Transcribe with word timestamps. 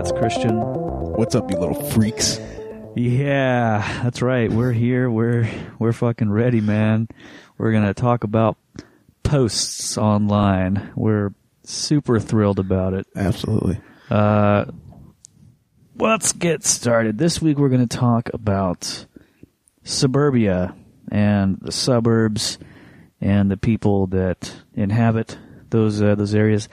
That's 0.00 0.12
Christian. 0.12 0.56
What's 0.56 1.34
up, 1.34 1.50
you 1.50 1.58
little 1.58 1.74
freaks? 1.90 2.40
Yeah, 2.96 4.00
that's 4.02 4.22
right. 4.22 4.50
We're 4.50 4.72
here. 4.72 5.10
We're 5.10 5.46
we're 5.78 5.92
fucking 5.92 6.30
ready, 6.30 6.62
man. 6.62 7.06
We're 7.58 7.70
gonna 7.70 7.92
talk 7.92 8.24
about 8.24 8.56
posts 9.22 9.98
online. 9.98 10.90
We're 10.96 11.34
super 11.64 12.18
thrilled 12.18 12.58
about 12.58 12.94
it. 12.94 13.08
Absolutely. 13.14 13.78
Uh, 14.08 14.64
let's 15.96 16.32
get 16.32 16.64
started. 16.64 17.18
This 17.18 17.42
week 17.42 17.58
we're 17.58 17.68
going 17.68 17.86
to 17.86 17.98
talk 17.98 18.30
about 18.32 19.04
suburbia 19.84 20.74
and 21.12 21.58
the 21.60 21.72
suburbs 21.72 22.58
and 23.20 23.50
the 23.50 23.58
people 23.58 24.06
that 24.06 24.50
inhabit 24.72 25.36
those 25.68 26.00
uh, 26.00 26.14
those 26.14 26.34
areas. 26.34 26.70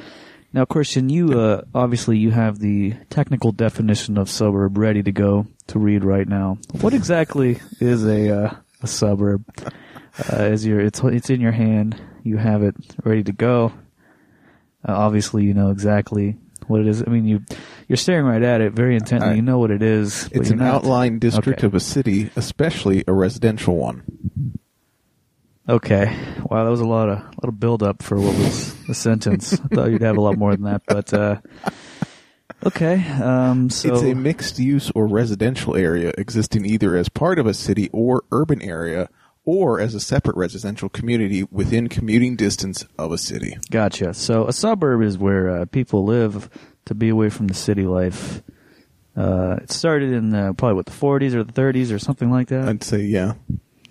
Now, 0.54 0.66
Christian, 0.66 1.10
you 1.10 1.40
uh, 1.40 1.62
obviously 1.76 2.18
you 2.18 2.32
have 2.32 2.60
the 2.60 2.94
technical 3.10 3.52
definition 3.52 4.18
of 4.18 4.30
suburb 4.30 4.78
ready 4.78 5.04
to 5.04 5.12
go 5.12 5.46
to 5.68 5.80
read 5.80 6.04
right 6.04 6.28
now. 6.28 6.58
What 6.82 6.94
exactly 6.94 7.60
is 7.80 8.06
a 8.06 8.46
uh, 8.46 8.56
a 8.82 8.88
suburb? 8.88 9.44
Uh, 10.32 10.44
is 10.46 10.66
your 10.66 10.80
it's 10.80 11.00
it's 11.04 11.30
in 11.30 11.42
your 11.42 11.52
hand. 11.52 12.02
You 12.24 12.38
have 12.38 12.64
it 12.64 12.76
ready 13.04 13.24
to 13.26 13.34
go. 13.34 13.72
Uh, 14.88 14.94
obviously, 14.96 15.44
you 15.44 15.54
know 15.54 15.70
exactly 15.70 16.38
what 16.68 16.82
it 16.82 16.88
is. 16.88 17.04
I 17.06 17.10
mean, 17.10 17.26
you 17.26 17.42
you're 17.88 17.98
staring 17.98 18.26
right 18.26 18.42
at 18.42 18.62
it 18.62 18.74
very 18.74 18.96
intently. 18.96 19.30
I- 19.30 19.34
you 19.34 19.42
know 19.42 19.60
what 19.60 19.70
it 19.70 19.84
is. 19.84 20.30
but 20.30 20.38
It's 20.38 20.50
you're 20.50 20.54
an 20.60 20.66
not- 20.66 20.76
outlying 20.76 21.20
district 21.20 21.60
Okay. 21.60 21.68
of 21.68 21.76
a 21.76 21.80
city, 21.80 22.30
especially 22.36 23.04
a 23.08 23.14
residential 23.14 23.76
one. 23.76 24.04
Okay. 25.70 26.16
Wow, 26.50 26.64
that 26.64 26.70
was 26.70 26.80
a 26.80 26.86
lot 26.86 27.10
of 27.10 27.18
a 27.20 27.22
lot 27.24 27.50
of 27.50 27.60
build 27.60 27.84
up 27.84 28.02
for 28.02 28.18
what 28.18 28.36
was 28.38 28.74
a 28.90 28.94
sentence. 28.94 29.54
I 29.54 29.68
thought 29.68 29.92
you'd 29.92 30.02
have 30.02 30.18
a 30.18 30.22
lot 30.22 30.38
more 30.38 30.56
than 30.56 30.64
that, 30.64 30.84
but 30.88 31.14
uh 31.14 31.38
Okay. 32.66 33.04
Um 33.22 33.70
so 33.70 33.94
It's 33.94 34.04
a 34.04 34.16
mixed 34.16 34.60
use 34.60 34.92
or 34.96 35.08
residential 35.08 35.76
area 35.76 36.14
existing 36.18 36.66
either 36.66 36.96
as 36.96 37.10
part 37.10 37.38
of 37.38 37.46
a 37.46 37.54
city 37.54 37.90
or 37.92 38.24
urban 38.32 38.62
area 38.62 39.10
or 39.44 39.80
as 39.80 39.94
a 39.94 40.00
separate 40.00 40.36
residential 40.38 40.90
community 40.90 41.44
within 41.52 41.88
commuting 41.90 42.36
distance 42.36 42.86
of 42.98 43.12
a 43.12 43.18
city. 43.18 43.58
gotcha. 43.70 44.14
So 44.14 44.48
a 44.48 44.54
suburb 44.54 45.02
is 45.02 45.18
where 45.18 45.50
uh, 45.50 45.66
people 45.66 46.04
live 46.06 46.50
to 46.86 46.96
be 46.96 47.10
away 47.10 47.30
from 47.30 47.48
the 47.48 47.54
city 47.54 47.84
life. 47.84 48.42
Uh 49.18 49.58
it 49.62 49.72
started 49.72 50.14
in 50.14 50.34
uh, 50.34 50.54
probably 50.54 50.76
what 50.76 50.86
the 50.86 50.92
40s 50.94 51.34
or 51.34 51.44
the 51.44 51.52
30s 51.54 51.94
or 51.94 52.00
something 52.00 52.32
like 52.32 52.48
that. 52.48 52.70
I'd 52.70 52.84
say, 52.84 53.02
yeah, 53.02 53.34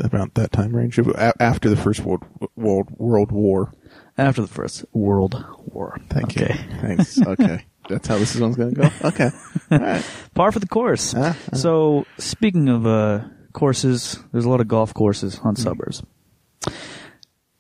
about 0.01 0.35
that 0.35 0.53
time 0.53 0.75
range. 0.75 0.99
A- 0.99 1.33
After 1.41 1.69
the 1.69 1.77
First 1.77 2.01
World, 2.01 2.25
World, 2.57 2.89
World 2.99 3.33
War. 3.33 3.73
After 4.19 4.43
the 4.43 4.49
First 4.49 4.85
World 4.93 5.45
War. 5.67 5.99
Thank 6.11 6.37
okay. 6.37 6.55
you. 6.55 6.81
Thanks. 6.81 7.21
Okay. 7.21 7.65
That's 7.89 8.09
how 8.09 8.19
this 8.19 8.35
one's 8.37 8.57
going 8.57 8.75
to 8.75 8.81
go? 8.83 8.91
Okay. 9.05 9.31
All 9.71 9.79
right. 9.79 10.05
Par 10.35 10.51
for 10.51 10.59
the 10.59 10.67
course. 10.67 11.15
Ah, 11.17 11.37
So, 11.53 12.05
speaking 12.19 12.69
of 12.69 12.85
uh, 12.85 13.21
courses, 13.53 14.19
there's 14.33 14.45
a 14.45 14.51
lot 14.51 14.61
of 14.61 14.67
golf 14.67 14.93
courses 14.93 15.39
on 15.45 15.55
suburbs. 15.55 16.03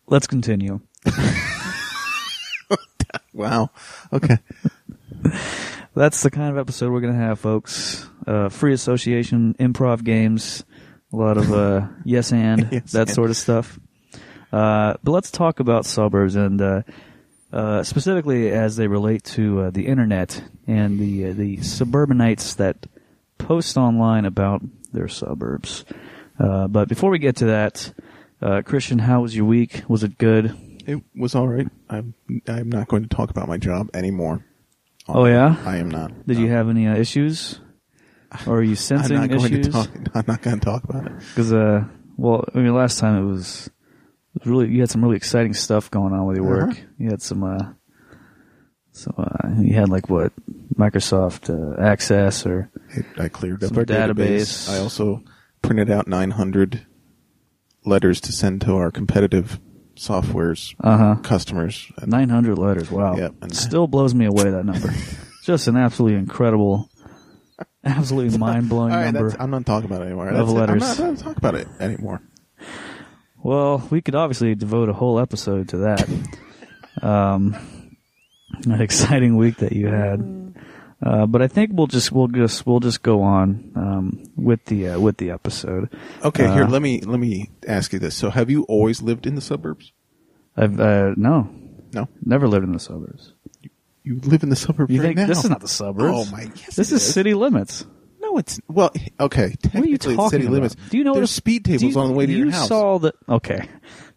Let's 0.08 0.26
continue. 0.26 0.80
Wow. 3.36 3.70
Okay. 4.14 4.38
That's 5.94 6.22
the 6.22 6.30
kind 6.30 6.50
of 6.50 6.58
episode 6.58 6.90
we're 6.90 7.02
going 7.02 7.12
to 7.12 7.18
have, 7.18 7.38
folks. 7.38 8.08
Uh, 8.26 8.48
free 8.48 8.72
association, 8.72 9.54
improv 9.60 10.02
games, 10.04 10.64
a 11.16 11.22
lot 11.22 11.36
of 11.36 11.52
uh, 11.52 11.86
yes 12.04 12.32
and 12.32 12.68
Yes 12.70 12.92
that 12.92 13.08
and. 13.08 13.14
sort 13.14 13.30
of 13.30 13.36
stuff. 13.36 13.78
Uh, 14.52 14.94
but 15.02 15.12
let's 15.12 15.30
talk 15.30 15.60
about 15.60 15.84
suburbs 15.84 16.36
and 16.36 16.60
uh, 16.60 16.82
uh, 17.52 17.82
specifically 17.82 18.50
as 18.50 18.76
they 18.76 18.86
relate 18.86 19.24
to 19.24 19.62
uh, 19.62 19.70
the 19.70 19.86
internet 19.86 20.42
and 20.66 20.98
the 20.98 21.30
uh, 21.30 21.32
the 21.32 21.56
suburbanites 21.62 22.54
that 22.54 22.86
post 23.38 23.76
online 23.76 24.24
about 24.24 24.62
their 24.92 25.08
suburbs. 25.08 25.84
Uh, 26.38 26.68
but 26.68 26.88
before 26.88 27.10
we 27.10 27.18
get 27.18 27.36
to 27.36 27.46
that, 27.46 27.92
uh, 28.42 28.62
Christian, 28.62 28.98
how 28.98 29.22
was 29.22 29.34
your 29.34 29.46
week? 29.46 29.82
Was 29.88 30.04
it 30.04 30.18
good? 30.18 30.54
It 30.86 31.02
was 31.16 31.34
all 31.34 31.48
right. 31.48 31.66
I'm 31.88 32.14
I'm 32.46 32.68
not 32.68 32.88
going 32.88 33.02
to 33.02 33.08
talk 33.08 33.30
about 33.30 33.48
my 33.48 33.56
job 33.56 33.90
anymore. 33.94 34.44
Oh, 35.08 35.26
yeah? 35.26 35.56
I 35.64 35.76
am 35.76 35.88
not. 35.88 36.26
Did 36.26 36.38
you 36.38 36.48
have 36.50 36.68
any 36.68 36.88
uh, 36.88 36.96
issues? 36.96 37.60
Or 38.46 38.58
are 38.58 38.62
you 38.62 38.70
I'm 38.70 38.76
sensing 38.76 39.16
not 39.16 39.28
going 39.28 39.44
issues? 39.52 39.66
to 39.66 39.72
talk. 39.72 39.88
I'm 40.14 40.24
not 40.26 40.42
going 40.42 40.58
to 40.60 40.64
talk 40.64 40.84
about 40.84 41.06
it. 41.06 41.12
Because, 41.18 41.52
uh, 41.52 41.84
well, 42.16 42.44
I 42.54 42.58
mean, 42.58 42.74
last 42.74 42.98
time 42.98 43.16
it 43.22 43.26
was, 43.26 43.68
it 44.34 44.42
was 44.44 44.46
really, 44.46 44.68
you 44.68 44.80
had 44.80 44.90
some 44.90 45.02
really 45.02 45.16
exciting 45.16 45.54
stuff 45.54 45.90
going 45.90 46.12
on 46.12 46.26
with 46.26 46.36
your 46.36 46.46
work. 46.46 46.70
Uh-huh. 46.72 46.80
You 46.98 47.10
had 47.10 47.22
some, 47.22 47.42
uh, 47.44 47.72
so, 48.92 49.12
uh, 49.18 49.48
you 49.60 49.74
had 49.74 49.88
like 49.88 50.08
what, 50.08 50.32
Microsoft, 50.74 51.50
uh, 51.50 51.80
Access 51.82 52.46
or, 52.46 52.70
I, 53.18 53.24
I 53.24 53.28
cleared 53.28 53.62
up 53.64 53.76
our 53.76 53.84
database. 53.84 54.14
database. 54.14 54.70
I 54.70 54.78
also 54.78 55.22
printed 55.62 55.90
out 55.90 56.06
900 56.08 56.86
letters 57.84 58.20
to 58.22 58.32
send 58.32 58.60
to 58.62 58.74
our 58.76 58.90
competitive 58.90 59.60
software's 59.96 60.74
uh 60.80 60.96
huh, 60.96 61.14
customers. 61.22 61.90
And 61.98 62.10
900 62.10 62.58
letters. 62.58 62.90
Wow. 62.90 63.16
Yep, 63.16 63.34
and- 63.42 63.54
Still 63.56 63.86
blows 63.86 64.14
me 64.14 64.26
away, 64.26 64.50
that 64.50 64.64
number. 64.64 64.92
Just 65.42 65.68
an 65.68 65.76
absolutely 65.76 66.18
incredible, 66.18 66.90
absolutely 67.86 68.36
mind 68.38 68.68
blowing 68.68 68.92
all 68.92 68.98
right, 68.98 69.12
number. 69.12 69.30
that's, 69.30 69.40
I'm 69.40 69.50
not 69.50 69.64
talking 69.66 69.88
about 69.90 70.02
it 70.02 70.06
anymore. 70.06 70.28
of 70.28 70.34
That's 70.36 70.50
it. 70.50 70.54
letters. 70.54 70.82
I'm 70.82 70.88
not 70.88 70.96
going 70.98 71.16
to 71.16 71.22
talk 71.24 71.36
about 71.36 71.54
it 71.54 71.68
anymore. 71.80 72.20
Well, 73.42 73.86
we 73.90 74.00
could 74.02 74.14
obviously 74.14 74.54
devote 74.54 74.88
a 74.88 74.92
whole 74.92 75.20
episode 75.20 75.68
to 75.70 75.76
that. 75.78 76.08
Um, 77.02 77.54
an 78.66 78.80
exciting 78.80 79.36
week 79.36 79.58
that 79.58 79.72
you 79.72 79.86
had. 79.88 80.44
Uh, 81.02 81.26
but 81.26 81.42
I 81.42 81.46
think 81.48 81.70
we'll 81.74 81.86
just 81.86 82.10
we'll 82.10 82.26
just 82.28 82.66
we'll 82.66 82.80
just 82.80 83.02
go 83.02 83.20
on 83.22 83.70
um, 83.76 84.24
with 84.34 84.64
the 84.64 84.88
uh, 84.88 84.98
with 84.98 85.18
the 85.18 85.30
episode. 85.30 85.94
Okay, 86.24 86.50
here 86.52 86.64
Uh, 86.64 86.68
let 86.68 86.80
me 86.80 87.02
let 87.02 87.20
me 87.20 87.50
ask 87.68 87.92
you 87.92 87.98
this. 87.98 88.14
So, 88.16 88.30
have 88.30 88.48
you 88.48 88.64
always 88.64 89.02
lived 89.02 89.26
in 89.26 89.34
the 89.34 89.42
suburbs? 89.42 89.92
I've 90.56 90.80
uh, 90.80 91.12
no, 91.18 91.50
No, 91.92 92.08
never 92.24 92.48
lived 92.48 92.64
in 92.64 92.72
the 92.72 92.80
suburbs. 92.80 93.34
You 94.06 94.20
live 94.20 94.42
in 94.42 94.48
the 94.48 94.56
suburbs 94.56 94.90
You 94.92 95.00
right 95.02 95.08
think 95.08 95.18
now. 95.18 95.26
this 95.26 95.44
is 95.44 95.50
not 95.50 95.60
the 95.60 95.68
suburbs? 95.68 96.14
Oh 96.30 96.30
my! 96.32 96.42
Yes, 96.56 96.76
this 96.76 96.92
it 96.92 96.96
is 96.96 97.14
city 97.14 97.34
limits. 97.34 97.84
No, 98.22 98.38
it's 98.38 98.60
well. 98.68 98.92
Okay, 99.20 99.54
What 99.72 99.84
are 99.84 99.86
you 99.86 99.98
talking 99.98 100.18
it's 100.18 100.30
city 100.30 100.44
about? 100.46 100.54
limits. 100.54 100.74
Do 100.90 100.96
you 100.98 101.04
know 101.04 101.12
what 101.12 101.18
there's 101.18 101.30
speed 101.30 101.62
do 101.64 101.72
tables 101.76 101.94
you- 101.94 102.00
on 102.00 102.08
the 102.08 102.14
way 102.14 102.26
to 102.26 102.32
you 102.32 102.38
your 102.38 102.50
house? 102.50 102.62
You 102.62 102.68
saw 102.68 102.98
the 102.98 103.12
okay. 103.28 103.68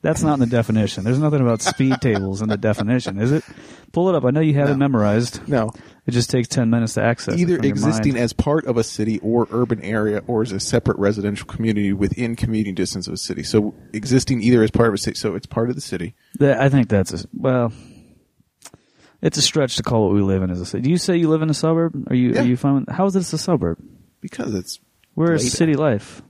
That's 0.01 0.23
not 0.23 0.35
in 0.35 0.39
the 0.39 0.45
definition. 0.45 1.03
There's 1.03 1.19
nothing 1.19 1.41
about 1.41 1.61
speed 1.73 1.95
tables 2.01 2.41
in 2.41 2.47
the 2.47 2.55
definition, 2.57 3.19
is 3.19 3.33
it? 3.33 3.43
Pull 3.91 4.07
it 4.09 4.15
up. 4.15 4.23
I 4.23 4.29
know 4.31 4.39
you 4.39 4.53
have 4.53 4.69
it 4.69 4.77
memorized. 4.77 5.45
no, 5.49 5.71
It 6.07 6.11
just 6.11 6.29
takes 6.29 6.47
ten 6.47 6.69
minutes 6.69 6.93
to 6.93 7.03
access. 7.03 7.33
it 7.35 7.39
either 7.41 7.55
from 7.57 7.65
your 7.65 7.71
existing 7.73 8.13
mind. 8.13 8.23
as 8.23 8.31
part 8.33 8.65
of 8.65 8.77
a 8.77 8.83
city 8.83 9.19
or 9.19 9.47
urban 9.51 9.81
area, 9.81 10.23
or 10.25 10.41
as 10.41 10.53
a 10.53 10.59
separate 10.59 10.97
residential 10.97 11.45
community 11.45 11.91
within 11.93 12.35
commuting 12.37 12.75
distance 12.75 13.07
of 13.07 13.13
a 13.13 13.17
city. 13.17 13.43
So, 13.43 13.75
existing 13.93 14.41
either 14.41 14.63
as 14.63 14.71
part 14.71 14.87
of 14.87 14.93
a 14.93 14.97
city, 14.97 15.17
so 15.17 15.35
it's 15.35 15.45
part 15.47 15.69
of 15.69 15.75
the 15.75 15.81
city. 15.81 16.15
That- 16.39 16.61
I 16.61 16.69
think 16.69 16.87
that's 16.87 17.13
a, 17.13 17.27
well. 17.37 17.73
It's 19.21 19.37
a 19.37 19.41
stretch 19.41 19.75
to 19.77 19.83
call 19.83 20.05
what 20.05 20.13
we 20.13 20.21
live 20.21 20.43
in 20.43 20.49
as 20.49 20.61
a 20.61 20.65
city. 20.65 20.83
Do 20.83 20.89
you 20.89 20.97
say 20.97 21.17
you 21.17 21.27
live 21.29 21.41
in 21.41 21.49
a 21.49 21.53
suburb? 21.53 22.07
Are 22.09 22.15
you 22.15 22.31
Yeah. 22.33 22.41
are 22.41 22.45
you 22.45 22.55
fine? 22.57 22.75
With, 22.75 22.89
how 22.89 23.05
is 23.05 23.13
this 23.13 23.33
a 23.33 23.37
suburb? 23.37 23.77
Because 24.21 24.53
it's 24.55 24.79
Where 25.15 25.33
is 25.33 25.43
Later. 25.43 25.55
city 25.57 25.73
life? 25.75 26.21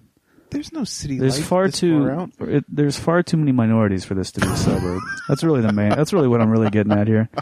there's 0.52 0.72
no 0.74 0.84
city. 0.84 1.20
There's 1.20 1.38
life 1.38 1.48
far 1.48 1.68
this 1.68 1.80
too 1.80 2.00
far 2.08 2.12
out. 2.12 2.32
it, 2.40 2.66
there's 2.68 2.98
far 2.98 3.22
too 3.22 3.38
many 3.38 3.52
minorities 3.52 4.04
for 4.04 4.16
this 4.16 4.32
to 4.32 4.42
be 4.42 4.48
a 4.48 4.56
suburb. 4.56 5.00
That's 5.28 5.44
really 5.44 5.62
the 5.62 5.72
main. 5.72 5.90
That's 5.92 6.12
really 6.12 6.28
what 6.28 6.42
I'm 6.42 6.50
really 6.50 6.72
getting 6.72 6.92
at 6.92 7.08
here. 7.08 7.30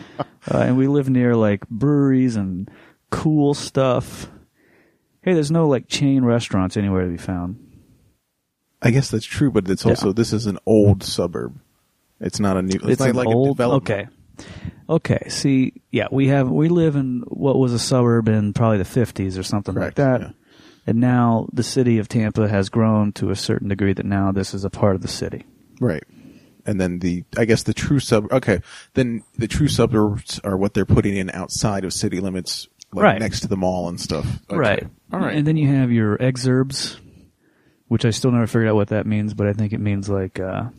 Uh, 0.50 0.60
and 0.60 0.78
we 0.78 0.88
live 0.88 1.10
near 1.10 1.36
like 1.36 1.68
breweries 1.70 2.38
and 2.38 2.72
cool 3.10 3.54
stuff. 3.54 4.28
Hey, 5.22 5.34
there's 5.34 5.52
no 5.52 5.68
like 5.68 5.90
chain 5.90 6.24
restaurants 6.24 6.78
anywhere 6.78 7.04
to 7.04 7.10
be 7.10 7.18
found. 7.18 7.60
I 8.82 8.92
guess 8.92 9.10
that's 9.12 9.26
true, 9.26 9.52
but 9.52 9.70
it's 9.70 9.86
also 9.86 10.14
this 10.14 10.32
is 10.32 10.46
an 10.46 10.58
old 10.66 11.04
suburb. 11.04 11.60
It's 12.22 12.40
not 12.40 12.56
a 12.56 12.62
new. 12.62 12.80
It's, 12.84 13.02
not 13.02 13.10
an 13.10 13.16
like 13.18 13.28
old. 13.28 13.48
a 13.48 13.52
development. 13.52 13.90
Okay. 13.92 14.08
Okay. 14.90 15.28
See, 15.30 15.74
yeah, 15.92 16.08
we 16.12 16.28
have 16.28 16.50
we 16.50 16.70
live 16.70 16.96
in 16.96 17.24
what 17.28 17.58
was 17.60 17.74
a 17.74 17.80
suburb 17.80 18.28
in 18.30 18.54
probably 18.54 18.78
the 18.78 18.84
50s 18.84 19.38
or 19.38 19.44
something 19.44 19.74
Correct, 19.74 19.98
like 20.00 20.08
that. 20.08 20.22
yeah. 20.22 20.32
And 20.86 21.00
now 21.02 21.50
the 21.52 21.64
city 21.64 21.98
of 22.00 22.08
Tampa 22.08 22.48
has 22.48 22.70
grown 22.70 23.12
to 23.14 23.30
a 23.30 23.36
certain 23.36 23.68
degree 23.68 23.92
that 23.94 24.06
now 24.06 24.32
this 24.32 24.54
is 24.54 24.64
a 24.64 24.70
part 24.70 24.96
of 24.96 25.02
the 25.02 25.10
city. 25.10 25.46
Right. 25.82 26.04
And 26.66 26.80
then 26.80 27.00
the, 27.00 27.24
I 27.38 27.44
guess 27.46 27.64
the 27.64 27.74
true 27.74 28.00
sub, 28.00 28.32
okay, 28.32 28.62
then 28.94 29.24
the 29.38 29.48
true 29.48 29.68
suburbs 29.68 30.40
are 30.46 30.56
what 30.58 30.74
they're 30.74 30.86
putting 30.86 31.16
in 31.18 31.30
outside 31.32 31.84
of 31.84 31.92
city 31.94 32.20
limits, 32.22 32.68
like 32.94 33.04
Right. 33.04 33.20
next 33.20 33.42
to 33.42 33.48
the 33.50 33.58
mall 33.58 33.90
and 33.90 34.00
stuff. 34.00 34.26
Okay. 34.50 34.58
Right. 34.58 34.88
All 35.12 35.20
right. 35.20 35.36
And 35.36 35.46
then 35.46 35.58
you 35.58 35.68
have 35.76 35.92
your 35.92 36.18
exurbs, 36.18 36.98
which 37.90 38.06
I 38.06 38.12
still 38.12 38.32
never 38.32 38.48
figured 38.48 38.70
out 38.70 38.76
what 38.76 38.90
that 38.90 39.06
means, 39.06 39.34
but 39.34 39.48
I 39.48 39.54
think 39.54 39.74
it 39.74 39.80
means 39.82 40.10
like 40.10 40.40
uh 40.40 40.70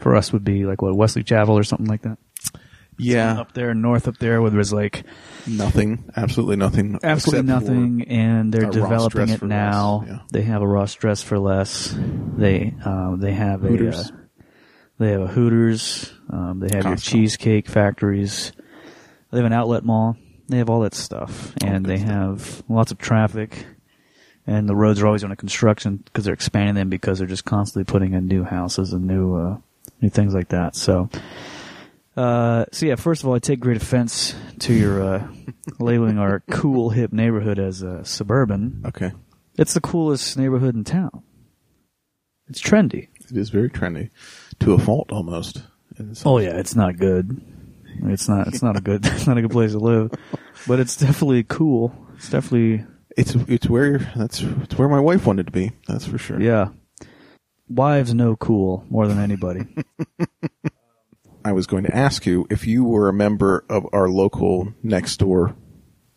for 0.00 0.14
us 0.16 0.32
would 0.32 0.44
be 0.44 0.64
like 0.64 0.80
what 0.82 0.94
Wesley 0.96 1.22
Chapel 1.24 1.56
or 1.58 1.62
something 1.62 1.86
like 1.86 2.02
that. 2.02 2.18
Yeah. 2.98 3.40
Up 3.40 3.52
there 3.52 3.74
north 3.74 4.08
up 4.08 4.18
there 4.18 4.40
where 4.42 4.50
there's 4.50 4.72
like 4.72 5.04
Nothing. 5.46 6.10
Absolutely 6.16 6.56
nothing. 6.56 6.98
absolutely 7.02 7.46
nothing 7.46 8.02
and 8.08 8.52
they're 8.52 8.70
developing 8.70 9.28
it 9.28 9.42
now. 9.42 10.04
yeah. 10.06 10.18
They 10.32 10.42
have 10.42 10.62
a 10.62 10.66
Ross 10.66 10.94
dress 10.94 11.22
for 11.22 11.38
less. 11.38 11.94
They 11.96 12.74
um 12.84 13.20
they 13.20 13.32
have 13.32 13.64
a 13.64 13.68
Hooters. 13.68 14.10
uh, 14.10 14.16
they 14.98 15.10
have 15.12 15.20
a 15.20 15.26
Hooters, 15.26 16.12
um 16.30 16.60
they 16.60 16.74
have 16.76 16.84
your 16.86 16.96
cheesecake 16.96 17.68
factories. 17.68 18.52
They 19.30 19.38
have 19.38 19.46
an 19.46 19.52
outlet 19.52 19.84
mall. 19.84 20.16
They 20.48 20.58
have 20.58 20.70
all 20.70 20.80
that 20.82 20.94
stuff, 20.94 21.52
and 21.64 21.84
they 21.84 21.96
stuff. 21.98 22.08
have 22.08 22.62
lots 22.68 22.92
of 22.92 22.98
traffic. 22.98 23.66
And 24.46 24.68
the 24.68 24.76
roads 24.76 25.02
are 25.02 25.06
always 25.08 25.24
under 25.24 25.34
construction 25.34 25.96
because 25.96 26.24
they're 26.24 26.32
expanding 26.32 26.76
them 26.76 26.88
because 26.88 27.18
they're 27.18 27.26
just 27.26 27.44
constantly 27.44 27.82
putting 27.84 28.14
in 28.14 28.28
new 28.28 28.44
houses 28.44 28.92
and 28.92 29.04
new 29.08 29.34
uh, 29.34 29.58
new 30.00 30.08
things 30.08 30.34
like 30.34 30.50
that. 30.50 30.76
So, 30.76 31.10
uh, 32.16 32.64
so 32.72 32.86
yeah. 32.86 32.94
First 32.96 33.22
of 33.22 33.28
all, 33.28 33.34
I 33.34 33.38
take 33.38 33.60
great 33.60 33.76
offense 33.76 34.34
to 34.60 34.72
your 34.74 35.02
uh, 35.02 35.28
labeling 35.78 36.18
our 36.18 36.40
cool 36.50 36.90
hip 36.90 37.12
neighborhood 37.12 37.58
as 37.58 37.82
uh, 37.82 38.02
suburban. 38.04 38.82
Okay. 38.86 39.12
It's 39.58 39.74
the 39.74 39.80
coolest 39.80 40.36
neighborhood 40.38 40.74
in 40.74 40.84
town. 40.84 41.22
It's 42.48 42.60
trendy. 42.60 43.08
It 43.30 43.36
is 43.36 43.50
very 43.50 43.68
trendy, 43.70 44.10
to 44.60 44.74
a 44.74 44.78
fault 44.78 45.10
almost. 45.10 45.62
Oh 46.24 46.38
yeah, 46.38 46.56
it's 46.58 46.76
not 46.76 46.96
good. 46.96 47.40
It's 48.04 48.28
not. 48.28 48.46
It's 48.48 48.62
not 48.62 48.76
a 48.76 48.80
good. 48.80 49.04
It's 49.06 49.26
not 49.26 49.38
a 49.38 49.42
good 49.42 49.50
place 49.50 49.72
to 49.72 49.78
live, 49.78 50.12
but 50.66 50.78
it's 50.78 50.96
definitely 50.96 51.42
cool. 51.44 51.92
It's 52.16 52.28
definitely 52.30 52.84
It's 53.16 53.34
it's 53.48 53.68
where 53.68 53.98
that's 54.14 54.42
it's 54.42 54.76
where 54.78 54.88
my 54.88 55.00
wife 55.00 55.26
wanted 55.26 55.46
to 55.46 55.52
be. 55.52 55.72
That's 55.88 56.06
for 56.06 56.18
sure. 56.18 56.40
yeah. 56.40 56.68
Wives 57.68 58.14
know 58.14 58.36
cool 58.36 58.84
more 58.90 59.08
than 59.08 59.18
anybody. 59.18 59.66
I 61.46 61.52
was 61.52 61.68
going 61.68 61.84
to 61.84 61.94
ask 61.96 62.26
you 62.26 62.44
if 62.50 62.66
you 62.66 62.82
were 62.82 63.08
a 63.08 63.12
member 63.12 63.64
of 63.70 63.86
our 63.92 64.08
local 64.08 64.74
Nextdoor 64.84 65.54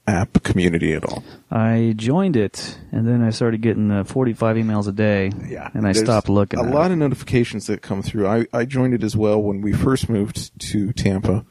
app 0.08 0.42
community 0.42 0.94
at 0.94 1.04
all. 1.06 1.24
I 1.52 1.94
joined 1.96 2.36
it, 2.36 2.80
and 2.92 3.08
then 3.08 3.22
I 3.22 3.30
started 3.30 3.62
getting 3.62 3.92
uh, 3.92 4.06
45 4.06 4.56
emails 4.56 4.88
a 4.88 4.92
day. 4.92 5.30
Yeah, 5.48 5.70
and 5.76 5.88
I 5.88 5.92
stopped 5.92 6.30
looking. 6.30 6.60
A 6.60 6.64
lot 6.64 6.90
it. 6.90 6.94
of 6.94 6.98
notifications 6.98 7.68
that 7.68 7.84
come 7.84 8.02
through. 8.02 8.26
I, 8.26 8.48
I 8.52 8.66
joined 8.66 8.96
it 8.96 9.04
as 9.04 9.16
well 9.16 9.40
when 9.40 9.62
we 9.62 9.72
first 9.72 10.10
moved 10.10 10.60
to 10.72 10.92
Tampa, 10.94 11.46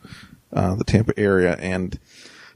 uh, 0.52 0.74
the 0.74 0.82
Tampa 0.82 1.16
area, 1.16 1.54
and 1.60 1.96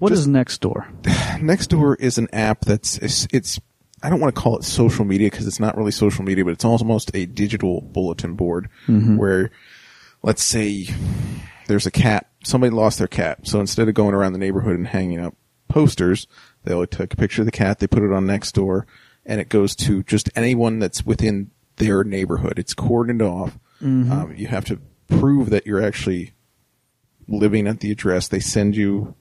What 0.00 0.08
just- 0.08 0.22
is 0.22 0.26
Nextdoor? 0.28 1.02
Nextdoor 1.38 2.00
is 2.00 2.18
an 2.18 2.26
app 2.32 2.62
that's 2.64 2.98
it's, 2.98 3.28
it's 3.32 3.60
I 4.02 4.10
don't 4.10 4.18
want 4.18 4.34
to 4.34 4.40
call 4.40 4.56
it 4.58 4.64
social 4.64 5.04
media 5.04 5.30
because 5.30 5.46
it's 5.46 5.60
not 5.60 5.76
really 5.76 5.92
social 5.92 6.24
media, 6.24 6.44
but 6.44 6.50
it's 6.50 6.64
almost 6.64 7.12
a 7.14 7.26
digital 7.26 7.80
bulletin 7.80 8.34
board 8.34 8.68
where, 8.88 9.52
let's 10.22 10.42
say, 10.42 10.88
there's 11.66 11.86
a 11.86 11.90
cat. 11.90 12.28
Somebody 12.44 12.70
lost 12.70 12.98
their 12.98 13.08
cat, 13.08 13.46
so 13.46 13.60
instead 13.60 13.88
of 13.88 13.94
going 13.94 14.14
around 14.14 14.32
the 14.32 14.38
neighborhood 14.38 14.76
and 14.76 14.86
hanging 14.86 15.20
up 15.20 15.34
posters, 15.68 16.26
they'll 16.64 16.86
take 16.86 17.14
a 17.14 17.16
picture 17.16 17.42
of 17.42 17.46
the 17.46 17.52
cat, 17.52 17.78
they 17.78 17.86
put 17.86 18.02
it 18.02 18.12
on 18.12 18.26
Nextdoor, 18.26 18.84
and 19.24 19.40
it 19.40 19.48
goes 19.48 19.76
to 19.76 20.02
just 20.02 20.28
anyone 20.34 20.78
that's 20.78 21.06
within 21.06 21.50
their 21.76 22.04
neighborhood. 22.04 22.58
It's 22.58 22.74
cordoned 22.74 23.22
off. 23.22 23.58
Um, 24.12 24.34
you 24.36 24.48
have 24.48 24.64
to 24.66 24.80
prove 25.08 25.50
that 25.50 25.66
you're 25.66 25.82
actually 25.82 26.32
living 27.28 27.66
at 27.66 27.80
the 27.80 27.90
address. 27.90 28.28
They 28.28 28.40
send 28.40 28.76
you 28.76 29.14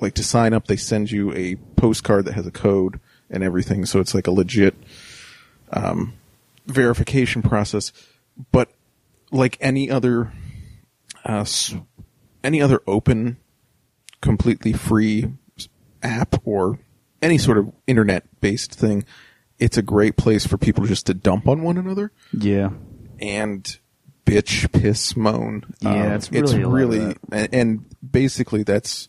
like 0.00 0.14
to 0.14 0.24
sign 0.24 0.52
up, 0.52 0.66
they 0.66 0.76
send 0.76 1.12
you 1.12 1.32
a 1.32 1.54
postcard 1.76 2.24
that 2.24 2.34
has 2.34 2.46
a 2.46 2.50
code 2.50 2.98
and 3.30 3.44
everything. 3.44 3.86
So 3.86 4.00
it's 4.00 4.14
like 4.14 4.26
a 4.26 4.32
legit 4.32 4.74
um, 5.72 6.14
verification 6.66 7.42
process. 7.42 7.92
But 8.50 8.72
like 9.32 9.58
any 9.60 9.90
other, 9.90 10.32
uh, 11.24 11.44
any 12.44 12.62
other 12.62 12.80
open, 12.86 13.38
completely 14.20 14.72
free 14.72 15.32
app 16.02 16.36
or 16.44 16.78
any 17.20 17.38
sort 17.38 17.58
of 17.58 17.72
internet 17.86 18.24
based 18.40 18.72
thing, 18.74 19.04
it's 19.58 19.76
a 19.76 19.82
great 19.82 20.16
place 20.16 20.46
for 20.46 20.58
people 20.58 20.84
just 20.86 21.06
to 21.06 21.14
dump 21.14 21.48
on 21.48 21.62
one 21.62 21.76
another 21.78 22.12
Yeah. 22.32 22.70
and 23.20 23.78
bitch, 24.26 24.70
piss, 24.72 25.16
moan. 25.16 25.64
Yeah, 25.80 25.90
Um, 26.06 26.12
it's 26.12 26.30
really 26.30 26.62
of 26.62 26.72
really, 26.72 27.16
and, 27.32 27.48
and 27.54 27.84
basically 28.08 28.62
that's 28.62 29.08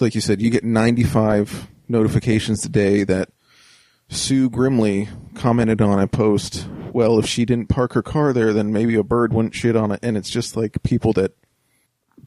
like 0.00 0.14
you 0.16 0.20
said. 0.20 0.42
You 0.42 0.50
get 0.50 0.64
ninety 0.64 1.04
five 1.04 1.68
notifications 1.88 2.64
a 2.64 2.68
day 2.68 3.04
that 3.04 3.30
Sue 4.08 4.50
Grimley 4.50 5.08
commented 5.36 5.80
on 5.80 6.00
a 6.00 6.06
post. 6.08 6.66
Well, 6.94 7.18
if 7.18 7.26
she 7.26 7.44
didn't 7.44 7.68
park 7.68 7.94
her 7.94 8.02
car 8.02 8.32
there, 8.32 8.52
then 8.52 8.72
maybe 8.72 8.94
a 8.94 9.02
bird 9.02 9.32
wouldn't 9.32 9.54
shit 9.54 9.74
on 9.74 9.90
it. 9.90 9.98
And 10.02 10.16
it's 10.16 10.30
just 10.30 10.56
like 10.56 10.82
people 10.84 11.12
that 11.14 11.32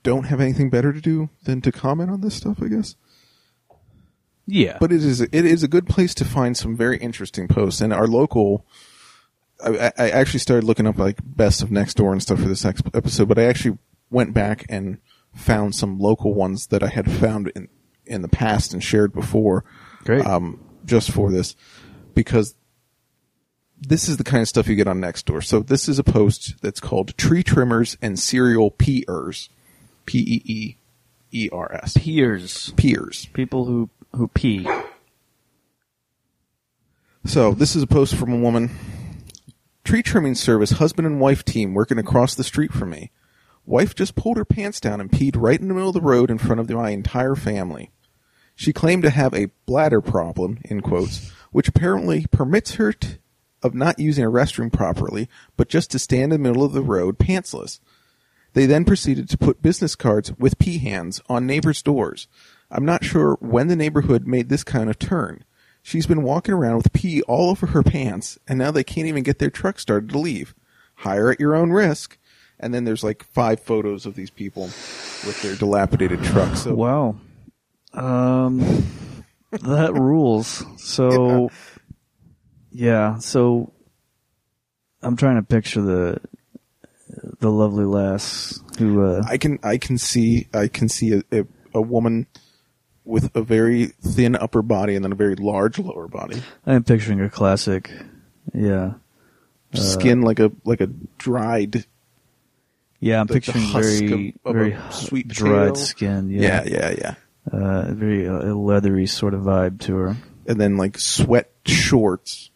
don't 0.04 0.26
have 0.26 0.42
anything 0.42 0.70
better 0.70 0.92
to 0.92 1.00
do 1.00 1.30
than 1.46 1.62
to 1.62 1.72
comment 1.72 2.12
on 2.12 2.20
this 2.20 2.36
stuff. 2.36 2.62
I 2.62 2.68
guess 2.68 2.96
Yeah. 4.46 4.78
but 4.80 4.92
it 4.92 5.04
is 5.04 5.22
it 5.22 5.34
is 5.34 5.64
a 5.64 5.68
good 5.68 5.88
place 5.88 6.14
to 6.16 6.26
find 6.26 6.56
some 6.58 6.76
very 6.76 6.98
interesting 6.98 7.48
posts. 7.48 7.80
And 7.82 7.94
our 7.94 8.08
local, 8.08 8.66
I, 9.64 9.92
I 9.98 10.10
actually 10.10 10.40
started 10.42 10.66
looking 10.66 10.86
up 10.86 10.98
like 10.98 11.20
best 11.24 11.62
of 11.64 11.70
Nextdoor 11.70 12.12
and 12.12 12.22
stuff 12.22 12.40
for 12.42 12.48
this 12.50 12.66
episode. 12.66 13.28
But 13.30 13.40
I 13.40 13.44
actually 13.46 13.78
went 14.10 14.34
back 14.34 14.66
and 14.70 14.98
found 15.34 15.76
some 15.76 15.98
local 15.98 16.34
ones 16.34 16.68
that 16.68 16.84
I 16.84 16.88
had 16.88 17.10
found 17.10 17.52
in 17.56 17.70
in 18.06 18.22
the 18.22 18.28
past 18.30 18.74
and 18.74 18.84
shared 18.84 19.14
before. 19.14 19.64
Great. 20.04 20.26
Um, 20.26 20.60
just 20.86 21.12
for 21.12 21.32
this, 21.32 21.56
because 22.14 22.56
this 23.80 24.10
is 24.10 24.18
the 24.18 24.24
kind 24.24 24.42
of 24.42 24.48
stuff 24.48 24.68
you 24.68 24.76
get 24.76 24.88
on 24.88 25.00
Nextdoor. 25.00 25.44
So 25.44 25.60
this 25.60 25.88
is 25.88 26.00
a 26.00 26.04
post 26.04 26.62
that's 26.62 26.80
called 26.80 27.18
"Tree 27.18 27.44
Trimmers 27.44 27.98
and 28.02 28.20
Serial 28.20 28.72
Peers," 28.72 29.50
P 30.06 30.20
E 30.20 30.42
E 30.46 30.76
E 31.32 31.50
R 31.52 31.74
S, 31.84 31.98
Peers. 31.98 32.74
peers. 32.78 33.28
People 33.34 33.66
who 33.66 33.90
who 34.16 34.28
pee. 34.30 34.68
So 37.26 37.54
this 37.54 37.76
is 37.76 37.84
a 37.84 37.88
post 37.88 38.16
from 38.16 38.32
a 38.32 38.38
woman. 38.38 38.72
Tree 39.84 40.04
trimming 40.04 40.36
service 40.36 40.72
husband 40.72 41.06
and 41.06 41.20
wife 41.20 41.46
team 41.46 41.74
working 41.74 41.98
across 41.98 42.36
the 42.36 42.44
street 42.44 42.74
from 42.74 42.90
me. 42.90 43.12
Wife 43.66 43.96
just 43.96 44.16
pulled 44.16 44.38
her 44.38 44.46
pants 44.46 44.80
down 44.80 45.02
and 45.02 45.12
peed 45.12 45.36
right 45.38 45.60
in 45.60 45.68
the 45.68 45.74
middle 45.74 45.90
of 45.90 45.94
the 45.94 46.02
road 46.02 46.32
in 46.32 46.38
front 46.38 46.62
of 46.62 46.70
my 46.70 46.92
entire 46.92 47.36
family. 47.36 47.92
She 48.56 48.74
claimed 48.74 49.04
to 49.04 49.10
have 49.10 49.34
a 49.34 49.52
bladder 49.66 50.02
problem, 50.02 50.60
in 50.64 50.82
quotes, 50.82 51.32
which 51.52 51.68
apparently 51.68 52.26
permits 52.32 52.76
her 52.76 52.94
t- 52.94 53.18
of 53.64 53.74
not 53.74 54.00
using 54.00 54.24
a 54.24 54.32
restroom 54.32 54.72
properly, 54.72 55.28
but 55.56 55.70
just 55.70 55.92
to 55.92 56.00
stand 56.00 56.32
in 56.34 56.42
the 56.42 56.50
middle 56.50 56.64
of 56.64 56.74
the 56.74 56.82
road 56.82 57.18
pantsless. 57.18 57.80
They 58.54 58.66
then 58.66 58.86
proceeded 58.86 59.30
to 59.30 59.38
put 59.38 59.62
business 59.62 59.96
cards 59.96 60.32
with 60.38 60.60
pee 60.60 60.80
hands 60.80 61.22
on 61.30 61.46
neighbors' 61.46 61.84
doors. 61.84 62.28
I'm 62.72 62.86
not 62.86 63.04
sure 63.04 63.38
when 63.40 63.68
the 63.68 63.76
neighborhood 63.76 64.28
made 64.28 64.50
this 64.50 64.64
kind 64.64 64.90
of 64.90 65.00
turn. 65.00 65.44
She's 65.82 66.08
been 66.08 66.24
walking 66.24 66.54
around 66.54 66.78
with 66.78 66.92
pee 66.92 67.22
all 67.24 67.50
over 67.50 67.68
her 67.68 67.84
pants, 67.84 68.38
and 68.48 68.60
now 68.60 68.72
they 68.72 68.84
can't 68.84 69.08
even 69.08 69.24
get 69.24 69.40
their 69.40 69.50
truck 69.50 69.80
started 69.80 70.10
to 70.10 70.20
leave. 70.20 70.54
Hire 70.96 71.32
at 71.32 71.40
your 71.40 71.56
own 71.56 71.72
risk. 71.72 72.18
And 72.60 72.74
then 72.74 72.84
there's 72.84 73.04
like 73.04 73.24
five 73.24 73.60
photos 73.60 74.06
of 74.06 74.16
these 74.16 74.32
people 74.32 74.64
with 74.64 75.42
their 75.44 75.56
dilapidated 75.56 76.24
trucks. 76.24 76.64
So 76.64 76.74
Wow. 76.74 77.16
Um, 77.94 78.86
that 79.52 79.94
rules. 79.94 80.66
So, 80.78 81.44
yeah. 81.52 81.58
Yeah, 82.80 83.18
so, 83.18 83.72
I'm 85.02 85.16
trying 85.18 85.38
to 85.38 85.42
picture 85.44 85.82
the 85.82 86.22
the 87.40 87.50
lovely 87.52 87.86
lass 87.86 88.60
who. 88.78 89.04
Uh, 89.04 89.24
I 89.28 89.38
can 89.38 89.58
I 89.64 89.78
can 89.78 89.98
see 89.98 90.48
I 90.54 90.68
can 90.68 90.88
see 90.90 91.14
a, 91.14 91.24
a, 91.32 91.46
a 91.74 91.82
woman 91.82 92.28
with 93.04 93.36
a 93.36 93.42
very 93.42 93.86
thin 94.02 94.36
upper 94.36 94.62
body 94.62 94.96
and 94.96 95.04
then 95.04 95.12
a 95.12 95.16
very 95.16 95.36
large 95.36 95.80
lower 95.80 96.08
body, 96.08 96.42
I'm 96.66 96.84
picturing 96.84 97.22
a 97.22 97.30
classic. 97.30 97.92
Yeah. 98.54 98.94
Uh, 99.74 99.78
skin 99.80 100.22
like 100.22 100.40
a 100.40 100.52
like 100.64 100.82
a 100.82 100.88
dried. 101.18 101.86
Yeah, 103.00 103.22
I'm 103.22 103.28
the- 103.28 103.34
the 103.36 103.40
picturing 103.42 103.64
husk 103.66 104.00
very 104.04 104.34
of- 104.44 104.50
of 104.50 104.54
very 104.56 104.78
sweet 104.92 105.28
dried 105.30 105.70
potato. 105.70 105.74
skin. 105.86 106.30
Yeah, 106.30 106.64
Yeah, 106.64 106.64
yeah, 106.66 106.96
yeah. 106.98 107.16
Uh, 107.52 107.94
very 107.94 108.28
uh, 108.28 108.54
leathery 108.54 109.08
sort 109.08 109.34
of 109.34 109.42
vibe 109.42 109.80
to 109.82 109.96
her. 109.96 110.18
And 110.48 110.60
then 110.62 110.78
like 110.78 110.98
sweat 111.00 111.50
shorts, 111.66 112.52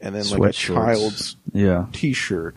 and 0.00 0.14
then 0.14 0.28
like 0.30 0.50
a 0.50 0.52
child's 0.52 1.36
Yeah, 1.52 1.86
t-shirt. 1.92 2.54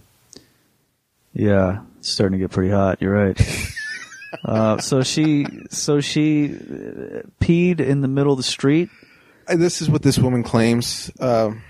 yeah, 1.34 1.82
it's 2.00 2.10
starting 2.10 2.38
to 2.40 2.44
get 2.44 2.52
pretty 2.52 2.72
hot. 2.72 3.02
You're 3.02 3.14
right. 3.14 3.72
uh, 4.46 4.78
so 4.80 5.02
she, 5.02 5.46
so 5.70 6.02
she 6.02 6.46
uh, 6.54 7.22
peed 7.42 7.80
in 7.80 8.02
the 8.02 8.08
middle 8.08 8.34
of 8.34 8.38
the 8.38 8.44
street. 8.44 8.90
Uh, 9.48 9.56
This 9.56 9.82
is 9.82 9.90
what 9.90 10.02
this 10.02 10.18
woman 10.18 10.44
claims. 10.44 11.12
Um, 11.20 11.64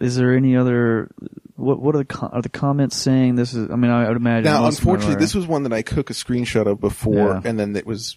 Is 0.00 0.16
there 0.16 0.34
any 0.34 0.56
other? 0.56 1.10
What 1.56 1.80
what 1.80 1.96
are 1.96 2.04
the 2.04 2.28
are 2.32 2.40
the 2.42 2.48
comments 2.48 2.96
saying? 2.96 3.34
This 3.34 3.52
is. 3.54 3.68
I 3.70 3.74
mean, 3.76 3.90
I 3.90 4.06
would 4.06 4.16
imagine. 4.16 4.44
now, 4.44 4.60
most 4.62 4.78
of 4.78 4.84
them 4.84 4.90
unfortunately, 4.94 5.20
this 5.24 5.34
was 5.34 5.46
one 5.46 5.64
that 5.64 5.72
I 5.72 5.82
took 5.82 6.08
a 6.10 6.12
screenshot 6.12 6.66
of 6.66 6.80
before, 6.80 7.14
Yeah. 7.34 7.40
and 7.44 7.58
then 7.58 7.74
it 7.74 7.84
was 7.84 8.16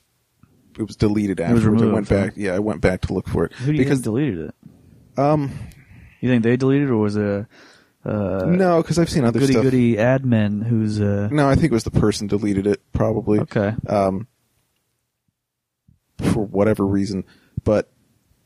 it 0.78 0.84
was 0.84 0.96
deleted 0.96 1.40
was 1.40 1.58
afterwards. 1.58 1.82
I 1.82 1.86
went 1.88 2.08
back. 2.10 2.34
Yeah, 2.36 2.54
I 2.54 2.60
went 2.60 2.82
back 2.82 3.02
to 3.02 3.14
look 3.14 3.28
for 3.28 3.46
it 3.46 3.54
Who 3.54 3.76
because 3.76 4.02
deleted 4.02 4.50
it? 4.50 4.56
um 5.20 5.52
You 6.22 6.30
think 6.30 6.44
they 6.44 6.56
deleted, 6.56 6.88
it 6.88 6.92
or 6.92 6.98
was 6.98 7.16
it 7.18 7.24
a 7.24 7.48
uh, 8.04 8.46
no, 8.48 8.82
because 8.82 8.98
I've 8.98 9.10
seen 9.10 9.24
other 9.26 9.40
goody 9.40 9.54
stuff. 9.54 9.64
goody 9.64 9.96
admin 9.96 10.64
who's 10.64 11.00
uh, 11.00 11.28
No, 11.32 11.48
I 11.50 11.54
think 11.56 11.66
it 11.66 11.72
was 11.72 11.84
the 11.84 11.92
person 11.92 12.26
deleted 12.28 12.66
it 12.66 12.82
probably. 12.94 13.40
okay? 13.42 13.74
um, 13.88 14.28
for 16.18 16.44
whatever 16.44 16.86
reason. 16.86 17.24
But 17.64 17.90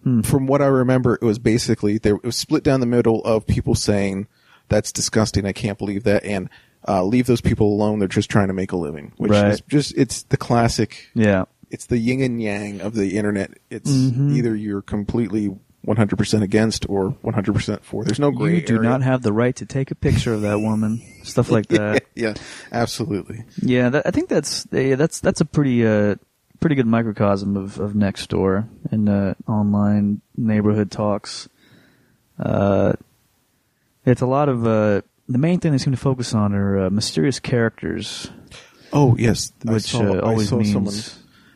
Hmm. 0.03 0.22
from 0.22 0.46
what 0.46 0.62
I 0.62 0.67
remember, 0.67 1.15
it 1.15 1.24
was 1.24 1.39
basically 1.39 1.98
there. 1.98 2.15
It 2.15 2.24
was 2.24 2.36
split 2.36 2.63
down 2.63 2.79
the 2.79 2.86
middle 2.86 3.24
of 3.24 3.48
people 3.48 3.74
saying 3.75 4.27
that's 4.70 4.91
disgusting. 4.91 5.46
I 5.46 5.51
can't 5.53 5.77
believe 5.77 6.03
that, 6.03 6.24
and 6.24 6.50
Uh, 6.88 7.03
leave 7.03 7.25
those 7.25 7.41
people 7.41 7.74
alone. 7.74 7.98
They're 7.98 8.08
just 8.08 8.29
trying 8.29 8.50
to 8.50 8.53
make 8.53 8.72
a 8.72 8.77
living. 8.77 9.12
Which 9.17 9.32
Right. 9.32 9.53
is 9.53 9.62
just 9.67 9.98
it's 9.98 10.22
the 10.22 10.38
classic. 10.38 11.08
Yeah. 11.15 11.46
It's 11.72 11.88
the 11.88 11.98
yin 11.98 12.22
and 12.22 12.39
yang 12.39 12.79
of 12.82 12.94
the 12.94 13.17
internet. 13.17 13.58
It's 13.72 13.89
Mhm. 13.91 14.34
either 14.36 14.55
you're 14.55 14.84
completely 14.84 15.55
100% 15.86 16.42
against 16.42 16.89
or 16.89 17.12
100% 17.24 17.82
for. 17.84 18.04
There's 18.04 18.20
no 18.20 18.32
gray 18.32 18.56
You 18.56 18.62
do 18.62 18.75
area. 18.77 18.89
not 18.89 19.01
have 19.04 19.22
the 19.22 19.32
right 19.34 19.56
to 19.58 19.65
take 19.65 19.92
a 19.92 19.96
picture 19.96 20.34
of 20.34 20.42
that 20.42 20.60
woman. 20.60 21.01
Stuff 21.24 21.50
like 21.51 21.68
that. 21.70 22.04
yeah, 22.15 22.34
absolutely. 22.72 23.44
Yeah, 23.62 23.89
that, 23.89 24.08
I 24.08 24.12
think 24.12 24.30
that's 24.30 24.68
yeah, 24.72 24.96
that's 24.96 25.20
that's 25.20 25.42
a 25.42 25.46
pretty 25.46 25.86
uh 25.86 26.15
pretty 26.60 26.75
good 26.75 26.88
microcosm 26.88 27.56
of 27.58 27.80
of 27.80 27.94
Nextdoor 27.94 28.68
and 28.92 29.08
uh, 29.10 29.34
online 29.48 30.22
neighborhood 30.36 30.89
talks. 30.92 31.48
Uh, 32.39 32.94
it's 34.06 34.22
a 34.22 34.25
lot 34.27 34.50
of 34.50 34.65
uh 34.65 35.01
the 35.27 35.38
main 35.38 35.60
thing 35.60 35.72
they 35.72 35.77
seem 35.77 35.94
to 35.94 35.98
focus 35.98 36.34
on 36.34 36.54
are 36.54 36.86
uh, 36.86 36.89
mysterious 36.89 37.39
characters, 37.39 38.30
Oh 38.94 39.15
yes, 39.18 39.51
I 39.68 39.74
which 39.74 39.84
saw, 39.84 40.00
uh, 40.04 40.15
I 40.18 40.20
always 40.22 40.50
saw 40.50 40.58
means 40.58 40.72
someone. 40.74 40.94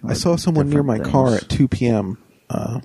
I 0.04 0.12
uh, 0.12 0.16
saw 0.16 0.36
someone 0.38 0.70
near 0.70 0.82
my 0.84 0.98
different 0.98 1.14
car 1.14 1.36
at 1.36 1.50
2 1.50 1.68
p.m. 1.68 2.18
Uh, 2.50 2.80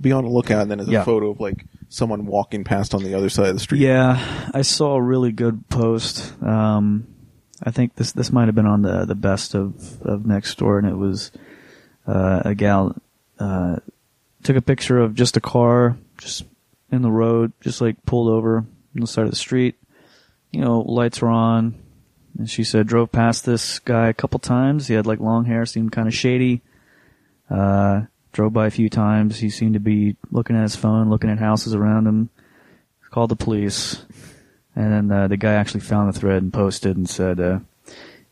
be 0.00 0.12
on 0.12 0.24
the 0.24 0.30
lookout, 0.30 0.62
and 0.62 0.70
then 0.70 0.78
there's 0.78 0.90
Yeah. 0.90 1.02
a 1.02 1.04
photo 1.04 1.30
of 1.30 1.40
like 1.40 1.64
someone 1.88 2.26
walking 2.26 2.64
past 2.64 2.94
on 2.94 3.02
the 3.02 3.14
other 3.14 3.28
side 3.28 3.48
of 3.48 3.54
the 3.54 3.60
street. 3.60 3.80
Yeah, 3.80 4.18
I 4.54 4.62
saw 4.62 4.94
a 4.94 5.02
really 5.02 5.32
good 5.32 5.68
post. 5.68 6.32
Um, 6.42 7.06
I 7.62 7.70
think 7.70 7.96
this 7.96 8.12
this 8.12 8.32
might 8.32 8.46
have 8.46 8.54
been 8.54 8.66
on 8.66 8.82
the 8.82 9.04
the 9.04 9.14
best 9.14 9.54
of 9.54 9.74
of 10.02 10.20
Nextdoor, 10.22 10.78
and 10.78 10.88
it 10.88 10.96
was 10.96 11.32
uh, 12.06 12.42
a 12.44 12.54
gal 12.54 12.94
uh, 13.38 13.76
took 14.42 14.56
a 14.56 14.62
picture 14.62 14.98
of 15.00 15.14
just 15.14 15.36
a 15.36 15.40
car 15.40 15.96
just 16.18 16.44
in 16.92 17.02
the 17.02 17.10
road, 17.10 17.52
just 17.60 17.80
like 17.80 18.04
pulled 18.06 18.28
over 18.28 18.58
on 18.58 18.66
the 19.00 19.06
side 19.06 19.24
of 19.24 19.30
the 19.30 19.36
street. 19.36 19.74
You 20.52 20.60
know, 20.60 20.80
lights 20.80 21.20
were 21.20 21.30
on, 21.30 21.74
and 22.38 22.48
she 22.48 22.62
said 22.62 22.86
drove 22.86 23.10
past 23.10 23.44
this 23.44 23.80
guy 23.80 24.08
a 24.08 24.14
couple 24.14 24.38
times. 24.38 24.86
He 24.86 24.94
had 24.94 25.06
like 25.06 25.18
long 25.18 25.46
hair, 25.46 25.66
seemed 25.66 25.90
kind 25.92 26.06
of 26.06 26.14
shady. 26.14 26.62
Uh, 27.50 28.02
drove 28.34 28.52
by 28.52 28.66
a 28.66 28.70
few 28.70 28.90
times. 28.90 29.38
He 29.38 29.48
seemed 29.48 29.72
to 29.74 29.80
be 29.80 30.16
looking 30.30 30.56
at 30.56 30.62
his 30.62 30.76
phone, 30.76 31.08
looking 31.08 31.30
at 31.30 31.38
houses 31.38 31.74
around 31.74 32.06
him 32.06 32.28
called 33.10 33.30
the 33.30 33.36
police, 33.36 34.04
and 34.76 34.92
then 34.92 35.10
uh, 35.10 35.28
the 35.28 35.36
guy 35.36 35.52
actually 35.54 35.80
found 35.80 36.12
the 36.12 36.18
thread 36.18 36.42
and 36.42 36.52
posted 36.52 36.96
and 36.96 37.08
said, 37.08 37.38
uh, 37.40 37.60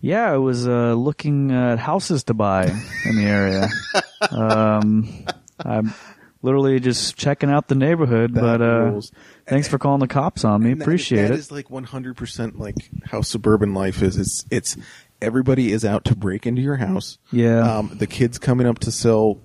"Yeah, 0.01 0.31
I 0.33 0.37
was 0.39 0.67
uh, 0.67 0.95
looking 0.95 1.53
at 1.53 1.79
houses 1.79 2.25
to 2.25 2.35
buy 2.35 2.65
in 3.07 3.17
the 3.17 3.25
area. 3.25 3.69
um, 4.33 5.25
I'm 5.65 5.95
literally 6.43 6.81
just 6.81 7.17
checking 7.17 7.49
out 7.49 7.69
the 7.69 7.77
neighborhood, 7.77 8.35
That 8.35 8.41
but 8.41 8.61
uh, 8.61 8.81
rules. 8.91 9.13
thanks 9.47 9.69
for 9.69 9.79
calling 9.79 10.01
the 10.01 10.09
cops 10.09 10.45
on 10.45 10.65
me. 10.65 10.73
And 10.73 10.83
Appreciate 10.83 11.23
That 11.29 11.31
it." 11.35 11.39
is 11.39 11.53
like 11.53 11.69
100% 11.69 12.59
like 12.59 12.75
how 13.05 13.23
suburban 13.23 13.75
life 13.75 14.03
is. 14.03 14.17
It's 14.19 14.45
it's 14.51 14.77
everybody 15.21 15.71
is 15.71 15.85
out 15.85 16.05
to 16.07 16.17
break 16.17 16.45
into 16.45 16.61
your 16.61 16.77
house. 16.77 17.19
Yeah. 17.31 17.79
Um, 17.79 17.93
the 17.95 18.09
kids 18.09 18.39
coming 18.41 18.67
up 18.67 18.81
to 18.81 18.91
sell 18.91 19.39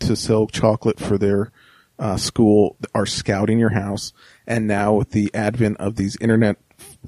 to 0.00 0.16
sell 0.16 0.46
chocolate 0.46 0.98
for 1.00 1.18
their 1.18 1.50
uh, 1.98 2.16
school 2.16 2.76
are 2.94 3.06
scouting 3.06 3.58
your 3.58 3.70
house, 3.70 4.12
and 4.46 4.66
now 4.66 4.94
with 4.94 5.10
the 5.10 5.30
advent 5.34 5.76
of 5.78 5.96
these 5.96 6.16
internet, 6.20 6.56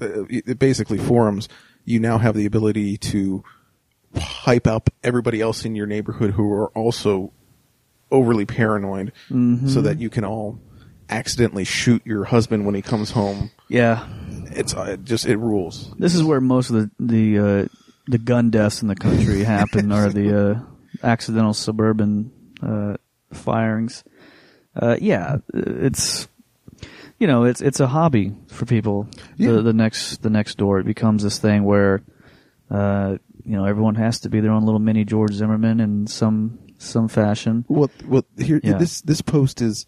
uh, 0.01 0.23
basically 0.57 0.97
forums, 0.97 1.49
you 1.85 1.99
now 1.99 2.17
have 2.17 2.35
the 2.35 2.45
ability 2.45 2.97
to 2.97 3.43
hype 4.15 4.65
up 4.67 4.89
everybody 5.03 5.41
else 5.41 5.65
in 5.65 5.75
your 5.75 5.85
neighborhood 5.87 6.31
who 6.31 6.51
are 6.53 6.69
also 6.69 7.33
overly 8.11 8.45
paranoid, 8.45 9.11
Mm-hmm. 9.29 9.67
so 9.67 9.81
that 9.81 9.99
you 9.99 10.09
can 10.09 10.23
all 10.23 10.59
accidentally 11.09 11.63
shoot 11.65 12.01
your 12.05 12.23
husband 12.25 12.65
when 12.65 12.73
he 12.75 12.81
comes 12.81 13.11
home. 13.11 13.51
yeah, 13.67 14.07
It's 14.51 14.73
uh, 14.73 14.83
it 14.93 15.03
just 15.03 15.25
it 15.25 15.37
rules. 15.37 15.93
this 15.97 16.15
is 16.15 16.23
where 16.23 16.39
most 16.41 16.69
of 16.69 16.75
the 16.77 16.91
the 16.99 17.39
uh, 17.39 17.65
the 18.07 18.17
gun 18.17 18.49
deaths 18.49 18.81
in 18.81 18.87
the 18.87 18.95
country 18.95 19.43
happen, 19.43 19.91
are 19.97 20.09
the 20.09 20.51
uh, 20.51 20.59
accidental 21.03 21.53
suburban 21.53 22.31
uh, 22.61 22.95
firings. 23.33 24.03
Uh, 24.75 24.95
yeah, 25.01 25.37
it's 25.53 26.27
you 27.19 27.27
know 27.27 27.43
it's 27.45 27.61
it's 27.61 27.79
a 27.79 27.87
hobby 27.87 28.35
for 28.47 28.65
people. 28.65 29.07
Yeah. 29.37 29.51
The 29.53 29.61
the 29.63 29.73
next 29.73 30.21
the 30.21 30.29
next 30.29 30.55
door 30.57 30.79
it 30.79 30.85
becomes 30.85 31.23
this 31.23 31.39
thing 31.39 31.63
where 31.63 32.03
uh, 32.69 33.17
you 33.43 33.55
know 33.55 33.65
everyone 33.65 33.95
has 33.95 34.19
to 34.21 34.29
be 34.29 34.39
their 34.39 34.51
own 34.51 34.65
little 34.65 34.79
mini 34.79 35.03
George 35.03 35.33
Zimmerman 35.33 35.79
in 35.79 36.07
some 36.07 36.59
some 36.77 37.07
fashion. 37.07 37.65
Well, 37.67 37.89
well, 38.05 38.23
here 38.37 38.59
Yeah. 38.63 38.77
this 38.77 39.01
this 39.01 39.21
post 39.21 39.61
is 39.61 39.85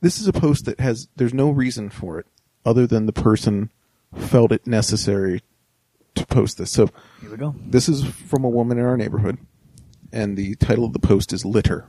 this 0.00 0.20
is 0.20 0.28
a 0.28 0.32
post 0.32 0.64
that 0.66 0.80
has 0.80 1.08
there's 1.16 1.34
no 1.34 1.50
reason 1.50 1.90
for 1.90 2.18
it 2.18 2.26
other 2.64 2.86
than 2.86 3.06
the 3.06 3.12
person 3.12 3.70
felt 4.16 4.52
it 4.52 4.66
necessary 4.66 5.42
to 6.14 6.24
post 6.26 6.56
this. 6.56 6.70
So 6.70 6.88
Here 7.20 7.30
we 7.30 7.36
go. 7.36 7.54
this 7.66 7.88
is 7.90 8.04
from 8.04 8.44
a 8.44 8.48
woman 8.48 8.78
in 8.78 8.84
our 8.86 8.96
neighborhood, 8.96 9.36
and 10.12 10.36
the 10.36 10.54
title 10.56 10.84
of 10.84 10.92
the 10.92 10.98
post 10.98 11.32
is 11.32 11.44
"Litter." 11.44 11.88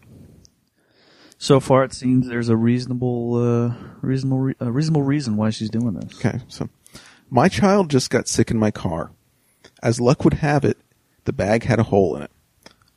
So 1.38 1.59
far, 1.59 1.85
it 1.85 1.93
seems 1.93 2.27
there's 2.27 2.49
a 2.49 2.57
reasonable 2.57 3.35
uh, 3.35 3.73
reasonable 4.01 4.39
re- 4.39 4.55
a 4.59 4.71
reasonable 4.71 5.03
reason 5.03 5.38
why 5.38 5.49
she's 5.51 5.69
doing 5.69 5.93
this. 5.93 6.13
Okay, 6.15 6.39
so 6.47 6.69
my 7.29 7.47
child 7.47 7.89
just 7.89 8.09
got 8.09 8.27
sick 8.27 8.51
in 8.51 8.57
my 8.57 8.71
car. 8.71 9.11
As 9.81 10.01
luck 10.01 10.23
would 10.23 10.35
have 10.35 10.65
it, 10.65 10.77
the 11.25 11.33
bag 11.33 11.63
had 11.63 11.79
a 11.79 11.83
hole 11.83 12.15
in 12.15 12.23
it. 12.23 12.31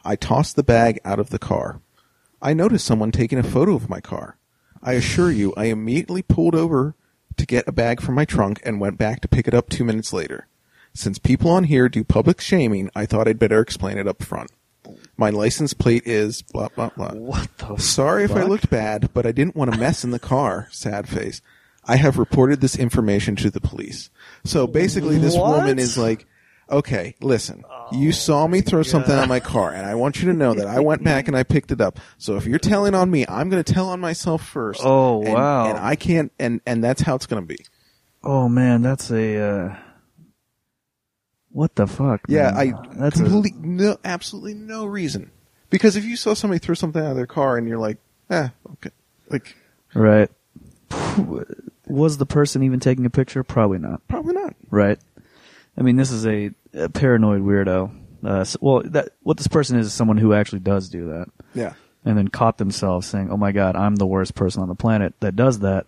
I 0.05 0.17
tossed 0.17 0.57
the 0.57 0.65
bag 0.65 0.99
out 1.05 1.21
of 1.21 1.31
the 1.31 1.39
car. 1.39 1.81
I 2.41 2.55
noticed 2.55 2.85
someone 2.85 3.13
taking 3.13 3.39
a 3.39 3.45
photo 3.45 3.75
of 3.75 3.89
my 3.89 4.01
car. 4.01 4.37
I 4.83 4.95
assure 4.95 5.31
you, 5.31 5.55
I 5.57 5.67
immediately 5.67 6.23
pulled 6.23 6.57
over 6.57 6.97
to 7.37 7.47
get 7.47 7.69
a 7.69 7.73
bag 7.73 8.01
from 8.01 8.17
my 8.17 8.25
trunk 8.25 8.61
and 8.65 8.81
went 8.81 8.99
back 8.99 9.21
to 9.21 9.29
pick 9.29 9.47
it 9.47 9.55
up 9.55 9.69
two 9.69 9.85
minutes 9.85 10.13
later. 10.13 10.49
Since 10.93 11.19
people 11.19 11.51
on 11.51 11.65
here 11.65 11.89
do 11.89 12.03
public 12.03 12.41
shaming, 12.41 12.91
I 12.95 13.07
thought 13.07 13.29
I'd 13.29 13.39
better 13.39 13.61
explain 13.61 13.97
it 13.97 14.09
up 14.09 14.23
front. 14.23 14.51
My 15.17 15.31
license 15.31 15.75
plate 15.75 16.03
is 16.07 16.43
blah 16.43 16.69
blah 16.75 16.91
blah. 16.97 17.13
What 17.13 17.49
the? 17.59 17.77
Sorry 17.79 18.25
if 18.25 18.33
I 18.33 18.43
looked 18.43 18.69
bad, 18.71 19.11
but 19.15 19.27
I 19.27 19.33
didn't 19.33 19.55
want 19.57 19.73
to 19.73 19.79
mess 19.79 20.05
in 20.05 20.11
the 20.11 20.19
car. 20.19 20.69
Sad 20.71 21.09
face. 21.09 21.41
I 21.85 21.97
have 21.97 22.19
reported 22.19 22.61
this 22.61 22.77
information 22.77 23.37
to 23.37 23.51
the 23.51 23.61
police. 23.61 24.11
So 24.45 24.67
basically, 24.67 25.19
this 25.19 25.37
What? 25.37 25.59
woman 25.59 25.79
is 25.81 25.99
like, 25.99 26.27
okay, 26.71 27.15
listen, 27.21 27.65
you 27.91 28.13
saw 28.13 28.47
me 28.47 28.61
throw 28.61 28.83
something 28.85 29.13
out 29.13 29.25
of 29.25 29.29
my 29.29 29.41
car, 29.41 29.73
and 29.73 29.85
I 29.87 29.95
want 29.97 30.21
you 30.23 30.29
to 30.31 30.33
know 30.37 30.55
that 30.55 30.67
I 30.69 30.79
went 30.81 31.03
back 31.05 31.27
and 31.29 31.37
I 31.37 31.43
picked 31.43 31.73
it 31.73 31.81
up. 31.81 31.99
So 32.19 32.37
if 32.37 32.47
you're 32.47 32.59
telling 32.61 32.95
on 32.95 33.11
me, 33.11 33.25
I'm 33.29 33.49
going 33.51 33.63
to 33.63 33.73
tell 33.73 33.89
on 33.89 33.99
myself 34.01 34.47
first. 34.47 34.81
Oh, 34.85 35.23
And- 35.25 35.35
wow. 35.35 35.67
And 35.71 35.79
I 35.79 35.97
can't, 35.97 36.33
and 36.39 36.61
and 36.67 36.83
that's 36.85 37.03
how 37.03 37.15
it's 37.17 37.27
going 37.27 37.43
to 37.43 37.47
be. 37.47 37.65
Oh 38.25 38.49
man, 38.49 38.83
that's 38.83 39.11
a. 39.11 39.39
Uh, 39.41 39.77
what 41.53 41.75
the 41.77 41.87
fuck? 41.87 42.23
Yeah, 42.29 42.51
man? 42.53 42.75
I 42.75 42.95
That's 42.97 43.21
a- 43.21 43.29
no, 43.59 43.97
absolutely 44.05 44.55
no 44.55 44.87
reason. 44.87 45.31
Because 45.71 45.97
if 45.97 46.05
you 46.05 46.17
saw 46.17 46.35
somebody 46.35 46.59
throw 46.59 46.75
something 46.75 47.01
out 47.03 47.11
of 47.13 47.17
their 47.17 47.27
car 47.27 47.57
and 47.57 47.67
you're 47.67 47.79
like, 47.79 47.99
eh, 48.31 48.49
okay, 48.75 48.91
like 49.31 49.57
right. 49.95 50.31
Was 51.87 52.19
the 52.19 52.27
person 52.27 52.63
even 52.63 52.81
taking 52.81 53.05
a 53.07 53.11
picture? 53.11 53.43
Probably 53.43 53.79
not. 53.79 54.07
probably 54.09 54.35
not. 54.35 54.55
Right. 54.71 54.99
I 55.77 55.83
mean, 55.83 55.97
this 55.97 56.11
is 56.11 56.27
a, 56.27 56.51
a 56.75 56.89
paranoid 56.89 57.43
weirdo. 57.43 57.99
Uh, 58.25 58.41
s 58.41 58.57
well, 58.61 58.83
that 58.85 59.11
what 59.23 59.37
this 59.37 59.49
person 59.49 59.79
is 59.79 59.87
is 59.87 59.93
someone 59.93 60.17
who 60.17 60.33
actually 60.33 60.61
does 60.61 60.89
do 60.89 61.09
that, 61.09 61.27
Yeah. 61.55 61.73
and 62.05 62.17
then 62.17 62.29
caught 62.29 62.57
themselves 62.59 63.07
saying, 63.07 63.31
"Oh 63.33 63.37
my 63.37 63.51
God, 63.51 63.75
I'm 63.75 63.97
the 63.97 64.07
worst 64.07 64.35
person 64.37 64.63
on 64.63 64.69
the 64.69 64.77
planet 64.77 65.15
that 65.21 65.35
does 65.35 65.59
that." 65.61 65.87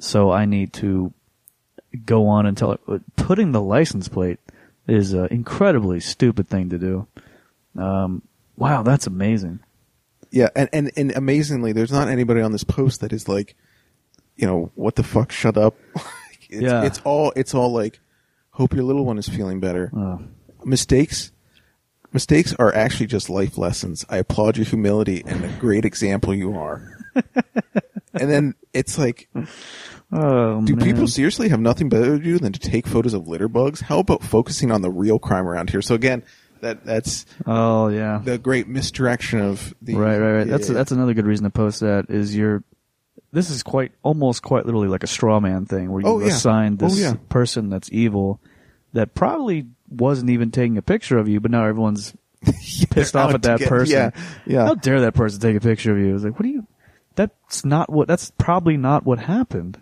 So 0.00 0.32
I 0.32 0.44
need 0.44 0.72
to 0.74 1.12
go 2.04 2.26
on 2.26 2.46
and 2.46 2.56
tell 2.56 2.72
it. 2.72 2.80
Putting 3.16 3.52
the 3.52 3.60
license 3.62 4.08
plate 4.08 4.40
is 4.90 5.12
an 5.12 5.26
incredibly 5.30 6.00
stupid 6.00 6.48
thing 6.48 6.70
to 6.70 6.78
do. 6.78 7.06
Um, 7.76 8.22
wow, 8.56 8.82
that's 8.82 9.06
amazing. 9.06 9.60
Yeah, 10.30 10.48
and, 10.54 10.68
and 10.72 10.90
and 10.96 11.12
amazingly, 11.16 11.72
there's 11.72 11.90
not 11.92 12.08
anybody 12.08 12.40
on 12.40 12.52
this 12.52 12.64
post 12.64 13.00
that 13.00 13.12
is 13.12 13.28
like, 13.28 13.56
you 14.36 14.46
know, 14.46 14.70
what 14.74 14.94
the 14.96 15.02
fuck, 15.02 15.32
shut 15.32 15.56
up. 15.56 15.74
it's, 16.48 16.62
Yeah. 16.62 16.84
it's 16.84 17.00
all 17.04 17.32
it's 17.36 17.54
all 17.54 17.72
like, 17.72 18.00
hope 18.50 18.72
your 18.74 18.84
little 18.84 19.04
one 19.04 19.18
is 19.18 19.28
feeling 19.28 19.60
better. 19.60 19.90
Oh. 19.94 20.22
Mistakes, 20.64 21.32
mistakes 22.12 22.54
are 22.58 22.74
actually 22.74 23.06
just 23.06 23.28
life 23.30 23.58
lessons. 23.58 24.04
I 24.08 24.18
applaud 24.18 24.56
your 24.56 24.66
humility 24.66 25.22
and 25.26 25.44
a 25.44 25.48
great 25.58 25.84
example 25.84 26.34
you 26.34 26.56
are. 26.56 26.96
and 28.14 28.30
then 28.30 28.54
it's 28.72 28.98
like, 28.98 29.28
Oh, 30.12 30.60
do 30.64 30.74
man. 30.74 30.84
people 30.84 31.06
seriously 31.06 31.48
have 31.50 31.60
nothing 31.60 31.88
better 31.88 32.18
to 32.18 32.22
do 32.22 32.38
than 32.38 32.52
to 32.52 32.58
take 32.58 32.86
photos 32.86 33.14
of 33.14 33.28
litter 33.28 33.48
bugs? 33.48 33.80
How 33.80 34.00
about 34.00 34.22
focusing 34.22 34.70
on 34.72 34.82
the 34.82 34.90
real 34.90 35.18
crime 35.18 35.46
around 35.46 35.70
here? 35.70 35.82
So 35.82 35.94
again, 35.94 36.24
that 36.60 36.84
that's 36.84 37.26
Oh 37.46 37.88
yeah. 37.88 38.20
the 38.24 38.36
great 38.38 38.66
misdirection 38.68 39.40
of 39.40 39.72
the 39.80 39.94
Right, 39.94 40.18
right, 40.18 40.32
right. 40.38 40.46
That's 40.46 40.68
Yeah. 40.68 40.74
that's 40.74 40.90
another 40.92 41.14
good 41.14 41.26
reason 41.26 41.44
to 41.44 41.50
post 41.50 41.80
that. 41.80 42.06
Is 42.10 42.34
you're. 42.36 42.64
This 43.32 43.50
is 43.50 43.62
quite 43.62 43.92
almost 44.02 44.42
quite 44.42 44.66
literally 44.66 44.88
like 44.88 45.04
a 45.04 45.06
straw 45.06 45.38
man 45.38 45.64
thing 45.64 45.92
where 45.92 46.02
you 46.02 46.08
Oh, 46.08 46.20
assign 46.20 46.78
Oh, 46.80 46.86
this 46.88 46.98
yeah. 46.98 47.14
person 47.28 47.70
that's 47.70 47.88
evil 47.92 48.40
that 48.92 49.14
probably 49.14 49.68
wasn't 49.88 50.30
even 50.30 50.50
taking 50.50 50.76
a 50.76 50.82
picture 50.82 51.16
of 51.18 51.28
you, 51.28 51.38
but 51.38 51.52
now 51.52 51.64
everyone's 51.64 52.12
pissed 52.90 53.14
off 53.14 53.32
at 53.34 53.42
that 53.42 53.60
get- 53.60 53.68
person. 53.68 53.94
yeah, 53.94 54.10
yeah. 54.46 54.64
How 54.66 54.74
dare 54.74 55.02
that 55.02 55.14
person 55.14 55.38
take 55.40 55.54
a 55.56 55.60
picture 55.60 55.92
of 55.92 55.98
you? 55.98 56.12
It's 56.14 56.24
like, 56.24 56.32
what 56.34 56.42
do 56.42 56.48
you? 56.48 56.66
That's 57.14 57.64
not 57.64 57.92
what. 57.92 58.08
That's 58.08 58.32
probably 58.38 58.76
not 58.76 59.04
what 59.04 59.18
happened. 59.20 59.80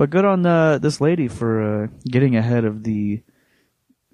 But 0.00 0.08
good 0.08 0.24
on 0.24 0.46
uh, 0.46 0.78
this 0.78 0.98
lady 0.98 1.28
for 1.28 1.82
uh, 1.82 1.86
getting 2.06 2.34
ahead 2.34 2.64
of 2.64 2.84
the 2.84 3.22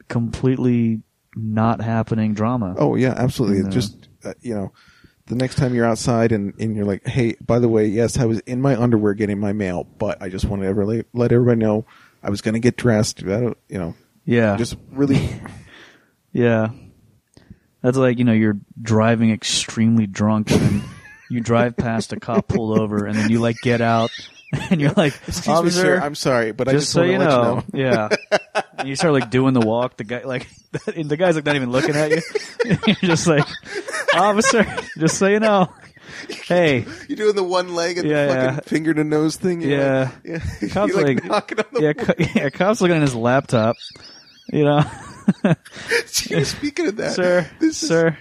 completely 0.08 1.02
not 1.36 1.80
happening 1.80 2.34
drama. 2.34 2.74
Oh 2.76 2.96
yeah, 2.96 3.14
absolutely. 3.16 3.62
No. 3.62 3.70
Just 3.70 4.08
uh, 4.24 4.34
you 4.40 4.52
know, 4.52 4.72
the 5.26 5.36
next 5.36 5.54
time 5.54 5.76
you're 5.76 5.86
outside 5.86 6.32
and, 6.32 6.54
and 6.58 6.74
you're 6.74 6.86
like, 6.86 7.06
hey, 7.06 7.36
by 7.40 7.60
the 7.60 7.68
way, 7.68 7.86
yes, 7.86 8.18
I 8.18 8.24
was 8.24 8.40
in 8.40 8.60
my 8.60 8.74
underwear 8.74 9.14
getting 9.14 9.38
my 9.38 9.52
mail, 9.52 9.84
but 9.84 10.20
I 10.20 10.28
just 10.28 10.44
wanted 10.46 10.66
to 10.66 10.74
really 10.74 11.04
let 11.12 11.30
everybody 11.30 11.60
know 11.60 11.86
I 12.20 12.30
was 12.30 12.40
going 12.40 12.54
to 12.54 12.60
get 12.60 12.76
dressed. 12.76 13.22
I 13.22 13.40
don't, 13.42 13.58
you 13.68 13.78
know, 13.78 13.94
yeah, 14.24 14.56
just 14.56 14.76
really. 14.90 15.40
yeah. 16.32 16.70
That's 17.82 17.96
like 17.96 18.18
you 18.18 18.24
know 18.24 18.32
you're 18.32 18.58
driving 18.82 19.30
extremely 19.30 20.08
drunk 20.08 20.50
and 20.50 20.82
you 21.30 21.38
drive 21.38 21.76
past 21.76 22.12
a 22.12 22.18
cop 22.18 22.48
pulled 22.48 22.76
over 22.76 23.06
and 23.06 23.16
then 23.16 23.30
you 23.30 23.38
like 23.38 23.54
get 23.62 23.80
out 23.80 24.10
and 24.70 24.80
you're 24.80 24.92
like, 24.92 25.14
Excuse 25.26 25.46
me, 25.48 25.52
officer, 25.54 25.80
sir. 25.80 26.00
I'm 26.00 26.14
sorry, 26.14 26.52
but 26.52 26.68
I 26.68 26.72
just 26.72 26.90
so 26.90 27.00
want 27.00 27.12
you 27.12 27.18
know, 27.18 27.62
you 27.72 27.82
know. 27.84 28.08
yeah. 28.30 28.42
And 28.78 28.88
you 28.88 28.96
start 28.96 29.12
like 29.12 29.30
doing 29.30 29.54
the 29.54 29.60
walk. 29.66 29.96
The 29.96 30.04
guy 30.04 30.22
like 30.24 30.48
the 30.86 31.16
guy's 31.16 31.34
like 31.36 31.44
not 31.44 31.56
even 31.56 31.70
looking 31.70 31.96
at 31.96 32.10
you. 32.10 32.22
you're 32.86 32.94
just 33.02 33.26
like, 33.26 33.44
officer, 34.14 34.64
just 34.98 35.18
so 35.18 35.26
you 35.26 35.40
know, 35.40 35.72
hey, 36.46 36.84
You're 37.08 37.16
doing 37.16 37.34
the 37.34 37.42
one 37.44 37.74
leg 37.74 37.98
and 37.98 38.08
Yeah, 38.08 38.26
the 38.26 38.32
fucking 38.34 38.54
yeah. 38.54 38.60
finger 38.60 38.94
to 38.94 39.04
nose 39.04 39.36
thing. 39.36 39.60
Yeah. 39.62 40.10
like, 40.24 40.42
yeah. 40.62 40.68
Cops 40.68 40.94
like, 40.94 41.04
like- 41.06 41.24
knocking 41.24 41.58
on 41.58 41.64
the 41.72 41.82
yeah, 41.82 41.92
co- 41.92 42.14
yeah, 42.40 42.50
cop's 42.50 42.80
looking 42.80 42.96
at 42.96 43.02
his 43.02 43.14
laptop. 43.14 43.74
You 44.52 44.64
know, 44.64 44.82
Speaking 46.06 46.86
of 46.88 46.96
that, 46.96 47.14
sir, 47.14 47.50
this 47.58 47.82
is- 47.82 47.88
sir. 47.88 48.16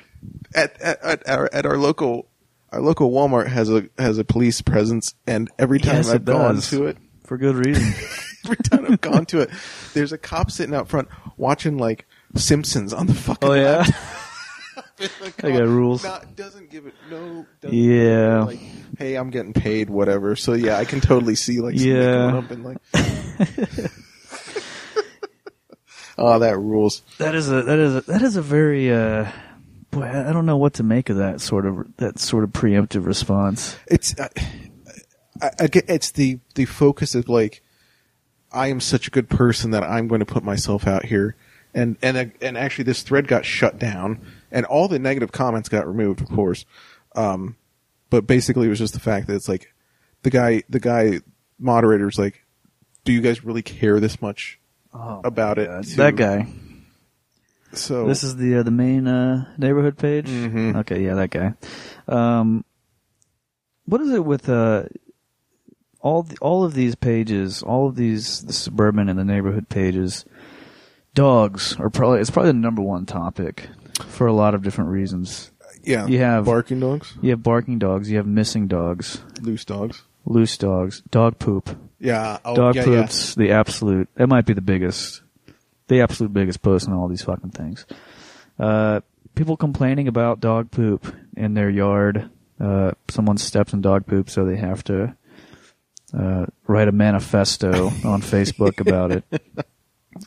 at, 0.55 0.79
at 0.81 1.01
at 1.03 1.29
our 1.29 1.49
at 1.53 1.65
our 1.67 1.77
local 1.77 2.27
our 2.75 2.81
local 2.81 3.09
Walmart 3.11 3.47
has 3.47 3.69
a 3.71 3.87
has 3.97 4.17
a 4.17 4.23
police 4.25 4.61
presence, 4.61 5.15
and 5.25 5.49
every 5.57 5.79
time 5.79 5.95
Yes, 5.95 6.09
I've 6.09 6.15
it 6.21 6.25
gone 6.25 6.55
does. 6.55 6.69
to 6.71 6.87
it, 6.87 6.97
For 7.23 7.37
good 7.37 7.55
reason. 7.55 7.93
every 8.45 8.57
time 8.57 8.85
I've 8.91 9.01
gone 9.01 9.25
to 9.27 9.39
it, 9.39 9.49
there's 9.93 10.11
a 10.11 10.17
cop 10.17 10.51
sitting 10.51 10.75
out 10.75 10.87
front 10.89 11.07
watching 11.37 11.77
like 11.77 12.05
Simpsons 12.35 12.91
on 12.93 13.07
the 13.07 13.13
fucking. 13.13 13.49
Oh 13.49 13.53
yeah. 13.53 13.85
like, 14.99 15.37
That 15.37 15.51
guy 15.53 15.59
rules. 15.59 16.03
Not, 16.03 16.35
doesn't 16.35 16.69
give 16.69 16.85
it 16.85 16.93
no. 17.09 17.45
Doesn't 17.61 17.77
Yeah. 17.77 18.43
Like, 18.43 18.59
hey, 18.97 19.15
I'm 19.15 19.29
getting 19.29 19.53
paid, 19.53 19.89
whatever. 19.89 20.35
So 20.35 20.51
yeah, 20.53 20.77
I 20.77 20.83
can 20.85 20.99
totally 20.99 21.35
see 21.35 21.61
like 21.61 21.77
somebody 21.79 21.97
Yeah. 21.97 22.31
going 22.31 22.35
up 22.35 22.51
and 22.51 22.63
like. 22.65 22.77
oh, 26.17 26.39
that 26.39 26.57
rules. 26.57 27.03
That 27.19 27.35
is 27.35 27.49
a 27.49 27.61
that 27.63 27.79
is 27.79 27.95
a 27.95 28.01
that 28.01 28.21
is 28.21 28.35
a 28.35 28.41
very 28.41 28.91
uh 28.91 29.31
boy, 29.95 30.03
I 30.05 30.31
don't 30.33 30.45
know 30.45 30.57
what 30.57 30.73
to 30.75 30.83
make 30.83 31.09
of 31.09 31.17
that 31.17 31.41
sort 31.41 31.65
of 31.65 31.87
that 31.97 32.19
sort 32.19 32.43
of 32.43 32.51
preemptive 32.51 33.05
response. 33.05 33.77
It's 33.87 34.17
uh, 34.19 34.27
I, 35.41 35.49
I 35.61 35.67
get 35.67 35.89
it's 35.89 36.11
the 36.11 36.39
the 36.55 36.65
focus 36.65 37.15
of 37.15 37.27
like 37.29 37.61
I 38.51 38.67
am 38.67 38.79
such 38.79 39.07
a 39.07 39.11
good 39.11 39.29
person 39.29 39.71
that 39.71 39.83
I'm 39.83 40.07
going 40.07 40.19
to 40.19 40.25
put 40.25 40.43
myself 40.43 40.87
out 40.87 41.05
here, 41.05 41.35
and 41.73 41.97
and 42.01 42.31
and 42.41 42.57
actually 42.57 42.83
this 42.85 43.01
thread 43.01 43.27
got 43.27 43.45
shut 43.45 43.79
down, 43.79 44.21
and 44.51 44.65
all 44.65 44.87
the 44.87 44.99
negative 44.99 45.31
comments 45.31 45.69
got 45.69 45.87
removed, 45.87 46.21
of 46.21 46.29
course. 46.29 46.65
Um, 47.15 47.55
but 48.09 48.27
basically, 48.27 48.67
it 48.67 48.69
was 48.69 48.79
just 48.79 48.93
the 48.93 48.99
fact 48.99 49.27
that 49.27 49.35
it's 49.35 49.49
like 49.49 49.73
the 50.23 50.29
guy 50.29 50.63
the 50.69 50.79
guy 50.79 51.21
moderator's 51.59 52.19
like, 52.19 52.45
do 53.03 53.11
you 53.13 53.21
guys 53.21 53.43
really 53.43 53.61
care 53.63 53.99
this 53.99 54.21
much 54.21 54.59
Oh, 54.93 55.21
about 55.23 55.57
it? 55.57 55.67
To- 55.83 55.95
that 55.97 56.15
guy. 56.15 56.47
So 57.75 58.07
This 58.07 58.23
is 58.23 58.35
the 58.37 58.57
uh, 58.57 58.63
the 58.63 58.71
main 58.71 59.07
uh, 59.07 59.45
neighborhood 59.57 59.97
page. 59.97 60.27
Mhm. 60.27 60.75
Okay, 60.77 61.03
yeah, 61.03 61.15
that 61.15 61.29
guy. 61.29 61.53
Um, 62.07 62.63
what 63.85 64.01
is 64.01 64.11
it 64.11 64.23
with 64.25 64.49
uh, 64.49 64.83
all 66.01 66.23
the, 66.23 66.37
all 66.41 66.63
of 66.63 66.73
these 66.73 66.95
pages, 66.95 67.61
all 67.63 67.87
of 67.87 67.95
these 67.95 68.41
the 68.43 68.53
suburban 68.53 69.09
and 69.09 69.19
the 69.19 69.25
neighborhood 69.25 69.69
pages? 69.69 70.25
Dogs 71.13 71.75
are 71.79 71.89
probably 71.89 72.19
it's 72.19 72.29
probably 72.29 72.51
the 72.51 72.57
number 72.57 72.81
one 72.81 73.05
topic 73.05 73.69
for 74.07 74.27
a 74.27 74.33
lot 74.33 74.53
of 74.53 74.63
different 74.63 74.89
reasons. 74.89 75.51
yeah, 75.83 76.05
you 76.07 76.19
have- 76.19 76.45
barking 76.45 76.79
dogs, 76.79 77.13
You 77.21 77.29
have 77.31 77.43
barking 77.43 77.79
dogs, 77.79 78.09
you 78.11 78.17
have 78.17 78.27
missing 78.27 78.67
dogs, 78.67 79.21
loose 79.41 79.63
dogs. 79.63 80.01
loose 80.25 80.57
dogs, 80.57 81.01
dog 81.11 81.39
poop. 81.39 81.69
Yeah, 81.99 82.39
oh, 82.43 82.55
dog 82.55 82.75
yeah, 82.75 82.81
yeah. 82.89 83.01
poops 83.03 83.35
the 83.35 83.51
absolute 83.51 84.09
that 84.15 84.27
might 84.27 84.45
be 84.45 84.53
the 84.53 84.61
biggest 84.61 85.21
the 85.87 86.01
absolute 86.01 86.33
biggest 86.33 86.61
post 86.61 86.87
on 86.87 86.93
all 86.93 87.07
these 87.07 87.21
fucking 87.23 87.51
things. 87.51 87.85
Uh 88.59 89.01
people 89.35 89.57
complaining 89.57 90.07
about 90.07 90.39
dog 90.39 90.71
poop 90.71 91.13
in 91.35 91.53
their 91.53 91.69
yard. 91.69 92.29
Uh 92.59 92.91
someone 93.09 93.37
steps 93.37 93.73
in 93.73 93.81
dog 93.81 94.05
poop 94.05 94.29
so 94.29 94.45
they 94.45 94.57
have 94.57 94.83
to 94.85 95.15
uh 96.17 96.45
write 96.67 96.87
a 96.87 96.91
manifesto 96.93 97.87
on 98.05 98.21
facebook 98.21 98.79
about 98.79 99.11
it. 99.11 99.23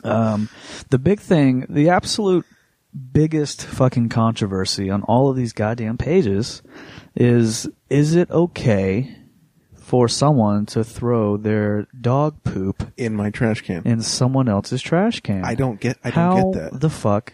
Um 0.03 0.49
the 0.89 0.99
big 0.99 1.19
thing 1.19 1.65
the 1.69 1.89
absolute 1.89 2.45
biggest 3.13 3.63
fucking 3.63 4.09
controversy 4.09 4.89
on 4.89 5.03
all 5.03 5.29
of 5.29 5.35
these 5.35 5.53
goddamn 5.53 5.97
pages 5.97 6.61
is 7.15 7.67
is 7.89 8.15
it 8.15 8.29
okay 8.31 9.15
for 9.89 10.07
someone 10.07 10.67
to 10.67 10.83
throw 10.83 11.35
their 11.35 11.87
dog 11.99 12.43
poop 12.43 12.91
in 12.95 13.15
my 13.15 13.31
trash 13.31 13.61
can. 13.61 13.81
in 13.85 14.01
someone 14.03 14.47
else's 14.47 14.83
trash 14.83 15.19
can. 15.21 15.43
I 15.43 15.55
don't 15.55 15.79
get. 15.79 15.97
I 16.03 16.11
How 16.11 16.35
don't 16.35 16.51
get 16.51 16.71
that. 16.73 16.79
the 16.79 16.91
fuck? 16.91 17.33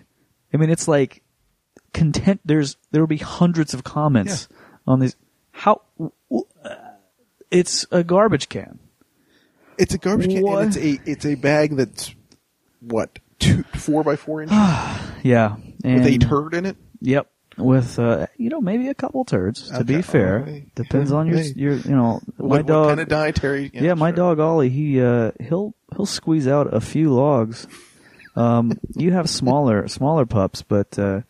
I 0.54 0.58
mean, 0.58 0.70
it's 0.70 0.88
like 0.88 1.22
content. 1.94 2.40
There's 2.46 2.78
there 2.92 3.02
will 3.02 3.08
be 3.08 3.18
hundreds 3.18 3.74
of 3.74 3.84
comments 3.84 4.48
on 4.88 5.02
these. 5.02 5.18
How? 5.52 5.82
w- 5.98 6.14
w- 6.30 6.48
uh, 6.64 6.76
It's 7.52 7.86
a 7.92 8.06
garbage 8.06 8.48
can. 8.48 8.80
It's 9.78 9.94
a 9.94 9.98
garbage 9.98 10.30
can, 10.30 10.42
What? 10.42 10.64
and 10.64 10.76
it's 10.76 10.78
a 10.78 11.12
it's 11.12 11.26
a 11.26 11.36
bag 11.36 11.76
that's 11.76 12.16
what 12.80 13.20
two 13.40 13.64
four 13.76 14.02
by 14.04 14.16
four 14.16 14.42
inches 14.44 14.58
Yeah, 15.24 15.58
and 15.84 16.04
with 16.04 16.08
a 16.08 16.18
turd 16.20 16.54
in 16.54 16.66
it. 16.66 16.78
Yep, 17.02 17.30
with 17.58 17.98
uh, 18.00 18.28
you 18.38 18.50
know 18.50 18.62
maybe 18.62 18.88
a 18.90 18.94
couple 18.94 19.24
turds. 19.26 19.70
To 19.72 19.84
be 19.84 20.02
fair, 20.02 20.42
Oh, 20.42 20.46
hey. 20.46 20.66
depends 20.76 21.12
on 21.12 21.28
your 21.28 21.38
Hey. 21.40 21.54
your 21.56 21.74
you 21.76 21.92
know 21.96 22.22
my 22.38 22.46
What, 22.46 22.66
dog. 22.66 22.82
what 22.84 22.88
kind 22.90 23.00
of 23.02 23.08
dietary? 23.08 23.72
yeah, 23.74 23.94
my 23.94 24.10
sure. 24.10 24.16
dog 24.36 24.40
Ollie, 24.40 24.70
he 24.70 25.02
uh, 25.02 25.32
he'll 25.42 25.74
he'll 25.96 26.06
squeeze 26.06 26.48
out 26.48 26.74
a 26.74 26.82
few 26.82 27.14
logs. 27.14 27.68
Um, 28.36 28.78
you 28.96 29.12
have 29.14 29.30
smaller 29.30 29.88
smaller 29.88 30.26
pups, 30.26 30.62
but 30.62 30.98
uh, 31.00 31.22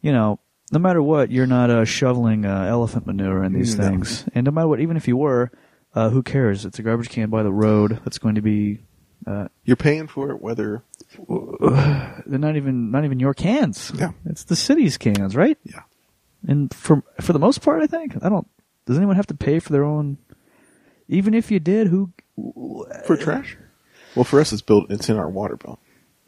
you 0.00 0.12
know, 0.12 0.38
no 0.72 0.78
matter 0.78 1.02
what, 1.02 1.30
you're 1.30 1.46
not 1.46 1.70
uh, 1.70 1.84
shoveling 1.84 2.44
uh, 2.44 2.64
elephant 2.64 3.06
manure 3.06 3.42
in 3.44 3.52
these 3.52 3.76
No. 3.78 3.84
things. 3.88 4.24
And 4.34 4.44
no 4.44 4.50
matter 4.50 4.68
what, 4.68 4.80
even 4.80 4.96
if 4.96 5.08
you 5.08 5.16
were, 5.16 5.50
uh, 5.94 6.10
who 6.10 6.22
cares? 6.22 6.64
It's 6.66 6.78
a 6.78 6.82
garbage 6.82 7.08
can 7.08 7.30
by 7.30 7.42
the 7.42 7.52
road 7.52 8.00
that's 8.04 8.18
going 8.18 8.34
to 8.34 8.42
be. 8.42 8.80
Uh, 9.26 9.48
You're 9.64 9.76
paying 9.76 10.06
for 10.06 10.30
it, 10.30 10.40
whether 10.40 10.82
they're 12.26 12.38
not 12.38 12.56
even 12.56 12.90
not 12.90 13.04
even 13.04 13.20
your 13.20 13.34
cans. 13.34 13.92
Yeah. 13.94 14.10
it's 14.26 14.44
the 14.44 14.56
city's 14.56 14.96
cans, 14.98 15.34
right? 15.36 15.58
yeah. 15.64 15.82
And 16.46 16.72
for 16.72 17.02
for 17.20 17.32
the 17.32 17.38
most 17.38 17.62
part, 17.62 17.82
I 17.82 17.86
think 17.86 18.16
I 18.22 18.28
don't. 18.28 18.46
Does 18.86 18.96
anyone 18.96 19.16
have 19.16 19.26
to 19.26 19.34
pay 19.34 19.58
for 19.58 19.72
their 19.72 19.84
own? 19.84 20.18
Even 21.08 21.34
if 21.34 21.50
you 21.50 21.58
did, 21.58 21.88
who 21.88 22.12
for 23.06 23.16
trash. 23.16 23.56
Well, 24.14 24.24
for 24.24 24.40
us, 24.40 24.52
it's 24.52 24.62
built. 24.62 24.90
It's 24.90 25.08
in 25.08 25.16
our 25.16 25.28
water 25.28 25.56
bill. 25.56 25.78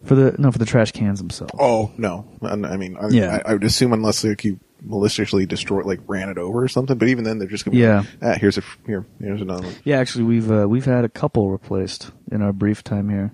for 0.04 0.14
the 0.14 0.34
no 0.38 0.50
for 0.50 0.58
the 0.58 0.66
trash 0.66 0.90
cans 0.92 1.20
themselves? 1.20 1.54
Oh 1.58 1.92
no! 1.96 2.26
I 2.42 2.76
mean, 2.76 2.96
I, 3.00 3.08
Yeah. 3.08 3.40
I, 3.44 3.50
I 3.50 3.52
would 3.54 3.64
assume 3.64 3.92
unless 3.92 4.24
like 4.24 4.44
you 4.44 4.58
maliciously 4.82 5.46
destroy, 5.46 5.82
like 5.82 6.00
ran 6.06 6.28
it 6.28 6.38
over 6.38 6.62
or 6.64 6.68
something. 6.68 6.98
But 6.98 7.08
even 7.08 7.24
then, 7.24 7.38
they're 7.38 7.48
just 7.48 7.64
gonna. 7.64 7.76
Be 7.76 7.82
Yeah. 7.82 7.98
Like, 8.20 8.36
ah, 8.36 8.38
here's 8.38 8.58
a 8.58 8.62
here. 8.86 9.06
Here's 9.20 9.40
another 9.42 9.62
one. 9.66 9.74
Yeah, 9.84 9.98
actually, 9.98 10.24
we've 10.24 10.50
uh, 10.50 10.66
we've 10.68 10.84
had 10.86 11.04
a 11.04 11.08
couple 11.08 11.50
replaced 11.50 12.10
in 12.32 12.42
our 12.42 12.52
brief 12.52 12.82
time 12.82 13.08
here. 13.08 13.30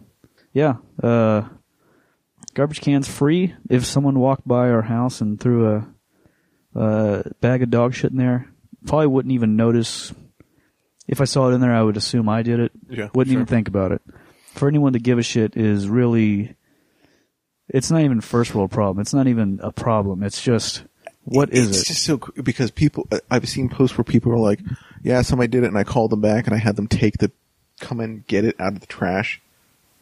Yeah, 0.56 0.76
uh, 1.02 1.42
garbage 2.54 2.80
cans 2.80 3.06
free. 3.06 3.54
If 3.68 3.84
someone 3.84 4.18
walked 4.18 4.48
by 4.48 4.70
our 4.70 4.80
house 4.80 5.20
and 5.20 5.38
threw 5.38 5.68
a, 5.68 5.88
a 6.74 7.30
bag 7.42 7.62
of 7.62 7.68
dog 7.68 7.92
shit 7.92 8.10
in 8.10 8.16
there, 8.16 8.48
probably 8.86 9.08
wouldn't 9.08 9.34
even 9.34 9.56
notice. 9.56 10.14
If 11.06 11.20
I 11.20 11.24
saw 11.24 11.50
it 11.50 11.52
in 11.52 11.60
there, 11.60 11.74
I 11.74 11.82
would 11.82 11.98
assume 11.98 12.30
I 12.30 12.40
did 12.40 12.58
it. 12.58 12.72
Yeah, 12.88 13.10
wouldn't 13.12 13.34
sure. 13.34 13.42
even 13.42 13.44
think 13.44 13.68
about 13.68 13.92
it. 13.92 14.00
For 14.54 14.66
anyone 14.66 14.94
to 14.94 14.98
give 14.98 15.18
a 15.18 15.22
shit 15.22 15.58
is 15.58 15.90
really. 15.90 16.56
It's 17.68 17.90
not 17.90 18.00
even 18.00 18.22
first 18.22 18.54
world 18.54 18.70
problem. 18.70 19.02
It's 19.02 19.12
not 19.12 19.26
even 19.26 19.60
a 19.62 19.72
problem. 19.72 20.22
It's 20.22 20.40
just 20.40 20.84
what 21.24 21.52
is 21.52 21.68
it's 21.68 21.82
it? 21.82 21.84
just 21.88 22.02
so 22.02 22.16
because 22.16 22.70
people. 22.70 23.06
I've 23.30 23.46
seen 23.46 23.68
posts 23.68 23.98
where 23.98 24.04
people 24.04 24.32
are 24.32 24.38
like, 24.38 24.60
"Yeah, 25.02 25.20
somebody 25.20 25.48
did 25.48 25.64
it," 25.64 25.66
and 25.66 25.76
I 25.76 25.84
called 25.84 26.12
them 26.12 26.22
back 26.22 26.46
and 26.46 26.54
I 26.54 26.58
had 26.58 26.76
them 26.76 26.86
take 26.86 27.18
the, 27.18 27.30
come 27.78 28.00
and 28.00 28.26
get 28.26 28.46
it 28.46 28.58
out 28.58 28.72
of 28.72 28.80
the 28.80 28.86
trash. 28.86 29.42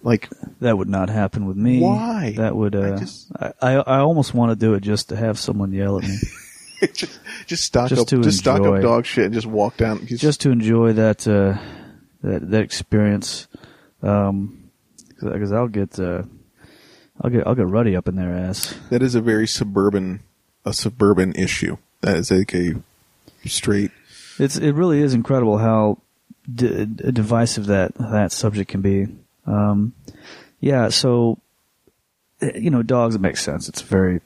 Like, 0.04 0.28
That 0.60 0.76
would 0.78 0.88
not 0.88 1.08
happen 1.08 1.46
with 1.46 1.56
me. 1.56 1.80
Why? 1.80 2.34
That 2.36 2.54
would. 2.54 2.76
I 2.76 2.78
Uh, 2.90 2.94
I, 2.94 2.98
just- 2.98 3.32
I 3.62 3.72
I 3.76 3.98
almost 3.98 4.34
want 4.34 4.50
to 4.52 4.56
do 4.56 4.74
it 4.74 4.80
just 4.82 5.08
to 5.08 5.16
have 5.16 5.38
someone 5.38 5.72
yell 5.72 5.96
at 5.98 6.04
me, 6.04 6.16
just 6.92 7.18
just 7.46 7.64
stock 7.64 7.88
Just 7.88 8.02
up, 8.02 8.08
to 8.08 8.20
just 8.22 8.38
stock 8.40 8.58
enjoy. 8.58 8.76
up 8.76 8.82
dog 8.82 9.06
shit 9.06 9.24
and 9.24 9.34
just 9.34 9.46
walk 9.46 9.76
down. 9.78 10.06
just 10.06 10.42
to 10.42 10.50
enjoy 10.50 10.92
that 10.92 11.26
uh, 11.26 11.58
that 12.22 12.50
that 12.50 12.62
experience. 12.62 13.48
Um, 14.02 14.70
because 15.20 15.52
I'll 15.52 15.68
get 15.68 15.98
uh, 15.98 16.22
I'll 17.22 17.30
get 17.30 17.46
I'll 17.46 17.54
get 17.54 17.66
ruddy 17.66 17.96
up 17.96 18.06
in 18.06 18.16
their 18.16 18.32
ass. 18.34 18.74
that 18.90 19.02
is 19.02 19.14
a 19.14 19.22
very 19.22 19.46
suburban, 19.46 20.20
a 20.66 20.74
suburban 20.74 21.32
issue. 21.34 21.78
That 22.02 22.16
is 22.18 22.30
like 22.30 22.54
a 22.54 22.74
straight. 23.46 23.90
It's 24.38 24.58
it 24.58 24.72
really 24.72 25.00
is 25.00 25.14
incredible 25.14 25.56
how 25.58 25.98
d- 26.52 26.84
divisive 26.84 27.66
that 27.66 27.94
that 27.94 28.32
subject 28.32 28.70
can 28.70 28.82
be. 28.82 29.06
Um, 29.46 29.92
yeah, 30.60 30.88
so 30.88 31.38
uh, 32.42 32.50
you 32.54 32.70
know, 32.70 32.82
dogs. 32.82 33.14
It 33.14 33.20
makes 33.20 33.42
sense. 33.42 33.68
It's 33.68 33.82
very, 33.82 34.20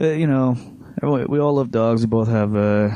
uh, 0.00 0.06
you 0.06 0.26
know, 0.26 0.56
we 1.02 1.38
all 1.38 1.54
love 1.54 1.70
dogs. 1.70 2.02
We 2.02 2.06
both 2.06 2.28
have 2.28 2.56
uh, 2.56 2.90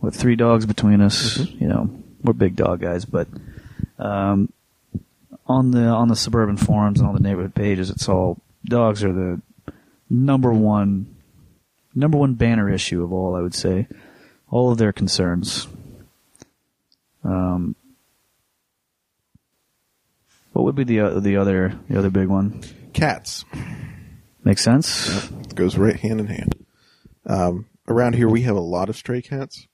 what 0.00 0.14
three 0.14 0.36
dogs 0.36 0.66
between 0.66 1.00
us. 1.00 1.38
You 1.38 1.68
know, 1.68 1.90
we're 2.22 2.32
big 2.32 2.56
dog 2.56 2.80
guys, 2.80 3.04
but 3.04 3.28
um, 3.98 4.52
on 5.46 5.70
the 5.70 5.84
on 5.84 6.08
the 6.08 6.16
suburban 6.16 6.56
forums 6.56 7.00
and 7.00 7.08
on 7.08 7.14
the 7.14 7.22
neighborhood 7.22 7.54
pages, 7.54 7.90
it's 7.90 8.08
all 8.08 8.38
dogs 8.64 9.04
are 9.04 9.12
the 9.12 9.40
number 10.08 10.52
one 10.52 11.14
number 11.94 12.18
one 12.18 12.34
banner 12.34 12.70
issue 12.70 13.02
of 13.02 13.12
all. 13.12 13.36
I 13.36 13.40
would 13.40 13.54
say 13.54 13.86
all 14.50 14.72
of 14.72 14.78
their 14.78 14.92
concerns. 14.92 15.66
Um, 17.22 17.74
what 20.54 20.64
would 20.64 20.74
be 20.74 20.84
the 20.84 21.00
o- 21.00 21.20
the 21.20 21.36
other 21.36 21.78
the 21.90 21.98
other 21.98 22.10
big 22.10 22.28
one? 22.28 22.62
Cats. 22.94 23.44
Makes 24.42 24.62
sense. 24.62 25.30
It 25.30 25.54
goes 25.54 25.76
right 25.76 25.98
hand 25.98 26.20
in 26.20 26.26
hand. 26.26 26.54
Um, 27.26 27.66
around 27.88 28.14
here, 28.14 28.28
we 28.28 28.42
have 28.42 28.56
a 28.56 28.60
lot 28.60 28.88
of 28.88 28.96
stray 28.96 29.22
cats. 29.22 29.66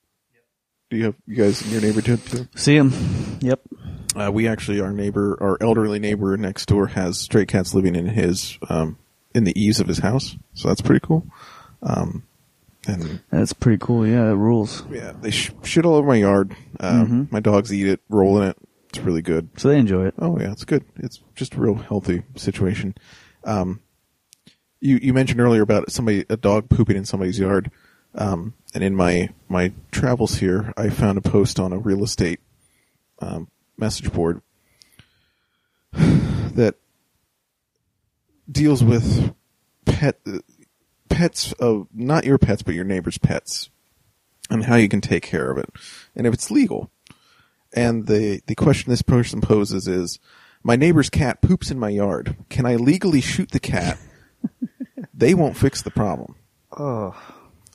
Do 0.91 0.97
you 0.97 1.05
have 1.05 1.15
you 1.27 1.37
guys 1.37 1.63
in 1.65 1.71
your 1.71 1.81
neighborhood 1.81 2.25
too? 2.27 2.49
See 2.57 2.77
them. 2.79 2.93
Yep. 3.41 3.61
Uh, 4.17 4.31
we 4.33 4.49
actually, 4.49 4.81
our 4.81 4.93
neighbor, 4.93 5.39
our 5.41 5.57
elderly 5.61 5.99
neighbor 6.01 6.37
next 6.37 6.67
door, 6.67 6.89
has 6.89 7.19
stray 7.21 7.47
cats 7.47 7.75
living 7.75 7.95
in 7.95 8.07
his 8.07 8.59
um, 8.69 8.99
in 9.35 9.45
the 9.45 9.61
eaves 9.61 9.79
of 9.81 9.87
his 9.87 9.99
house. 9.99 10.37
So 10.55 10.69
that's 10.69 10.81
pretty 10.81 11.05
cool. 11.07 11.27
Um, 11.83 12.25
and 12.89 13.21
That's 13.31 13.53
pretty 13.53 13.79
cool. 13.79 14.07
Yeah, 14.07 14.31
it 14.31 14.35
rules. 14.35 14.83
yeah, 14.91 15.13
they 15.21 15.31
sh- 15.31 15.53
shit 15.63 15.85
all 15.85 15.95
over 15.97 16.09
my 16.09 16.17
yard. 16.17 16.57
Um, 16.81 17.07
Mhm. 17.29 17.33
My 17.33 17.41
dogs 17.41 17.73
eat 17.73 17.87
it, 17.87 18.01
roll 18.09 18.41
in 18.41 18.49
it. 18.49 18.57
It's 18.91 18.99
really 18.99 19.23
good. 19.23 19.49
So 19.57 19.69
they 19.69 19.79
enjoy 19.79 20.07
it. 20.07 20.15
Oh 20.19 20.39
yeah, 20.39 20.51
it's 20.51 20.65
good. 20.65 20.85
It's 20.97 21.21
just 21.37 21.55
a 21.55 21.61
real 21.61 21.77
healthy 21.77 22.25
situation. 22.37 22.97
Um, 23.45 23.81
you 24.81 24.99
you 25.01 25.15
mentioned 25.15 25.41
earlier 25.41 25.63
about 25.63 25.93
somebody 25.93 26.27
a 26.29 26.37
dog 26.37 26.69
pooping 26.69 26.97
in 26.97 27.05
somebody's 27.05 27.39
yard, 27.39 27.71
um, 28.17 28.55
and 28.75 28.83
in 28.83 28.97
my 28.97 29.29
my 29.49 29.73
travels 29.93 30.39
here, 30.39 30.73
I 30.77 30.91
found 30.91 31.19
a 31.19 31.23
post 31.23 31.61
on 31.61 31.73
a 31.73 31.79
real 31.79 32.03
estate 32.03 32.41
um, 33.21 33.49
message 33.77 34.13
board 34.13 34.43
that 35.93 36.75
deals 38.51 38.83
with 38.83 39.33
pet 39.85 40.21
pets 41.09 41.53
of 41.55 41.87
not 41.95 42.25
your 42.25 42.39
pets 42.39 42.63
but 42.63 42.75
your 42.75 42.85
neighbor's 42.85 43.19
pets 43.19 43.71
and 44.49 44.65
how 44.65 44.77
you 44.77 44.89
can 44.89 45.01
take 45.01 45.23
care 45.23 45.51
of 45.51 45.59
it 45.59 45.71
and 46.17 46.27
if 46.27 46.35
it's 46.35 46.51
legal. 46.51 46.91
And 47.73 48.07
the, 48.07 48.41
the 48.47 48.55
question 48.55 48.91
this 48.91 49.03
person 49.03 49.41
poses 49.41 49.87
is, 49.87 50.19
my 50.63 50.77
neighbor's 50.77 51.09
cat 51.09 51.41
poops 51.41 51.71
in 51.71 51.79
my 51.79 51.89
yard. 51.89 52.37
Can 52.51 52.67
I 52.67 52.77
legally 52.77 53.21
shoot 53.21 53.51
the 53.51 53.61
cat? 53.61 53.99
they 55.15 55.35
won't 55.35 55.57
fix 55.57 55.81
the 55.83 55.91
problem. 55.91 56.35
Oh. 56.77 57.15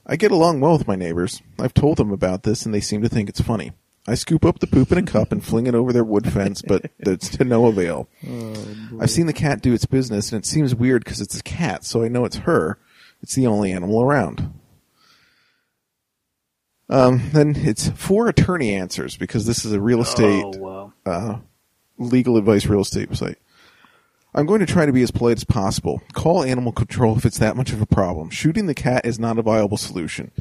I 0.06 0.16
get 0.18 0.32
along 0.32 0.60
well 0.60 0.78
with 0.78 0.88
my 0.88 0.96
neighbors. 0.96 1.42
I've 1.60 1.74
told 1.74 1.98
them 1.98 2.12
about 2.12 2.44
this 2.44 2.66
and 2.66 2.74
they 2.74 2.82
seem 2.82 3.02
to 3.02 3.10
think 3.10 3.28
it's 3.28 3.42
funny. 3.42 3.72
I 4.08 4.14
scoop 4.14 4.46
up 4.46 4.60
the 4.60 4.68
poop 4.68 4.92
in 4.92 5.00
a 5.00 5.04
cup 5.04 5.32
and 5.32 5.44
fling 5.44 5.66
it 5.66 5.74
over 5.74 5.92
their 5.92 6.04
wood 6.04 6.32
fence, 6.32 6.62
but 6.62 6.92
it's 7.00 7.30
to 7.38 7.44
no 7.44 7.66
avail. 7.66 8.08
Oh, 8.28 9.00
I've 9.02 9.10
seen 9.10 9.26
the 9.26 9.34
cat 9.34 9.62
do 9.62 9.74
its 9.74 9.86
business 9.86 10.32
and 10.32 10.42
it 10.42 10.46
seems 10.46 10.76
weird 10.76 11.04
because 11.04 11.20
it's 11.20 11.40
a 11.40 11.44
cat, 11.44 11.84
so 11.84 12.04
I 12.04 12.08
know 12.08 12.24
it's 12.24 12.38
her. 12.38 12.78
It's 13.22 13.34
the 13.34 13.48
only 13.48 13.72
animal 13.72 14.02
around. 14.02 14.54
Um, 16.90 17.30
then 17.34 17.56
it's 17.58 17.90
four 17.90 18.28
attorney 18.28 18.74
answers 18.76 19.18
because 19.18 19.46
this 19.46 19.66
is 19.66 19.72
a 19.74 19.80
real 19.82 20.02
estate 20.02 20.44
Oh, 20.46 20.58
wow. 20.60 20.94
uh, 21.06 21.38
legal 21.98 22.38
advice 22.38 22.66
real 22.68 22.82
estate 22.82 23.16
site. 23.16 23.38
I'm 24.36 24.46
going 24.46 24.60
to 24.60 24.66
try 24.66 24.86
to 24.86 24.92
be 24.92 25.02
as 25.02 25.12
polite 25.12 25.38
as 25.38 25.44
possible. 25.46 26.02
Call 26.14 26.44
animal 26.44 26.74
control 26.74 27.18
if 27.18 27.26
it's 27.26 27.40
that 27.40 27.56
much 27.56 27.72
of 27.72 27.82
a 27.82 27.86
problem. 27.86 28.30
Shooting 28.30 28.68
the 28.68 28.74
cat 28.76 29.06
is 29.06 29.18
not 29.18 29.40
a 29.40 29.42
viable 29.42 29.78
solution. 29.78 30.32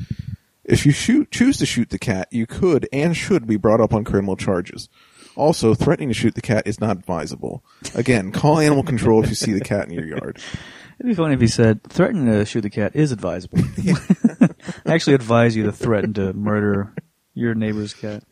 If 0.64 0.84
you 0.84 0.92
shoot, 0.92 1.30
choose 1.30 1.58
to 1.58 1.66
shoot 1.66 1.90
the 1.90 1.98
cat, 1.98 2.26
you 2.30 2.46
could 2.46 2.88
and 2.92 3.16
should 3.16 3.46
be 3.46 3.56
brought 3.56 3.80
up 3.80 3.94
on 3.94 4.02
criminal 4.04 4.34
charges. 4.36 4.88
Also, 5.36 5.74
threatening 5.74 6.08
to 6.08 6.14
shoot 6.14 6.34
the 6.34 6.40
cat 6.42 6.66
is 6.66 6.80
not 6.80 6.96
advisable. 6.96 7.64
Again, 7.94 8.32
call 8.32 8.58
animal 8.58 8.82
control 8.82 9.22
if 9.22 9.28
you 9.28 9.34
see 9.36 9.52
the 9.52 9.60
cat 9.60 9.86
in 9.88 9.94
your 9.94 10.06
yard. 10.06 10.38
It'd 10.98 11.10
be 11.10 11.14
funny 11.14 11.34
if 11.34 11.40
he 11.40 11.48
said 11.48 11.82
threatening 11.84 12.26
to 12.26 12.44
shoot 12.44 12.60
the 12.60 12.70
cat 12.70 12.94
is 12.94 13.12
advisable. 13.12 13.58
I 14.86 14.94
actually 14.94 15.14
advise 15.14 15.56
you 15.56 15.64
to 15.64 15.72
threaten 15.72 16.14
to 16.14 16.32
murder 16.32 16.94
your 17.34 17.54
neighbor's 17.54 17.94
cat. 17.94 18.22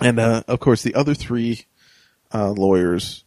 And 0.00 0.18
uh, 0.18 0.42
of 0.48 0.60
course, 0.60 0.82
the 0.82 0.94
other 0.94 1.14
three 1.14 1.66
uh, 2.32 2.50
lawyers, 2.50 3.24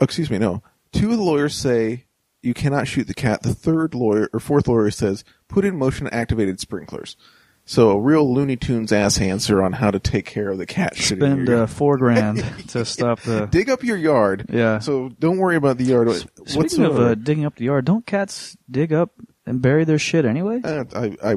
oh, 0.00 0.04
excuse 0.04 0.30
me, 0.30 0.38
no, 0.38 0.62
two 0.92 1.10
of 1.10 1.16
the 1.16 1.22
lawyers 1.22 1.54
say 1.54 2.06
you 2.42 2.54
cannot 2.54 2.88
shoot 2.88 3.06
the 3.06 3.14
cat. 3.14 3.42
The 3.42 3.54
third 3.54 3.94
lawyer 3.94 4.28
or 4.32 4.40
fourth 4.40 4.68
lawyer 4.68 4.90
says 4.90 5.24
put 5.48 5.64
in 5.64 5.76
motion 5.76 6.08
activated 6.08 6.60
sprinklers. 6.60 7.16
So 7.64 7.90
a 7.90 8.00
real 8.00 8.32
Looney 8.32 8.56
Tunes 8.56 8.92
ass 8.92 9.20
answer 9.20 9.62
on 9.62 9.74
how 9.74 9.90
to 9.90 9.98
take 9.98 10.24
care 10.24 10.48
of 10.48 10.56
the 10.56 10.64
cat 10.64 10.96
Spend 10.96 11.50
uh, 11.50 11.66
four 11.66 11.98
grand 11.98 12.42
to 12.68 12.86
stop 12.86 13.20
the. 13.20 13.44
Dig 13.50 13.68
up 13.68 13.84
your 13.84 13.98
yard. 13.98 14.46
Yeah. 14.48 14.78
So 14.78 15.10
don't 15.18 15.36
worry 15.36 15.56
about 15.56 15.76
the 15.76 15.84
yard. 15.84 16.10
Speaking 16.10 16.56
whatsoever. 16.56 16.94
of 16.94 17.10
uh, 17.10 17.14
digging 17.14 17.44
up 17.44 17.56
the 17.56 17.66
yard, 17.66 17.84
don't 17.84 18.06
cats 18.06 18.56
dig 18.70 18.94
up 18.94 19.10
and 19.48 19.62
bury 19.62 19.84
their 19.84 19.98
shit 19.98 20.24
anyway? 20.24 20.60
Uh, 20.62 20.84
I, 20.94 21.16
I, 21.22 21.36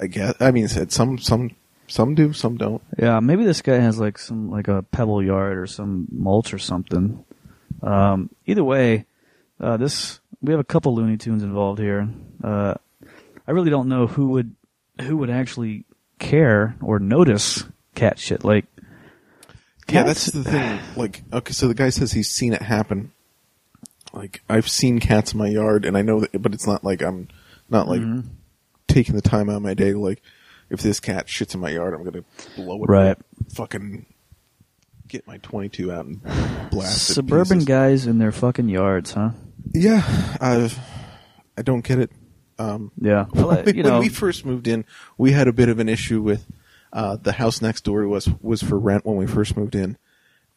I 0.00 0.06
guess. 0.06 0.34
I 0.40 0.50
mean, 0.50 0.68
some, 0.68 1.18
some, 1.18 1.50
some 1.86 2.14
do, 2.14 2.32
some 2.32 2.56
don't. 2.56 2.82
Yeah, 2.98 3.20
maybe 3.20 3.44
this 3.44 3.62
guy 3.62 3.76
has 3.78 3.98
like 3.98 4.18
some 4.18 4.50
like 4.50 4.68
a 4.68 4.82
pebble 4.82 5.22
yard 5.22 5.58
or 5.58 5.66
some 5.66 6.06
mulch 6.10 6.52
or 6.52 6.58
something. 6.58 7.24
Um, 7.82 8.30
either 8.46 8.64
way, 8.64 9.06
uh, 9.60 9.76
this 9.76 10.20
we 10.42 10.52
have 10.52 10.60
a 10.60 10.64
couple 10.64 10.94
Looney 10.94 11.16
Tunes 11.16 11.42
involved 11.42 11.80
here. 11.80 12.08
Uh, 12.42 12.74
I 13.46 13.50
really 13.52 13.70
don't 13.70 13.88
know 13.88 14.06
who 14.06 14.28
would 14.30 14.54
who 15.00 15.16
would 15.18 15.30
actually 15.30 15.84
care 16.18 16.76
or 16.82 16.98
notice 16.98 17.64
cat 17.94 18.18
shit. 18.18 18.44
Like, 18.44 18.66
Yeah, 19.88 20.02
that's 20.02 20.26
the 20.26 20.44
thing. 20.44 20.80
Like, 20.96 21.22
okay, 21.32 21.52
so 21.52 21.68
the 21.68 21.74
guy 21.74 21.90
says 21.90 22.12
he's 22.12 22.28
seen 22.28 22.52
it 22.52 22.62
happen. 22.62 23.12
Like, 24.12 24.42
I've 24.48 24.68
seen 24.68 24.98
cats 25.00 25.32
in 25.32 25.38
my 25.38 25.48
yard, 25.48 25.84
and 25.84 25.96
I 25.96 26.02
know 26.02 26.20
that, 26.20 26.40
but 26.40 26.54
it's 26.54 26.66
not 26.66 26.82
like 26.84 27.02
I'm 27.02 27.28
not 27.68 27.88
like 27.88 28.00
Mm-hmm. 28.00 28.28
taking 28.88 29.14
the 29.14 29.20
time 29.22 29.50
out 29.50 29.56
of 29.56 29.62
my 29.62 29.74
day. 29.74 29.92
to, 29.92 29.98
Like, 30.00 30.22
if 30.70 30.80
this 30.80 30.98
cat 31.00 31.26
shits 31.26 31.54
in 31.54 31.60
my 31.60 31.70
yard, 31.70 31.94
I'm 31.94 32.04
gonna 32.04 32.24
blow 32.56 32.82
it. 32.84 32.88
Right. 32.88 33.08
up, 33.10 33.24
Fucking 33.54 34.06
get 35.08 35.26
my 35.26 35.38
22 35.38 35.90
out 35.90 36.04
and 36.06 36.22
blast 36.70 37.10
it. 37.10 37.14
suburban 37.14 37.60
guys 37.64 38.06
in 38.06 38.18
their 38.18 38.32
fucking 38.32 38.68
yards, 38.68 39.12
huh? 39.12 39.30
Yeah, 39.72 40.02
I 40.40 40.70
I 41.56 41.62
don't 41.62 41.82
get 41.84 41.98
it. 41.98 42.10
Um, 42.58 42.90
Yeah, 43.00 43.26
well, 43.32 43.62
when, 43.62 43.76
you 43.76 43.82
when 43.84 43.98
we 44.00 44.08
first 44.08 44.44
moved 44.44 44.66
in, 44.68 44.84
we 45.16 45.32
had 45.32 45.48
a 45.48 45.52
bit 45.52 45.68
of 45.68 45.78
an 45.78 45.88
issue 45.88 46.20
with 46.22 46.46
uh, 46.92 47.16
the 47.16 47.32
house 47.32 47.60
next 47.62 47.84
door 47.84 48.02
to 48.02 48.14
us 48.14 48.28
was 48.40 48.62
for 48.62 48.78
rent 48.78 49.04
when 49.06 49.16
we 49.16 49.26
first 49.26 49.56
moved 49.56 49.74
in, 49.74 49.96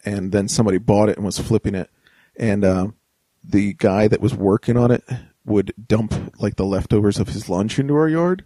and 0.04 0.32
then 0.32 0.48
somebody 0.48 0.78
bought 0.78 1.08
it 1.08 1.16
and 1.16 1.24
was 1.24 1.38
flipping 1.38 1.74
it, 1.74 1.88
and 2.36 2.64
um, 2.64 2.94
the 3.44 3.74
guy 3.74 4.08
that 4.08 4.20
was 4.20 4.34
working 4.34 4.76
on 4.76 4.90
it 4.90 5.04
would 5.44 5.72
dump 5.88 6.40
like 6.40 6.56
the 6.56 6.64
leftovers 6.64 7.18
of 7.18 7.28
his 7.28 7.48
lunch 7.48 7.78
into 7.78 7.94
our 7.94 8.08
yard, 8.08 8.44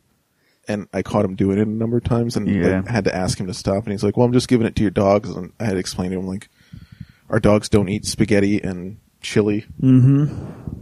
and 0.66 0.88
I 0.92 1.02
caught 1.02 1.24
him 1.24 1.34
doing 1.36 1.58
it 1.58 1.66
a 1.66 1.70
number 1.70 1.98
of 1.98 2.04
times, 2.04 2.36
and 2.36 2.48
Yeah. 2.48 2.76
like, 2.80 2.88
had 2.88 3.04
to 3.04 3.14
ask 3.14 3.38
him 3.38 3.46
to 3.46 3.54
stop, 3.54 3.84
and 3.84 3.92
he's 3.92 4.02
like, 4.02 4.16
"Well, 4.16 4.26
I'm 4.26 4.32
just 4.32 4.48
giving 4.48 4.66
it 4.66 4.74
to 4.76 4.82
your 4.82 4.90
dogs," 4.90 5.28
and 5.30 5.52
I 5.60 5.64
had 5.66 5.72
to 5.72 5.78
explain 5.78 6.10
to 6.12 6.18
him 6.18 6.26
like, 6.26 6.48
our 7.28 7.40
dogs 7.40 7.68
don't 7.68 7.88
eat 7.88 8.04
spaghetti 8.06 8.62
and 8.62 8.98
chili 9.20 9.64
mm-hmm. 9.82 10.26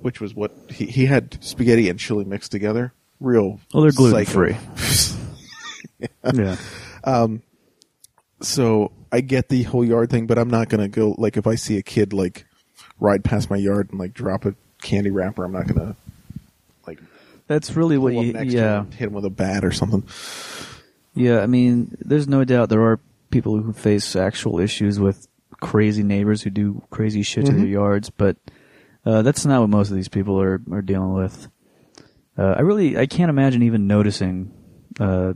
which 0.02 0.20
was 0.20 0.34
what 0.34 0.52
he, 0.68 0.84
he 0.86 1.06
had 1.06 1.42
spaghetti 1.42 1.88
and 1.88 1.98
chili 1.98 2.24
mixed 2.24 2.52
together. 2.52 2.92
Real. 3.20 3.58
Well, 3.72 3.82
they're 3.84 3.92
psycho. 3.92 4.10
gluten-free. 4.10 4.56
yeah. 6.34 6.56
so 8.42 8.92
I 9.10 9.20
get 9.20 9.48
the 9.48 9.62
whole 9.62 9.84
yard 9.84 10.10
thing, 10.10 10.26
but 10.26 10.38
I'm 10.38 10.50
not 10.50 10.68
gonna 10.68 10.88
go 10.88 11.14
like 11.16 11.36
if 11.36 11.46
I 11.46 11.54
see 11.54 11.78
a 11.78 11.82
kid 11.82 12.12
like 12.12 12.44
ride 13.04 13.22
past 13.22 13.50
my 13.50 13.56
yard 13.56 13.90
and 13.90 14.00
like 14.00 14.14
drop 14.14 14.44
a 14.46 14.54
candy 14.82 15.10
wrapper, 15.10 15.44
I'm 15.44 15.52
not 15.52 15.66
gonna 15.68 15.94
like 16.86 16.98
That's 17.46 17.76
really 17.76 17.98
what 17.98 18.14
you. 18.14 18.32
Yeah, 18.44 18.84
hit 18.84 19.08
him 19.08 19.12
with 19.12 19.24
a 19.24 19.30
bat 19.30 19.64
or 19.64 19.70
something. 19.72 20.04
yeah. 21.14 21.40
I 21.40 21.46
mean, 21.46 21.96
there's 22.00 22.26
no 22.28 22.44
doubt 22.44 22.68
there 22.70 22.82
are 22.82 22.98
people 23.30 23.60
who 23.60 23.72
face 23.72 24.16
actual 24.16 24.58
issues 24.60 24.98
with 24.98 25.28
crazy 25.60 26.02
neighbors 26.02 26.42
who 26.42 26.50
do 26.50 26.82
crazy 26.90 27.22
shit 27.22 27.46
to 27.46 27.52
their 27.52 27.64
Mhm. 27.66 27.70
yards, 27.70 28.10
but 28.10 28.36
uh, 29.06 29.22
that's 29.22 29.44
not 29.46 29.60
what 29.60 29.70
most 29.70 29.90
of 29.90 29.96
these 29.96 30.08
people 30.08 30.40
are 30.40 30.60
are 30.72 30.82
dealing 30.82 31.12
with. 31.14 31.48
Uh, 32.36 32.54
I 32.58 32.60
really, 32.62 32.98
I 32.98 33.06
can't 33.06 33.30
imagine 33.30 33.62
even 33.62 33.86
noticing 33.86 34.50
uh, 34.98 35.34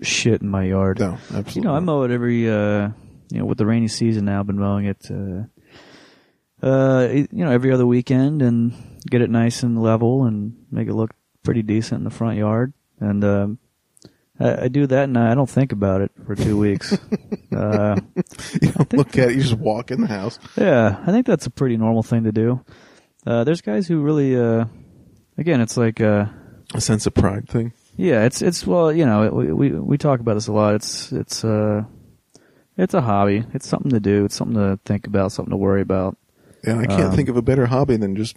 shit 0.00 0.40
in 0.42 0.48
my 0.48 0.64
yard. 0.64 0.98
No, 1.00 1.12
absolutely. 1.34 1.52
You 1.56 1.60
know, 1.62 1.74
I 1.74 1.80
mow 1.80 2.02
it 2.04 2.10
every, 2.10 2.48
uh, 2.50 2.88
you 3.30 3.38
know, 3.38 3.44
with 3.44 3.58
the 3.58 3.66
rainy 3.66 3.88
season 3.88 4.24
now, 4.26 4.40
I've 4.40 4.46
been 4.46 4.58
mowing 4.58 4.86
it, 4.86 5.10
uh, 6.62 6.66
uh, 6.66 7.08
you 7.12 7.26
know, 7.44 7.50
every 7.50 7.72
other 7.72 7.86
weekend 7.86 8.42
and 8.42 8.72
get 9.08 9.20
it 9.22 9.30
nice 9.30 9.62
and 9.62 9.80
level 9.82 10.24
and 10.24 10.56
make 10.70 10.88
it 10.88 10.94
look 10.94 11.10
pretty 11.42 11.62
decent 11.62 11.98
in 11.98 12.04
the 12.04 12.10
front 12.10 12.36
yard. 12.38 12.72
And, 13.00 13.24
um, 13.24 13.58
I, 14.40 14.64
I 14.64 14.68
do 14.68 14.86
that 14.86 15.04
and 15.04 15.16
I 15.18 15.34
don't 15.34 15.48
think 15.48 15.72
about 15.72 16.00
it 16.00 16.12
for 16.26 16.34
two 16.34 16.58
weeks. 16.58 16.92
uh, 17.54 17.96
You 18.62 18.72
don't 18.72 18.92
look 18.94 19.16
at 19.18 19.30
it, 19.30 19.36
you 19.36 19.42
just 19.42 19.54
walk 19.58 19.90
in 19.90 20.00
the 20.00 20.06
house. 20.08 20.38
yeah, 20.56 21.02
I 21.06 21.12
think 21.12 21.26
that's 21.26 21.46
a 21.46 21.50
pretty 21.50 21.76
normal 21.76 22.02
thing 22.02 22.24
to 22.24 22.32
do. 22.32 22.64
Uh, 23.26 23.44
there's 23.44 23.60
guys 23.60 23.86
who 23.88 24.00
really, 24.00 24.36
uh, 24.36 24.64
again, 25.38 25.60
it's 25.60 25.76
like, 25.76 26.00
uh, 26.00 26.26
A 26.74 26.80
sense 26.80 27.06
of 27.06 27.14
pride 27.14 27.48
thing. 27.48 27.72
yeah, 27.96 28.24
it's 28.24 28.42
it's 28.42 28.66
well, 28.66 28.92
you 28.92 29.06
know, 29.06 29.30
we 29.30 29.52
we 29.52 29.70
we 29.70 29.98
talk 29.98 30.20
about 30.20 30.34
this 30.34 30.48
a 30.48 30.52
lot. 30.52 30.74
It's 30.74 31.12
it's 31.12 31.44
uh, 31.44 31.84
it's 32.76 32.92
a 32.94 33.00
hobby. 33.00 33.44
It's 33.54 33.66
something 33.68 33.90
to 33.92 34.00
do. 34.00 34.24
It's 34.26 34.34
something 34.36 34.56
to 34.56 34.78
think 34.84 35.06
about. 35.06 35.32
Something 35.32 35.52
to 35.52 35.56
worry 35.56 35.80
about. 35.80 36.18
And 36.66 36.80
I 36.80 36.86
can't 36.86 37.10
Um, 37.10 37.12
think 37.16 37.28
of 37.28 37.36
a 37.36 37.42
better 37.42 37.66
hobby 37.66 37.96
than 37.96 38.16
just 38.16 38.36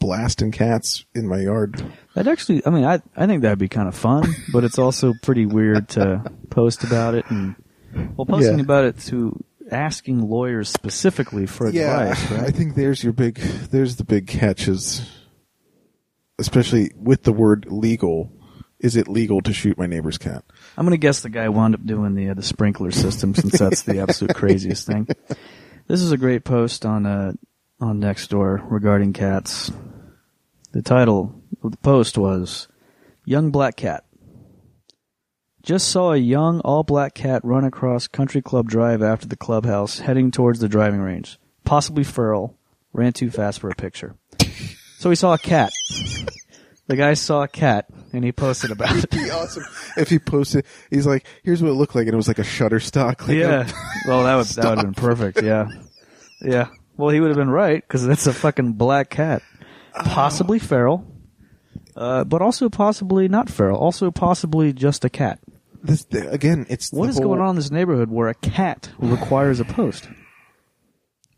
blasting 0.00 0.50
cats 0.52 1.04
in 1.14 1.26
my 1.28 1.40
yard. 1.40 1.82
That 2.14 2.26
actually, 2.28 2.64
I 2.66 2.70
mean, 2.70 2.84
I 2.84 3.00
I 3.16 3.26
think 3.26 3.42
that'd 3.42 3.58
be 3.58 3.68
kind 3.68 3.88
of 3.88 3.94
fun, 3.94 4.24
but 4.52 4.64
it's 4.64 4.78
also 4.78 5.12
pretty 5.22 5.44
weird 5.46 5.88
to 5.90 6.22
post 6.50 6.84
about 6.84 7.14
it 7.14 7.28
and 7.30 7.54
well, 8.16 8.24
posting 8.26 8.58
Yeah. 8.58 8.64
about 8.64 8.84
it 8.84 8.98
to 9.06 9.44
asking 9.70 10.28
lawyers 10.28 10.68
specifically 10.68 11.44
for 11.46 11.66
advice, 11.66 12.30
I 12.32 12.42
right? 12.42 12.54
think 12.54 12.74
there's 12.74 13.04
your 13.04 13.12
big, 13.12 13.36
there's 13.70 13.96
the 13.96 14.04
big 14.04 14.26
catches, 14.26 15.02
especially 16.38 16.90
with 16.96 17.24
the 17.24 17.32
word 17.32 17.66
legal, 17.68 18.32
is 18.80 18.96
it 18.96 19.08
legal 19.08 19.40
to 19.42 19.52
shoot 19.52 19.76
my 19.76 19.86
neighbor's 19.86 20.18
cat? 20.18 20.44
I'm 20.76 20.86
gonna 20.86 20.96
guess 20.96 21.20
the 21.20 21.28
guy 21.30 21.48
wound 21.48 21.74
up 21.74 21.84
doing 21.84 22.14
the 22.14 22.30
uh, 22.30 22.34
the 22.34 22.42
sprinkler 22.42 22.90
system 22.92 23.34
since 23.34 23.58
that's 23.58 23.82
the 23.82 23.98
absolute 24.02 24.34
craziest 24.34 24.86
thing. 24.86 25.06
This 25.86 26.00
is 26.02 26.12
a 26.12 26.16
great 26.16 26.44
post 26.44 26.86
on 26.86 27.04
uh 27.06 27.32
on 27.80 28.00
Nextdoor 28.00 28.70
regarding 28.70 29.12
cats. 29.12 29.70
The 30.72 30.82
title 30.82 31.40
of 31.62 31.70
the 31.70 31.76
post 31.78 32.18
was 32.18 32.68
"Young 33.24 33.50
Black 33.50 33.76
Cat." 33.76 34.04
Just 35.62 35.88
saw 35.88 36.12
a 36.12 36.16
young 36.16 36.60
all 36.60 36.82
black 36.82 37.14
cat 37.14 37.42
run 37.44 37.64
across 37.64 38.06
Country 38.06 38.40
Club 38.40 38.68
Drive 38.68 39.02
after 39.02 39.26
the 39.26 39.36
clubhouse, 39.36 39.98
heading 39.98 40.30
towards 40.30 40.60
the 40.60 40.68
driving 40.68 41.00
range. 41.00 41.38
Possibly 41.64 42.04
feral. 42.04 42.56
Ran 42.92 43.12
too 43.12 43.30
fast 43.30 43.60
for 43.60 43.68
a 43.68 43.74
picture. 43.74 44.14
So 44.98 45.10
he 45.10 45.16
saw 45.16 45.34
a 45.34 45.38
cat. 45.38 45.70
The 46.86 46.96
guy 46.96 47.12
saw 47.14 47.42
a 47.42 47.48
cat 47.48 47.86
and 48.14 48.24
he 48.24 48.32
posted 48.32 48.70
about 48.70 48.96
it. 48.96 49.10
Be 49.10 49.30
awesome 49.30 49.64
if 49.98 50.08
he 50.08 50.18
posted. 50.18 50.64
He's 50.90 51.06
like, 51.06 51.26
"Here's 51.42 51.62
what 51.62 51.68
it 51.68 51.74
looked 51.74 51.94
like," 51.94 52.06
and 52.06 52.14
it 52.14 52.16
was 52.16 52.28
like 52.28 52.38
a 52.38 52.42
Shutterstock. 52.42 53.28
Like 53.28 53.36
Yeah. 53.36 53.70
well, 54.06 54.24
that 54.24 54.36
would 54.36 54.46
that 54.46 54.64
would 54.64 54.78
have 54.78 54.86
been 54.86 54.94
perfect. 54.94 55.42
Yeah. 55.42 55.68
Yeah. 56.40 56.68
Well, 56.98 57.08
he 57.10 57.20
would 57.20 57.28
have 57.28 57.36
been 57.38 57.48
right 57.50 57.82
because 57.82 58.06
that's 58.06 58.26
a 58.26 58.32
fucking 58.34 58.74
black 58.74 59.08
cat, 59.08 59.40
possibly 59.94 60.58
feral, 60.58 61.06
uh, 61.96 62.24
but 62.24 62.42
also 62.42 62.68
possibly 62.68 63.28
not 63.28 63.48
feral. 63.48 63.78
Also 63.78 64.10
possibly 64.10 64.72
just 64.74 65.04
a 65.04 65.08
cat. 65.08 65.38
this, 65.82 66.06
again, 66.12 66.66
it's 66.68 66.92
What 66.92 67.04
the 67.06 67.10
is 67.10 67.16
whole- 67.18 67.28
going 67.28 67.40
on 67.40 67.50
in 67.50 67.56
this 67.56 67.70
neighborhood 67.70 68.10
where 68.10 68.28
a 68.28 68.34
cat 68.34 68.90
requires 68.98 69.60
a 69.60 69.64
post? 69.64 70.08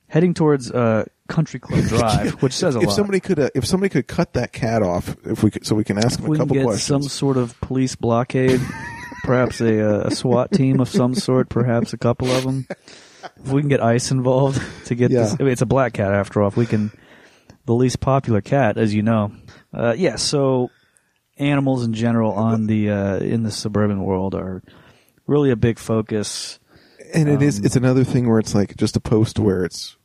Heading 0.09 0.35
towards 0.35 0.73
uh, 0.73 1.05
Country 1.29 1.61
Club 1.61 1.85
Drive, 1.89 2.43
which 2.43 2.53
says 2.53 2.75
a 2.75 2.81
if 2.81 2.87
lot. 2.89 2.97
somebody 2.97 3.21
could, 3.21 3.39
uh, 3.39 3.51
if 3.55 3.65
somebody 3.65 3.91
could 3.91 4.09
cut 4.09 4.33
that 4.33 4.53
cat 4.53 4.83
off, 4.83 5.15
if 5.25 5.45
we 5.45 5.53
could, 5.53 5.65
so 5.65 5.77
we 5.77 5.85
can 5.85 5.99
ask 5.99 6.19
him 6.19 6.27
we 6.27 6.37
a 6.37 6.41
can 6.41 6.47
couple 6.49 6.55
get 6.57 6.65
questions. 6.65 6.87
some 7.05 7.09
sort 7.09 7.37
of 7.37 7.61
police 7.61 7.95
blockade, 7.95 8.61
perhaps 9.23 9.61
a, 9.61 9.81
uh, 9.81 10.09
a 10.09 10.11
SWAT 10.11 10.51
team 10.51 10.81
of 10.81 10.89
some 10.89 11.15
sort, 11.15 11.49
perhaps 11.49 11.93
a 11.93 11.97
couple 11.99 12.29
of 12.29 12.43
them. 12.43 12.67
If 13.45 13.51
we 13.53 13.61
can 13.63 13.69
get 13.69 13.83
ICE 13.83 14.11
involved 14.11 14.61
to 14.87 14.95
get 14.95 15.11
Yeah. 15.11 15.23
this, 15.23 15.37
I 15.39 15.43
mean, 15.43 15.53
it's 15.53 15.63
a 15.63 15.67
black 15.67 15.95
cat 15.95 16.13
after 16.13 16.41
all. 16.43 16.49
If 16.49 16.57
we 16.57 16.67
can, 16.67 16.91
the 17.67 17.75
least 17.75 18.01
popular 18.01 18.41
cat, 18.41 18.77
as 18.79 18.95
you 18.95 19.03
know. 19.03 19.33
Uh, 19.73 19.95
yeah, 19.97 20.17
so 20.17 20.71
animals 21.39 21.85
in 21.85 21.93
general 21.95 22.33
on 22.33 22.67
the 22.67 22.91
uh, 22.91 23.17
in 23.19 23.43
the 23.45 23.51
suburban 23.51 24.03
world 24.03 24.35
are 24.35 24.63
really 25.27 25.51
a 25.51 25.57
big 25.57 25.79
focus. 25.79 26.59
and 27.15 27.29
it 27.29 27.41
is, 27.43 27.59
um, 27.61 27.65
it's 27.65 27.77
another 27.77 28.05
thing 28.05 28.29
where 28.29 28.39
it's 28.39 28.55
like 28.55 28.77
just 28.77 28.97
a 28.97 29.01
post 29.01 29.39
where 29.39 29.65
it's 29.65 29.97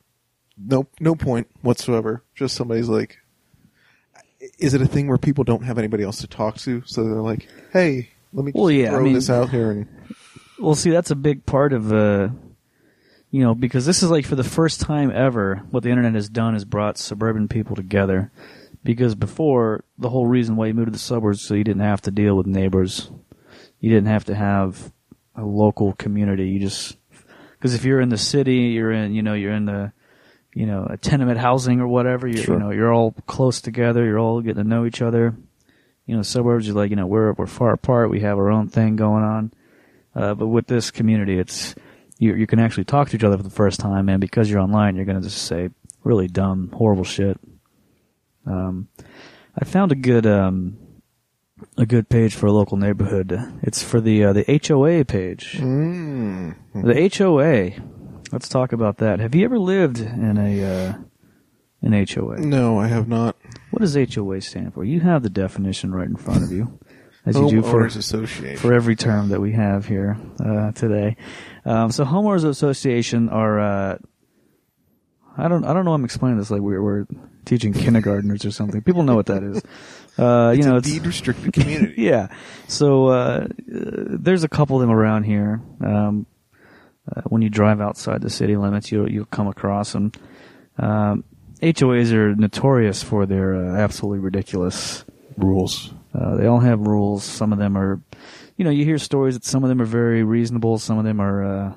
no, 0.58 0.86
no 1.00 1.14
point 1.14 1.48
whatsoever. 1.62 2.22
Just 2.34 2.54
somebody's 2.56 2.88
like, 2.88 3.18
is 4.58 4.74
it 4.74 4.80
a 4.80 4.86
thing 4.86 5.08
where 5.08 5.18
people 5.18 5.44
don't 5.44 5.64
have 5.64 5.78
anybody 5.78 6.02
else 6.04 6.20
to 6.20 6.26
talk 6.26 6.56
to, 6.58 6.82
so 6.86 7.02
they're 7.04 7.14
like, 7.20 7.48
hey, 7.72 8.10
let 8.32 8.44
me 8.44 8.52
just 8.52 8.60
Well, 8.60 8.70
yeah, 8.70 8.88
I 8.88 8.90
throw 8.94 9.02
mean- 9.04 9.12
this 9.14 9.28
out 9.30 9.50
here 9.50 9.70
and 9.70 9.86
Well, 10.58 10.74
see, 10.74 10.90
that's 10.90 11.10
a 11.10 11.16
big 11.16 11.44
part 11.44 11.72
of, 11.72 11.92
uh, 11.92 12.28
you 13.30 13.42
know, 13.42 13.54
because 13.54 13.84
this 13.86 14.02
is 14.02 14.10
like 14.10 14.24
for 14.24 14.36
the 14.36 14.44
first 14.44 14.80
time 14.80 15.10
ever, 15.10 15.62
what 15.70 15.82
the 15.82 15.90
internet 15.90 16.14
has 16.14 16.28
done 16.28 16.54
is 16.54 16.64
brought 16.64 16.98
suburban 16.98 17.48
people 17.48 17.76
together. 17.76 18.30
Because 18.84 19.14
before, 19.16 19.84
the 19.98 20.08
whole 20.08 20.26
reason 20.26 20.54
why 20.56 20.66
you 20.68 20.74
moved 20.74 20.86
to 20.88 20.92
the 20.92 20.98
suburbs 20.98 21.42
so 21.42 21.54
you 21.54 21.64
didn't 21.64 21.82
have 21.82 22.02
to 22.02 22.10
deal 22.12 22.36
with 22.36 22.46
neighbors. 22.46 23.10
You 23.80 23.90
didn't 23.90 24.06
have 24.06 24.24
to 24.26 24.34
have 24.34 24.92
a 25.34 25.42
local 25.44 25.92
community. 25.94 26.48
You 26.48 26.60
just, 26.60 26.96
because 27.58 27.74
if 27.74 27.84
you're 27.84 28.00
in 28.00 28.10
the 28.10 28.16
city, 28.18 28.68
you're 28.74 28.92
in, 28.92 29.12
you 29.12 29.22
know, 29.22 29.34
you're 29.34 29.52
in 29.52 29.64
the, 29.64 29.92
you 30.54 30.66
know, 30.66 30.86
a 30.88 30.96
tenement 30.96 31.38
housing 31.38 31.80
or 31.80 31.88
whatever. 31.88 32.28
You, 32.28 32.38
Sure. 32.38 32.54
you 32.54 32.60
know, 32.60 32.70
you're 32.70 32.92
all 32.92 33.12
close 33.26 33.60
together. 33.60 34.04
You're 34.04 34.20
all 34.20 34.40
getting 34.40 34.62
to 34.62 34.68
know 34.68 34.86
each 34.86 35.02
other. 35.02 35.36
You 36.06 36.14
know, 36.16 36.22
suburbs, 36.22 36.66
you're 36.68 36.76
like, 36.76 36.90
you 36.90 36.96
know, 36.96 37.06
we're 37.06 37.32
we're 37.32 37.46
far 37.46 37.72
apart. 37.72 38.08
We 38.10 38.20
have 38.20 38.38
our 38.38 38.52
own 38.52 38.68
thing 38.68 38.94
going 38.94 39.24
on. 39.24 39.52
Uh, 40.14 40.34
but 40.34 40.46
with 40.46 40.68
this 40.68 40.92
community, 40.92 41.38
it's 41.38 41.74
you 42.18 42.34
you 42.34 42.46
can 42.46 42.58
actually 42.58 42.84
talk 42.84 43.08
to 43.10 43.16
each 43.16 43.24
other 43.24 43.36
for 43.36 43.42
the 43.42 43.50
first 43.50 43.80
time, 43.80 44.08
and 44.08 44.20
because 44.20 44.50
you're 44.50 44.60
online, 44.60 44.96
you're 44.96 45.04
going 45.04 45.20
to 45.20 45.26
just 45.28 45.42
say 45.46 45.70
really 46.04 46.28
dumb, 46.28 46.70
horrible 46.74 47.04
shit. 47.04 47.38
Um, 48.46 48.88
I 49.58 49.64
found 49.64 49.92
a 49.92 49.96
good 49.96 50.26
um, 50.26 50.78
a 51.76 51.86
good 51.86 52.08
page 52.08 52.34
for 52.34 52.46
a 52.46 52.52
local 52.52 52.76
neighborhood. 52.76 53.32
It's 53.62 53.82
for 53.82 54.00
the 54.00 54.24
uh, 54.24 54.32
the 54.32 54.44
HOA 54.66 55.04
page. 55.04 55.56
mm, 55.60 56.54
The 56.74 57.10
HOA. 57.18 57.82
Let's 58.32 58.48
talk 58.48 58.72
about 58.72 58.98
that. 58.98 59.20
Have 59.20 59.34
you 59.34 59.44
ever 59.44 59.58
lived 59.58 60.00
in 60.00 60.36
a 60.38 60.64
uh, 60.64 60.94
an 61.82 62.06
HOA? 62.06 62.38
no, 62.38 62.78
I 62.78 62.88
have 62.88 63.08
not. 63.08 63.36
What 63.70 63.80
does 63.80 63.94
HOA 63.94 64.40
stand 64.40 64.74
for? 64.74 64.84
You 64.84 65.00
have 65.00 65.22
the 65.22 65.30
definition 65.30 65.92
right 65.94 66.08
in 66.08 66.16
front 66.16 66.42
of 66.44 66.50
you, 66.50 66.78
as 67.24 67.36
you 67.36 67.42
do 67.50 67.62
for 67.62 67.84
for 68.56 68.72
every 68.72 68.96
term 68.96 69.28
that 69.30 69.40
we 69.40 69.52
have 69.52 69.86
here 69.86 70.16
uh, 70.44 70.72
today. 70.72 71.16
Um, 71.66 71.90
so 71.90 72.04
homeowners 72.04 72.44
association 72.44 73.28
are. 73.28 73.60
Uh, 73.60 73.98
I 75.36 75.48
don't. 75.48 75.64
I 75.64 75.74
don't 75.74 75.84
know. 75.84 75.92
I'm 75.92 76.04
explaining 76.04 76.38
this 76.38 76.50
like 76.50 76.62
we're, 76.62 76.80
we're 76.80 77.06
teaching 77.44 77.74
kindergartners 77.74 78.44
or 78.44 78.50
something. 78.50 78.80
People 78.80 79.02
know 79.02 79.16
what 79.16 79.26
that 79.26 79.42
is. 79.42 79.62
Uh, 80.18 80.52
you 80.52 80.60
it's 80.60 80.66
know, 80.66 80.76
a 80.76 80.78
it's 80.78 80.90
deed 80.90 81.04
restricted 81.04 81.52
community. 81.52 81.92
yeah. 81.98 82.28
So 82.68 83.08
uh, 83.08 83.10
uh, 83.10 83.46
there's 83.68 84.44
a 84.44 84.48
couple 84.48 84.76
of 84.76 84.80
them 84.80 84.90
around 84.90 85.24
here. 85.24 85.60
Um, 85.84 86.24
uh, 87.14 87.20
when 87.26 87.42
you 87.42 87.50
drive 87.50 87.82
outside 87.82 88.22
the 88.22 88.30
city 88.30 88.56
limits, 88.56 88.90
you'll 88.90 89.10
you'll 89.12 89.26
come 89.26 89.46
across 89.46 89.92
them. 89.92 90.12
Um, 90.78 91.22
HOAs 91.60 92.12
are 92.12 92.34
notorious 92.34 93.02
for 93.02 93.26
their 93.26 93.56
uh, 93.56 93.76
absolutely 93.76 94.20
ridiculous 94.20 95.04
Rules. 95.36 95.92
uh, 96.14 96.36
they 96.36 96.46
all 96.46 96.60
have 96.60 96.80
rules. 96.80 97.22
Some 97.22 97.52
of 97.52 97.58
them 97.58 97.76
are, 97.76 98.00
you 98.56 98.64
know, 98.64 98.70
you 98.70 98.84
hear 98.84 98.98
stories 98.98 99.34
that 99.34 99.44
some 99.44 99.62
of 99.62 99.68
them 99.68 99.80
are 99.80 99.86
very 99.86 100.22
reasonable. 100.22 100.78
Some 100.78 100.98
of 100.98 101.04
them 101.04 101.20
are, 101.20 101.44
uh, 101.44 101.74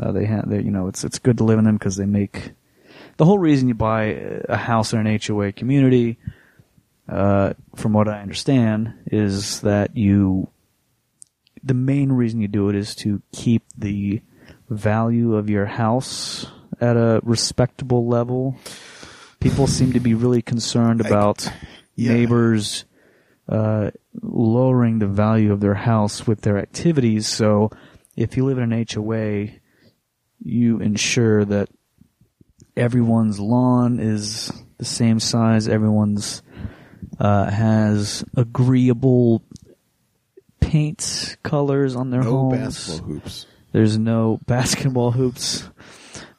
uh, 0.00 0.12
they 0.12 0.24
have, 0.24 0.48
they, 0.48 0.60
you 0.60 0.70
know, 0.70 0.88
it's 0.88 1.04
it's 1.04 1.18
good 1.18 1.38
to 1.38 1.44
live 1.44 1.58
in 1.58 1.64
them 1.64 1.76
because 1.76 1.96
they 1.96 2.06
make 2.06 2.52
the 3.16 3.24
whole 3.24 3.38
reason 3.38 3.68
you 3.68 3.74
buy 3.74 4.04
a 4.48 4.56
house 4.56 4.92
in 4.92 5.06
an 5.06 5.20
HOA 5.24 5.52
community. 5.52 6.18
Uh, 7.06 7.52
from 7.76 7.92
what 7.92 8.08
I 8.08 8.22
understand, 8.22 8.94
is 9.12 9.60
that 9.60 9.94
you, 9.94 10.48
the 11.62 11.74
main 11.74 12.10
reason 12.10 12.40
you 12.40 12.48
do 12.48 12.70
it 12.70 12.74
is 12.74 12.94
to 12.96 13.20
keep 13.30 13.62
the 13.76 14.22
value 14.70 15.34
of 15.34 15.50
your 15.50 15.66
house 15.66 16.46
at 16.80 16.96
a 16.96 17.20
respectable 17.22 18.06
level. 18.06 18.56
People 19.38 19.66
seem 19.66 19.92
to 19.92 20.00
be 20.00 20.14
really 20.14 20.40
concerned 20.40 21.02
I- 21.04 21.08
about 21.08 21.46
yeah. 21.94 22.14
neighbors 22.14 22.86
uh, 23.50 23.90
lowering 24.22 24.98
the 24.98 25.06
value 25.06 25.52
of 25.52 25.60
their 25.60 25.74
house 25.74 26.26
with 26.26 26.42
their 26.42 26.58
activities. 26.58 27.26
So 27.26 27.70
if 28.16 28.36
you 28.36 28.44
live 28.44 28.58
in 28.58 28.72
an 28.72 28.86
HOA, 28.92 29.48
you 30.40 30.80
ensure 30.80 31.44
that 31.44 31.68
everyone's 32.76 33.40
lawn 33.40 33.98
is 34.00 34.52
the 34.78 34.84
same 34.84 35.20
size, 35.20 35.68
everyone's 35.68 36.42
uh, 37.18 37.50
has 37.50 38.24
agreeable 38.36 39.42
paint 40.60 41.36
colors 41.42 41.94
on 41.96 42.10
their 42.10 42.22
No 42.22 42.30
homes. 42.50 42.58
basketball 42.58 43.08
hoops. 43.08 43.46
There's 43.72 43.98
no 43.98 44.40
basketball 44.46 45.10
hoops. 45.12 45.68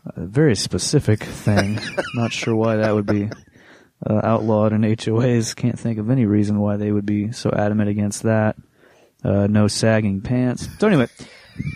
A 0.05 0.25
very 0.25 0.55
specific 0.55 1.19
thing. 1.23 1.79
Not 2.15 2.31
sure 2.31 2.55
why 2.55 2.77
that 2.77 2.93
would 2.93 3.05
be 3.07 3.29
uh, 4.07 4.21
outlawed 4.23 4.73
in 4.73 4.81
HOAs. 4.81 5.55
Can't 5.55 5.79
think 5.79 5.99
of 5.99 6.09
any 6.09 6.25
reason 6.25 6.59
why 6.59 6.77
they 6.77 6.91
would 6.91 7.05
be 7.05 7.31
so 7.31 7.51
adamant 7.51 7.89
against 7.89 8.23
that. 8.23 8.55
Uh, 9.23 9.47
no 9.47 9.67
sagging 9.67 10.21
pants. 10.21 10.67
So 10.79 10.87
anyway, 10.87 11.07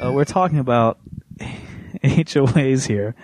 uh, 0.04 0.12
we're 0.12 0.26
talking 0.26 0.60
about 0.60 1.00
HOAs 2.04 2.88
here. 2.88 3.16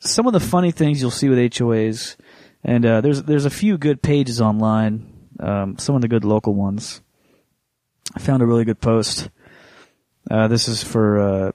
Some 0.00 0.26
of 0.26 0.32
the 0.32 0.40
funny 0.40 0.70
things 0.70 1.00
you'll 1.00 1.10
see 1.10 1.28
with 1.28 1.38
HOAs, 1.38 2.16
and 2.64 2.84
uh, 2.86 3.00
there's 3.00 3.22
there's 3.24 3.44
a 3.44 3.50
few 3.50 3.78
good 3.78 4.02
pages 4.02 4.40
online. 4.40 5.12
Um, 5.40 5.78
some 5.78 5.94
of 5.94 6.02
the 6.02 6.08
good 6.08 6.24
local 6.24 6.54
ones. 6.54 7.02
I 8.14 8.20
found 8.20 8.42
a 8.42 8.46
really 8.46 8.64
good 8.64 8.80
post 8.80 9.28
Uh, 10.30 10.48
this 10.48 10.68
is 10.68 10.82
for 10.82 11.18
uh, 11.18 11.52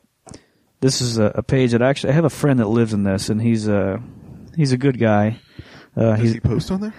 this 0.80 1.02
is 1.02 1.18
a, 1.18 1.26
a 1.36 1.44
page 1.44 1.72
that 1.72 1.82
actually 1.82 2.12
I 2.12 2.16
have 2.16 2.26
a 2.26 2.30
friend 2.30 2.60
that 2.60 2.68
lives 2.68 2.94
in 2.94 3.04
this, 3.04 3.30
and 3.30 3.42
he's 3.42 3.68
a 3.68 4.02
he's 4.56 4.72
a 4.72 4.78
good 4.78 5.00
guy. 5.00 5.40
Uh, 5.96 6.16
Does 6.16 6.20
he's 6.22 6.34
he 6.34 6.40
post 6.40 6.72
on 6.72 6.82
there? 6.82 6.94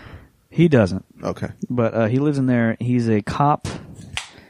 he 0.51 0.69
doesn't, 0.69 1.05
Okay. 1.23 1.49
but 1.69 1.95
uh, 1.95 2.07
he 2.07 2.19
lives 2.21 2.39
in 2.39 2.47
there. 2.47 2.77
He's 2.79 3.09
a 3.09 3.23
cop, 3.23 3.67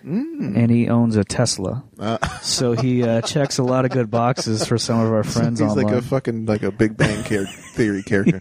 and 0.03 0.71
he 0.71 0.89
owns 0.91 1.17
a 1.17 1.25
Tesla. 1.25 1.83
Uh, 1.99 2.19
So 2.43 2.73
he 2.75 3.03
uh, 3.03 3.21
checks 3.23 3.57
a 3.59 3.63
lot 3.63 3.85
of 3.87 3.91
good 3.91 4.11
boxes 4.11 4.67
for 4.67 4.77
some 4.77 5.01
of 5.01 5.11
our 5.13 5.25
friends 5.25 5.61
he's 5.61 5.71
online. 5.71 5.87
like 5.87 5.95
a 5.95 6.03
fucking 6.03 6.45
like 6.47 6.63
a 6.63 6.71
Big 6.71 6.97
Bang 6.97 7.25
char- 7.25 7.47
Theory 7.75 8.03
character. 8.03 8.41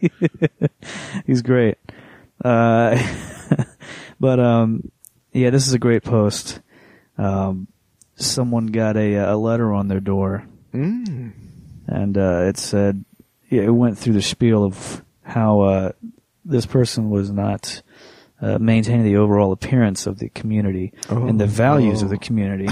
He's 1.26 1.42
great. 1.42 1.78
Uh, 2.44 2.98
but 4.20 4.40
um, 4.42 4.92
yeah, 5.32 5.50
this 5.52 5.66
is 5.68 5.74
a 5.74 5.80
great 5.80 6.04
post. 6.04 6.60
Um, 7.18 7.68
someone 8.16 8.68
got 8.68 8.98
a 8.98 9.16
a 9.16 9.38
letter 9.38 9.72
on 9.74 9.88
their 9.88 10.02
door, 10.02 10.46
Mm. 10.74 11.32
and 11.88 12.18
uh, 12.18 12.46
it 12.50 12.58
said 12.58 13.06
yeah, 13.50 13.62
it 13.62 13.74
went 13.74 13.98
through 13.98 14.14
the 14.14 14.22
spiel 14.22 14.64
of 14.66 15.02
how 15.24 15.62
uh, 15.62 15.92
this 16.46 16.66
person 16.66 17.10
was 17.10 17.30
not. 17.32 17.82
Uh, 18.42 18.58
maintaining 18.60 19.06
the 19.06 19.16
overall 19.16 19.54
appearance 19.54 20.06
of 20.06 20.20
the 20.20 20.28
community 20.28 20.92
and 21.08 21.40
the 21.40 21.46
Oh, 21.46 21.48
values 21.48 22.02
of 22.02 22.10
oh. 22.10 22.12
the 22.12 22.18
community, 22.18 22.68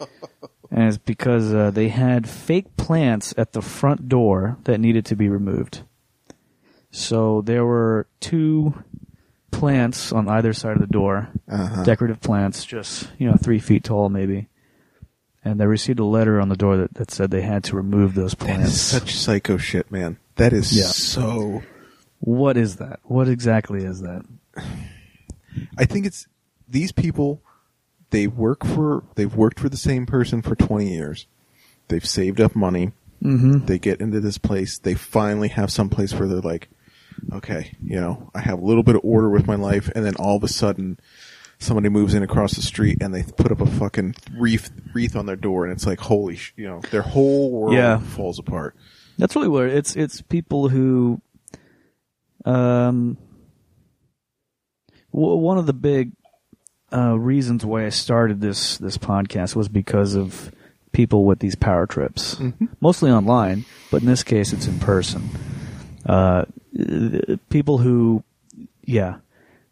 and 0.72 0.88
it's 0.88 0.98
because 0.98 1.54
uh, 1.54 1.70
they 1.70 1.88
had 1.88 2.28
fake 2.28 2.76
plants 2.76 3.32
at 3.38 3.52
the 3.52 3.62
front 3.62 4.08
door 4.08 4.56
that 4.64 4.78
needed 4.80 5.04
to 5.06 5.14
be 5.14 5.28
removed. 5.28 5.82
So 6.90 7.42
there 7.42 7.64
were 7.64 8.08
two 8.18 8.82
plants 9.52 10.10
on 10.10 10.28
either 10.28 10.52
side 10.52 10.74
of 10.74 10.80
the 10.80 10.88
door, 10.88 11.28
Uh-huh. 11.48 11.84
decorative 11.84 12.20
plants, 12.20 12.64
just 12.64 13.08
you 13.16 13.28
know 13.30 13.36
three 13.40 13.60
feet 13.60 13.84
tall 13.84 14.08
maybe. 14.08 14.48
And 15.44 15.60
they 15.60 15.66
received 15.66 16.00
a 16.00 16.04
letter 16.04 16.40
on 16.40 16.48
the 16.48 16.56
door 16.56 16.76
that, 16.78 16.94
that 16.94 17.10
said 17.12 17.30
they 17.30 17.42
had 17.42 17.62
to 17.64 17.76
remove 17.76 18.14
those 18.14 18.34
plants. 18.34 18.70
is 18.70 18.80
such 18.80 19.14
psycho 19.14 19.58
shit, 19.58 19.92
man. 19.92 20.16
That 20.36 20.52
is 20.52 20.76
Yeah. 20.76 20.86
so. 20.86 21.62
What 22.24 22.56
is 22.56 22.76
that? 22.76 23.00
What 23.04 23.28
exactly 23.28 23.84
is 23.84 24.00
that? 24.00 24.22
I 25.78 25.84
think 25.84 26.06
it's 26.06 26.26
these 26.68 26.92
people. 26.92 27.42
They 28.10 28.26
work 28.26 28.64
for. 28.64 29.04
They've 29.14 29.34
worked 29.34 29.58
for 29.60 29.68
the 29.68 29.76
same 29.76 30.06
person 30.06 30.42
for 30.42 30.54
twenty 30.54 30.92
years. 30.92 31.26
They've 31.88 32.04
saved 32.06 32.40
up 32.40 32.54
money. 32.56 32.92
Mm-hmm. 33.22 33.66
They 33.66 33.78
get 33.78 34.00
into 34.00 34.20
this 34.20 34.38
place. 34.38 34.78
They 34.78 34.94
finally 34.94 35.48
have 35.48 35.70
some 35.70 35.88
place 35.88 36.12
where 36.14 36.28
they're 36.28 36.40
like, 36.40 36.68
okay, 37.32 37.76
you 37.82 38.00
know, 38.00 38.30
I 38.34 38.40
have 38.40 38.58
a 38.60 38.64
little 38.64 38.82
bit 38.82 38.96
of 38.96 39.00
order 39.04 39.30
with 39.30 39.46
my 39.46 39.54
life, 39.56 39.90
and 39.94 40.04
then 40.04 40.14
all 40.16 40.36
of 40.36 40.44
a 40.44 40.48
sudden, 40.48 40.98
somebody 41.58 41.88
moves 41.88 42.14
in 42.14 42.22
across 42.22 42.54
the 42.54 42.62
street 42.62 42.98
and 43.02 43.14
they 43.14 43.22
put 43.22 43.50
up 43.52 43.60
a 43.60 43.66
fucking 43.66 44.14
wreath 44.36 44.70
wreath 44.92 45.16
on 45.16 45.26
their 45.26 45.36
door, 45.36 45.64
and 45.64 45.72
it's 45.72 45.86
like, 45.86 46.00
holy, 46.00 46.36
sh- 46.36 46.52
you 46.56 46.66
know, 46.66 46.80
their 46.90 47.02
whole 47.02 47.50
world 47.50 47.74
Yeah. 47.74 47.98
falls 47.98 48.38
apart. 48.38 48.76
That's 49.18 49.34
really 49.36 49.48
what 49.48 49.64
it's. 49.66 49.96
It's 49.96 50.20
people 50.22 50.68
who, 50.68 51.20
um, 52.44 53.16
w- 55.12 55.36
one 55.36 55.58
of 55.58 55.66
the 55.66 55.72
big 55.72 56.12
uh, 56.92 57.18
reasons 57.18 57.64
why 57.64 57.86
I 57.86 57.88
started 57.88 58.40
this 58.40 58.78
this 58.78 58.98
podcast 58.98 59.56
was 59.56 59.68
because 59.68 60.14
of 60.14 60.52
people 60.92 61.24
with 61.24 61.40
these 61.40 61.56
power 61.56 61.86
trips, 61.86 62.40
mostly 62.80 63.10
online, 63.10 63.64
but 63.90 64.02
in 64.02 64.06
this 64.06 64.22
case, 64.22 64.52
it's 64.52 64.66
in 64.66 64.78
person. 64.78 65.28
Uh, 66.06 66.44
people 67.48 67.78
who, 67.78 68.22
yeah, 68.84 69.16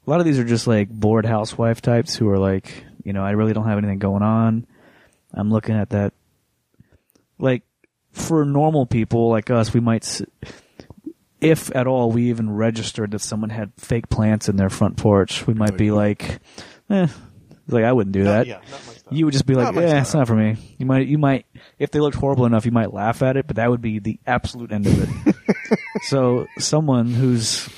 a 0.06 0.10
lot 0.10 0.18
of 0.18 0.26
these 0.26 0.38
are 0.38 0.44
just 0.44 0.66
like 0.66 0.88
bored 0.88 1.26
housewife 1.26 1.80
types 1.80 2.16
who 2.16 2.28
are 2.28 2.38
like, 2.38 2.84
you 3.04 3.12
know, 3.12 3.22
I 3.22 3.32
really 3.32 3.52
don't 3.52 3.66
have 3.68 3.78
anything 3.78 3.98
going 4.00 4.22
on. 4.22 4.66
I'm 5.32 5.50
looking 5.50 5.76
at 5.76 5.90
that, 5.90 6.12
like 7.38 7.62
for 8.10 8.44
normal 8.44 8.84
people 8.86 9.30
like 9.30 9.48
us, 9.50 9.72
we 9.72 9.80
might, 9.80 10.20
if 11.42 11.74
at 11.74 11.86
all, 11.86 12.10
we 12.12 12.30
even 12.30 12.50
registered 12.50 13.10
that 13.10 13.18
someone 13.20 13.50
had 13.50 13.72
fake 13.76 14.08
plants 14.08 14.48
in 14.48 14.56
their 14.56 14.70
front 14.70 14.96
porch, 14.96 15.46
we 15.46 15.54
might 15.54 15.76
be 15.76 15.90
like, 15.90 16.40
eh, 16.88 17.08
like 17.68 17.84
I 17.84 17.92
wouldn't 17.92 18.12
do 18.12 18.24
that. 18.24 18.46
You 19.10 19.26
would 19.26 19.32
just 19.32 19.44
be 19.44 19.54
like, 19.54 19.74
yeah, 19.74 20.00
it's 20.00 20.14
not 20.14 20.26
for 20.26 20.34
me. 20.34 20.56
You 20.78 20.86
might, 20.86 21.06
you 21.06 21.18
might, 21.18 21.46
if 21.78 21.90
they 21.90 22.00
looked 22.00 22.16
horrible 22.16 22.46
enough, 22.46 22.64
you 22.64 22.72
might 22.72 22.94
laugh 22.94 23.22
at 23.22 23.36
it, 23.36 23.46
but 23.46 23.56
that 23.56 23.68
would 23.68 23.82
be 23.82 23.98
the 23.98 24.18
absolute 24.26 24.72
end 24.72 24.86
of 24.86 25.26
it. 25.26 25.78
so 26.02 26.46
someone 26.58 27.08
who's 27.12 27.68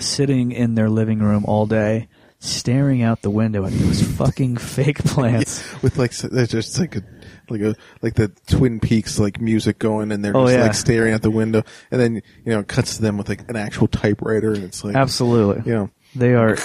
sitting 0.00 0.52
in 0.52 0.74
their 0.74 0.88
living 0.88 1.18
room 1.18 1.44
all 1.46 1.66
day, 1.66 2.08
staring 2.38 3.02
out 3.02 3.22
the 3.22 3.30
window 3.30 3.64
at 3.64 3.72
those 3.72 4.02
fucking 4.02 4.56
fake 4.56 4.98
plants. 5.04 5.82
with 5.82 5.98
like 5.98 6.12
there's 6.12 6.50
just 6.50 6.78
like 6.78 6.96
a 6.96 7.02
like 7.50 7.60
a 7.60 7.74
like 8.02 8.14
the 8.14 8.28
Twin 8.46 8.80
Peaks 8.80 9.18
like 9.18 9.40
music 9.40 9.78
going, 9.78 10.12
and 10.12 10.24
they're 10.24 10.36
Oh, 10.36 10.44
just 10.46 10.56
yeah. 10.56 10.62
like 10.62 10.74
staring 10.74 11.14
out 11.14 11.22
the 11.22 11.30
window, 11.30 11.62
and 11.90 12.00
then 12.00 12.14
you 12.16 12.22
know 12.52 12.60
it 12.60 12.68
cuts 12.68 12.96
to 12.96 13.02
them 13.02 13.16
with 13.18 13.28
like 13.28 13.48
an 13.50 13.56
actual 13.56 13.88
typewriter, 13.88 14.52
and 14.52 14.64
it's 14.64 14.82
like 14.84 14.96
Absolutely. 14.96 15.62
you 15.70 15.76
know 15.76 15.90
They 16.14 16.34
are. 16.34 16.56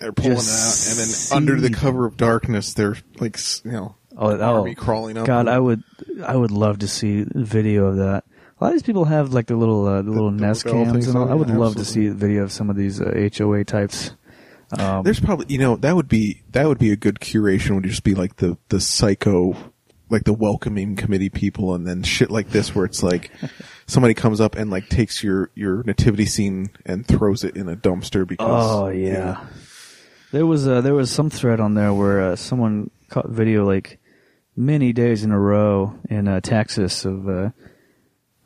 they're 0.00 0.12
pulling 0.12 0.32
it 0.32 0.38
out, 0.38 0.86
and 0.88 0.98
then 0.98 1.36
under 1.36 1.60
the 1.60 1.70
cover 1.70 2.06
of 2.06 2.16
darkness, 2.16 2.74
they're 2.74 2.96
like 3.18 3.38
you 3.64 3.72
know 3.72 3.94
Oh, 4.18 4.32
oh. 4.38 4.74
crawling 4.74 5.16
up. 5.16 5.26
God, 5.26 5.48
I 5.48 5.58
would, 5.58 5.82
I 6.26 6.36
would 6.36 6.50
love 6.50 6.80
to 6.80 6.88
see 6.88 7.24
video 7.34 7.86
of 7.86 7.96
that. 7.98 8.24
A 8.60 8.64
lot 8.64 8.68
of 8.68 8.72
these 8.74 8.82
people 8.82 9.06
have 9.06 9.32
like 9.32 9.46
the 9.46 9.56
little, 9.56 9.86
uh, 9.86 10.02
the 10.02 10.10
little 10.10 10.30
the 10.30 10.36
Nest 10.42 10.64
cams, 10.64 11.06
and 11.06 11.16
all. 11.16 11.22
on 11.24 11.30
I 11.30 11.34
would 11.34 11.48
love 11.48 11.76
to 11.76 11.84
see 11.86 12.08
a 12.08 12.12
video 12.12 12.42
of 12.42 12.52
some 12.52 12.68
of 12.68 12.76
these 12.76 13.00
uh, 13.00 13.28
HOA 13.38 13.64
types. 13.64 14.10
Um, 14.78 15.02
There's 15.04 15.20
probably 15.20 15.46
you 15.48 15.58
know 15.58 15.76
that 15.76 15.96
would 15.96 16.08
be 16.08 16.42
that 16.50 16.66
would 16.68 16.78
be 16.78 16.90
a 16.92 16.96
good 16.96 17.18
curation. 17.20 17.76
Would 17.76 17.84
just 17.84 18.02
be 18.04 18.14
like 18.14 18.36
the 18.36 18.58
the 18.68 18.78
psycho, 18.80 19.56
like 20.10 20.24
the 20.24 20.32
welcoming 20.32 20.96
committee 20.96 21.28
people, 21.28 21.74
and 21.74 21.86
then 21.86 22.02
shit 22.02 22.30
like 22.30 22.50
this 22.50 22.74
where 22.74 22.84
it's 22.84 23.02
like 23.02 23.30
somebody 23.86 24.14
comes 24.14 24.40
up 24.40 24.56
and 24.56 24.70
like 24.70 24.88
takes 24.88 25.22
your 25.22 25.50
your 25.54 25.82
nativity 25.84 26.26
scene 26.26 26.70
and 26.84 27.06
throws 27.06 27.44
it 27.44 27.56
in 27.56 27.68
a 27.68 27.76
dumpster 27.76 28.26
because 28.26 28.66
oh 28.66 28.88
you 28.88 29.12
know, 29.12 29.18
yeah, 29.18 29.46
there 30.32 30.46
was 30.46 30.66
uh, 30.66 30.80
there 30.80 30.94
was 30.94 31.10
some 31.10 31.30
thread 31.30 31.60
on 31.60 31.74
there 31.74 31.92
where 31.92 32.20
uh, 32.20 32.36
someone 32.36 32.90
caught 33.08 33.28
video 33.28 33.66
like 33.66 33.98
many 34.56 34.92
days 34.92 35.24
in 35.24 35.32
a 35.32 35.38
row 35.38 35.94
in 36.08 36.28
uh, 36.28 36.40
Texas 36.40 37.04
of 37.04 37.28
uh, 37.28 37.50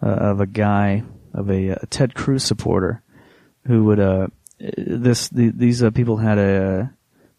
uh, 0.03 0.07
of 0.07 0.40
a 0.40 0.46
guy 0.46 1.03
of 1.33 1.50
a, 1.50 1.72
uh 1.72 1.77
Ted 1.90 2.14
Cruz 2.14 2.44
supporter 2.44 3.03
who 3.66 3.85
would 3.85 3.98
uh 3.98 4.29
this 4.77 5.29
the, 5.29 5.50
these 5.50 5.83
uh, 5.83 5.90
people 5.90 6.18
had 6.18 6.38
a 6.38 6.93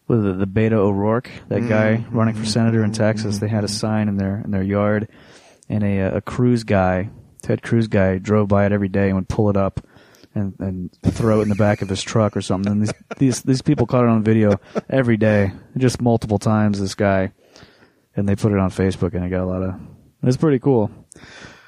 with 0.08 0.22
the, 0.24 0.32
the 0.32 0.46
Beto 0.46 0.72
O'Rourke 0.74 1.30
that 1.48 1.68
guy 1.68 1.96
Mm-hmm. 1.96 2.16
running 2.16 2.34
for 2.34 2.44
senator 2.44 2.82
in 2.84 2.92
Texas 2.92 3.38
they 3.38 3.48
had 3.48 3.64
a 3.64 3.68
sign 3.68 4.08
in 4.08 4.16
their 4.16 4.40
in 4.44 4.50
their 4.50 4.62
yard 4.62 5.08
and 5.68 5.82
a 5.84 6.00
uh, 6.00 6.16
a 6.16 6.20
Cruz 6.20 6.64
guy 6.64 7.10
Ted 7.42 7.62
Cruz 7.62 7.88
guy 7.88 8.18
drove 8.18 8.48
by 8.48 8.66
it 8.66 8.72
every 8.72 8.88
day 8.88 9.06
and 9.08 9.16
would 9.16 9.28
pull 9.28 9.50
it 9.50 9.56
up 9.56 9.80
and 10.34 10.54
and 10.60 10.90
throw 11.02 11.40
it 11.40 11.44
in 11.44 11.48
the 11.48 11.54
back 11.54 11.82
of 11.82 11.88
his 11.88 12.02
truck 12.02 12.36
or 12.36 12.42
something 12.42 12.70
and 12.72 12.82
these 12.82 12.92
these 13.18 13.42
these 13.42 13.62
people 13.62 13.86
caught 13.86 14.04
it 14.04 14.10
on 14.10 14.22
video 14.22 14.60
every 14.90 15.16
day 15.16 15.52
just 15.76 16.00
multiple 16.00 16.38
times 16.38 16.78
this 16.80 16.94
guy 16.94 17.32
and 18.16 18.28
they 18.28 18.36
put 18.36 18.52
it 18.52 18.58
on 18.58 18.70
Facebook 18.70 19.14
and 19.14 19.24
it 19.24 19.28
got 19.30 19.42
a 19.42 19.46
lot 19.46 19.62
of 19.62 19.74
it's 20.22 20.36
pretty 20.36 20.58
cool. 20.58 20.90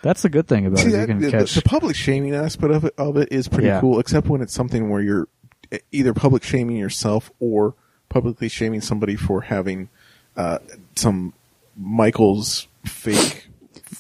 That's 0.03 0.23
the 0.23 0.29
good 0.29 0.47
thing 0.49 0.65
about 0.67 0.79
See, 0.79 0.89
it. 0.89 0.91
You 0.93 0.97
that, 0.99 1.07
can 1.09 1.21
the, 1.21 1.31
catch 1.31 1.55
the 1.55 1.63
public 1.63 1.95
shaming 1.97 2.35
aspect 2.35 2.73
of 2.73 2.85
it, 2.85 2.95
of 2.99 3.17
it 3.17 3.29
is 3.33 3.49
pretty 3.49 3.67
Yeah. 3.69 3.81
cool, 3.81 3.99
except 4.01 4.29
when 4.29 4.41
it's 4.43 4.55
something 4.55 4.89
where 4.91 5.01
you're 5.03 5.29
either 5.93 6.15
public 6.15 6.43
shaming 6.45 6.77
yourself 6.77 7.31
or 7.41 7.75
publicly 8.09 8.49
shaming 8.49 8.81
somebody 8.81 9.17
for 9.17 9.43
having 9.43 9.89
uh, 10.37 10.59
some 10.97 11.33
Michael's 11.77 12.69
fake 12.85 13.45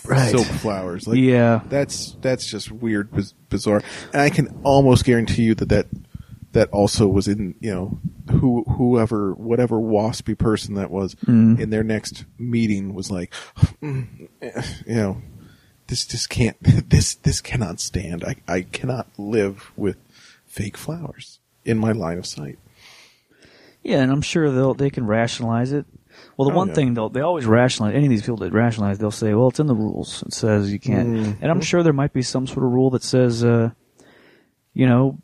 Right. 0.05 0.31
silk 0.31 0.47
flowers. 0.47 1.07
Like, 1.07 1.19
Yeah. 1.19 1.63
that's 1.69 2.17
that's 2.21 2.47
just 2.47 2.71
weird, 2.71 3.11
biz- 3.11 3.33
bizarre, 3.49 3.83
and 4.13 4.21
I 4.23 4.29
can 4.31 4.49
almost 4.63 5.05
guarantee 5.05 5.45
you 5.45 5.55
that 5.57 5.69
that 5.71 5.87
that 6.53 6.69
also 6.71 7.07
was 7.09 7.27
in 7.29 7.55
you 7.61 7.71
know 7.71 7.99
who 8.31 8.65
whoever 8.65 9.33
whatever 9.35 9.77
waspy 9.77 10.37
person 10.37 10.75
that 10.75 10.91
was 10.91 11.15
Mm. 11.27 11.59
in 11.59 11.71
their 11.71 11.83
next 11.83 12.25
meeting 12.39 12.95
was 12.95 13.11
like, 13.11 13.33
"Mm, 13.83 14.29
eh, 14.43 14.63
you 14.87 14.95
know, 14.95 15.23
this 15.87 16.07
just 16.07 16.29
can't 16.29 16.57
this 16.91 17.15
this 17.17 17.41
cannot 17.41 17.81
stand. 17.81 18.25
I 18.25 18.37
I 18.47 18.63
cannot 18.63 19.09
live 19.19 19.73
with 19.77 19.97
fake 20.47 20.77
flowers 20.77 21.39
in 21.65 21.79
my 21.79 21.93
line 21.93 22.19
of 22.19 22.27
sight. 22.27 22.59
Yeah, 23.83 24.01
and 24.03 24.11
I'm 24.13 24.23
sure 24.23 24.51
they'll 24.51 24.75
they 24.75 24.91
can 24.91 25.07
rationalize 25.07 25.73
it. 25.73 25.87
Well, 26.37 26.49
the 26.49 26.55
Oh, 26.55 26.59
one 26.59 26.69
yeah. 26.69 26.75
thing 26.75 26.95
they'll 26.95 27.09
they 27.09 27.21
always 27.21 27.47
rationalize. 27.47 27.95
Any 27.95 28.07
of 28.07 28.11
these 28.11 28.23
people 28.23 28.39
that 28.39 28.53
rationalize, 28.53 28.99
they'll 28.99 29.11
say, 29.11 29.35
"Well, 29.35 29.49
it's 29.49 29.61
in 29.61 29.67
the 29.67 29.75
rules. 29.75 30.23
It 30.27 30.33
says 30.33 30.73
you 30.73 30.79
can't." 30.81 31.09
Mhm. 31.09 31.37
And 31.41 31.51
I'm 31.51 31.61
sure 31.61 31.83
there 31.83 31.93
might 31.93 32.13
be 32.13 32.23
some 32.23 32.47
sort 32.47 32.65
of 32.67 32.73
rule 32.73 32.91
that 32.91 33.03
says, 33.05 33.45
uh, 33.45 33.71
you 34.75 34.87
know, 34.87 35.19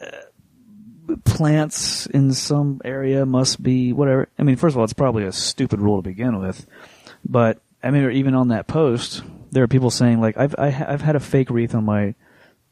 uh, 0.00 1.16
plants 1.24 2.06
in 2.06 2.32
some 2.32 2.80
area 2.84 3.26
must 3.26 3.62
be 3.62 3.92
whatever. 3.92 4.28
I 4.38 4.42
mean, 4.42 4.56
first 4.56 4.74
of 4.74 4.78
all, 4.78 4.84
it's 4.84 4.92
probably 4.92 5.24
a 5.24 5.32
stupid 5.32 5.80
rule 5.80 5.96
to 6.02 6.08
begin 6.08 6.38
with, 6.40 6.66
but 7.24 7.60
I 7.82 7.90
mean, 7.90 8.10
even 8.12 8.34
on 8.34 8.48
that 8.48 8.66
post, 8.66 9.22
there 9.52 9.62
are 9.62 9.68
people 9.68 9.90
saying 9.90 10.20
like, 10.20 10.36
"I've 10.36 10.54
I, 10.58 10.70
ha- 10.70 10.86
I've 10.88 11.02
had 11.02 11.16
a 11.16 11.20
fake 11.20 11.50
wreath 11.50 11.74
on 11.74 11.84
my." 11.84 12.14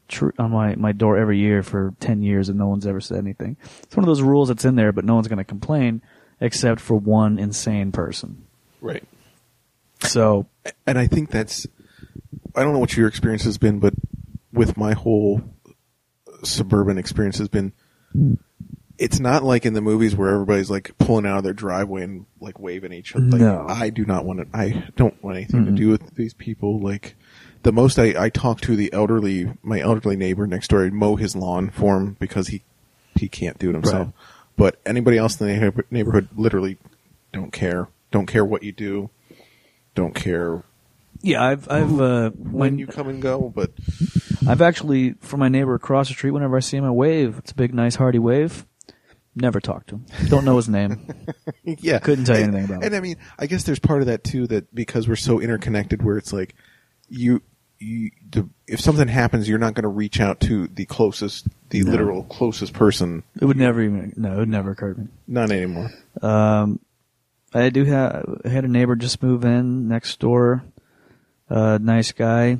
Tr- 0.07 0.29
On 0.39 0.51
my, 0.51 0.75
my 0.75 0.91
door 0.91 1.17
every 1.17 1.39
year 1.39 1.63
for 1.63 1.93
10 1.99 2.21
years 2.21 2.49
and 2.49 2.57
no 2.57 2.67
one's 2.67 2.85
ever 2.87 3.01
said 3.01 3.17
anything. 3.17 3.57
It's 3.83 3.95
one 3.95 4.03
of 4.03 4.07
those 4.07 4.21
rules 4.21 4.49
that's 4.49 4.65
in 4.65 4.75
there, 4.75 4.91
but 4.91 5.05
no 5.05 5.15
one's 5.15 5.27
going 5.27 5.37
to 5.37 5.43
complain 5.43 6.01
except 6.39 6.81
for 6.81 6.95
one 6.95 7.39
insane 7.39 7.91
person. 7.91 8.45
Right. 8.81 9.03
So 10.01 10.47
and 10.85 10.99
I 10.99 11.07
think 11.07 11.31
that's 11.31 11.65
I 12.55 12.63
don't 12.63 12.73
know 12.73 12.79
what 12.79 12.95
your 12.95 13.07
experience 13.07 13.43
has 13.43 13.57
been, 13.57 13.79
but 13.79 13.93
with 14.53 14.77
my 14.77 14.93
whole 14.93 15.41
suburban 16.43 16.97
experience 16.97 17.37
has 17.37 17.47
been 17.47 17.73
it's 18.97 19.19
not 19.19 19.43
like 19.43 19.65
in 19.65 19.73
the 19.73 19.81
movies 19.81 20.15
where 20.15 20.29
everybody's 20.29 20.69
like 20.69 20.97
pulling 20.97 21.25
out 21.25 21.39
of 21.39 21.43
their 21.43 21.53
driveway 21.53 22.03
and 22.03 22.25
like 22.39 22.59
waving 22.59 22.93
each 22.93 23.15
other. 23.15 23.25
Like, 23.25 23.41
No. 23.41 23.65
I 23.67 23.89
do 23.89 24.05
not 24.05 24.23
want 24.25 24.39
to. 24.39 24.57
I 24.57 24.87
don't 24.95 25.21
want 25.23 25.37
anything 25.37 25.65
to 25.65 25.71
do 25.71 25.89
with 25.89 26.15
these 26.15 26.33
people. 26.33 26.79
Like 26.79 27.15
the 27.65 27.71
most 27.73 27.99
I, 27.99 28.13
I 28.17 28.29
talk 28.29 28.61
to 28.61 28.75
the 28.75 28.91
elderly, 28.93 29.51
my 29.61 29.79
elderly 29.79 30.15
neighbor 30.15 30.47
next 30.47 30.69
door, 30.69 30.85
I 30.85 30.89
mow 30.89 31.15
his 31.17 31.35
lawn 31.35 31.69
for 31.69 31.97
him 31.97 32.15
because 32.19 32.47
he 32.47 32.63
he 33.15 33.27
can't 33.27 33.57
do 33.59 33.69
it 33.69 33.73
himself. 33.73 34.07
Right. 34.07 34.15
But 34.57 34.79
anybody 34.85 35.17
else 35.17 35.39
in 35.41 35.47
the 35.47 35.85
neighborhood 35.91 36.29
literally 36.35 36.77
don't 37.33 37.51
care. 37.51 37.89
Don't 38.11 38.27
care 38.27 38.45
what 38.45 38.63
you 38.63 38.71
do. 38.71 39.09
Don't 39.93 40.15
care 40.15 40.63
yeah, 41.21 41.43
I've 41.43 41.69
I've 41.71 41.99
uh, 41.99 42.29
when 42.31 42.53
when 42.53 42.77
you 42.77 42.85
come 42.87 43.07
and 43.07 43.21
go. 43.21 43.49
But 43.49 43.71
I've 44.47 44.61
actually 44.61 45.13
from 45.21 45.39
my 45.39 45.49
neighbor 45.49 45.73
across 45.73 46.07
the 46.07 46.13
street. 46.13 46.31
Whenever 46.31 46.55
I 46.55 46.59
see 46.59 46.77
him, 46.77 46.85
I 46.85 46.91
wave. 46.91 47.39
It's 47.39 47.51
a 47.51 47.55
big, 47.55 47.73
nice, 47.73 47.95
hearty 47.95 48.19
wave. 48.19 48.65
Never 49.35 49.59
talked 49.59 49.89
to 49.89 49.95
him. 49.95 50.05
Don't 50.27 50.45
know 50.45 50.55
his 50.55 50.69
name. 50.69 51.07
yeah, 51.63 51.99
Couldn't 51.99 52.25
tell 52.25 52.37
you 52.37 52.45
And- 52.45 52.55
anything 52.55 52.75
about. 52.75 52.85
And 52.85 52.95
I 52.95 52.99
mean, 53.01 53.17
I 53.39 53.47
guess 53.47 53.63
there's 53.63 53.79
part 53.79 54.01
of 54.01 54.07
that 54.07 54.23
too 54.23 54.45
that 54.47 54.73
because 54.73 55.07
we're 55.07 55.15
so 55.15 55.41
interconnected, 55.41 56.03
where 56.03 56.17
it's 56.17 56.31
like 56.31 56.53
you, 57.09 57.41
you, 57.85 58.11
the, 58.31 58.49
if 58.67 58.79
something 58.81 59.07
happens, 59.07 59.47
you're 59.47 59.59
not 59.59 59.73
going 59.75 59.83
to 59.83 59.89
reach 59.89 60.19
out 60.19 60.39
to 60.41 60.67
the 60.67 60.85
closest, 60.85 61.47
the 61.69 61.83
No. 61.83 61.91
literal 61.91 62.23
closest 62.23 62.73
person. 62.73 63.23
It 63.39 63.45
would 63.45 63.57
never 63.57 63.81
even 63.81 64.13
no, 64.17 64.33
it 64.33 64.37
would 64.37 64.49
never 64.49 64.71
occur 64.71 64.93
to 64.93 65.01
me. 65.01 65.07
Not 65.27 65.51
anymore. 65.51 65.91
Um, 66.21 66.79
I 67.53 67.69
do 67.69 67.85
have 67.85 68.41
I 68.43 68.49
had 68.49 68.65
a 68.65 68.67
neighbor 68.67 68.95
just 68.95 69.21
move 69.23 69.45
in 69.45 69.87
next 69.87 70.19
door. 70.19 70.63
Uh, 71.49 71.77
nice 71.81 72.11
guy. 72.11 72.57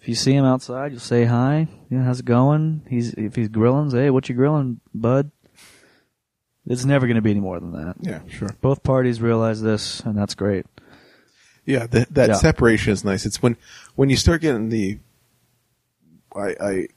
If 0.00 0.08
you 0.08 0.14
see 0.14 0.32
him 0.34 0.44
outside, 0.44 0.90
you'll 0.92 1.00
say 1.00 1.24
hi. 1.24 1.68
Yeah, 1.88 2.02
how's 2.04 2.20
it 2.20 2.26
going? 2.26 2.82
He's 2.90 3.14
if 3.14 3.34
he's 3.36 3.48
grilling, 3.48 3.90
say, 3.90 4.04
hey, 4.04 4.10
what 4.10 4.28
you 4.28 4.34
grilling, 4.34 4.80
bud? 4.94 5.30
It's 6.66 6.84
never 6.84 7.06
going 7.06 7.16
to 7.16 7.22
be 7.22 7.30
any 7.32 7.40
more 7.40 7.58
than 7.58 7.72
that. 7.72 7.96
Yeah, 8.00 8.20
sure. 8.28 8.48
Both 8.60 8.82
parties 8.84 9.20
realize 9.20 9.60
this, 9.62 10.00
and 10.00 10.16
that's 10.16 10.34
great. 10.36 10.64
Yeah, 11.64 11.86
that 11.86 12.12
that 12.14 12.28
Yeah. 12.30 12.34
separation 12.34 12.92
is 12.92 13.04
nice. 13.04 13.24
It's 13.26 13.42
when 13.42 13.56
when 13.94 14.10
you 14.10 14.16
start 14.16 14.40
getting 14.40 14.68
the. 14.68 14.98
I, 16.34 16.54
I 16.60 16.88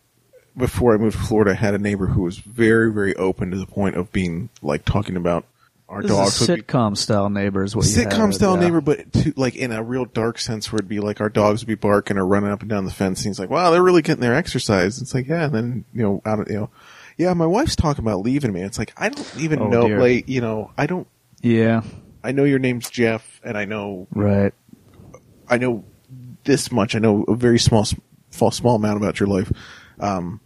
before 0.57 0.93
I 0.93 0.97
moved 0.97 1.18
to 1.18 1.24
Florida, 1.24 1.51
I 1.51 1.55
had 1.55 1.74
a 1.74 1.78
neighbor 1.78 2.07
who 2.07 2.22
was 2.24 2.38
very 2.38 2.91
very 2.91 3.16
open 3.16 3.51
to 3.51 3.57
the 3.57 3.68
point 3.68 3.95
of 3.95 4.11
being 4.11 4.49
like 4.61 4.86
talking 4.86 5.18
about 5.18 5.45
our 5.88 6.01
This 6.01 6.11
dogs. 6.11 6.41
is 6.41 6.47
would 6.49 6.55
be- 6.55 6.61
sitcom 6.63 6.97
style 6.97 7.30
neighbors. 7.30 7.76
What 7.76 7.86
you 7.86 7.91
sitcom 7.91 8.18
have, 8.18 8.34
style 8.36 8.55
yeah. 8.55 8.61
neighbor, 8.61 8.82
but 8.82 9.11
to, 9.13 9.34
like 9.36 9.55
in 9.55 9.72
a 9.72 9.84
real 9.84 10.05
dark 10.05 10.39
sense, 10.39 10.72
where 10.72 10.78
it'd 10.80 10.89
be 10.89 10.99
like 10.99 11.22
our 11.22 11.30
dogs 11.30 11.61
would 11.61 11.68
be 11.68 11.76
barking 11.76 12.18
or 12.18 12.26
running 12.26 12.49
up 12.49 12.61
and 12.61 12.70
down 12.70 12.86
the 12.86 12.91
fence. 12.91 13.20
And 13.20 13.28
he's 13.30 13.39
like, 13.39 13.49
"Wow, 13.51 13.70
they're 13.72 13.84
really 13.84 14.01
getting 14.01 14.22
their 14.22 14.34
exercise." 14.36 14.99
It's 15.01 15.13
like, 15.13 15.28
yeah, 15.28 15.45
and 15.45 15.53
then 15.53 15.86
you 15.93 16.01
know, 16.01 16.22
out 16.26 16.39
of 16.39 16.47
you 16.49 16.55
know, 16.55 16.70
yeah, 17.18 17.34
my 17.34 17.45
wife's 17.45 17.76
talking 17.76 18.03
about 18.03 18.22
leaving 18.22 18.51
me. 18.53 18.61
It's 18.61 18.80
like 18.80 18.93
I 18.97 19.09
don't 19.09 19.38
even 19.38 19.59
Oh, 19.61 19.68
know, 19.68 19.88
dear. 19.89 19.99
like 19.99 20.28
you 20.30 20.41
know, 20.41 20.72
I 20.78 20.88
don't. 20.88 21.07
Yeah, 21.41 21.82
I 22.26 22.32
know 22.32 22.43
your 22.43 22.59
name's 22.59 22.89
Jeff, 22.89 23.39
and 23.43 23.57
I 23.57 23.65
know 23.65 24.07
right. 24.13 24.53
I 25.47 25.57
know 25.57 25.86
this 26.43 26.71
much. 26.71 26.95
I 26.95 26.99
know 26.99 27.23
a 27.28 27.36
very 27.36 27.59
small 27.59 27.86
small, 28.32 28.51
small 28.51 28.76
amount 28.76 28.97
about 28.97 29.19
your 29.19 29.28
life. 29.28 29.51
Um, 29.99 30.41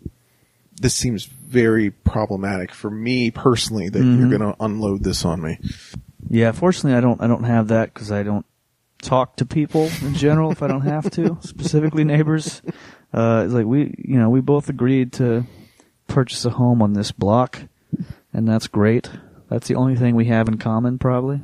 this 0.82 0.94
seems 0.94 1.26
very 1.26 1.92
problematic 1.92 2.72
for 2.74 2.90
me 2.92 3.32
personally 3.32 3.90
that 3.90 4.00
Mm-hmm. 4.00 4.20
you're 4.30 4.38
going 4.38 4.54
to 4.54 4.64
unload 4.64 5.04
this 5.04 5.26
on 5.26 5.42
me. 5.42 5.60
Yeah, 6.30 6.52
fortunately, 6.52 6.94
I 6.98 7.02
don't. 7.02 7.22
I 7.22 7.28
don't 7.28 7.44
have 7.46 7.70
that 7.70 7.94
because 7.94 8.12
I 8.12 8.24
don't 8.24 8.46
talk 9.02 9.38
to 9.38 9.46
people 9.46 9.90
in 10.02 10.14
general 10.14 10.52
if 10.52 10.62
I 10.62 10.68
don't 10.68 10.82
have 10.82 11.10
to. 11.12 11.38
specifically, 11.42 12.04
neighbors. 12.04 12.62
Uh, 13.14 13.44
it's 13.46 13.54
like 13.54 13.66
we, 13.66 13.96
you 13.98 14.20
know, 14.20 14.30
we 14.30 14.42
both 14.42 14.70
agreed 14.70 15.14
to 15.14 15.46
purchase 16.08 16.46
a 16.46 16.50
home 16.52 16.82
on 16.82 16.94
this 16.94 17.12
block, 17.12 17.62
and 18.34 18.48
that's 18.48 18.68
great. 18.68 19.10
That's 19.50 19.68
the 19.68 19.76
only 19.76 19.96
thing 19.96 20.16
we 20.16 20.26
have 20.26 20.48
in 20.48 20.58
common, 20.60 21.00
probably. 21.00 21.42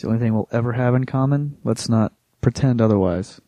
It's 0.00 0.04
the 0.04 0.08
only 0.08 0.20
thing 0.20 0.32
we'll 0.32 0.48
ever 0.50 0.72
have 0.72 0.94
in 0.94 1.04
common. 1.04 1.58
Let's 1.62 1.86
not 1.90 2.14
pretend 2.40 2.80
otherwise. 2.80 3.38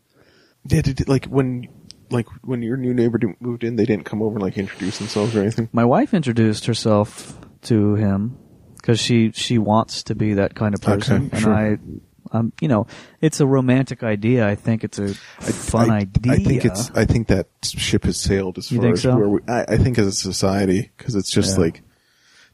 Yeah, 0.67 0.81
did, 0.83 1.07
like 1.09 1.25
when 1.25 1.67
like 2.11 2.27
when 2.43 2.61
your 2.61 2.77
new 2.77 2.93
neighbor 2.93 3.19
moved 3.39 3.63
in, 3.63 3.75
they 3.75 3.85
didn't 3.85 4.05
come 4.05 4.21
over 4.21 4.35
and 4.35 4.43
like 4.43 4.55
introduce 4.55 4.99
themselves 4.99 5.35
or 5.35 5.41
anything. 5.41 5.67
My 5.73 5.83
wife 5.83 6.13
introduced 6.13 6.67
herself 6.67 7.35
to 7.63 7.95
him 7.95 8.37
because 8.75 8.99
she 8.99 9.31
she 9.31 9.57
wants 9.57 10.03
to 10.03 10.13
be 10.13 10.35
that 10.35 10.53
kind 10.53 10.75
of 10.75 10.81
person, 10.81 11.25
Okay, 11.33 11.39
sure. 11.39 11.53
and 11.53 11.99
I, 12.31 12.37
um, 12.37 12.53
you 12.61 12.67
know, 12.67 12.85
it's 13.19 13.39
a 13.39 13.47
romantic 13.47 14.03
idea. 14.03 14.47
I 14.47 14.53
think 14.53 14.83
it's 14.83 14.99
a 14.99 15.15
fun 15.15 15.89
I, 15.89 16.01
idea. 16.01 16.33
I 16.33 16.37
think 16.37 16.65
it's. 16.65 16.91
I 16.91 17.05
think 17.05 17.29
that 17.29 17.47
ship 17.63 18.03
has 18.03 18.19
sailed 18.19 18.59
as 18.59 18.71
You 18.71 18.79
far 18.79 18.91
as 18.91 19.01
so? 19.01 19.15
where 19.15 19.27
we. 19.27 19.39
I, 19.47 19.65
I 19.69 19.77
think 19.77 19.97
as 19.97 20.05
a 20.05 20.11
society, 20.11 20.91
because 20.97 21.15
it's 21.15 21.31
just 21.31 21.57
Yeah. 21.57 21.63
like 21.63 21.81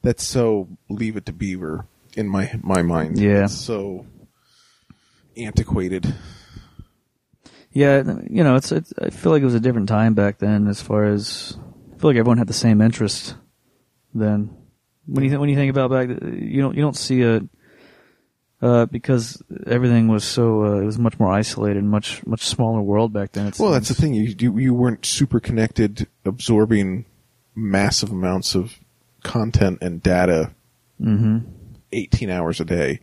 that's 0.03 0.23
so 0.23 0.69
leave 0.89 1.17
it 1.17 1.25
to 1.25 1.33
Beaver 1.33 1.85
in 2.19 2.27
my 2.27 2.51
my 2.61 2.81
mind. 2.81 3.17
Yeah. 3.17 3.45
It's 3.45 3.55
so 3.55 4.05
antiquated. 5.37 6.13
Yeah, 7.71 8.03
you 8.29 8.43
know, 8.43 8.55
it's, 8.55 8.71
it's. 8.71 8.93
I 8.99 9.09
feel 9.09 9.31
like 9.31 9.41
it 9.41 9.45
was 9.45 9.53
a 9.53 9.59
different 9.59 9.87
time 9.87 10.15
back 10.15 10.39
then. 10.39 10.67
As 10.67 10.81
far 10.81 11.05
as 11.05 11.55
I 11.93 11.99
feel 11.99 12.09
like 12.09 12.17
everyone 12.17 12.39
had 12.39 12.47
the 12.47 12.53
same 12.53 12.81
interest 12.81 13.35
then. 14.13 14.55
When 15.05 15.23
you 15.23 15.29
th- 15.29 15.39
when 15.39 15.49
you 15.49 15.55
think 15.55 15.69
about 15.69 15.91
back, 15.91 16.09
you 16.09 16.61
don't 16.61 16.75
you 16.75 16.81
don't 16.81 16.97
see 16.97 17.21
a 17.21 17.41
uh, 18.61 18.85
because 18.87 19.41
everything 19.67 20.07
was 20.07 20.23
so 20.23 20.63
uh, 20.65 20.81
it 20.81 20.85
was 20.85 20.97
much 20.97 21.19
more 21.19 21.31
isolated, 21.31 21.83
much 21.83 22.25
much 22.25 22.45
smaller 22.45 22.81
world 22.81 23.13
back 23.13 23.31
then. 23.31 23.53
Well, 23.59 23.71
that's 23.71 23.87
the 23.87 23.95
thing 23.95 24.13
you, 24.15 24.35
you 24.37 24.57
you 24.57 24.73
weren't 24.73 25.05
super 25.05 25.39
connected, 25.39 26.07
absorbing 26.25 27.05
massive 27.55 28.11
amounts 28.11 28.55
of 28.55 28.79
content 29.23 29.77
and 29.81 30.01
data 30.01 30.51
mm-hmm. 30.99 31.39
18 31.91 32.29
hours 32.29 32.59
a 32.59 32.65
day. 32.65 32.99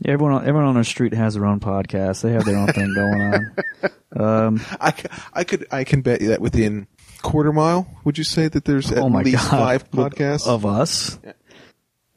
Yeah, 0.00 0.12
everyone, 0.12 0.32
on, 0.34 0.40
everyone 0.46 0.64
on 0.64 0.76
our 0.76 0.84
street 0.84 1.12
has 1.12 1.34
their 1.34 1.44
own 1.44 1.60
podcast. 1.60 2.22
They 2.22 2.32
have 2.32 2.44
their 2.44 2.56
own 2.56 2.68
thing 2.68 2.94
going 2.94 3.20
on. 3.20 3.56
Um, 4.12 4.60
I, 4.80 4.92
I 5.32 5.44
could, 5.44 5.68
I 5.70 5.84
can 5.84 6.02
bet 6.02 6.20
you 6.20 6.28
that 6.30 6.40
within 6.40 6.88
quarter 7.22 7.52
mile, 7.52 7.86
would 8.04 8.18
you 8.18 8.24
say 8.24 8.48
that 8.48 8.64
there's 8.64 8.90
at 8.90 8.98
oh 8.98 9.06
least 9.06 9.50
God. 9.50 9.50
five 9.50 9.90
podcasts 9.90 10.48
of 10.48 10.66
us? 10.66 11.18
Yeah. 11.22 11.32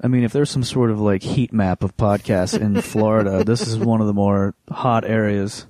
I 0.01 0.07
mean, 0.07 0.23
if 0.23 0.33
there's 0.33 0.49
some 0.49 0.63
sort 0.63 0.91
of 0.91 0.99
like 0.99 1.23
heat 1.23 1.53
map 1.53 1.83
of 1.83 1.95
podcasts 1.95 2.59
in 2.59 2.81
Florida, 2.81 3.43
this 3.43 3.67
is 3.67 3.77
one 3.77 4.01
of 4.01 4.07
the 4.07 4.13
more 4.13 4.55
hot 4.69 5.05
areas. 5.05 5.65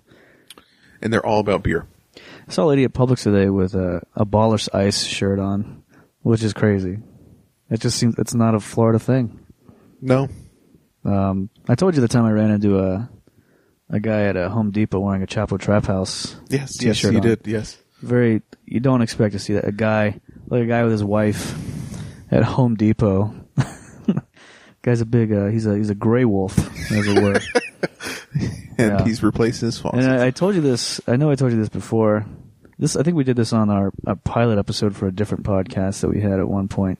And 1.01 1.11
they're 1.11 1.25
all 1.25 1.39
about 1.39 1.63
beer. 1.63 1.87
I 2.47 2.51
saw 2.51 2.63
a 2.63 2.69
lady 2.69 2.83
at 2.83 2.93
Publix 2.93 3.23
today 3.23 3.49
with 3.49 3.75
a, 3.75 4.01
a 4.15 4.25
Ballers 4.25 4.73
Ice 4.73 5.03
shirt 5.03 5.39
on, 5.39 5.83
which 6.21 6.41
is 6.41 6.53
crazy. 6.53 6.99
It 7.69 7.79
just 7.79 7.97
seems 7.97 8.17
it's 8.17 8.33
not 8.33 8.55
a 8.55 8.59
Florida 8.59 8.97
thing. 8.97 9.39
No, 10.01 10.29
um, 11.05 11.49
I 11.67 11.75
told 11.75 11.95
you 11.95 12.01
the 12.01 12.07
time 12.07 12.25
I 12.25 12.31
ran 12.31 12.51
into 12.51 12.79
a 12.79 13.09
a 13.89 13.99
guy 13.99 14.23
at 14.23 14.35
a 14.37 14.49
Home 14.49 14.71
Depot 14.71 14.99
wearing 14.99 15.21
a 15.23 15.27
Chapo 15.27 15.59
Trap 15.59 15.85
House 15.85 16.35
yes, 16.49 16.81
yes, 16.81 17.03
you 17.03 17.09
on. 17.09 17.21
did. 17.21 17.41
Yes, 17.45 17.77
very 18.01 18.41
you 18.65 18.79
don't 18.79 19.01
expect 19.01 19.33
to 19.33 19.39
see 19.39 19.53
that 19.53 19.67
a 19.67 19.71
guy 19.71 20.19
like 20.47 20.63
a 20.63 20.65
guy 20.65 20.83
with 20.83 20.91
his 20.93 21.03
wife 21.03 21.53
at 22.31 22.43
Home 22.43 22.75
Depot. 22.75 23.33
Guy's 24.81 24.99
a 24.99 25.05
big 25.05 25.31
uh, 25.31 25.47
he's 25.47 25.65
a 25.65 25.77
he's 25.77 25.89
a 25.89 25.95
gray 25.95 26.25
wolf 26.25 26.57
as 26.91 27.07
it 27.07 27.21
were. 27.23 27.39
and 28.77 28.99
Yeah. 28.99 29.03
he's 29.05 29.23
replacing 29.23 29.67
his 29.67 29.77
faucet. 29.79 30.01
and 30.03 30.11
I, 30.11 30.27
I 30.27 30.31
told 30.31 30.55
you 30.55 30.61
this. 30.61 30.99
I 31.07 31.15
know 31.15 31.29
I 31.31 31.35
told 31.35 31.51
you 31.53 31.57
this 31.57 31.69
before. 31.69 32.25
This 32.79 32.95
I 32.97 33.03
think 33.03 33.15
we 33.15 33.23
did 33.23 33.37
this 33.37 33.53
on 33.53 33.69
our, 33.69 33.91
our 34.05 34.15
pilot 34.17 34.57
episode 34.57 34.93
for 34.95 35.07
a 35.07 35.11
different 35.11 35.45
podcast 35.45 36.01
that 36.01 36.09
we 36.09 36.19
had 36.19 36.39
at 36.39 36.49
one 36.49 36.67
point. 36.67 36.99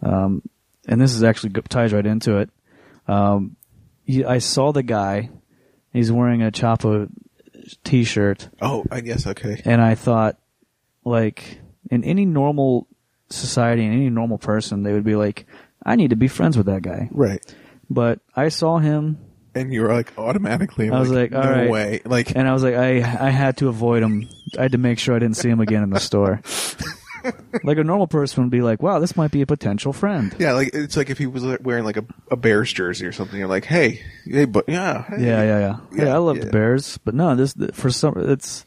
Um, 0.00 0.42
and 0.88 1.00
this 1.00 1.14
is 1.14 1.22
actually 1.22 1.50
ties 1.68 1.92
right 1.92 2.06
into 2.06 2.38
it. 2.38 2.48
Um, 3.08 3.56
he, 4.04 4.24
I 4.24 4.38
saw 4.38 4.72
the 4.72 4.82
guy. 4.82 5.30
He's 5.92 6.10
wearing 6.10 6.42
a 6.42 6.50
Chapo 6.50 7.08
t-shirt. 7.84 8.48
oh, 8.60 8.84
I 8.90 9.00
guess 9.00 9.26
okay. 9.26 9.60
and 9.64 9.80
I 9.80 9.94
thought, 9.94 10.38
like, 11.04 11.60
in 11.90 12.02
any 12.04 12.24
normal 12.24 12.86
society, 13.28 13.84
in 13.84 13.92
any 13.92 14.10
normal 14.10 14.38
person, 14.38 14.82
they 14.82 14.92
would 14.92 15.04
be 15.04 15.16
like, 15.16 15.46
I 15.84 15.96
need 15.96 16.10
to 16.10 16.16
be 16.16 16.28
friends 16.28 16.56
with 16.56 16.66
that 16.66 16.82
guy. 16.82 17.08
Right, 17.12 17.40
But 17.90 18.20
I 18.34 18.48
saw 18.48 18.78
him, 18.78 19.18
and 19.54 19.72
you 19.72 19.82
were 19.82 19.92
like 19.92 20.16
automatically. 20.16 20.88
I 20.90 20.98
was 20.98 21.10
like, 21.10 21.34
all 21.34 21.42
no 21.42 21.50
right. 21.50 21.70
way. 21.70 22.00
Like, 22.04 22.34
and 22.34 22.48
I 22.48 22.52
was 22.52 22.62
like, 22.62 22.74
I 22.74 22.96
I 22.98 23.30
had 23.30 23.58
to 23.58 23.68
avoid 23.68 24.02
him. 24.02 24.28
I 24.58 24.62
had 24.62 24.72
to 24.72 24.78
make 24.78 24.98
sure 24.98 25.14
I 25.14 25.18
didn't 25.18 25.36
see 25.36 25.50
him 25.50 25.60
again 25.60 25.82
in 25.82 25.90
the 25.90 26.00
store. 26.00 26.40
like 27.64 27.78
a 27.78 27.84
normal 27.84 28.06
person 28.06 28.44
would 28.44 28.50
be 28.50 28.60
like, 28.62 28.82
wow, 28.82 28.98
this 28.98 29.16
might 29.16 29.30
be 29.30 29.42
a 29.42 29.46
potential 29.46 29.92
friend. 29.92 30.34
yeah, 30.38 30.52
like 30.52 30.70
it's 30.74 30.96
like 30.96 31.10
if 31.10 31.18
he 31.18 31.26
was 31.26 31.44
wearing 31.60 31.84
like 31.84 31.96
a, 31.96 32.04
a 32.30 32.36
Bears 32.36 32.72
jersey 32.72 33.06
or 33.06 33.12
something. 33.12 33.38
You're 33.38 33.48
like, 33.48 33.64
hey, 33.64 34.02
hey, 34.24 34.44
but 34.44 34.64
yeah, 34.68 35.02
hey. 35.04 35.24
Yeah, 35.24 35.42
yeah, 35.42 35.58
yeah. 35.58 35.76
Yeah, 35.92 36.04
Yeah, 36.06 36.14
I 36.14 36.18
love 36.18 36.36
yeah. 36.38 36.44
the 36.44 36.50
Bears, 36.50 36.98
but 36.98 37.14
no, 37.14 37.34
this 37.34 37.54
for 37.74 37.90
some 37.90 38.14
it's. 38.16 38.64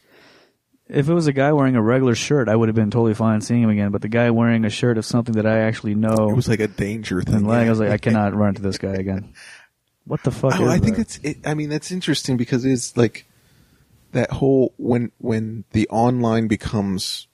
If 0.88 1.08
it 1.08 1.14
was 1.14 1.26
a 1.26 1.32
guy 1.32 1.52
wearing 1.52 1.74
a 1.74 1.82
regular 1.82 2.14
shirt, 2.14 2.48
I 2.48 2.54
would 2.54 2.68
have 2.68 2.76
been 2.76 2.92
totally 2.92 3.14
fine 3.14 3.40
seeing 3.40 3.60
him 3.60 3.70
again. 3.70 3.90
But 3.90 4.02
the 4.02 4.08
guy 4.08 4.30
wearing 4.30 4.64
a 4.64 4.70
shirt 4.70 4.98
of 4.98 5.04
something 5.04 5.34
that 5.34 5.44
I 5.44 5.62
actually 5.62 5.96
know 5.96 6.30
It 6.30 6.36
was 6.36 6.46
like 6.48 6.60
a 6.60 6.68
danger 6.68 7.22
thing. 7.22 7.44
like, 7.44 7.66
I 7.66 7.70
was 7.70 7.80
like. 7.80 7.90
I 7.90 7.98
cannot 7.98 8.34
run 8.36 8.50
into 8.50 8.62
this 8.62 8.78
guy 8.78 8.92
again. 8.94 9.32
What 10.04 10.22
the 10.22 10.30
fuck? 10.30 10.60
Oh, 10.60 10.64
is 10.66 10.70
I 10.70 10.78
think 10.78 10.94
that? 10.94 11.08
that's. 11.08 11.18
It, 11.24 11.38
I 11.44 11.54
mean, 11.54 11.70
that's 11.70 11.90
interesting 11.90 12.36
because 12.36 12.64
it's 12.64 12.96
like 12.96 13.26
that 14.12 14.30
whole 14.30 14.74
when 14.76 15.10
when 15.18 15.64
the 15.72 15.88
online 15.88 16.46
becomes 16.46 17.26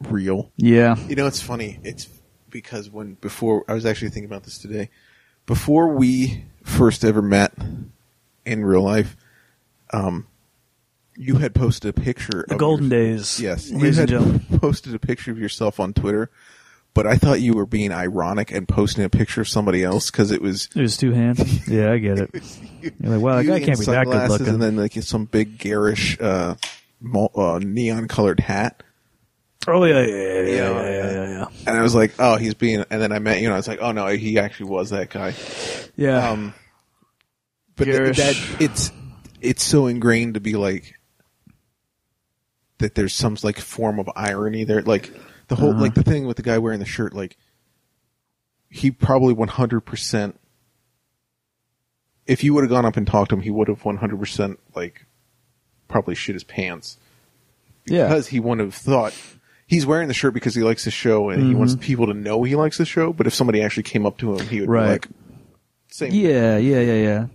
real. 0.00 0.50
yeah. 0.56 0.96
You 1.08 1.16
know, 1.16 1.26
it's 1.26 1.40
funny. 1.42 1.78
It's 1.84 2.08
because 2.50 2.90
when 2.90 3.14
before 3.14 3.64
I 3.68 3.74
was 3.74 3.84
actually 3.86 4.10
thinking 4.10 4.30
about 4.30 4.44
this 4.44 4.58
today. 4.58 4.90
Before 5.46 5.88
we 5.94 6.44
first 6.64 7.04
ever 7.04 7.22
met 7.22 7.52
in 8.44 8.64
real 8.64 8.82
life, 8.82 9.16
um, 9.92 10.26
you 11.14 11.36
had 11.36 11.54
posted 11.54 11.96
a 11.96 12.00
picture. 12.00 12.44
The 12.48 12.54
of 12.54 12.58
golden 12.60 12.90
your- 12.90 13.00
days. 13.00 13.40
Yes, 13.40 13.70
you 13.70 13.78
ladies 13.78 13.98
and 13.98 14.10
had 14.10 14.18
gentlemen. 14.20 14.46
posted 14.60 14.94
a 14.94 14.98
picture 14.98 15.30
of 15.30 15.38
yourself 15.38 15.78
on 15.78 15.92
Twitter, 15.92 16.30
but 16.94 17.06
I 17.06 17.16
thought 17.16 17.40
you 17.40 17.52
were 17.54 17.64
being 17.66 17.92
ironic 17.92 18.50
and 18.50 18.66
posting 18.66 19.04
a 19.04 19.08
picture 19.08 19.40
of 19.40 19.48
somebody 19.48 19.84
else 19.84 20.10
because 20.10 20.30
it 20.32 20.42
was. 20.42 20.68
It 20.74 20.80
was 20.82 20.96
too 20.96 21.12
handsome. 21.12 21.48
Yeah, 21.68 21.92
I 21.92 21.98
get 21.98 22.18
it. 22.18 22.30
You're 23.00 23.12
like, 23.12 23.20
wow, 23.20 23.36
that 23.36 23.44
you 23.44 23.50
guy 23.50 23.56
in 23.58 23.64
can't 23.66 23.78
be 23.78 23.84
that 23.86 24.04
good 24.04 24.12
sunglasses 24.12 24.30
looking. 24.40 24.54
And 24.54 24.62
then 24.62 24.76
like 24.76 24.92
some 24.94 25.26
big 25.26 25.58
garish, 25.58 26.20
uh, 26.20 26.56
mul- 27.00 27.32
uh, 27.36 27.60
neon 27.62 28.08
colored 28.08 28.40
hat. 28.40 28.82
Oh 29.68 29.84
yeah, 29.84 30.00
yeah, 30.00 30.06
yeah, 30.06 30.42
yeah, 30.42 30.44
Yeah, 30.44 31.10
yeah, 31.12 31.28
yeah. 31.28 31.46
And 31.66 31.76
I 31.76 31.82
was 31.82 31.94
like, 31.94 32.14
oh, 32.18 32.36
he's 32.36 32.54
being, 32.54 32.84
and 32.90 33.00
then 33.02 33.12
I 33.12 33.18
met 33.18 33.40
you 33.40 33.46
and 33.46 33.54
I 33.54 33.56
was 33.56 33.68
like, 33.68 33.80
oh 33.80 33.92
no, 33.92 34.06
he 34.08 34.38
actually 34.38 34.70
was 34.70 34.90
that 34.90 35.10
guy. 35.10 35.34
Yeah. 35.96 36.30
Um, 36.30 36.54
but 37.76 37.84
th- 37.84 38.16
that, 38.16 38.56
it's, 38.60 38.92
it's 39.40 39.62
so 39.64 39.86
ingrained 39.86 40.34
to 40.34 40.40
be 40.40 40.54
like, 40.54 40.94
that 42.78 42.94
there's 42.94 43.14
some 43.14 43.36
like 43.42 43.58
form 43.58 43.98
of 43.98 44.08
irony 44.14 44.64
there. 44.64 44.82
Like 44.82 45.10
the 45.48 45.56
whole, 45.56 45.70
Uh-huh. 45.70 45.80
like 45.82 45.94
the 45.94 46.02
thing 46.02 46.26
with 46.26 46.36
the 46.36 46.42
guy 46.42 46.58
wearing 46.58 46.78
the 46.80 46.84
shirt, 46.86 47.14
like 47.14 47.36
he 48.68 48.90
probably 48.90 49.34
100%, 49.34 50.34
if 52.26 52.42
you 52.44 52.52
would 52.54 52.64
have 52.64 52.70
gone 52.70 52.84
up 52.84 52.96
and 52.96 53.06
talked 53.06 53.30
to 53.30 53.36
him, 53.36 53.42
he 53.42 53.50
would 53.50 53.68
have 53.68 53.82
100% 53.82 54.56
like 54.74 55.06
probably 55.88 56.14
shit 56.14 56.34
his 56.34 56.44
pants 56.44 56.98
yeah. 57.86 58.08
because 58.08 58.28
he 58.28 58.40
wouldn't 58.40 58.66
have 58.66 58.74
thought 58.74 59.14
he's 59.66 59.84
wearing 59.86 60.08
the 60.08 60.14
shirt 60.14 60.32
because 60.34 60.54
he 60.54 60.62
likes 60.62 60.84
the 60.84 60.90
show 60.90 61.28
and 61.30 61.42
he 61.42 61.54
wants 61.54 61.74
Mm-hmm. 61.74 61.82
people 61.82 62.06
to 62.06 62.14
know 62.14 62.42
he 62.44 62.54
likes 62.56 62.78
the 62.78 62.84
show. 62.86 63.12
But 63.12 63.26
if 63.26 63.34
somebody 63.34 63.62
actually 63.62 63.82
came 63.84 64.06
up 64.06 64.18
to 64.18 64.36
him, 64.36 64.46
he 64.48 64.60
would 64.60 64.68
Right. 64.68 64.84
be 64.86 64.90
like, 64.92 65.08
"Same." 65.88 66.12
Yeah, 66.12 66.56
yeah, 66.58 66.80
yeah, 66.80 66.94
yeah. 66.94 67.26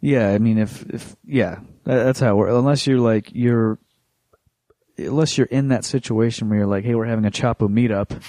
Yeah, 0.00 0.28
I 0.30 0.38
mean, 0.38 0.58
if 0.58 0.82
if 0.90 1.16
yeah, 1.24 1.60
that, 1.84 2.04
that's 2.04 2.20
how 2.20 2.32
it 2.32 2.36
works. 2.36 2.52
Unless 2.54 2.86
you're 2.86 3.00
like 3.00 3.30
you're, 3.34 3.78
unless 4.98 5.36
you're 5.38 5.46
in 5.48 5.68
that 5.68 5.84
situation 5.84 6.48
where 6.48 6.58
you're 6.58 6.66
like, 6.66 6.84
hey, 6.84 6.94
we're 6.94 7.06
having 7.06 7.24
a 7.24 7.30
Chapo 7.30 7.68
meetup, 7.68 8.22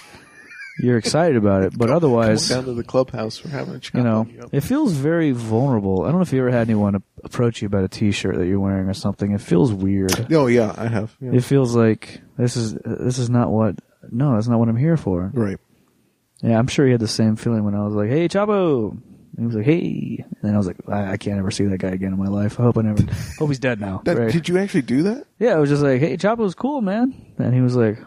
you're 0.80 0.98
excited 0.98 1.38
about 1.38 1.64
it. 1.64 1.78
But 1.78 1.90
otherwise, 1.90 2.48
down 2.50 2.66
to 2.66 2.74
the 2.74 2.84
clubhouse. 2.84 3.44
We're 3.44 3.52
having 3.52 3.76
a 3.76 3.80
chat. 3.80 3.96
you 3.96 4.04
know, 4.04 4.28
it 4.52 4.62
feels 4.62 4.94
very 4.94 5.32
vulnerable. 5.32 6.04
I 6.04 6.08
don't 6.08 6.16
know 6.18 6.22
if 6.22 6.34
you 6.34 6.40
ever 6.40 6.52
had 6.52 6.68
anyone 6.68 7.02
approach 7.24 7.62
you 7.62 7.66
about 7.68 7.84
a 7.84 7.88
T-shirt 7.88 8.36
that 8.38 8.46
you're 8.48 8.60
wearing 8.60 8.88
or 8.88 8.94
something. 8.94 9.32
It 9.34 9.42
feels 9.42 9.74
weird. 9.74 10.28
Oh 10.34 10.48
yeah, 10.48 10.74
I 10.78 10.88
have. 10.88 11.16
Yeah. 11.20 11.32
It 11.34 11.44
feels 11.44 11.76
like 11.76 12.22
this 12.38 12.56
is 12.58 12.74
this 12.76 13.18
is 13.20 13.30
not 13.30 13.52
what. 13.52 13.76
No, 14.12 14.36
that's 14.36 14.48
not 14.48 14.60
what 14.60 14.70
I'm 14.70 14.78
here 14.78 14.98
for. 14.98 15.32
right. 15.34 15.58
Yeah, 16.42 16.60
I'm 16.60 16.68
sure 16.68 16.86
he 16.86 16.92
had 16.92 17.02
the 17.02 17.08
same 17.08 17.36
feeling 17.36 17.64
when 17.64 17.74
I 17.74 17.84
was 17.84 17.96
like, 17.96 18.10
"Hey, 18.10 18.28
Chapo," 18.28 18.92
and 18.92 19.02
he 19.40 19.46
was 19.48 19.56
like, 19.56 19.66
"Hey," 19.66 20.24
and 20.24 20.38
then 20.44 20.54
I 20.54 20.58
was 20.58 20.68
like, 20.68 20.78
I, 20.88 21.14
"I 21.14 21.18
can't 21.18 21.40
ever 21.40 21.50
see 21.50 21.66
that 21.66 21.80
guy 21.80 21.90
again 21.90 22.14
in 22.14 22.20
my 22.20 22.28
life. 22.28 22.60
I 22.60 22.64
hope 22.64 22.78
I 22.78 22.84
never. 22.84 23.02
hope 23.40 23.50
he's 23.50 23.58
dead 23.58 23.82
now." 23.82 24.02
That, 24.06 24.18
right? 24.20 24.32
Did 24.32 24.48
you 24.48 24.60
actually 24.60 24.84
do 24.84 25.02
that? 25.04 25.26
yeah, 25.40 25.56
I 25.56 25.58
was 25.58 25.72
just 25.72 25.82
like, 25.82 26.00
"Hey, 26.00 26.16
Chapo's 26.16 26.54
cool, 26.54 26.82
man," 26.82 27.34
and 27.40 27.56
he 27.56 27.62
was 27.62 27.76
like, 27.76 27.98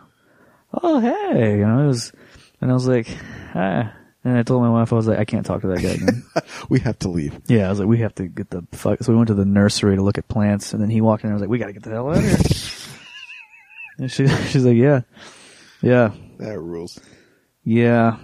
"Oh, 0.73 1.01
hey," 1.01 1.59
you 1.59 1.66
know, 1.66 1.83
it 1.83 1.87
was, 1.89 2.12
and 2.61 2.71
I 2.71 2.75
was 2.75 2.87
like, 2.87 3.09
"Ah," 3.55 3.93
and 4.25 4.37
I 4.37 4.43
told 4.43 4.63
my 4.63 4.71
wife, 4.71 4.93
I 4.93 4.97
was 4.97 5.07
like, 5.09 5.19
"I 5.19 5.25
can't 5.25 5.45
talk 5.47 5.63
to 5.63 5.69
that 5.69 5.83
guy 5.83 5.91
again." 5.91 6.25
We 6.69 6.79
have 6.81 6.99
to 7.01 7.09
leave. 7.09 7.39
yeah, 7.49 7.67
I 7.67 7.71
was 7.71 7.79
like, 7.81 7.89
"We 7.89 7.99
have 7.99 8.15
to 8.17 8.27
get 8.29 8.51
the 8.51 8.63
fuck." 8.73 9.03
So 9.03 9.13
we 9.13 9.17
went 9.17 9.29
to 9.29 9.35
the 9.35 9.45
nursery 9.45 9.97
to 9.97 10.03
look 10.03 10.19
at 10.19 10.29
plants, 10.29 10.73
and 10.73 10.83
then 10.83 10.91
he 10.91 11.01
walked 11.01 11.25
in. 11.25 11.29
and 11.29 11.33
I 11.33 11.37
was 11.37 11.41
like, 11.43 11.51
"We 11.51 11.59
got 11.59 11.67
to 11.67 11.73
get 11.73 11.83
the 11.83 11.91
hell 11.91 12.11
out 12.11 12.19
of 12.19 12.25
here." 12.25 12.37
and 13.99 14.11
she, 14.11 14.27
she's 14.51 14.65
like, 14.65 14.77
"Yeah, 14.77 15.01
yeah." 15.83 16.13
That 16.39 16.59
rules. 16.61 16.99
Yeah. 17.65 18.17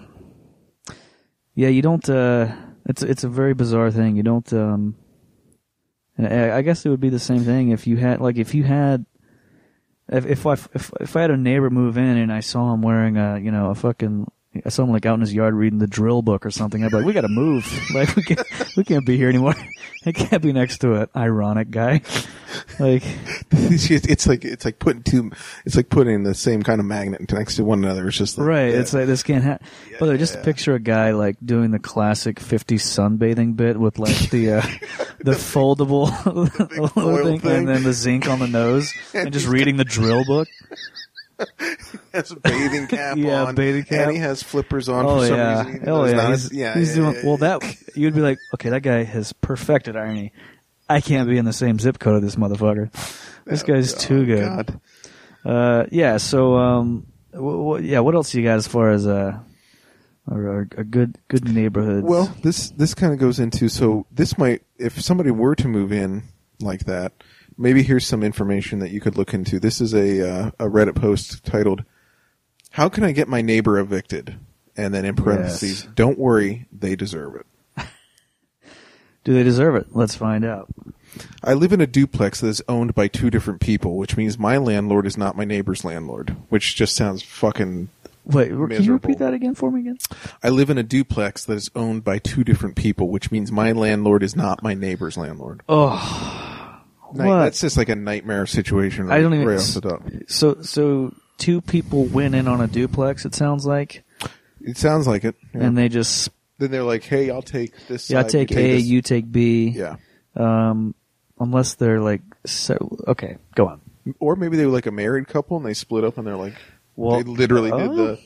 Yeah, 1.54 1.68
you 1.68 1.82
don't 1.82 2.08
uh 2.08 2.54
it's 2.86 3.02
it's 3.02 3.24
a 3.24 3.28
very 3.28 3.54
bizarre 3.54 3.90
thing. 3.90 4.16
You 4.16 4.22
don't 4.22 4.50
um 4.52 4.96
I 6.18 6.52
I 6.52 6.62
guess 6.62 6.84
it 6.84 6.88
would 6.90 7.00
be 7.00 7.08
the 7.10 7.18
same 7.18 7.40
thing 7.44 7.70
if 7.70 7.86
you 7.86 7.96
had 7.96 8.20
like 8.20 8.36
if 8.36 8.54
you 8.54 8.64
had 8.64 9.04
if 10.08 10.26
if 10.26 10.46
I 10.46 10.52
if 10.52 10.92
if 11.00 11.16
I 11.16 11.22
had 11.22 11.30
a 11.30 11.36
neighbor 11.36 11.70
move 11.70 11.96
in 11.96 12.16
and 12.16 12.32
I 12.32 12.40
saw 12.40 12.72
him 12.72 12.82
wearing 12.82 13.16
a, 13.16 13.38
you 13.38 13.50
know, 13.50 13.70
a 13.70 13.74
fucking 13.74 14.30
I 14.64 14.68
saw 14.70 14.84
him 14.84 14.90
like 14.90 15.04
out 15.06 15.14
in 15.14 15.20
his 15.20 15.34
yard 15.34 15.54
reading 15.54 15.78
the 15.78 15.86
drill 15.86 16.22
book 16.22 16.46
or 16.46 16.50
something. 16.50 16.82
I'd 16.84 16.90
be 16.90 16.96
like, 16.98 17.06
"We 17.06 17.12
got 17.12 17.22
to 17.22 17.28
move. 17.28 17.64
Like 17.94 18.14
we 18.16 18.22
can't 18.22 18.46
we 18.76 18.84
can't 18.84 19.04
be 19.06 19.16
here 19.16 19.28
anymore. 19.28 19.54
I 20.06 20.12
can't 20.12 20.42
be 20.42 20.52
next 20.52 20.78
to 20.78 20.94
an 20.94 21.08
ironic 21.16 21.70
guy." 21.70 22.02
Like 22.78 23.02
it's 23.50 23.86
just- 23.88 24.06
it's 24.08 24.26
like 24.26 24.44
it's 24.44 24.64
like 24.64 24.78
putting 24.78 25.02
two. 25.02 25.30
It's 25.66 25.76
like 25.76 25.90
putting 25.90 26.22
the 26.22 26.34
same 26.34 26.62
kind 26.62 26.80
of 26.80 26.86
magnet 26.86 27.30
next 27.32 27.56
to 27.56 27.64
one 27.64 27.84
another. 27.84 28.06
It's 28.08 28.16
just 28.16 28.38
like, 28.38 28.46
Right. 28.46 28.72
yeah. 28.72 28.80
It's 28.80 28.94
like 28.94 29.06
this 29.06 29.22
can't 29.22 29.44
happen. 29.44 29.66
but 29.98 30.16
just 30.18 30.36
yeah. 30.36 30.42
picture 30.44 30.74
a 30.74 30.78
guy 30.78 31.10
like 31.10 31.36
doing 31.44 31.70
the 31.70 31.78
classic 31.78 32.36
50s 32.40 32.80
sunbathing 32.80 33.56
bit 33.56 33.78
with 33.78 33.98
like 33.98 34.30
the 34.30 34.52
uh, 34.52 34.62
the 35.18 35.32
foldable 35.32 36.08
foil 36.92 37.24
thing, 37.24 37.40
thing. 37.40 37.50
and 37.58 37.68
then 37.68 37.82
the 37.82 37.92
zinc 37.92 38.26
on 38.28 38.38
the 38.38 38.46
nose 38.48 38.90
and 39.12 39.32
just 39.32 39.46
reading 39.48 39.76
the 39.76 39.84
drill 39.84 40.24
book. 40.24 40.48
Has 42.16 42.30
a 42.32 42.36
bathing 42.40 42.86
cap 42.88 43.16
Yeah, 43.16 43.44
on. 43.44 43.54
bathing 43.54 43.84
cap. 43.84 44.08
And 44.08 44.12
he 44.12 44.18
has 44.18 44.42
flippers 44.42 44.88
on 44.88 45.06
Oh 45.06 45.20
for 45.20 45.26
some 45.26 45.36
yeah. 45.38 45.64
reason. 45.66 45.88
Oh 45.88 46.04
yeah. 46.04 46.28
He's, 46.30 46.52
yeah, 46.52 46.74
he's 46.74 46.88
yeah, 46.90 47.02
doing 47.02 47.14
yeah, 47.16 47.22
well. 47.24 47.36
That 47.38 47.76
you'd 47.94 48.14
be 48.14 48.20
like, 48.20 48.38
okay, 48.54 48.70
that 48.70 48.80
guy 48.82 49.04
has 49.04 49.32
perfected 49.34 49.96
irony. 49.96 50.32
I 50.88 51.00
can't 51.00 51.28
be 51.28 51.36
in 51.38 51.44
the 51.44 51.52
same 51.52 51.78
zip 51.78 51.98
code 51.98 52.16
of 52.16 52.22
this 52.22 52.36
motherfucker. 52.36 52.90
This 53.44 53.62
guy's 53.62 53.94
Oh, 53.94 53.98
too 53.98 54.26
good. 54.26 54.44
God. 54.44 54.80
Uh, 55.44 55.86
yeah. 55.92 56.16
So, 56.16 56.56
um, 56.56 57.06
wh- 57.32 57.80
wh- 57.80 57.84
yeah. 57.84 58.00
What 58.00 58.14
else 58.14 58.34
you 58.34 58.42
got 58.44 58.56
as 58.56 58.66
far 58.68 58.90
as 58.90 59.06
uh, 59.06 59.38
a, 60.28 60.34
a, 60.34 60.60
a 60.60 60.84
good 60.84 61.18
good 61.28 61.48
neighborhoods? 61.52 62.04
Well, 62.06 62.34
this 62.42 62.70
this 62.70 62.94
kind 62.94 63.12
of 63.12 63.18
goes 63.18 63.38
into 63.38 63.68
so 63.68 64.06
this 64.12 64.36
might 64.38 64.62
if 64.78 65.00
somebody 65.00 65.30
were 65.30 65.54
to 65.56 65.68
move 65.68 65.92
in 65.92 66.24
like 66.60 66.84
that, 66.86 67.12
maybe 67.58 67.82
here's 67.82 68.06
some 68.06 68.22
information 68.22 68.78
that 68.80 68.90
you 68.90 69.00
could 69.00 69.16
look 69.16 69.34
into. 69.34 69.58
This 69.60 69.80
is 69.80 69.92
a 69.94 70.28
uh, 70.28 70.50
a 70.60 70.64
Reddit 70.66 70.94
post 70.96 71.44
titled 71.44 71.84
"How 72.76 72.88
can 72.88 73.04
I 73.04 73.12
get 73.12 73.28
my 73.28 73.40
neighbor 73.42 73.78
evicted?" 73.78 74.36
and 74.76 74.92
then 74.92 75.04
in 75.04 75.16
parentheses, 75.16 75.84
Yes. 75.84 75.92
"Don't 75.94 76.18
worry, 76.18 76.66
they 76.70 76.96
deserve 76.96 77.36
it." 77.36 77.46
do 79.24 79.32
they 79.32 79.42
deserve 79.42 79.74
it? 79.74 79.88
Let's 79.92 80.14
find 80.14 80.44
out. 80.44 80.68
I 81.42 81.54
live 81.54 81.72
in 81.72 81.80
a 81.80 81.86
duplex 81.86 82.40
that 82.40 82.48
is 82.48 82.62
owned 82.68 82.94
by 82.94 83.08
two 83.08 83.30
different 83.30 83.60
people, 83.60 83.96
which 83.96 84.16
means 84.16 84.38
my 84.38 84.58
landlord 84.58 85.06
is 85.06 85.16
not 85.16 85.36
my 85.36 85.44
neighbor's 85.44 85.84
landlord, 85.84 86.36
which 86.50 86.76
just 86.76 86.94
sounds 86.94 87.22
fucking 87.22 87.88
Wait, 88.26 88.48
can 88.48 88.82
you 88.82 88.92
repeat 88.92 89.18
that 89.18 89.32
again 89.32 89.54
for 89.54 89.70
me 89.70 89.80
again? 89.80 89.98
I 90.42 90.48
live 90.48 90.68
in 90.68 90.78
a 90.78 90.82
duplex 90.82 91.44
that 91.44 91.54
is 91.54 91.70
owned 91.76 92.02
by 92.02 92.18
two 92.18 92.42
different 92.42 92.74
people, 92.74 93.08
which 93.08 93.30
means 93.30 93.52
my 93.52 93.70
landlord 93.70 94.24
is 94.24 94.34
not 94.34 94.64
my 94.64 94.74
neighbor's 94.74 95.16
landlord. 95.16 95.62
Oh, 95.68 96.82
Night- 97.14 97.26
what? 97.26 97.38
That's 97.44 97.60
just 97.60 97.76
like 97.76 97.88
a 97.88 97.94
nightmare 97.94 98.46
situation. 98.46 99.12
I 99.12 99.20
don't 99.20 99.30
right 99.30 99.42
even. 99.42 99.56
off 99.58 99.74
the 99.74 99.80
top. 99.80 100.02
So, 100.26 100.60
so 100.62 101.14
two 101.38 101.60
people 101.60 102.04
went 102.04 102.34
in 102.34 102.48
on 102.48 102.60
a 102.60 102.66
duplex. 102.66 103.24
It 103.24 103.34
sounds 103.34 103.66
like, 103.66 104.04
It 104.60 104.76
sounds 104.76 105.06
like 105.06 105.24
it. 105.24 105.34
yeah. 105.54 105.62
and 105.64 105.76
they 105.78 105.88
just 105.88 106.30
then 106.58 106.70
they're 106.70 106.82
like, 106.82 107.04
"Hey, 107.04 107.30
I'll 107.30 107.42
take 107.42 107.72
this." 107.88 108.08
yeah, 108.10 108.20
I 108.20 108.22
side, 108.22 108.30
take 108.30 108.50
you 108.50 108.58
A, 108.58 108.72
this. 108.76 108.84
you 108.84 109.02
take 109.02 109.30
B. 109.30 109.68
Yeah, 109.68 109.96
Um, 110.34 110.94
unless 111.38 111.74
they're 111.74 112.00
like 112.00 112.22
so. 112.46 112.98
Okay, 113.06 113.36
go 113.54 113.68
on. 113.68 113.80
or 114.20 114.36
maybe 114.36 114.56
they 114.56 114.64
were 114.66 114.72
like 114.72 114.86
a 114.86 114.90
married 114.90 115.28
couple 115.28 115.56
and 115.56 115.66
they 115.66 115.74
split 115.74 116.04
up 116.04 116.16
and 116.18 116.26
they're 116.26 116.36
like, 116.36 116.54
Well, 116.94 117.18
they 117.18 117.24
literally 117.24 117.70
did 117.70 117.90
oh. 117.90 117.94
the. 117.96 118.20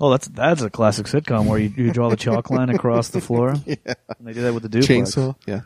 Oh, 0.00 0.10
that's 0.10 0.28
that's 0.28 0.62
a 0.62 0.70
classic 0.70 1.06
sitcom 1.06 1.46
where 1.46 1.58
you, 1.58 1.72
you 1.76 1.92
draw 1.92 2.08
the 2.08 2.16
chalk 2.16 2.50
line 2.56 2.70
across 2.70 3.08
the 3.08 3.20
floor. 3.20 3.54
Yeah. 3.66 3.74
And 4.18 4.26
they 4.26 4.32
do 4.32 4.42
that 4.42 4.54
with 4.54 4.62
the 4.62 4.68
duplex. 4.68 5.14
chainsaw. 5.14 5.34
Yeah. 5.46 5.62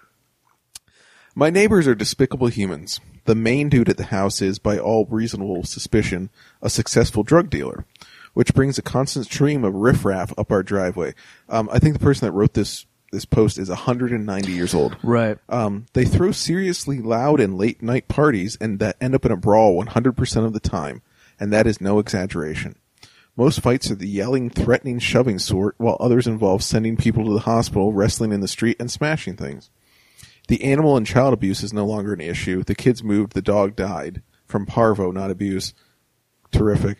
My 1.34 1.50
neighbors 1.50 1.86
are 1.86 1.94
despicable 1.94 2.48
humans. 2.48 2.98
The 3.24 3.34
main 3.34 3.68
dude 3.68 3.88
at 3.88 3.96
the 3.96 4.04
house 4.04 4.42
is, 4.42 4.58
by 4.58 4.78
all 4.78 5.06
reasonable 5.06 5.64
suspicion, 5.64 6.30
a 6.60 6.68
successful 6.68 7.22
drug 7.22 7.50
dealer, 7.50 7.84
which 8.34 8.54
brings 8.54 8.78
a 8.78 8.82
constant 8.82 9.26
stream 9.26 9.64
of 9.64 9.74
riffraff 9.74 10.36
up 10.36 10.50
our 10.50 10.62
driveway. 10.62 11.14
Um, 11.48 11.68
I 11.72 11.78
think 11.78 11.94
the 11.94 12.04
person 12.04 12.26
that 12.26 12.32
wrote 12.32 12.54
this 12.54 12.86
this 13.12 13.24
post 13.26 13.58
is 13.58 13.68
190 13.68 14.52
years 14.52 14.74
old. 14.74 14.96
Right. 15.02 15.36
Um, 15.50 15.84
they 15.92 16.06
throw 16.06 16.32
seriously 16.32 16.98
loud 17.00 17.40
and 17.40 17.58
late 17.58 17.82
night 17.82 18.08
parties 18.08 18.56
and 18.58 18.78
that 18.78 18.96
end 19.02 19.14
up 19.14 19.26
in 19.26 19.32
a 19.32 19.36
brawl 19.36 19.84
100% 19.84 20.46
of 20.46 20.54
the 20.54 20.60
time, 20.60 21.02
and 21.38 21.52
that 21.52 21.66
is 21.66 21.78
no 21.78 21.98
exaggeration. 21.98 22.76
Most 23.36 23.60
fights 23.60 23.90
are 23.90 23.94
the 23.94 24.08
yelling, 24.08 24.50
threatening, 24.50 24.98
shoving 24.98 25.38
sort, 25.38 25.74
while 25.78 25.96
others 26.00 26.26
involve 26.26 26.62
sending 26.62 26.96
people 26.96 27.24
to 27.24 27.32
the 27.32 27.40
hospital, 27.40 27.92
wrestling 27.92 28.32
in 28.32 28.40
the 28.40 28.48
street, 28.48 28.76
and 28.80 28.90
smashing 28.90 29.36
things. 29.36 29.70
The 30.52 30.64
animal 30.64 30.98
and 30.98 31.06
child 31.06 31.32
abuse 31.32 31.62
is 31.62 31.72
no 31.72 31.86
longer 31.86 32.12
an 32.12 32.20
issue. 32.20 32.62
The 32.62 32.74
kids 32.74 33.02
moved, 33.02 33.32
the 33.32 33.40
dog 33.40 33.74
died. 33.74 34.20
From 34.44 34.66
parvo, 34.66 35.10
not 35.10 35.30
abuse. 35.30 35.72
Terrific. 36.50 36.98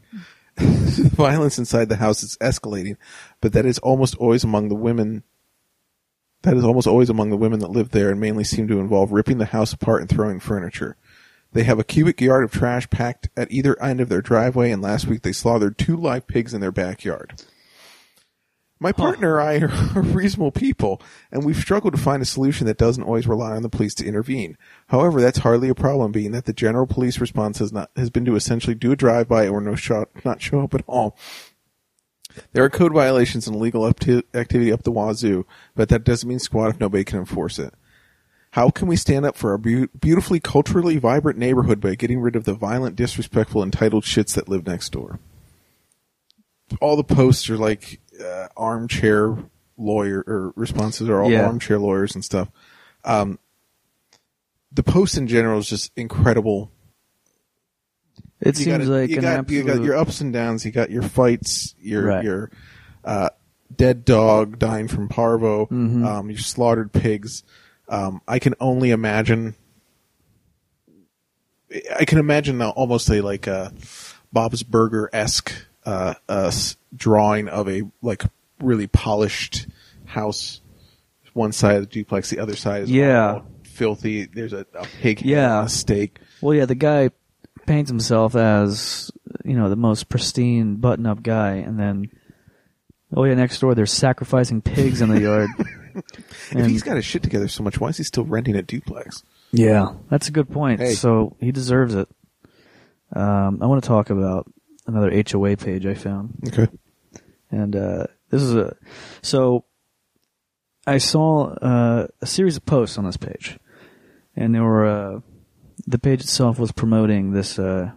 violence 0.57 1.59
inside 1.59 1.91
the 1.91 1.97
house 1.97 2.23
is 2.23 2.39
escalating, 2.39 2.97
but 3.43 3.53
that 3.53 3.67
is 3.67 3.79
almost 3.81 4.15
always 4.15 4.43
among 4.43 4.71
the 4.71 4.75
women 4.75 5.23
that 6.41 6.57
is 6.57 6.65
almost 6.65 6.87
always 6.87 7.11
among 7.11 7.29
the 7.29 7.37
women 7.37 7.61
that 7.61 7.71
live 7.71 7.91
there 7.91 8.09
and 8.09 8.19
mainly 8.19 8.43
seem 8.43 8.69
to 8.69 8.81
involve 8.81 9.13
ripping 9.13 9.37
the 9.37 9.45
house 9.45 9.75
apart 9.75 10.01
and 10.01 10.09
throwing 10.09 10.41
furniture. 10.41 10.97
They 11.53 11.65
have 11.65 11.79
a 11.79 11.85
cubic 11.85 12.23
yard 12.23 12.45
of 12.45 12.53
trash 12.53 12.89
packed 12.89 13.29
at 13.37 13.53
either 13.53 13.79
end 13.83 14.01
of 14.01 14.09
their 14.09 14.23
driveway, 14.23 14.71
and 14.71 14.81
last 14.81 15.07
week 15.07 15.21
they 15.21 15.33
slaughtered 15.33 15.77
two 15.77 15.99
live 15.99 16.27
pigs 16.27 16.55
in 16.55 16.63
their 16.63 16.73
backyard. 16.73 17.43
My 18.83 18.91
partner 18.91 19.39
and 19.39 19.65
I 19.65 19.77
are 19.95 20.03
reasonable 20.03 20.51
people, 20.51 21.01
and 21.31 21.45
we've 21.45 21.57
struggled 21.57 21.95
to 21.95 22.01
find 22.01 22.21
a 22.21 22.27
solution 22.27 22.67
that 22.67 22.79
doesn't 22.79 23.05
always 23.05 23.29
rely 23.29 23.53
on 23.53 23.63
the 23.63 23.69
police 23.69 23.95
to 23.95 24.05
intervene. 24.05 24.59
However, 24.89 25.21
that's 25.21 25.39
hardly 25.39 25.69
a 25.69 25.75
problem, 25.75 26.11
being 26.11 26.33
that 26.33 26.47
the 26.47 26.53
general 26.53 26.89
police 26.89 27.21
response 27.21 27.61
has 27.61 27.73
not 27.73 27.91
has 27.95 28.11
been 28.11 28.25
to 28.25 28.35
essentially 28.35 28.75
do 28.75 28.91
a 28.91 28.97
drive-by 28.97 29.47
or 29.47 29.61
no 29.61 29.77
shot, 29.77 30.09
not 30.25 30.43
show 30.43 30.63
up 30.63 30.75
at 30.75 30.83
all. 30.89 31.17
There 32.55 32.65
are 32.65 32.71
code 32.71 32.93
violations 32.93 33.47
and 33.47 33.55
illegal 33.55 33.83
upti- 33.83 34.25
activity 34.35 34.73
up 34.73 34.83
the 34.83 34.91
wazoo, 34.91 35.47
but 35.77 35.89
that 35.91 36.03
doesn't 36.03 36.29
mean 36.29 36.41
squat 36.41 36.71
if 36.71 36.81
nobody 36.81 37.05
can 37.05 37.21
enforce 37.21 37.61
it. 37.61 37.75
How 38.51 38.71
can 38.71 38.89
we 38.89 38.97
stand 38.97 39.25
up 39.25 39.37
for 39.37 39.53
our 39.53 39.59
beau- 39.59 39.87
beautifully 40.01 40.41
culturally 40.41 40.97
vibrant 40.97 41.39
neighborhood 41.39 41.81
by 41.81 41.95
getting 41.95 42.19
rid 42.19 42.35
of 42.35 42.45
the 42.45 42.55
violent, 42.55 42.97
disrespectful, 42.97 43.63
entitled 43.63 44.03
shits 44.03 44.35
that 44.35 44.49
live 44.49 44.67
next 44.67 44.91
door? 44.91 45.21
All 46.81 46.97
the 46.97 47.05
posts 47.05 47.49
are 47.49 47.59
like 47.59 48.01
uh, 48.21 48.49
armchair 48.57 49.37
lawyer 49.77 50.23
or 50.27 50.53
responses 50.57 51.09
are 51.09 51.23
all 51.23 51.31
Yeah. 51.31 51.47
armchair 51.47 51.79
lawyers 51.79 52.15
and 52.15 52.25
stuff. 52.25 52.49
Um, 53.05 53.39
the 54.73 54.83
post 54.83 55.17
in 55.17 55.27
general 55.27 55.59
is 55.59 55.69
just 55.69 55.93
incredible 55.97 56.71
It 58.41 58.59
you 58.59 58.65
seems 58.65 58.87
got, 58.87 58.93
like 58.93 59.11
you 59.11 59.17
an 59.17 59.23
got 59.23 59.39
absolute. 59.41 59.59
you 59.59 59.65
got 59.75 59.83
your 59.83 59.97
ups 59.97 60.21
and 60.21 60.33
downs. 60.33 60.65
You 60.65 60.73
got 60.73 60.91
your 60.91 61.03
fights. 61.03 61.75
Your 61.81 62.05
Right. 62.07 62.25
your 62.25 62.51
uh, 63.05 63.31
dead 63.75 64.05
dog 64.05 64.59
dying 64.59 64.89
from 64.89 65.09
parvo. 65.09 65.67
Mm-hmm. 65.67 66.05
Um, 66.05 66.31
your 66.31 66.39
slaughtered 66.41 66.93
pigs. 66.93 67.43
Um, 67.89 68.21
I 68.27 68.39
can 68.39 68.55
only 68.61 68.91
imagine. 68.91 69.55
I 71.99 72.05
can 72.05 72.19
imagine 72.19 72.59
now 72.59 72.71
almost 72.71 73.09
a 73.11 73.21
like 73.23 73.47
a 73.47 73.73
Bob's 74.33 74.63
Burger 74.63 75.09
esque 75.13 75.53
uh, 75.85 76.15
uh, 76.29 76.53
drawing 76.95 77.49
of 77.49 77.69
a 77.69 77.83
like 78.03 78.25
really 78.61 78.87
polished 78.87 79.67
house. 80.05 80.61
One 81.35 81.53
side 81.53 81.77
of 81.77 81.83
the 81.83 81.87
duplex, 81.87 82.29
the 82.29 82.41
other 82.41 82.55
side 82.57 82.83
is 82.83 82.91
Yeah. 82.91 83.33
all 83.35 83.47
filthy. 83.65 84.27
There's 84.27 84.53
a, 84.53 84.67
a 84.75 84.87
pig, 85.01 85.23
Yeah. 85.23 85.59
on 85.61 85.65
a 85.65 85.69
steak. 85.71 86.19
well, 86.43 86.55
yeah, 86.55 86.67
the 86.67 86.75
guy 86.75 87.09
paints 87.67 87.89
himself 87.91 88.35
as 88.37 89.11
you 89.45 89.57
know 89.57 89.71
the 89.71 89.77
most 89.77 90.09
pristine, 90.11 90.77
button-up 90.77 91.23
guy, 91.23 91.53
and 91.55 91.79
then 91.81 92.11
oh 93.17 93.25
yeah, 93.25 93.35
next 93.35 93.61
door 93.61 93.75
they're 93.75 93.87
sacrificing 93.87 94.61
pigs 94.61 95.01
in 95.01 95.09
the 95.09 95.21
yard. 95.21 95.49
If 95.95 96.53
And- 96.53 96.71
he's 96.71 96.83
got 96.83 96.97
his 96.97 97.05
shit 97.05 97.23
together 97.23 97.49
so 97.49 97.63
much, 97.63 97.79
why 97.79 97.89
is 97.89 97.99
he 97.99 98.03
still 98.05 98.25
renting 98.25 98.57
a 98.57 98.63
duplex? 98.63 99.23
Yeah, 99.53 99.89
that's 100.09 100.27
a 100.29 100.33
good 100.33 100.51
point. 100.51 100.81
Hey. 100.81 100.95
So 100.95 101.37
he 101.39 101.53
deserves 101.53 101.95
it. 101.95 102.09
Um, 103.15 103.59
I 103.61 103.67
want 103.67 103.83
to 103.83 103.89
talk 103.89 104.09
about 104.09 104.51
another 104.87 105.11
HOA 105.31 105.57
page 105.57 105.87
I 105.87 105.95
found, 105.95 106.35
Okay. 106.49 106.69
and 107.51 107.75
uh, 107.77 108.07
this 108.31 108.43
is 108.43 108.55
a 108.55 108.77
so 109.23 109.65
I 110.87 110.99
saw 110.99 111.51
uh, 111.55 112.07
a 112.21 112.27
series 112.27 112.57
of 112.57 112.67
posts 112.67 112.99
on 112.99 113.05
this 113.05 113.17
page, 113.17 113.59
and 114.37 114.55
they 114.55 114.61
were 114.61 114.87
uh, 114.87 115.21
the 115.87 115.99
page 115.99 116.21
itself 116.23 116.59
was 116.59 116.73
promoting 116.73 117.33
this. 117.33 117.59
Uh, 117.59 117.93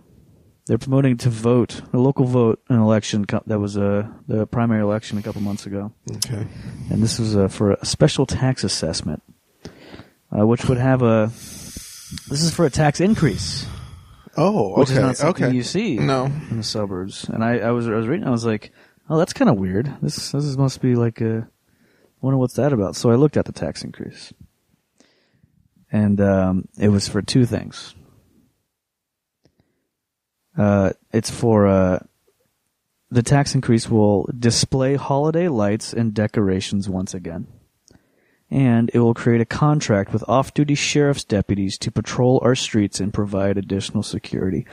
they're 0.68 0.80
promoting 0.80 1.16
to 1.18 1.30
vote 1.30 1.82
a 1.94 1.98
local 2.00 2.26
vote 2.26 2.60
an 2.70 2.80
election 2.80 3.26
co- 3.26 3.44
that 3.46 3.60
was 3.60 3.78
uh, 3.78 4.08
the 4.28 4.48
primary 4.48 4.82
election 4.82 5.18
a 5.20 5.22
couple 5.22 5.40
months 5.42 5.68
ago 5.68 5.92
Okay. 6.12 6.48
and 6.90 7.04
this 7.04 7.20
was 7.20 7.36
uh, 7.36 7.48
for 7.48 7.74
a 7.74 7.86
special 7.86 8.26
tax 8.26 8.64
assessment, 8.64 9.22
uh, 10.36 10.46
which 10.48 10.66
would 10.66 10.80
have 10.80 11.02
a. 11.04 11.28
This 12.30 12.42
is 12.42 12.52
for 12.54 12.66
a 12.66 12.70
tax 12.72 13.00
increase, 13.00 13.66
Oh, 14.38 14.78
which 14.80 14.90
okay. 14.90 14.98
is 14.98 15.04
not 15.04 15.18
something 15.18 15.46
okay. 15.46 15.56
you 15.56 15.64
see 15.64 15.98
No. 15.98 16.26
in 16.26 16.58
the 16.58 16.64
suburbs. 16.64 17.30
And 17.30 17.44
I, 17.44 17.60
I 17.60 17.72
was, 17.72 17.88
I 17.88 17.92
was 17.96 18.08
reading, 18.08 18.28
I 18.28 18.32
was 18.32 18.46
like, 18.46 18.72
oh, 19.10 19.18
that's 19.18 19.34
kind 19.34 19.50
of 19.50 19.58
weird. 19.58 19.94
This, 20.02 20.32
this 20.32 20.58
must 20.58 20.82
be 20.82 20.96
like 20.96 21.22
a. 21.22 21.48
I 21.48 22.26
wonder 22.26 22.38
what's 22.38 22.56
that 22.56 22.74
about. 22.74 22.96
So 22.96 23.12
I 23.12 23.16
looked 23.16 23.38
at 23.38 23.46
the 23.46 23.52
tax 23.52 23.84
increase, 23.84 24.34
and 25.92 26.20
um, 26.20 26.68
it 26.80 26.90
was 26.90 27.08
for 27.08 27.22
two 27.22 27.46
things. 27.46 27.94
Uh, 30.58 30.92
it's 31.12 31.30
for 31.30 31.68
uh, 31.68 32.00
the 33.12 33.22
tax 33.22 33.54
increase 33.56 33.90
will 33.90 34.28
display 34.38 34.96
holiday 34.96 35.48
lights 35.50 35.94
and 35.94 36.14
decorations 36.14 36.90
once 36.90 37.14
again. 37.14 37.48
And 38.52 38.92
it 38.94 39.00
will 39.00 39.16
create 39.16 39.42
a 39.42 39.46
contract 39.46 40.14
with 40.14 40.24
off-duty 40.30 40.76
sheriff's 40.76 41.24
deputies 41.24 41.78
to 41.80 41.92
patrol 41.92 42.40
our 42.44 42.54
streets 42.56 43.00
and 43.00 43.12
provide 43.14 43.58
additional 43.58 44.04
security. 44.04 44.68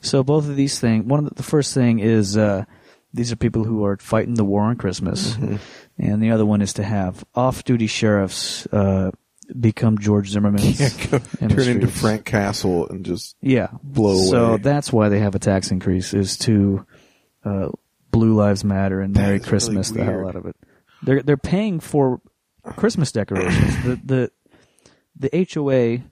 So 0.00 0.22
both 0.22 0.48
of 0.48 0.54
these 0.54 0.78
things, 0.78 1.04
one 1.04 1.18
of 1.18 1.28
the, 1.28 1.34
the 1.34 1.42
first 1.42 1.74
thing 1.74 1.98
is 1.98 2.36
uh, 2.36 2.64
these 3.12 3.32
are 3.32 3.36
people 3.36 3.64
who 3.64 3.84
are 3.84 3.96
fighting 3.96 4.34
the 4.34 4.44
war 4.44 4.62
on 4.62 4.76
Christmas, 4.76 5.36
and 5.98 6.22
the 6.22 6.30
other 6.30 6.46
one 6.46 6.62
is 6.62 6.74
to 6.74 6.84
have 6.84 7.24
off-duty 7.34 7.88
sheriffs 7.88 8.66
uh, 8.66 9.10
become 9.58 9.98
George 9.98 10.28
Zimmerman's 10.30 10.78
Yeah, 10.78 11.18
in 11.40 11.48
turn 11.48 11.68
into. 11.68 11.88
Frank 11.88 12.24
Castle 12.24 12.86
and 12.88 13.04
just 13.04 13.34
Yeah. 13.40 13.68
blow 13.82 14.14
So 14.14 14.44
away. 14.44 14.56
So 14.58 14.62
that's 14.62 14.92
why 14.92 15.08
they 15.08 15.18
have 15.18 15.34
a 15.34 15.38
tax 15.40 15.72
increase 15.72 16.14
is 16.14 16.36
to 16.38 16.86
uh, 17.44 17.70
Blue 18.12 18.34
Lives 18.34 18.62
Matter 18.62 19.00
and 19.00 19.12
That 19.14 19.20
Merry 19.22 19.36
is 19.36 19.40
really 19.40 19.48
Christmas 19.48 19.90
the 19.90 20.04
hell 20.04 20.28
out 20.28 20.36
of 20.36 20.46
it. 20.46 20.54
They're 21.02 21.22
they're 21.22 21.36
paying 21.36 21.80
for 21.80 22.20
Christmas 22.76 23.12
decorations. 23.12 23.84
the 23.84 24.30
the 25.16 25.30
the 25.30 25.48
HOA 25.54 26.04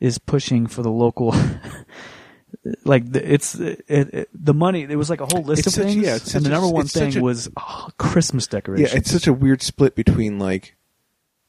is 0.00 0.18
pushing 0.18 0.66
for 0.66 0.82
the 0.82 0.90
local 0.90 1.34
like 2.84 3.10
the, 3.10 3.32
it's 3.32 3.54
it, 3.54 3.84
it, 3.88 4.28
the 4.34 4.54
money 4.54 4.82
it 4.82 4.96
was 4.96 5.08
like 5.10 5.20
a 5.20 5.26
whole 5.26 5.42
list 5.42 5.60
It's 5.60 5.66
of 5.68 5.72
such- 5.74 5.84
things 5.92 5.96
yeah, 6.04 6.16
it's 6.16 6.34
and 6.34 6.44
the 6.44 6.48
such 6.48 6.58
a- 6.58 6.60
number 6.60 6.68
one 6.74 6.84
it's 6.84 6.92
such 6.92 7.12
thing 7.14 7.22
a- 7.22 7.24
was 7.24 7.48
oh, 7.56 7.88
Christmas 7.98 8.46
decorations. 8.46 8.92
yeah, 8.92 8.98
it's 8.98 9.10
such 9.10 9.26
a 9.26 9.32
weird 9.32 9.62
split 9.62 9.94
between 9.94 10.38
like, 10.38 10.76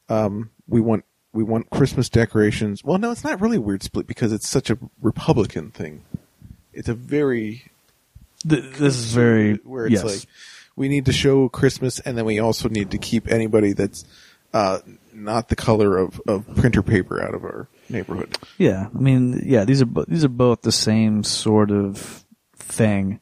um, 0.09 0.49
we 0.67 0.79
want 0.81 1.05
we 1.33 1.43
want 1.43 1.69
Christmas 1.69 2.09
decorations. 2.09 2.83
Well, 2.83 2.97
no, 2.97 3.11
it's 3.11 3.23
not 3.23 3.39
really 3.41 3.57
a 3.57 3.61
weird 3.61 3.83
split 3.83 4.05
because 4.05 4.31
it's 4.33 4.47
such 4.47 4.69
a 4.69 4.77
Republican 5.01 5.71
thing. 5.71 6.03
It's 6.73 6.89
a 6.89 6.93
very 6.93 7.63
Th- 8.47 8.63
this 8.63 8.95
is 8.97 9.13
very 9.13 9.55
where 9.63 9.85
it's 9.85 9.93
yes. 9.93 10.03
like 10.03 10.25
we 10.75 10.87
need 10.89 11.05
to 11.05 11.13
show 11.13 11.47
Christmas, 11.49 11.99
and 11.99 12.17
then 12.17 12.25
we 12.25 12.39
also 12.39 12.67
need 12.69 12.91
to 12.91 12.97
keep 12.97 13.27
anybody 13.31 13.73
that's 13.73 14.03
uh, 14.53 14.79
not 15.13 15.49
the 15.49 15.55
color 15.55 15.97
of, 15.97 16.19
of 16.27 16.45
printer 16.55 16.81
paper 16.81 17.21
out 17.23 17.33
of 17.33 17.43
our 17.43 17.67
neighborhood. 17.89 18.37
Yeah, 18.57 18.87
I 18.93 18.97
mean, 18.99 19.41
yeah, 19.45 19.65
these 19.65 19.81
are 19.81 19.85
bo- 19.85 20.05
these 20.07 20.23
are 20.23 20.29
both 20.29 20.61
the 20.61 20.71
same 20.71 21.23
sort 21.23 21.71
of 21.71 22.23
thing. 22.55 23.19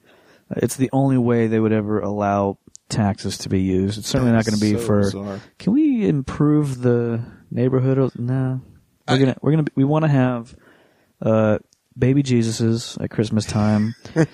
It's 0.55 0.75
the 0.75 0.89
only 0.93 1.17
way 1.17 1.47
they 1.47 1.59
would 1.59 1.73
ever 1.73 1.99
allow 1.99 2.57
taxes 2.89 3.37
to 3.39 3.49
be 3.49 3.61
used. 3.61 3.99
It's 3.99 4.07
certainly 4.07 4.31
not 4.33 4.45
going 4.45 4.55
to 4.57 4.61
be 4.61 4.73
So 4.73 4.79
for. 4.85 4.99
bizarre. 5.01 5.39
Can 5.59 5.73
we 5.73 6.07
improve 6.07 6.81
the 6.81 7.21
neighborhood? 7.51 8.11
No, 8.17 8.61
we're 9.07 9.13
I- 9.15 9.17
gonna 9.19 9.37
we're 9.41 9.51
gonna 9.51 9.65
we 9.75 9.83
want 9.83 10.05
to 10.05 10.09
have 10.09 10.55
uh, 11.21 11.59
baby 11.99 12.23
Jesuses 12.23 13.01
at 13.03 13.09
Christmas 13.09 13.45
time. 13.45 13.95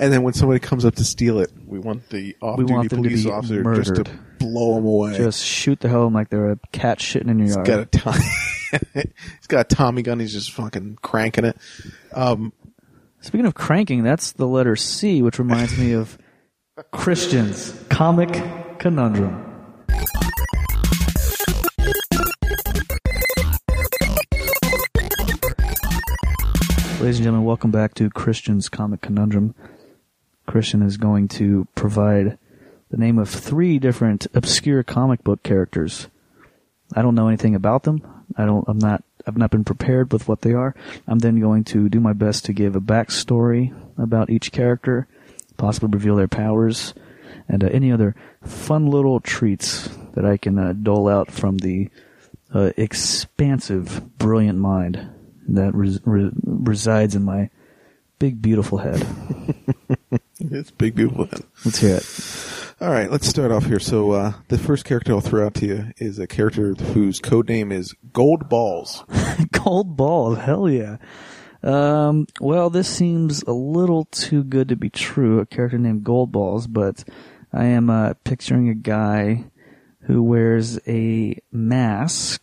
And 0.00 0.12
then 0.12 0.22
when 0.22 0.34
somebody 0.34 0.60
comes 0.60 0.84
up 0.84 0.94
to 0.96 1.04
steal 1.04 1.40
it, 1.40 1.50
we 1.66 1.78
want 1.78 2.08
the 2.10 2.36
off-duty 2.40 2.72
want 2.72 2.90
them 2.90 3.02
police 3.02 3.26
officer 3.26 3.62
just 3.74 3.96
to 3.96 4.04
blow 4.38 4.76
them 4.76 4.86
away. 4.86 5.16
Just 5.16 5.44
shoot 5.44 5.80
the 5.80 5.88
hell 5.88 6.06
in 6.06 6.12
like 6.12 6.30
they're 6.30 6.52
a 6.52 6.58
cat 6.72 6.98
shitting 6.98 7.28
in 7.28 7.38
your 7.38 7.46
he's 7.46 7.56
yard. 7.56 7.90
got 7.92 8.06
a 8.06 8.12
he's 8.94 9.46
got 9.48 9.72
a 9.72 9.74
Tommy 9.74 10.02
gun. 10.02 10.20
He's 10.20 10.32
just 10.32 10.52
fucking 10.52 10.98
cranking 11.02 11.44
it. 11.44 11.56
Um, 12.12 12.52
Speaking 13.20 13.46
of 13.46 13.54
cranking, 13.54 14.04
that's 14.04 14.32
the 14.32 14.46
letter 14.46 14.76
C, 14.76 15.22
which 15.22 15.38
reminds 15.38 15.76
me 15.76 15.92
of 15.92 16.16
Christians 16.92 17.74
comic 17.88 18.30
conundrum. 18.78 19.44
Ladies 27.00 27.18
and 27.18 27.26
gentlemen, 27.26 27.46
welcome 27.46 27.70
back 27.70 27.94
to 27.94 28.10
Christian's 28.10 28.68
Comic 28.68 29.02
Conundrum. 29.02 29.54
Christian 30.46 30.82
is 30.82 30.96
going 30.96 31.28
to 31.28 31.68
provide 31.76 32.38
the 32.90 32.96
name 32.96 33.20
of 33.20 33.28
three 33.28 33.78
different 33.78 34.26
obscure 34.34 34.82
comic 34.82 35.22
book 35.22 35.44
characters. 35.44 36.08
I 36.96 37.02
don't 37.02 37.14
know 37.14 37.28
anything 37.28 37.54
about 37.54 37.84
them. 37.84 38.02
I 38.36 38.46
don't. 38.46 38.64
I'm 38.66 38.80
not. 38.80 39.04
I've 39.24 39.36
not 39.36 39.52
been 39.52 39.62
prepared 39.62 40.12
with 40.12 40.26
what 40.26 40.40
they 40.40 40.54
are. 40.54 40.74
I'm 41.06 41.20
then 41.20 41.38
going 41.38 41.62
to 41.66 41.88
do 41.88 42.00
my 42.00 42.14
best 42.14 42.44
to 42.46 42.52
give 42.52 42.74
a 42.74 42.80
backstory 42.80 43.72
about 43.96 44.28
each 44.28 44.50
character, 44.50 45.06
possibly 45.56 45.90
reveal 45.90 46.16
their 46.16 46.26
powers, 46.26 46.94
and 47.48 47.62
uh, 47.62 47.68
any 47.68 47.92
other 47.92 48.16
fun 48.42 48.88
little 48.88 49.20
treats 49.20 49.88
that 50.14 50.24
I 50.24 50.36
can 50.36 50.58
uh, 50.58 50.72
dole 50.72 51.06
out 51.06 51.30
from 51.30 51.58
the 51.58 51.90
uh, 52.52 52.72
expansive, 52.76 54.18
brilliant 54.18 54.58
mind 54.58 55.10
that 55.48 55.74
res- 55.74 56.00
re- 56.04 56.30
resides 56.44 57.14
in 57.14 57.24
my 57.24 57.50
big, 58.18 58.40
beautiful 58.42 58.78
head. 58.78 59.06
it's 60.40 60.70
big 60.70 60.94
beautiful. 60.94 61.26
Then. 61.26 61.42
Let's 61.64 61.78
hear 61.78 61.96
it. 61.96 62.74
All 62.80 62.90
right, 62.90 63.10
let's 63.10 63.26
start 63.26 63.50
off 63.50 63.66
here. 63.66 63.80
So 63.80 64.12
uh, 64.12 64.32
the 64.48 64.58
first 64.58 64.84
character 64.84 65.12
I'll 65.12 65.20
throw 65.20 65.46
out 65.46 65.54
to 65.54 65.66
you 65.66 65.92
is 65.96 66.20
a 66.20 66.28
character 66.28 66.74
whose 66.74 67.20
code 67.20 67.48
name 67.48 67.72
is 67.72 67.94
Gold 68.12 68.48
Balls. 68.48 69.04
Gold 69.52 69.96
balls, 69.96 70.38
hell 70.38 70.68
yeah. 70.68 70.98
Um, 71.62 72.28
well, 72.40 72.70
this 72.70 72.88
seems 72.88 73.42
a 73.42 73.52
little 73.52 74.04
too 74.04 74.44
good 74.44 74.68
to 74.68 74.76
be 74.76 74.90
true. 74.90 75.40
A 75.40 75.46
character 75.46 75.76
named 75.76 76.04
Gold 76.04 76.30
Balls, 76.30 76.68
but 76.68 77.02
I 77.52 77.64
am 77.64 77.90
uh, 77.90 78.14
picturing 78.22 78.68
a 78.68 78.74
guy 78.74 79.46
who 80.02 80.22
wears 80.22 80.78
a 80.86 81.36
mask, 81.50 82.42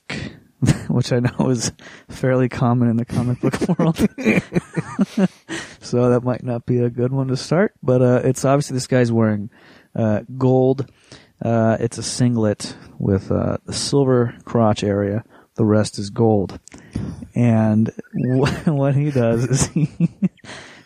which 0.87 1.11
I 1.11 1.19
know 1.19 1.49
is 1.49 1.71
fairly 2.09 2.49
common 2.49 2.89
in 2.89 2.97
the 2.97 3.05
comic 3.05 3.41
book 3.41 3.59
world. 3.79 3.97
so 5.81 6.09
that 6.09 6.21
might 6.23 6.43
not 6.43 6.65
be 6.65 6.79
a 6.79 6.89
good 6.89 7.11
one 7.11 7.27
to 7.27 7.37
start, 7.37 7.73
but 7.83 8.01
uh, 8.01 8.21
it's 8.23 8.45
obviously 8.45 8.75
this 8.75 8.87
guy's 8.87 9.11
wearing 9.11 9.49
uh, 9.95 10.21
gold. 10.37 10.89
Uh, 11.43 11.77
it's 11.79 11.97
a 11.97 12.03
singlet 12.03 12.75
with 12.97 13.31
uh, 13.31 13.57
the 13.65 13.73
silver 13.73 14.35
crotch 14.45 14.83
area. 14.83 15.23
The 15.55 15.65
rest 15.65 15.99
is 15.99 16.09
gold. 16.09 16.59
And 17.33 17.91
wh- 18.13 18.67
what 18.67 18.95
he 18.95 19.11
does 19.11 19.43
is 19.45 19.67
he 19.67 19.89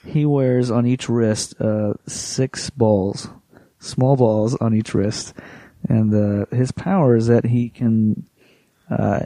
he 0.06 0.26
wears 0.26 0.72
on 0.72 0.86
each 0.86 1.08
wrist 1.10 1.60
uh, 1.62 1.94
six 2.08 2.70
balls, 2.72 3.30
small 3.80 4.16
balls 4.16 4.56
on 4.56 4.74
each 4.76 4.94
wrist, 4.94 5.34
and 5.88 6.14
uh, 6.14 6.46
his 6.56 6.72
power 6.72 7.16
is 7.16 7.28
that 7.28 7.46
he 7.46 7.70
can. 7.70 8.28
Uh, 8.90 9.26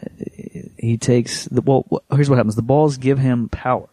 he 0.78 0.98
takes 0.98 1.46
the 1.46 1.62
well. 1.62 1.86
Here's 2.12 2.30
what 2.30 2.36
happens: 2.38 2.56
the 2.56 2.62
balls 2.62 2.98
give 2.98 3.18
him 3.20 3.48
power, 3.50 3.88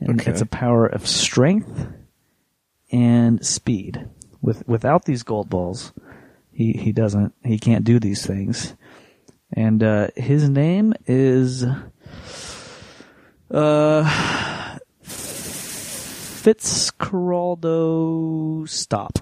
and 0.00 0.20
Okay. 0.20 0.30
it's 0.32 0.40
a 0.40 0.46
power 0.46 0.86
of 0.86 1.06
strength 1.06 1.86
and 2.90 3.44
speed. 3.44 4.08
With 4.42 4.66
without 4.68 5.04
these 5.04 5.22
gold 5.22 5.48
balls, 5.48 5.92
he 6.52 6.72
he 6.72 6.92
doesn't 6.92 7.32
he 7.44 7.58
can't 7.58 7.84
do 7.84 7.98
these 8.00 8.26
things. 8.26 8.74
And 9.52 9.82
uh, 9.82 10.08
his 10.16 10.48
name 10.48 10.94
is 11.06 11.64
uh 13.50 14.04
Fitzcarraldo 17.44 18.68
Stop. 18.68 19.18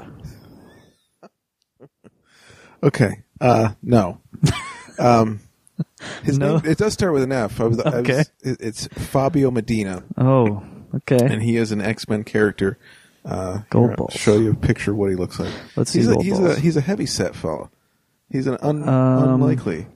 Okay. 2.83 3.23
Uh, 3.41 3.75
no. 3.83 4.21
um, 4.99 5.41
his 6.25 6.39
No? 6.39 6.57
name, 6.59 6.71
it 6.71 6.79
does 6.79 6.93
start 6.93 7.13
with 7.13 7.23
an 7.23 7.33
F. 7.33 7.61
I 7.61 7.65
was, 7.65 7.81
I 7.81 8.01
was- 8.01 8.11
Okay. 8.11 8.25
it- 8.43 8.61
it's 8.61 8.87
Fabio 8.89 9.51
Medina, 9.51 10.03
Oh, 10.17 10.63
okay. 10.95 11.19
and 11.21 11.43
he 11.43 11.57
is 11.57 11.73
an 11.73 11.81
X 11.81 12.09
Men 12.09 12.25
character. 12.25 12.79
Uh, 13.25 13.61
Gold 13.71 13.91
here, 13.99 14.19
show 14.19 14.37
you 14.37 14.51
a 14.51 14.55
picture 14.55 14.91
of 14.91 14.97
what 14.97 15.09
he 15.11 15.15
looks 15.17 15.39
like. 15.39 15.53
Let's 15.77 15.93
see 15.93 16.01
he's 16.01 16.09
a, 16.09 16.13
gold 16.15 16.25
he's 16.25 16.39
balls. 16.41 16.57
a 16.57 16.61
he's 16.61 16.77
a 16.77 16.81
heavy 16.81 17.07
set 17.07 17.37
fellow. 17.37 17.71
He's 18.31 18.47
an 18.49 18.57
un, 18.63 18.89
Um, 18.89 19.35
unlikely. 19.35 19.87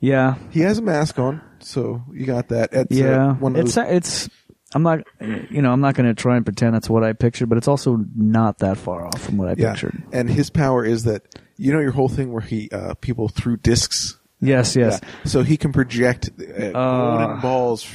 yeah, 0.00 0.34
He 0.50 0.60
has 0.60 0.78
a 0.78 0.82
mask 0.82 1.18
on, 1.18 1.40
so 1.60 2.02
you 2.12 2.26
got 2.26 2.48
that. 2.48 2.70
It's, 2.72 2.92
uh, 2.92 2.94
yeah. 3.04 3.32
one 3.34 3.56
of 3.56 3.64
It's 3.64 3.74
those, 3.76 3.86
it's. 3.88 4.28
I'm 4.74 4.82
not, 4.82 5.00
you 5.20 5.60
know, 5.62 5.72
I'm 5.72 5.80
not 5.80 5.94
going 5.94 6.06
to 6.06 6.14
try 6.20 6.36
and 6.36 6.44
pretend 6.44 6.74
that's 6.74 6.88
what 6.88 7.04
I 7.04 7.12
pictured, 7.12 7.48
but 7.48 7.58
it's 7.58 7.68
also 7.68 8.04
not 8.16 8.58
that 8.58 8.78
far 8.78 9.06
off 9.06 9.20
from 9.20 9.36
what 9.36 9.48
I 9.48 9.54
yeah. 9.56 9.72
pictured. 9.72 10.02
And 10.12 10.28
his 10.30 10.50
power 10.50 10.84
is 10.84 11.04
that 11.04 11.22
you 11.56 11.72
know 11.72 11.80
your 11.80 11.92
whole 11.92 12.08
thing 12.08 12.32
where 12.32 12.42
he 12.42 12.68
uh, 12.70 12.94
people 12.94 13.28
threw 13.28 13.56
discs. 13.56 14.18
Yes, 14.40 14.74
yes. 14.74 14.98
Yeah. 15.02 15.08
So 15.24 15.42
he 15.42 15.56
can 15.56 15.72
project 15.72 16.30
uh, 16.40 16.64
Uh. 16.76 17.18
golden 17.18 17.40
balls 17.40 17.88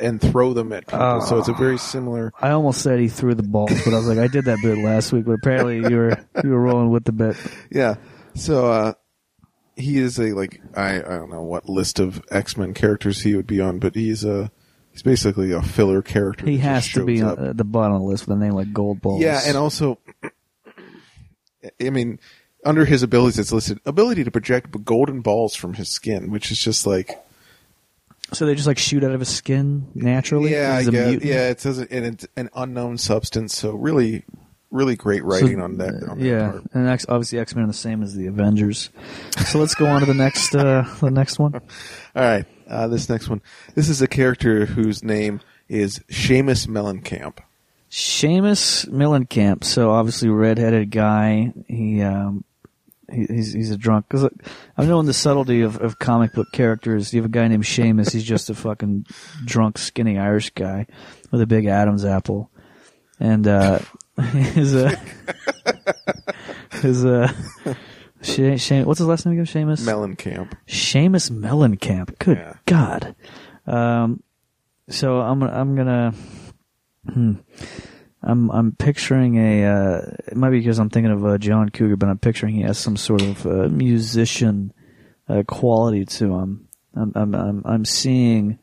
and 0.00 0.20
throw 0.20 0.52
them 0.52 0.72
at 0.72 0.86
people. 0.86 1.20
so 1.22 1.38
it's 1.38 1.48
a 1.48 1.52
very 1.54 1.78
similar. 1.78 2.32
I 2.40 2.50
almost 2.50 2.82
said 2.82 2.98
he 3.00 3.08
threw 3.08 3.34
the 3.34 3.42
balls, 3.42 3.72
but 3.84 3.94
I 3.94 3.96
was 3.96 4.06
like, 4.06 4.18
I 4.18 4.26
did 4.28 4.44
that 4.44 4.58
bit 4.62 4.78
last 4.78 5.12
week, 5.12 5.24
but 5.24 5.32
apparently 5.32 5.78
you 5.78 5.96
were 5.96 6.26
you 6.44 6.50
were 6.50 6.60
rolling 6.60 6.90
with 6.90 7.04
the 7.04 7.12
bit. 7.12 7.36
Yeah. 7.70 7.96
So 8.34 8.70
uh 8.70 8.92
he 9.76 9.98
is 9.98 10.18
a 10.18 10.32
like 10.32 10.60
I 10.76 10.96
I 10.96 11.00
don't 11.16 11.30
know 11.30 11.42
what 11.42 11.68
list 11.68 11.98
of 11.98 12.22
X 12.30 12.56
Men 12.56 12.74
characters 12.74 13.22
he 13.22 13.34
would 13.34 13.46
be 13.46 13.60
on, 13.60 13.78
but 13.78 13.94
he's 13.94 14.24
a 14.24 14.50
he's 15.00 15.12
basically 15.12 15.52
a 15.52 15.62
filler 15.62 16.02
character. 16.02 16.46
He 16.46 16.58
has 16.58 16.88
to 16.92 17.04
be 17.04 17.22
up. 17.22 17.38
at 17.38 17.56
the 17.56 17.64
bottom 17.64 17.94
of 17.94 18.02
the 18.02 18.06
list 18.06 18.26
with 18.26 18.36
a 18.36 18.40
name 18.40 18.52
like 18.52 18.72
Gold 18.72 19.00
Balls. 19.00 19.22
Yeah, 19.22 19.40
and 19.46 19.56
also, 19.56 19.98
I 21.80 21.90
mean, 21.90 22.18
under 22.64 22.84
his 22.84 23.02
abilities, 23.02 23.38
it's 23.38 23.52
listed 23.52 23.80
ability 23.86 24.24
to 24.24 24.30
project 24.30 24.84
golden 24.84 25.22
balls 25.22 25.54
from 25.54 25.74
his 25.74 25.88
skin, 25.88 26.30
which 26.30 26.50
is 26.50 26.58
just 26.58 26.86
like 26.86 27.22
so 28.32 28.46
they 28.46 28.54
just 28.54 28.66
like 28.66 28.78
shoot 28.78 29.02
out 29.02 29.12
of 29.12 29.20
his 29.20 29.28
skin 29.28 29.88
naturally. 29.94 30.52
yeah, 30.52 30.82
guess, 30.82 31.24
yeah. 31.24 31.48
It 31.48 31.60
says 31.60 31.78
it, 31.78 31.90
and 31.90 32.04
it's 32.04 32.26
an 32.36 32.50
unknown 32.54 32.98
substance. 32.98 33.56
So 33.56 33.72
really, 33.72 34.24
really 34.70 34.96
great 34.96 35.24
writing 35.24 35.58
So, 35.58 35.64
on 35.64 35.76
that. 35.78 35.94
On 36.08 36.18
that 36.18 36.24
yeah, 36.24 36.50
part. 36.52 36.64
and 36.74 36.88
X, 36.88 37.06
obviously 37.08 37.38
X 37.38 37.54
Men 37.54 37.64
are 37.64 37.68
the 37.68 37.72
same 37.72 38.02
as 38.02 38.14
the 38.14 38.26
Avengers. 38.26 38.90
So 39.46 39.58
let's 39.58 39.74
go 39.74 39.86
on 39.86 40.00
to 40.00 40.06
the 40.06 40.14
next 40.14 40.54
uh, 40.54 40.82
the 41.00 41.10
next 41.10 41.38
one. 41.38 41.54
All 42.16 42.22
right, 42.22 42.44
uh, 42.68 42.88
this 42.88 43.08
next 43.08 43.28
one. 43.28 43.40
This 43.74 43.88
is 43.88 44.00
a 44.02 44.08
character 44.08 44.66
whose 44.66 45.02
name 45.02 45.40
is 45.68 46.00
Seamus 46.10 46.66
Mellencamp. 46.66 47.38
Seamus 47.90 48.88
Mellencamp. 48.88 49.64
So 49.64 49.90
obviously 49.90 50.28
redheaded 50.28 50.90
guy. 50.90 51.52
He 51.66 52.02
um 52.02 52.44
he, 53.12 53.26
he's 53.26 53.52
he's 53.52 53.70
a 53.72 53.76
drunk. 53.76 54.08
Cause 54.08 54.28
I've 54.78 54.86
known 54.88 55.06
the 55.06 55.12
subtlety 55.12 55.62
of, 55.62 55.78
of 55.80 55.98
comic 55.98 56.32
book 56.32 56.46
characters. 56.52 57.12
You 57.12 57.20
have 57.22 57.28
a 57.30 57.32
guy 57.32 57.48
named 57.48 57.64
Seamus. 57.64 58.12
He's 58.12 58.22
just 58.24 58.48
a 58.50 58.54
fucking 58.54 59.06
drunk, 59.44 59.78
skinny 59.78 60.18
Irish 60.18 60.50
guy 60.50 60.86
with 61.32 61.40
a 61.40 61.46
big 61.46 61.66
Adam's 61.66 62.04
apple, 62.04 62.50
and 63.18 63.46
uh 63.48 63.80
his 64.54 64.74
uh 64.74 64.94
his 66.82 67.04
uh. 67.04 67.32
She, 68.22 68.58
she, 68.58 68.82
what's 68.82 68.98
his 68.98 69.08
last 69.08 69.24
name 69.24 69.40
again? 69.40 69.46
Seamus. 69.46 69.80
Mellencamp. 69.80 70.52
Seamus 70.68 71.30
Mellencamp. 71.30 72.18
Good 72.18 72.36
Yeah. 72.36 72.52
God. 72.66 73.14
Um, 73.66 74.22
so 74.90 75.20
I'm 75.22 75.42
I'm 75.42 75.74
gonna, 75.74 76.12
hmm, 77.10 77.32
I'm, 78.22 78.50
I'm 78.50 78.72
picturing 78.72 79.36
a, 79.36 79.64
uh, 79.64 80.00
it 80.28 80.36
might 80.36 80.50
be 80.50 80.58
because 80.58 80.78
I'm 80.78 80.90
thinking 80.90 81.12
of 81.12 81.24
uh, 81.24 81.38
John 81.38 81.70
Cougar, 81.70 81.96
but 81.96 82.10
I'm 82.10 82.18
picturing 82.18 82.56
he 82.56 82.62
has 82.62 82.76
some 82.78 82.98
sort 82.98 83.22
of 83.22 83.46
uh, 83.46 83.68
musician 83.70 84.74
uh, 85.26 85.42
quality 85.46 86.04
to 86.04 86.34
him. 86.36 86.68
I'm, 86.94 87.12
I'm, 87.14 87.34
I'm, 87.34 87.62
I'm 87.64 87.84
seeing 87.86 88.58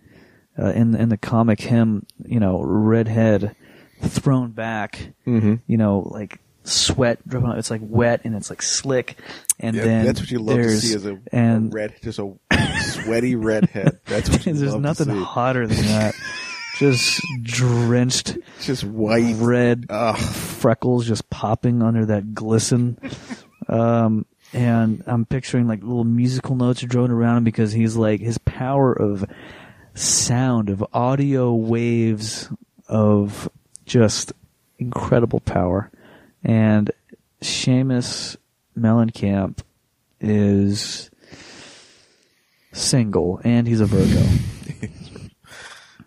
uh, 0.60 0.68
in 0.74 0.93
in 0.93 1.10
the 1.10 1.18
comic 1.18 1.62
him, 1.62 2.05
you 2.26 2.39
know, 2.39 2.62
redhead, 2.62 3.55
thrown 4.02 4.52
back, 4.52 5.14
Mm-hmm. 5.26 5.56
you 5.68 5.78
know, 5.78 6.00
like 6.12 6.39
sweat 6.64 7.26
dripping. 7.28 7.50
out. 7.50 7.58
It's 7.58 7.72
like 7.72 7.82
wet 7.84 8.22
and 8.24 8.36
it's 8.36 8.50
like 8.50 8.62
slick, 8.62 9.18
and 9.60 9.76
Yeah, 9.76 9.84
then 9.84 10.06
that's 10.06 10.20
what 10.20 10.32
you 10.32 10.39
love 10.39 10.58
to 10.58 10.78
see 10.78 10.95
as 10.95 11.06
a, 11.06 11.20
and 11.32 11.74
red, 11.74 11.95
just 12.04 12.20
a 12.20 12.34
sweaty 12.82 13.36
redhead. 13.36 14.00
That's 14.06 14.30
what 14.30 14.45
you 14.45 14.54
there's 14.54 14.74
love 14.74 14.82
nothing 14.82 15.08
to 15.08 15.14
see. 15.14 15.24
hotter 15.24 15.66
than 15.68 15.86
that. 15.88 16.16
Just 16.78 17.20
drenched 17.41 18.38
Just 18.62 18.84
white. 18.84 19.34
red 19.39 19.88
Ugh. 19.89 20.16
freckles 20.16 21.08
just 21.08 21.28
popping 21.32 21.82
under 21.82 22.06
that 22.06 22.36
glisten. 22.36 23.00
Um, 23.68 24.28
and 24.54 25.04
I'm 25.08 25.26
picturing 25.26 25.68
like 25.68 25.82
little 25.82 26.04
musical 26.04 26.56
notes 26.56 26.84
are 26.84 26.88
drone 26.88 27.10
around 27.10 27.38
him 27.38 27.43
because 27.45 27.72
he's 27.72 27.95
like 27.95 28.20
his 28.22 28.38
power 28.38 28.93
of 28.93 29.26
sound 29.95 30.70
of 30.70 30.86
audio 30.93 31.52
waves 31.56 32.48
of 32.88 33.50
just 33.88 34.34
incredible 34.78 35.40
power. 35.40 35.90
And 36.44 36.92
Seamus 37.42 38.38
Mellencamp 38.78 39.60
is 40.22 41.10
single 42.74 43.42
and 43.44 43.68
he's 43.68 43.80
a 43.82 43.86
Virgo. 43.86 44.24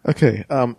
Okay. 0.08 0.46
Um, 0.48 0.78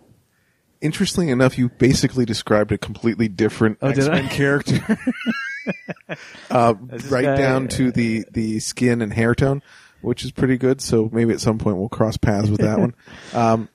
interestingly 0.80 1.30
enough, 1.30 1.56
you 1.56 1.68
basically 1.68 2.24
described 2.24 2.72
a 2.72 2.76
completely 2.76 3.28
different 3.28 3.78
Oh? 3.80 3.88
X-Men 3.88 4.28
character. 4.28 4.80
uh, 6.50 6.74
right 7.08 7.24
guy- 7.24 7.36
down 7.36 7.68
to 7.68 7.92
the, 7.92 8.24
the 8.32 8.58
skin 8.58 9.00
and 9.00 9.12
hair 9.12 9.36
tone, 9.36 9.62
which 10.00 10.24
is 10.24 10.32
pretty 10.32 10.58
good. 10.58 10.80
So 10.80 11.08
maybe 11.12 11.32
at 11.32 11.40
some 11.40 11.58
point 11.58 11.76
we'll 11.76 11.88
cross 11.88 12.16
paths 12.16 12.50
with 12.50 12.62
that 12.62 12.80
one. 12.80 12.94
Um, 13.32 13.68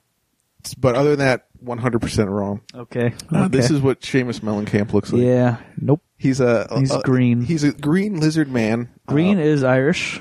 but 0.76 0.96
other 0.96 1.16
than 1.16 1.20
that, 1.20 1.47
100% 1.64 2.28
wrong. 2.28 2.60
Okay. 2.74 3.14
Uh, 3.30 3.48
This 3.48 3.70
is 3.70 3.80
what 3.80 4.00
Seamus 4.00 4.40
Mellencamp 4.40 4.92
looks 4.92 5.12
like. 5.12 5.22
yeah. 5.22 5.58
Nope. 5.80 6.02
He's 6.16 6.40
a 6.40 6.66
He's 6.78 6.90
a- 6.92 7.00
green. 7.00 7.42
He's 7.42 7.62
a 7.64 7.72
green 7.72 8.18
lizard 8.20 8.50
man. 8.50 8.88
Green 9.06 9.38
Uh, 9.38 9.42
is 9.42 9.62
Irish. 9.62 10.20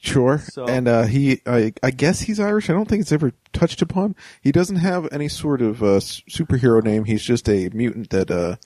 Sure. 0.00 0.38
So- 0.38 0.66
and 0.66 0.86
uh, 0.86 1.04
he, 1.04 1.40
I, 1.46 1.72
I 1.82 1.90
guess 1.90 2.20
he's 2.20 2.38
Irish. 2.38 2.68
I 2.68 2.74
don't 2.74 2.86
think 2.86 3.00
it's 3.00 3.12
ever 3.12 3.32
touched 3.54 3.80
upon. 3.80 4.14
He 4.42 4.52
doesn't 4.52 4.76
have 4.76 5.08
any 5.12 5.28
sort 5.28 5.62
of 5.62 5.82
uh, 5.82 6.00
superhero 6.00 6.82
name. 6.84 7.04
He's 7.04 7.22
just 7.22 7.48
a 7.48 7.70
mutant 7.72 8.10
that 8.10 8.30
uh, 8.30 8.56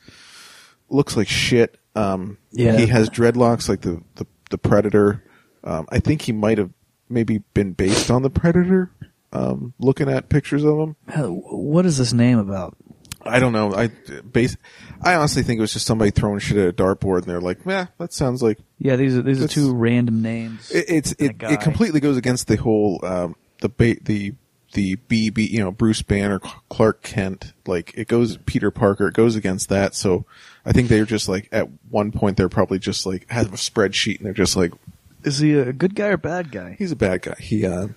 looks 0.89 1.17
like 1.17 1.29
shit. 1.29 1.79
Um, 1.95 2.39
Yeah. 2.51 2.77
He 2.77 2.87
has 2.87 3.09
dreadlocks 3.11 3.69
like 3.69 3.83
the 3.83 4.03
the, 4.17 4.27
the 4.51 4.59
Predator. 4.59 5.23
Um, 5.65 5.87
I 5.91 5.99
think 6.01 6.23
he 6.23 6.33
might 6.33 6.59
have 6.59 6.71
maybe 7.09 7.39
been 7.55 7.73
based 7.73 8.11
on 8.11 8.23
the 8.23 8.31
Predator. 8.31 8.91
Um, 9.33 9.75
looking 9.79 10.09
at 10.09 10.29
pictures 10.31 10.65
of 10.65 10.79
him, 10.79 10.97
Uh, 11.15 11.25
What 11.29 11.85
is 11.87 11.99
this 11.99 12.13
name 12.13 12.39
about? 12.39 12.77
I 13.23 13.41
don't 13.41 13.53
know. 13.53 13.75
I 13.75 13.89
base. 13.89 14.57
I 15.03 15.15
honestly 15.17 15.43
think 15.43 15.59
it 15.59 15.61
was 15.61 15.73
just 15.73 15.85
somebody 15.87 16.11
throwing 16.11 16.39
shit 16.39 16.57
at 16.57 16.69
a 16.69 16.73
dartboard, 16.73 17.19
and 17.19 17.25
they're 17.27 17.41
like, 17.41 17.59
"Yeah, 17.67 17.87
that 17.99 18.13
sounds 18.15 18.43
like." 18.43 18.59
Yeah, 18.79 18.97
these 18.97 19.19
are 19.19 19.23
these 19.23 19.43
are 19.43 19.49
two 19.49 19.75
random 19.75 20.23
names. 20.23 20.71
It, 20.71 20.85
it's 20.89 21.13
it, 21.19 21.37
it 21.43 21.61
completely 21.61 22.01
goes 22.01 22.17
against 22.17 22.47
the 22.47 22.57
whole 22.57 23.01
um, 23.05 23.37
the 23.61 23.69
ba- 23.69 23.97
the 24.03 24.35
the 24.73 24.97
BB 24.97 25.51
you 25.51 25.59
know 25.61 25.71
Bruce 25.73 26.01
Banner 26.01 26.39
Clark 26.39 27.03
Kent 27.03 27.53
like 27.67 27.93
it 27.97 28.07
goes 28.09 28.39
Peter 28.47 28.71
Parker 28.71 29.09
it 29.09 29.15
goes 29.15 29.35
against 29.37 29.69
that. 29.69 29.95
So 29.95 30.25
I 30.65 30.73
think 30.73 30.89
they're 30.89 31.05
just 31.05 31.29
like 31.29 31.49
at 31.53 31.69
one 31.91 32.13
point 32.13 32.37
they're 32.39 32.49
probably 32.49 32.79
just 32.79 33.05
like 33.05 33.29
have 33.31 33.53
a 33.53 33.57
spreadsheet 33.57 34.19
and 34.19 34.27
they're 34.27 34.33
just 34.33 34.57
like 34.57 34.73
Is 35.25 35.39
he 35.41 35.55
a 35.59 35.73
good 35.73 35.95
guy 35.95 36.07
or 36.09 36.17
bad 36.19 36.51
guy? 36.53 36.77
he's 36.79 36.93
a 36.93 36.97
bad 36.97 37.23
guy. 37.23 37.37
He 37.41 37.67
uh 37.67 37.89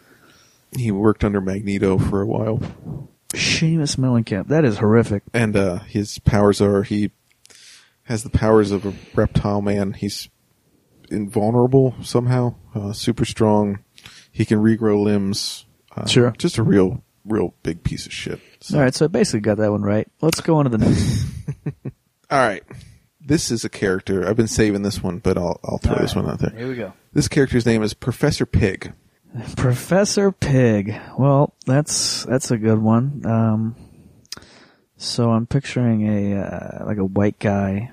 he 0.78 0.92
worked 0.92 1.24
under 1.24 1.42
Magneto 1.42 1.98
for 1.98 2.22
a 2.22 2.26
while. 2.28 2.60
Seamus 3.34 3.98
Mellencamp. 3.98 4.48
That 4.48 4.66
is 4.66 4.78
horrific. 4.78 5.24
and 5.34 5.56
uh, 5.56 5.80
his 5.80 6.20
powers 6.20 6.62
are 6.62 6.84
he 6.84 7.12
has 8.04 8.24
the 8.24 8.30
powers 8.30 8.72
of 8.72 8.86
a 8.86 8.94
reptile 9.16 9.62
man. 9.62 9.94
He's 9.94 10.30
invulnerable 11.10 11.96
somehow, 12.02 12.56
uh, 12.76 12.94
super 12.94 13.26
strong. 13.26 13.80
He 14.32 14.46
can 14.46 14.60
regrow 14.60 15.02
limbs. 15.04 15.66
Uh, 15.96 16.06
Sure. 16.06 16.34
just 16.38 16.58
a 16.58 16.64
real, 16.64 17.04
real 17.26 17.54
big 17.64 17.84
piece 17.84 18.06
of 18.06 18.14
shit. 18.14 18.40
So- 18.62 18.78
All 18.78 18.84
right, 18.84 18.94
so 18.96 19.06
I 19.06 19.08
basically 19.10 19.42
got 19.42 19.58
that 19.58 19.72
one 19.72 19.82
right. 19.82 20.08
Let's 20.22 20.42
go 20.42 20.58
on 20.58 20.66
to 20.66 20.70
the 20.70 20.78
next. 20.78 21.26
all 22.32 22.40
right. 22.40 22.64
This 23.24 23.52
is 23.52 23.64
a 23.64 23.70
character. 23.70 24.28
I've 24.28 24.36
been 24.38 24.48
saving 24.48 24.82
this 24.82 25.04
one, 25.04 25.20
but 25.20 25.38
I'll 25.38 25.60
I'll 25.64 25.78
throw 25.78 25.96
this 25.96 26.16
one 26.16 26.28
out 26.28 26.40
there. 26.40 26.50
Here 26.50 26.68
we 26.68 26.76
go. 26.76 26.92
This 27.14 27.28
character's 27.28 27.66
name 27.68 27.84
is 27.84 27.94
Professor 27.94 28.46
Pig. 28.48 28.94
Professor 29.56 30.32
Pig. 30.32 31.00
Well, 31.18 31.54
that's 31.66 32.24
that's 32.26 32.52
a 32.52 32.58
good 32.58 32.80
one. 32.80 33.22
Um, 33.26 33.76
so 34.98 35.32
I'm 35.32 35.48
picturing 35.48 36.08
a 36.08 36.42
uh, 36.42 36.86
like 36.86 36.98
a 36.98 37.06
white 37.06 37.40
guy, 37.40 37.92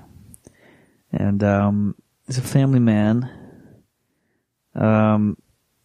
and 1.12 1.42
um, 1.44 1.94
he's 2.26 2.38
a 2.38 2.42
family 2.42 2.80
man. 2.80 3.30
Um, 4.74 5.36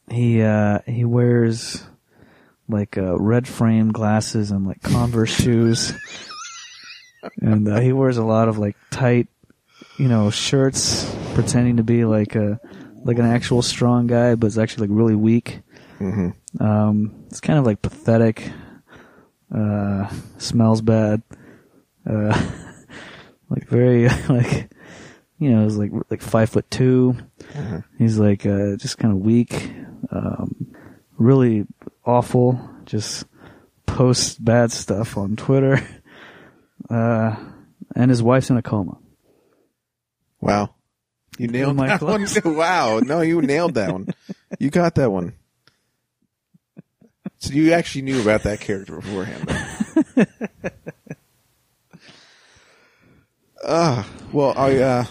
he 0.09 0.41
uh, 0.41 0.79
he 0.87 1.05
wears 1.05 1.83
like 2.67 2.97
uh, 2.97 3.17
red 3.19 3.47
frame 3.47 3.91
glasses 3.91 4.49
and 4.49 4.65
like 4.65 4.81
Converse 4.81 5.33
shoes, 5.41 5.93
and 7.41 7.67
uh, 7.67 7.79
he 7.79 7.93
wears 7.93 8.17
a 8.17 8.25
lot 8.25 8.47
of 8.47 8.57
like 8.57 8.75
tight, 8.89 9.27
you 9.99 10.07
know, 10.07 10.31
shirts, 10.31 11.15
pretending 11.35 11.77
to 11.77 11.83
be 11.83 12.05
like 12.05 12.35
a 12.35 12.59
like 13.03 13.17
an 13.19 13.25
actual 13.25 13.61
strong 13.61 14.07
guy, 14.07 14.35
but 14.35 14.47
is 14.47 14.57
actually 14.57 14.87
like 14.87 14.97
really 14.97 15.15
weak. 15.15 15.61
hmm 15.97 16.29
Um, 16.59 17.23
it's 17.27 17.39
kind 17.41 17.59
of 17.59 17.65
like 17.65 17.81
pathetic. 17.81 18.51
Uh, 19.53 20.09
smells 20.37 20.81
bad. 20.81 21.21
Uh, 22.09 22.39
like 23.49 23.67
very 23.67 24.09
like, 24.29 24.71
you 25.37 25.51
know, 25.51 25.63
he's 25.63 25.77
like 25.77 25.91
like 26.09 26.21
five 26.21 26.49
foot 26.49 26.69
two. 26.71 27.15
Uh-huh. 27.55 27.81
He's 27.97 28.17
like 28.17 28.45
uh, 28.45 28.75
just 28.77 28.97
kind 28.97 29.13
of 29.13 29.19
weak. 29.19 29.71
Um, 30.11 30.73
really 31.17 31.65
awful. 32.05 32.59
Just 32.85 33.25
posts 33.85 34.35
bad 34.35 34.71
stuff 34.71 35.17
on 35.17 35.35
Twitter. 35.35 35.85
Uh, 36.89 37.33
and 37.95 38.11
his 38.11 38.21
wife's 38.21 38.49
in 38.49 38.57
a 38.57 38.61
coma. 38.61 38.97
Wow. 40.41 40.75
You 41.37 41.47
nailed 41.47 41.75
my 41.75 41.87
that 41.97 42.01
one. 42.01 42.27
Wow. 42.55 42.99
No, 42.99 43.21
you 43.21 43.41
nailed 43.41 43.73
that 43.75 43.91
one. 43.91 44.07
You 44.59 44.69
got 44.69 44.95
that 44.95 45.11
one. 45.11 45.33
So 47.39 47.53
you 47.53 47.73
actually 47.73 48.03
knew 48.03 48.21
about 48.21 48.43
that 48.43 48.59
character 48.61 48.95
beforehand. 48.95 49.49
Ah, 53.65 54.05
well, 54.33 54.53
I, 54.57 54.75
uh, 54.77 55.05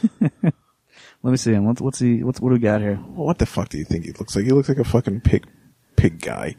Let 1.23 1.31
me 1.31 1.37
see 1.37 1.53
him. 1.53 1.65
What's 1.65 1.81
what's 1.81 1.99
he? 2.01 2.23
What's 2.23 2.41
what 2.41 2.51
do 2.51 2.55
we 2.55 2.59
got 2.59 2.81
here? 2.81 2.97
what 2.97 3.39
the 3.39 3.47
fuck 3.47 3.69
do 3.69 3.79
you 3.79 3.85
think 3.85 4.05
he 4.05 4.13
looks 4.13 4.35
like? 4.35 4.45
He 4.45 4.51
looks 4.51 4.69
like 4.69 4.79
a 4.79 4.85
fucking 4.85 5.21
pig, 5.23 5.47
pig 5.97 6.21
guy. 6.21 6.57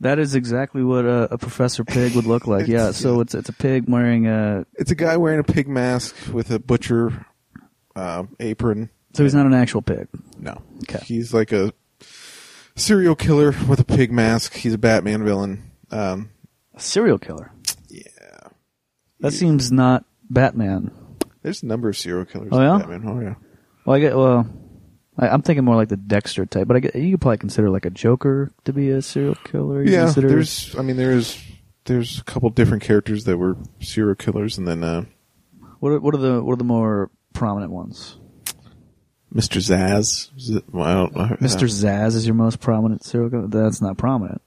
That 0.00 0.18
is 0.18 0.34
exactly 0.34 0.82
what 0.82 1.04
a, 1.04 1.32
a 1.32 1.38
Professor 1.38 1.84
Pig 1.84 2.14
would 2.14 2.26
look 2.26 2.46
like. 2.46 2.66
Yeah. 2.68 2.92
So 2.92 3.20
it's 3.20 3.34
it's 3.34 3.48
a 3.48 3.52
pig 3.52 3.88
wearing 3.88 4.26
a. 4.26 4.64
It's 4.74 4.90
a 4.90 4.94
guy 4.94 5.16
wearing 5.16 5.40
a 5.40 5.44
pig 5.44 5.66
mask 5.68 6.14
with 6.32 6.50
a 6.50 6.58
butcher, 6.58 7.26
uh, 7.96 8.24
apron. 8.40 8.90
So 9.14 9.22
he's 9.22 9.34
not 9.34 9.46
an 9.46 9.54
actual 9.54 9.82
pig. 9.82 10.08
No. 10.38 10.60
Okay. 10.82 11.02
He's 11.04 11.32
like 11.32 11.52
a 11.52 11.72
serial 12.76 13.14
killer 13.14 13.54
with 13.68 13.80
a 13.80 13.84
pig 13.84 14.10
mask. 14.12 14.54
He's 14.54 14.74
a 14.74 14.78
Batman 14.78 15.24
villain. 15.24 15.70
Um, 15.90 16.30
A 16.74 16.80
serial 16.80 17.18
killer. 17.18 17.52
yeah. 17.88 18.02
That 19.20 19.32
seems 19.32 19.70
not 19.70 20.04
Batman. 20.28 20.90
There's 21.42 21.62
a 21.62 21.66
number 21.66 21.88
of 21.88 21.96
serial 21.96 22.24
killers. 22.24 22.48
Oh, 22.52 22.58
in 22.58 22.64
yeah? 22.64 22.78
Batman. 22.78 23.02
Oh 23.06 23.20
yeah. 23.20 23.34
Well, 23.86 23.96
I 23.96 24.00
get 24.00 24.16
well. 24.16 24.46
I, 25.16 25.28
I'm 25.28 25.42
thinking 25.42 25.64
more 25.64 25.76
like 25.76 25.88
the 25.88 25.96
Dexter 25.96 26.44
type, 26.46 26.66
but 26.66 26.76
I 26.76 26.80
get 26.80 26.94
you 26.96 27.12
could 27.12 27.20
probably 27.20 27.38
consider 27.38 27.70
like 27.70 27.86
a 27.86 27.90
Joker 27.90 28.50
to 28.64 28.72
be 28.72 28.90
a 28.90 29.00
serial 29.02 29.36
killer. 29.44 29.82
You 29.84 29.92
Yeah. 29.92 30.04
consider- 30.06 30.28
There's. 30.28 30.74
I 30.76 30.82
mean, 30.82 30.96
there's. 30.96 31.40
There's 31.86 32.18
a 32.18 32.24
couple 32.24 32.48
different 32.48 32.82
characters 32.82 33.24
that 33.24 33.36
were 33.36 33.58
serial 33.80 34.14
killers, 34.14 34.56
and 34.56 34.66
then 34.66 34.82
uh, 34.82 35.04
what 35.80 35.90
are, 35.92 36.00
what 36.00 36.14
are 36.14 36.18
the 36.18 36.42
what 36.42 36.54
are 36.54 36.56
the 36.56 36.64
more 36.64 37.10
prominent 37.34 37.70
ones? 37.70 38.16
Mr. 39.34 39.58
Zsasz. 39.58 40.30
It, 40.56 40.64
well, 40.72 40.84
I 40.86 40.94
don't 40.94 41.14
know. 41.14 41.46
Mr. 41.46 41.68
Zsasz 41.68 42.14
is 42.14 42.26
your 42.26 42.34
most 42.34 42.60
prominent 42.60 43.04
serial 43.04 43.28
killer. 43.28 43.48
That's 43.48 43.82
not 43.82 43.98
prominent. 43.98 44.40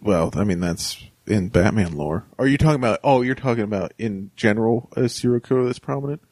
Well, 0.00 0.30
I 0.36 0.44
mean, 0.44 0.60
that's 0.60 1.02
in 1.26 1.48
Batman 1.48 1.96
lore. 1.96 2.24
Are 2.38 2.46
you 2.46 2.58
talking 2.58 2.76
about? 2.76 3.00
Oh, 3.02 3.22
you're 3.22 3.34
talking 3.34 3.64
about 3.64 3.92
in 3.98 4.30
general 4.36 4.88
a 4.96 5.08
serial 5.08 5.40
killer 5.40 5.64
that's 5.64 5.80
prominent. 5.80 6.22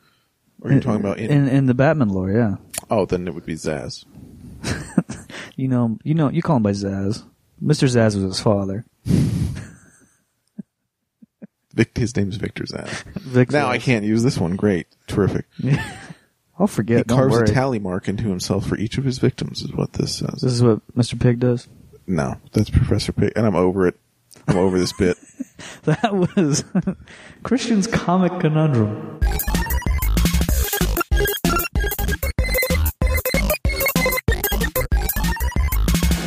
Or 0.63 0.71
are 0.71 0.75
you 0.75 0.81
talking 0.81 1.01
about 1.01 1.19
in? 1.19 1.31
in 1.31 1.49
in 1.49 1.67
the 1.67 1.75
Batman 1.75 2.11
lore? 2.11 2.31
Yeah. 2.31 2.57
oh, 2.91 3.07
then 3.07 3.27
it 3.27 3.35
would 3.35 3.47
be 3.47 3.55
Zsasz. 3.55 4.05
You 5.57 5.69
know, 5.69 5.99
you 6.05 6.15
know, 6.15 6.31
you 6.31 6.43
call 6.43 6.59
him 6.59 6.63
by 6.63 6.73
Zsasz. 6.73 7.25
Mr. 7.63 7.89
Zsasz 7.89 8.15
was 8.15 8.25
his 8.25 8.41
father. 8.41 8.85
Vic, 11.77 11.97
his 11.97 12.17
name's 12.17 12.37
Victor 12.37 12.65
Zsasz. 12.65 13.05
Vic 13.21 13.53
now 13.53 13.69
I 13.69 13.79
can't 13.79 14.05
use 14.05 14.23
this 14.23 14.39
one. 14.39 14.57
Great, 14.57 14.87
terrific. 15.07 15.45
I'll 16.59 16.67
forget. 16.67 16.99
he 17.11 17.15
carves 17.15 17.35
worry. 17.35 17.45
a 17.45 17.53
tally 17.53 17.79
mark 17.79 18.09
into 18.09 18.25
himself 18.29 18.67
for 18.67 18.79
each 18.79 18.97
of 18.97 19.05
his 19.05 19.19
victims. 19.19 19.63
Is 19.63 19.73
what 19.75 19.93
this 19.93 20.17
says. 20.17 20.41
This 20.41 20.53
is 20.53 20.63
what 20.63 20.81
Mr. 20.97 21.21
Pig 21.21 21.39
does. 21.39 21.69
No, 22.07 22.37
that's 22.53 22.71
Professor 22.71 23.13
Pig, 23.13 23.35
and 23.37 23.45
I'm 23.45 23.57
over 23.57 23.87
it. 23.87 23.97
I'm 24.49 24.57
over 24.57 24.79
this 24.79 24.93
bit. 24.95 25.17
That 25.85 26.15
was 26.15 26.65
Christian's 27.43 27.87
comic 27.87 28.39
conundrum. 28.41 29.19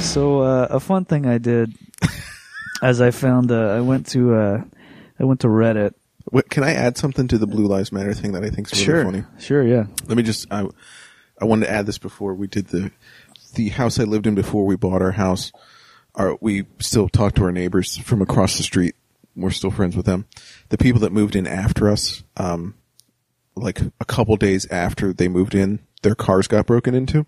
So 0.02 0.42
uh, 0.42 0.68
a 0.72 0.80
fun 0.80 1.06
thing 1.06 1.28
I 1.28 1.38
did, 1.38 1.76
as 2.82 3.02
I 3.02 3.12
found, 3.12 3.52
uh, 3.52 3.70
I 3.70 3.82
went 3.82 4.08
to 4.08 4.34
uh, 4.34 4.64
I 5.20 5.26
went 5.26 5.42
to 5.42 5.48
Reddit. 5.48 5.94
Wait, 6.32 6.50
can 6.50 6.64
I 6.64 6.74
add 6.74 6.98
something 6.98 7.28
to 7.28 7.38
the 7.38 7.48
Blue 7.48 7.66
Lives 7.66 7.92
Matter 7.92 8.14
thing 8.14 8.34
that 8.34 8.44
I 8.44 8.50
think 8.50 8.72
is 8.72 8.88
really 8.88 9.04
sure, 9.04 9.04
funny? 9.04 9.24
sure, 9.40 9.68
yeah. 9.68 9.86
Let 10.08 10.18
me 10.18 10.24
just. 10.24 10.52
I, 10.52 10.68
I 11.42 11.46
wanted 11.46 11.66
to 11.66 11.72
add 11.72 11.86
this 11.86 11.98
before 11.98 12.34
we 12.34 12.48
did 12.48 12.68
the 12.68 12.92
the 13.56 13.70
house 13.70 14.00
I 14.00 14.04
lived 14.04 14.28
in 14.28 14.36
before 14.36 14.66
we 14.66 14.76
bought 14.76 15.02
our 15.02 15.12
house. 15.12 15.52
Our, 16.16 16.38
we 16.42 16.66
still 16.80 17.10
talk 17.10 17.36
to 17.36 17.44
our 17.46 17.52
neighbors 17.52 17.98
from 17.98 18.22
across 18.22 18.58
the 18.58 18.64
street. 18.64 18.96
We're 19.36 19.52
still 19.52 19.72
friends 19.72 19.96
with 19.96 20.06
them. 20.06 20.28
The 20.70 20.78
people 20.78 21.00
that 21.02 21.12
moved 21.12 21.36
in 21.36 21.48
after 21.48 21.90
us, 21.90 22.24
um, 22.38 22.76
like 23.56 23.80
a 23.80 24.06
couple 24.06 24.36
days 24.36 24.66
after 24.68 25.14
they 25.14 25.28
moved 25.28 25.56
in, 25.56 25.80
their 26.02 26.16
cars 26.16 26.48
got 26.48 26.66
broken 26.66 26.94
into, 26.94 27.26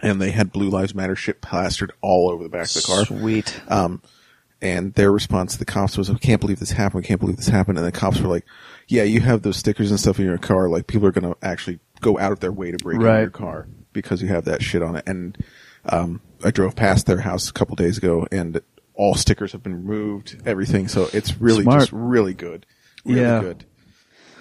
and 0.00 0.20
they 0.20 0.32
had 0.32 0.52
Blue 0.52 0.68
Lives 0.68 0.94
Matter 0.94 1.16
shit 1.16 1.40
plastered 1.40 1.92
all 2.00 2.30
over 2.30 2.42
the 2.42 2.48
back 2.48 2.66
of 2.66 2.74
the 2.74 2.82
car. 2.82 3.04
Sweet. 3.04 3.60
Um, 3.68 4.02
and 4.62 4.94
their 4.94 5.12
response 5.12 5.52
to 5.52 5.58
the 5.58 5.64
cops 5.66 5.98
was, 5.98 6.08
"I 6.08 6.14
can't 6.14 6.40
believe 6.40 6.58
this 6.60 6.70
happened. 6.72 7.04
I 7.04 7.08
can't 7.08 7.20
believe 7.20 7.36
this 7.36 7.48
happened." 7.48 7.76
And 7.78 7.86
the 7.86 7.92
cops 7.92 8.20
were 8.20 8.28
like, 8.28 8.46
"Yeah, 8.88 9.02
you 9.02 9.20
have 9.20 9.42
those 9.42 9.56
stickers 9.58 9.90
and 9.90 10.00
stuff 10.00 10.18
in 10.18 10.24
your 10.24 10.38
car. 10.38 10.68
Like 10.68 10.86
people 10.86 11.06
are 11.08 11.12
going 11.12 11.30
to 11.30 11.36
actually 11.46 11.80
go 12.00 12.18
out 12.18 12.32
of 12.32 12.40
their 12.40 12.52
way 12.52 12.70
to 12.70 12.78
break 12.78 12.94
into 12.94 13.06
Right. 13.06 13.20
your 13.20 13.30
car 13.30 13.66
because 13.92 14.22
you 14.22 14.28
have 14.28 14.44
that 14.46 14.62
shit 14.62 14.82
on 14.82 14.96
it." 14.96 15.04
And 15.06 15.36
um, 15.86 16.20
I 16.44 16.50
drove 16.50 16.76
past 16.76 17.06
their 17.06 17.18
house 17.20 17.50
a 17.50 17.52
couple 17.52 17.74
days 17.76 17.98
ago, 17.98 18.26
and 18.32 18.60
all 18.94 19.14
stickers 19.14 19.52
have 19.52 19.62
been 19.62 19.74
removed. 19.74 20.40
Everything, 20.46 20.86
so 20.88 21.08
it's 21.12 21.40
really 21.40 21.64
Smart. 21.64 21.80
just 21.80 21.92
really 21.92 22.34
good. 22.34 22.64
Really 23.04 23.20
Yeah. 23.20 23.40
good. 23.40 23.64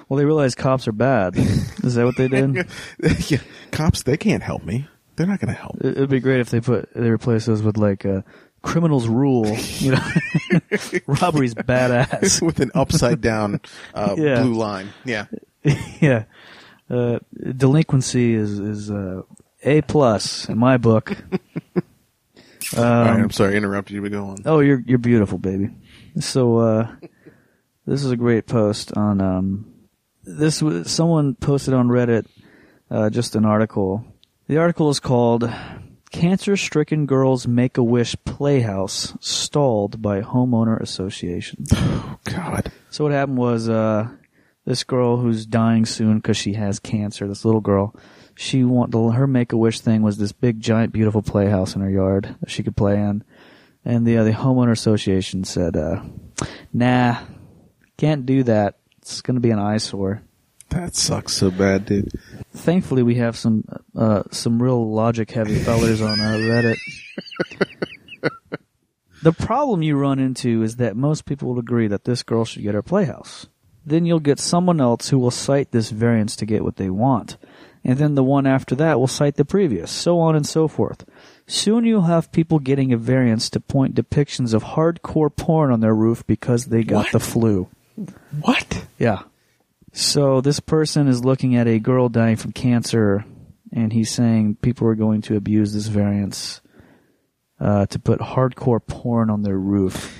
Well, 0.07 0.17
they 0.17 0.25
realize 0.25 0.55
cops 0.55 0.87
are 0.89 0.91
bad. 0.91 1.35
Is 1.37 1.95
that 1.95 2.05
what 2.05 2.17
they 2.17 2.27
did? 2.27 2.67
yeah, 3.29 3.37
cops 3.71 4.03
they 4.03 4.17
can't 4.17 4.43
help 4.43 4.63
me. 4.63 4.87
They're 5.15 5.25
not 5.27 5.39
going 5.39 5.53
to 5.53 5.59
help. 5.59 5.77
It- 5.81 5.95
It'd 5.97 6.09
be 6.09 6.19
great 6.19 6.41
if 6.41 6.49
they 6.49 6.59
put 6.59 6.93
they 6.93 7.09
replace 7.09 7.45
those 7.45 7.61
with 7.63 7.77
like 7.77 8.05
uh, 8.05 8.21
criminals 8.61 9.07
rule. 9.07 9.47
You 9.79 9.91
know, 9.91 10.11
robbery's 11.07 11.53
badass. 11.55 12.41
With 12.41 12.59
an 12.59 12.71
upside 12.75 13.21
down 13.21 13.59
uh, 13.93 14.15
Yeah. 14.17 14.41
blue 14.41 14.53
line. 14.53 14.89
Yeah. 15.05 15.25
yeah, 16.01 16.23
uh, 16.89 17.19
delinquency 17.55 18.33
is 18.33 18.59
is 18.59 18.89
uh, 18.89 19.21
a 19.63 19.81
plus 19.81 20.49
in 20.49 20.57
my 20.57 20.77
book. 20.77 21.11
All 22.75 22.83
right, 22.83 23.09
Um, 23.11 23.23
I'm 23.23 23.31
sorry, 23.31 23.53
I 23.53 23.57
interrupted 23.57 23.93
you, 23.95 24.01
but 24.01 24.11
go 24.11 24.25
on. 24.27 24.37
oh, 24.45 24.59
you're 24.59 24.81
you're 24.85 24.97
beautiful, 24.97 25.37
baby. 25.37 25.69
So 26.19 26.57
uh, 26.57 26.87
This 27.85 28.03
is 28.03 28.11
a 28.11 28.17
great 28.17 28.47
post 28.47 28.95
on 28.97 29.21
um, 29.21 29.73
this. 30.23 30.61
Was, 30.61 30.91
someone 30.91 31.35
posted 31.35 31.73
on 31.73 31.89
Reddit 31.89 32.25
uh, 32.89 33.09
just 33.09 33.35
an 33.35 33.45
article. 33.45 34.03
The 34.47 34.57
article 34.57 34.89
is 34.89 34.99
called 34.99 35.49
"Cancer-Stricken 36.11 37.05
Girls 37.05 37.47
Make 37.47 37.77
a 37.77 37.83
Wish 37.83 38.15
Playhouse 38.25 39.17
Stalled 39.19 40.01
by 40.01 40.21
Homeowner 40.21 40.79
Association." 40.79 41.65
Oh 42.13 42.19
God. 42.25 42.71
So 42.89 43.03
what 43.03 43.13
happened 43.13 43.37
was 43.37 43.67
uh, 43.67 44.09
this 44.65 44.83
girl 44.83 45.17
who's 45.17 45.45
dying 45.45 45.85
soon 45.85 46.17
because 46.17 46.37
she 46.37 46.53
has 46.53 46.79
cancer. 46.79 47.27
This 47.27 47.45
little 47.45 47.61
girl, 47.61 47.95
she 48.35 48.63
want 48.63 48.91
the, 48.91 49.09
her 49.11 49.27
make 49.27 49.53
a 49.53 49.57
wish 49.57 49.79
thing 49.79 50.01
was 50.01 50.17
this 50.17 50.31
big 50.31 50.59
giant 50.59 50.93
beautiful 50.93 51.21
playhouse 51.21 51.75
in 51.75 51.81
her 51.81 51.89
yard 51.89 52.35
that 52.39 52.51
she 52.51 52.63
could 52.63 52.75
play 52.75 52.95
in, 52.95 53.23
and 53.83 54.05
the 54.05 54.17
uh, 54.17 54.23
the 54.23 54.31
homeowner 54.31 54.71
association 54.71 55.43
said, 55.43 55.75
uh, 55.75 56.03
"Nah, 56.73 57.19
can't 57.97 58.25
do 58.25 58.43
that. 58.43 58.77
It's 58.97 59.21
going 59.21 59.35
to 59.35 59.41
be 59.41 59.51
an 59.51 59.59
eyesore." 59.59 60.21
That 60.71 60.95
sucks 60.95 61.33
so 61.33 61.51
bad, 61.51 61.85
dude. 61.85 62.11
Thankfully, 62.53 63.03
we 63.03 63.15
have 63.15 63.35
some 63.37 63.63
uh, 63.95 64.23
some 64.31 64.61
real 64.61 64.89
logic 64.91 65.31
heavy 65.31 65.59
fellers 65.59 66.01
on 66.01 66.19
uh, 66.19 66.37
Reddit. 66.37 66.77
the 69.23 69.31
problem 69.33 69.83
you 69.83 69.97
run 69.97 70.19
into 70.19 70.63
is 70.63 70.77
that 70.77 70.95
most 70.95 71.25
people 71.25 71.49
will 71.49 71.59
agree 71.59 71.87
that 71.87 72.05
this 72.05 72.23
girl 72.23 72.45
should 72.45 72.63
get 72.63 72.73
her 72.73 72.81
playhouse. 72.81 73.47
Then 73.85 74.05
you'll 74.05 74.19
get 74.19 74.39
someone 74.39 74.79
else 74.79 75.09
who 75.09 75.19
will 75.19 75.31
cite 75.31 75.71
this 75.71 75.89
variance 75.89 76.35
to 76.37 76.45
get 76.45 76.63
what 76.63 76.77
they 76.77 76.89
want. 76.89 77.37
And 77.83 77.97
then 77.97 78.13
the 78.15 78.23
one 78.23 78.45
after 78.45 78.75
that 78.75 78.99
will 78.99 79.07
cite 79.07 79.35
the 79.35 79.45
previous, 79.45 79.89
so 79.91 80.19
on 80.19 80.35
and 80.35 80.45
so 80.45 80.67
forth. 80.67 81.03
Soon 81.47 81.83
you'll 81.83 82.03
have 82.03 82.31
people 82.31 82.59
getting 82.59 82.93
a 82.93 82.97
variance 82.97 83.49
to 83.49 83.59
point 83.59 83.95
depictions 83.95 84.53
of 84.53 84.63
hardcore 84.63 85.35
porn 85.35 85.71
on 85.71 85.79
their 85.79 85.95
roof 85.95 86.25
because 86.27 86.65
they 86.65 86.83
got 86.83 87.05
What? 87.05 87.11
the 87.11 87.19
flu. 87.19 87.67
What? 88.41 88.85
Yeah. 88.99 89.23
So 89.93 90.41
this 90.41 90.59
person 90.59 91.07
is 91.07 91.23
looking 91.25 91.55
at 91.55 91.67
a 91.67 91.79
girl 91.79 92.09
dying 92.09 92.37
from 92.37 92.51
cancer, 92.53 93.25
and 93.73 93.91
he's 93.91 94.09
saying 94.09 94.55
people 94.61 94.87
are 94.87 94.95
going 94.95 95.21
to 95.23 95.35
abuse 95.35 95.73
this 95.73 95.87
variance 95.87 96.61
uh, 97.59 97.85
to 97.87 97.99
put 97.99 98.19
hardcore 98.19 98.85
porn 98.85 99.29
on 99.29 99.41
their 99.43 99.57
roof, 99.57 100.17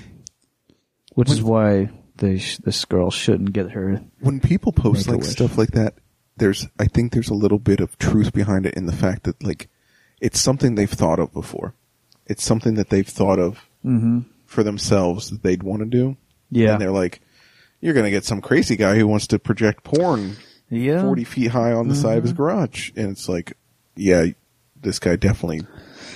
which 1.14 1.30
is 1.30 1.42
why 1.42 1.90
they 2.16 2.38
sh- 2.38 2.58
this 2.58 2.84
girl 2.84 3.10
shouldn't 3.10 3.52
get 3.52 3.70
her. 3.72 4.02
When 4.20 4.40
people 4.40 4.72
post 4.72 5.08
like 5.08 5.24
stuff 5.24 5.56
like 5.56 5.70
that, 5.72 5.94
there's 6.36 6.66
I 6.78 6.86
think 6.86 7.12
there's 7.12 7.30
a 7.30 7.34
little 7.34 7.58
bit 7.58 7.80
of 7.80 7.98
truth 7.98 8.32
behind 8.32 8.66
it 8.66 8.74
in 8.74 8.86
the 8.86 8.92
fact 8.92 9.24
that 9.24 9.42
like 9.42 9.68
it's 10.20 10.40
something 10.40 10.74
they've 10.74 10.88
thought 10.90 11.18
of 11.18 11.32
before. 11.32 11.74
It's 12.26 12.44
something 12.44 12.74
that 12.74 12.90
they've 12.90 13.08
thought 13.08 13.38
of 13.38 13.66
Mm-hmm. 13.84 14.20
for 14.46 14.62
themselves 14.62 15.30
that 15.30 15.42
they'd 15.42 15.64
want 15.64 15.80
to 15.80 15.86
do. 15.86 16.16
Yeah. 16.52 16.70
And 16.74 16.80
they're 16.80 16.92
like, 16.92 17.20
you're 17.82 17.92
going 17.92 18.04
to 18.04 18.10
get 18.10 18.24
some 18.24 18.40
crazy 18.40 18.76
guy 18.76 18.94
who 18.96 19.06
wants 19.06 19.26
to 19.26 19.38
project 19.38 19.84
porn 19.84 20.36
Yeah. 20.70 21.02
40 21.02 21.24
feet 21.24 21.48
high 21.50 21.72
on 21.72 21.88
the 21.88 21.94
side 21.94 22.10
Mm-hmm. 22.10 22.18
of 22.18 22.22
his 22.24 22.32
garage. 22.32 22.90
And 22.96 23.10
it's 23.10 23.28
like, 23.28 23.58
yeah, 23.96 24.26
this 24.80 24.98
guy 24.98 25.16
definitely, 25.16 25.60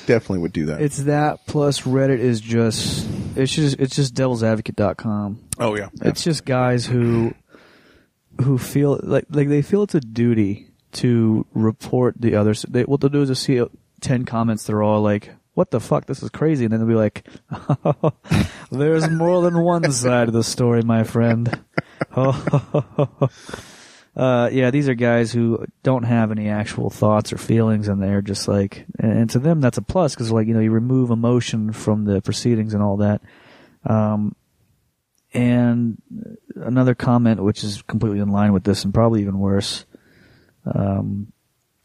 definitely 0.06 0.38
would 0.38 0.52
do 0.54 0.66
that. 0.66 0.80
It's 0.80 1.02
that 1.02 1.46
plus 1.46 1.82
Reddit 1.82 2.18
is 2.20 2.40
just 2.40 3.06
it's 3.36 3.52
just 3.52 3.78
it's 3.78 3.94
just 3.94 4.14
devilsadvocate.com. 4.14 5.40
oh, 5.58 5.76
yeah. 5.76 5.88
It's 6.02 6.24
just 6.24 6.44
guys 6.46 6.86
who 6.86 7.34
who 8.42 8.58
feel 8.58 8.98
like 9.02 9.26
like 9.30 9.48
they 9.48 9.62
feel 9.62 9.82
it's 9.82 9.94
a 9.94 10.00
duty 10.00 10.68
to 10.92 11.46
report 11.54 12.14
the 12.20 12.34
others. 12.36 12.64
They, 12.68 12.82
what 12.84 13.00
they'll 13.00 13.10
do 13.10 13.22
is 13.22 13.28
they'll 13.28 13.34
see 13.34 13.62
ten 14.00 14.24
comments 14.24 14.64
They're 14.64 14.82
all 14.82 15.02
like, 15.02 15.30
"What 15.56 15.70
the 15.70 15.80
fuck? 15.80 16.04
This 16.04 16.22
is 16.22 16.28
crazy," 16.28 16.66
and 16.66 16.72
then 16.72 16.80
they'll 16.80 16.88
be 16.88 16.94
like, 16.94 17.26
"There's 18.70 19.08
more 19.08 19.40
than 19.40 19.58
one 19.58 19.90
side 19.90 20.28
of 20.28 20.34
the 20.34 20.44
story, 20.44 20.82
my 20.82 21.02
friend." 21.02 21.48
uh, 22.14 23.28
yeah, 24.52 24.70
these 24.70 24.90
are 24.90 24.94
guys 24.94 25.32
who 25.32 25.64
don't 25.82 26.02
have 26.02 26.30
any 26.30 26.50
actual 26.50 26.90
thoughts 26.90 27.32
or 27.32 27.38
feelings, 27.38 27.88
and 27.88 28.02
they're 28.02 28.20
just 28.20 28.48
like, 28.48 28.84
and 28.98 29.30
to 29.30 29.38
them 29.38 29.62
that's 29.62 29.78
a 29.78 29.82
plus 29.82 30.14
because 30.14 30.30
like 30.30 30.46
you 30.46 30.52
know 30.52 30.60
you 30.60 30.72
remove 30.72 31.10
emotion 31.10 31.72
from 31.72 32.04
the 32.04 32.20
proceedings 32.20 32.74
and 32.74 32.82
all 32.82 32.98
that. 32.98 33.22
Um, 33.86 34.36
and 35.32 36.02
another 36.54 36.94
comment, 36.94 37.42
which 37.42 37.64
is 37.64 37.80
completely 37.80 38.20
in 38.20 38.28
line 38.28 38.52
with 38.52 38.64
this 38.64 38.84
and 38.84 38.92
probably 38.92 39.22
even 39.22 39.38
worse. 39.38 39.86
Um, 40.66 41.32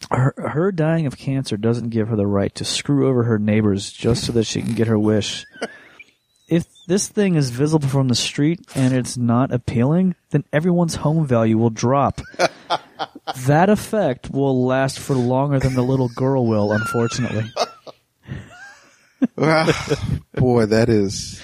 her, 0.10 0.34
her 0.38 0.72
dying 0.72 1.06
of 1.06 1.18
cancer 1.18 1.58
doesn't 1.58 1.90
give 1.90 2.08
her 2.08 2.16
the 2.16 2.28
right 2.28 2.54
to 2.56 2.66
screw 2.66 3.08
over 3.08 3.24
her 3.24 3.38
neighbors 3.38 3.92
just 3.92 4.26
so 4.26 4.32
that 4.34 4.46
she 4.46 4.62
can 4.62 4.74
get 4.74 4.88
her 4.88 4.98
wish. 4.98 5.46
if 6.48 6.66
this 6.88 7.08
thing 7.08 7.36
is 7.36 7.50
visible 7.50 7.88
from 7.88 8.08
the 8.08 8.16
street 8.16 8.60
and 8.76 8.94
it's 8.94 9.16
not 9.18 9.54
appealing, 9.54 10.16
then 10.32 10.44
everyone's 10.52 10.96
home 10.96 11.26
value 11.26 11.58
will 11.58 11.70
drop. 11.70 12.22
that 13.46 13.70
effect 13.70 14.30
will 14.32 14.66
last 14.66 15.00
for 15.00 15.14
longer 15.16 15.60
than 15.60 15.76
the 15.76 15.84
little 15.84 16.10
girl 16.10 16.46
will, 16.46 16.72
unfortunately. 16.72 17.50
Ah, 19.38 20.08
boy, 20.34 20.66
that 20.66 20.90
is. 20.90 21.42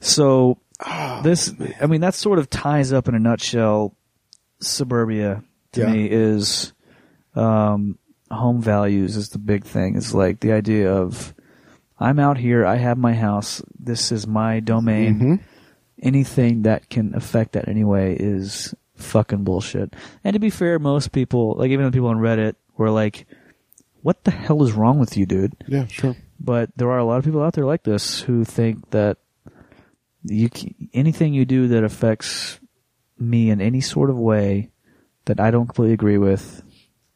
So 0.00 0.58
ah, 0.80 1.20
this, 1.22 1.52
I 1.80 1.86
mean, 1.86 2.00
that 2.00 2.14
sort 2.14 2.38
of 2.38 2.48
ties 2.48 2.92
up 2.92 3.08
in 3.08 3.14
a 3.14 3.18
nutshell. 3.18 3.94
Suburbia 4.60 5.44
to 5.72 5.80
Yeah. 5.82 5.92
me 5.92 6.06
is 6.10 6.72
um, 7.34 7.98
home 8.30 8.60
values 8.60 9.16
is 9.16 9.30
the 9.30 9.38
big 9.38 9.64
thing. 9.64 9.96
It's 9.96 10.14
like 10.14 10.40
the 10.40 10.52
idea 10.52 10.92
of 10.92 11.34
I'm 12.00 12.18
out 12.18 12.38
here, 12.38 12.64
I 12.64 12.76
have 12.76 12.96
my 12.98 13.14
house, 13.14 13.62
this 13.78 14.12
is 14.12 14.26
my 14.26 14.60
domain. 14.60 15.18
Mhm. 15.20 15.40
Anything 16.00 16.62
that 16.62 16.88
can 16.88 17.14
affect 17.14 17.52
that 17.52 17.66
anyway 17.68 18.16
is 18.18 18.72
fucking 18.94 19.42
bullshit. 19.44 19.94
And 20.22 20.34
to 20.34 20.38
be 20.40 20.50
fair, 20.50 20.78
most 20.78 21.10
people, 21.12 21.56
like 21.58 21.70
even 21.70 21.84
the 21.86 21.90
people 21.92 22.08
on 22.08 22.18
Reddit, 22.18 22.54
were 22.76 22.90
like, 22.90 23.26
"What 24.02 24.22
the 24.22 24.30
hell 24.30 24.62
is 24.62 24.72
wrong 24.72 25.00
with 25.00 25.16
you, 25.16 25.26
dude?" 25.26 25.56
Yeah, 25.66 25.86
sure. 25.86 26.14
but 26.38 26.70
there 26.76 26.90
are 26.90 26.98
a 26.98 27.04
lot 27.04 27.18
of 27.18 27.24
people 27.24 27.42
out 27.42 27.54
there 27.54 27.64
like 27.66 27.82
this 27.82 28.20
who 28.20 28.44
think 28.44 28.90
that 28.90 29.18
you 30.22 30.48
anything 30.94 31.34
you 31.34 31.44
do 31.44 31.66
that 31.68 31.82
affects 31.84 32.60
me 33.18 33.50
in 33.50 33.60
any 33.60 33.80
sort 33.80 34.10
of 34.10 34.18
way 34.18 34.70
that 35.24 35.40
I 35.40 35.50
don't 35.50 35.66
completely 35.66 35.94
agree 35.94 36.18
with 36.18 36.62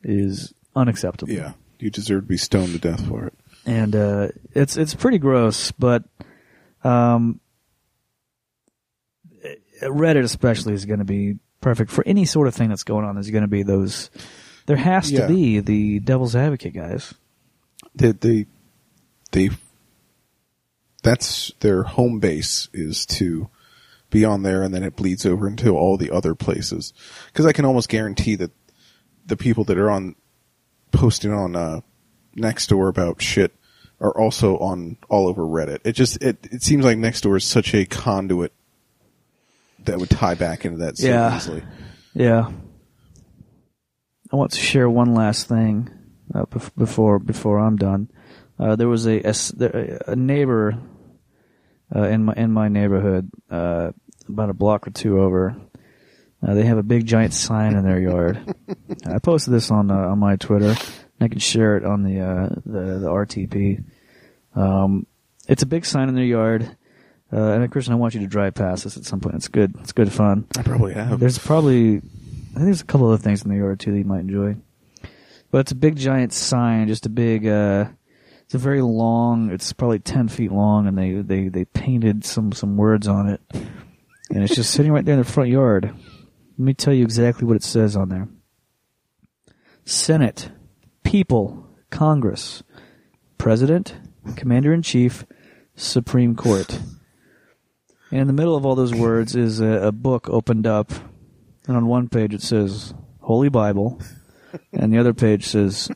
is 0.02 0.52
unacceptable. 0.76 1.32
Yeah. 1.32 1.52
You 1.78 1.90
deserve 1.90 2.22
to 2.24 2.28
be 2.28 2.36
stoned 2.36 2.72
to 2.72 2.78
death 2.78 3.06
for 3.06 3.24
it. 3.26 3.34
and 3.66 3.94
uh, 3.96 4.28
it's 4.52 4.76
it's 4.76 4.94
pretty 4.94 5.18
gross, 5.18 5.72
but 5.72 6.04
um, 6.84 7.40
Reddit 9.82 10.22
especially 10.22 10.74
is 10.74 10.84
going 10.84 11.00
to 11.00 11.04
be 11.04 11.38
perfect 11.60 11.90
for 11.90 12.04
any 12.06 12.24
sort 12.24 12.48
of 12.48 12.54
thing 12.54 12.68
that's 12.68 12.84
going 12.84 13.04
on. 13.04 13.14
There's 13.16 13.30
going 13.30 13.42
to 13.42 13.48
be 13.48 13.62
those. 13.62 14.10
There 14.66 14.76
has 14.76 15.10
Yeah. 15.10 15.26
to 15.26 15.28
be 15.34 15.60
the 15.60 15.98
devil's 16.00 16.36
advocate 16.36 16.74
guys. 16.74 17.14
They, 17.94 18.12
they, 18.12 18.46
they, 19.32 19.50
that's 21.02 21.52
their 21.60 21.82
home 21.82 22.20
base 22.20 22.68
is 22.72 23.04
to 23.06 23.48
be 24.10 24.24
on 24.24 24.42
there 24.44 24.62
and 24.62 24.72
then 24.74 24.82
it 24.84 24.94
bleeds 24.94 25.26
over 25.26 25.48
into 25.48 25.70
all 25.76 25.96
the 25.96 26.10
other 26.12 26.34
places. 26.34 26.92
Cause 27.34 27.44
I 27.46 27.52
can 27.52 27.64
almost 27.64 27.88
guarantee 27.88 28.36
that 28.36 28.50
the 29.26 29.36
people 29.36 29.64
that 29.64 29.78
are 29.78 29.90
on 29.90 30.16
posting 30.90 31.32
on, 31.32 31.56
uh, 31.56 31.80
Nextdoor 32.36 32.88
about 32.88 33.20
shit 33.20 33.54
are 34.00 34.10
also 34.18 34.56
on 34.58 34.96
all 35.08 35.28
over 35.28 35.42
Reddit. 35.42 35.80
It 35.84 35.92
just, 35.92 36.22
it, 36.22 36.38
it 36.50 36.62
seems 36.62 36.84
like 36.84 36.96
Nextdoor 36.98 37.36
is 37.36 37.44
such 37.44 37.74
a 37.74 37.84
conduit 37.84 38.52
that 39.84 39.98
would 39.98 40.10
tie 40.10 40.34
back 40.34 40.64
into 40.64 40.78
that 40.78 40.96
so 40.98 41.06
Yeah. 41.08 41.36
easily. 41.36 41.62
Yeah. 42.14 42.50
I 44.32 44.36
want 44.36 44.52
to 44.52 44.60
share 44.60 44.88
one 44.88 45.14
last 45.14 45.46
thing 45.48 45.90
uh, 46.34 46.46
bef- 46.46 46.74
before 46.76 47.18
before 47.18 47.58
I'm 47.58 47.76
done. 47.76 48.08
Uh, 48.58 48.76
there 48.76 48.88
was 48.88 49.06
a, 49.06 49.20
there- 49.54 50.00
a 50.06 50.16
neighbor 50.16 50.78
uh, 51.94 52.04
in 52.04 52.24
my 52.24 52.32
in 52.34 52.50
my 52.50 52.68
neighborhood, 52.68 53.30
uh, 53.50 53.92
about 54.28 54.48
a 54.50 54.54
block 54.54 54.86
or 54.86 54.90
two 54.90 55.20
over. 55.20 55.54
Uh, 56.46 56.54
they 56.54 56.64
have 56.64 56.78
a 56.78 56.82
big 56.82 57.06
giant 57.06 57.34
sign 57.34 57.76
in 57.76 57.84
their 57.84 58.00
yard. 58.00 58.54
I 59.06 59.18
posted 59.18 59.52
this 59.54 59.70
on 59.70 59.90
uh, 59.90 59.94
on 59.94 60.18
my 60.18 60.36
Twitter. 60.36 60.70
And 60.70 61.20
I 61.20 61.28
can 61.28 61.38
share 61.38 61.76
it 61.76 61.84
on 61.84 62.02
the 62.02 62.20
uh, 62.20 62.48
the, 62.66 62.98
the 62.98 63.08
RTP. 63.08 63.84
Um, 64.54 65.06
it's 65.48 65.62
a 65.62 65.66
big 65.66 65.84
sign 65.84 66.08
in 66.08 66.14
their 66.14 66.24
yard. 66.24 66.76
Uh, 67.32 67.52
and 67.52 67.70
Christian, 67.72 67.94
I 67.94 67.96
want 67.96 68.14
you 68.14 68.20
to 68.20 68.26
drive 68.26 68.54
past 68.54 68.84
this 68.84 68.96
at 68.96 69.04
some 69.04 69.20
point. 69.20 69.36
It's 69.36 69.48
good. 69.48 69.74
It's 69.80 69.92
good 69.92 70.12
fun. 70.12 70.46
I 70.56 70.62
probably 70.62 70.92
have. 70.92 71.18
There's 71.18 71.38
probably, 71.38 71.96
I 71.96 72.00
think 72.00 72.64
there's 72.66 72.82
a 72.82 72.84
couple 72.84 73.08
other 73.08 73.16
things 73.22 73.42
in 73.42 73.50
the 73.50 73.56
yard 73.56 73.80
too 73.80 73.90
that 73.90 73.98
you 73.98 74.04
might 74.04 74.20
enjoy. 74.20 74.56
But 75.50 75.58
it's 75.58 75.72
a 75.72 75.76
big 75.76 75.96
giant 75.96 76.34
sign, 76.34 76.88
just 76.88 77.06
a 77.06 77.08
big, 77.08 77.46
uh, 77.46 77.86
it's 78.42 78.54
a 78.54 78.58
very 78.58 78.82
long, 78.82 79.50
it's 79.50 79.72
probably 79.72 79.98
10 79.98 80.28
feet 80.28 80.52
long 80.52 80.86
and 80.86 80.96
they, 80.96 81.12
they, 81.14 81.48
they 81.48 81.64
painted 81.64 82.24
some, 82.24 82.52
some 82.52 82.76
words 82.76 83.08
on 83.08 83.28
it. 83.28 83.40
And 84.30 84.42
it's 84.42 84.54
just 84.54 84.72
sitting 84.72 84.92
right 84.92 85.04
there 85.04 85.14
in 85.14 85.20
the 85.20 85.30
front 85.30 85.48
yard. 85.48 85.94
Let 86.62 86.66
me 86.66 86.74
tell 86.74 86.94
you 86.94 87.02
exactly 87.02 87.44
what 87.44 87.56
it 87.56 87.64
says 87.64 87.96
on 87.96 88.08
there. 88.08 88.28
Senate, 89.84 90.52
people, 91.02 91.66
Congress, 91.90 92.62
President, 93.36 93.96
Commander 94.36 94.72
in 94.72 94.82
Chief, 94.82 95.26
Supreme 95.74 96.36
Court. 96.36 96.78
And 98.12 98.20
in 98.20 98.26
the 98.28 98.32
middle 98.32 98.54
of 98.54 98.64
all 98.64 98.76
those 98.76 98.94
words 98.94 99.34
is 99.34 99.58
a, 99.58 99.88
a 99.88 99.90
book 99.90 100.28
opened 100.30 100.64
up, 100.64 100.92
and 101.66 101.76
on 101.76 101.88
one 101.88 102.08
page 102.08 102.32
it 102.32 102.42
says 102.42 102.94
Holy 103.22 103.48
Bible, 103.48 104.00
and 104.72 104.92
the 104.92 104.98
other 104.98 105.14
page 105.14 105.48
says 105.48 105.90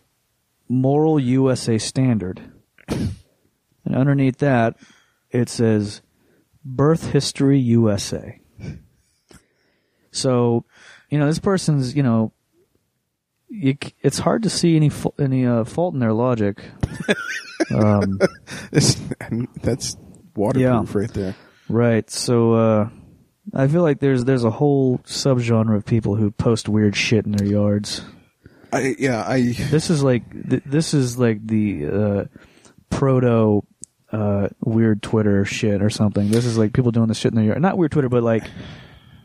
Moral 0.68 1.20
USA 1.20 1.78
Standard. 1.78 2.42
And 2.88 3.94
underneath 3.94 4.38
that, 4.38 4.74
it 5.30 5.48
says 5.48 6.02
Birth 6.64 7.12
History 7.12 7.60
USA. 7.60 8.40
So, 10.16 10.64
you 11.10 11.18
know, 11.18 11.26
this 11.26 11.38
person's, 11.38 11.94
you 11.94 12.02
know, 12.02 12.32
you, 13.48 13.76
it's 14.02 14.18
hard 14.18 14.42
to 14.42 14.50
see 14.50 14.76
any 14.76 14.90
any 15.18 15.46
uh, 15.46 15.64
fault 15.64 15.94
in 15.94 16.00
their 16.00 16.12
logic. 16.12 16.62
um, 17.74 18.18
that's 19.62 19.96
waterproof 20.34 20.94
right 20.94 21.12
there. 21.12 21.34
Right. 21.68 22.08
So 22.10 22.52
uh 22.52 22.88
I 23.54 23.68
feel 23.68 23.82
like 23.82 24.00
there's 24.00 24.24
there's 24.24 24.44
a 24.44 24.50
whole 24.50 24.98
subgenre 24.98 25.76
of 25.76 25.84
people 25.84 26.16
who 26.16 26.30
post 26.30 26.68
weird 26.68 26.96
shit 26.96 27.26
in 27.26 27.32
their 27.32 27.46
yards. 27.46 28.02
I 28.72 28.96
yeah 28.98 29.24
I 29.26 29.52
This 29.52 29.90
is 29.90 30.02
like 30.02 30.30
th- 30.48 30.62
this 30.66 30.94
is 30.94 31.18
like 31.18 31.46
the 31.46 31.86
uh 31.86 32.24
proto 32.90 33.64
uh 34.12 34.48
weird 34.60 35.02
Twitter 35.02 35.44
shit 35.44 35.82
or 35.82 35.90
something. 35.90 36.30
This 36.30 36.44
is 36.44 36.58
like 36.58 36.72
people 36.72 36.92
doing 36.92 37.08
this 37.08 37.18
shit 37.18 37.32
in 37.32 37.36
their 37.36 37.44
yard. 37.44 37.62
Not 37.62 37.78
weird 37.78 37.92
Twitter, 37.92 38.08
but 38.08 38.22
like 38.22 38.44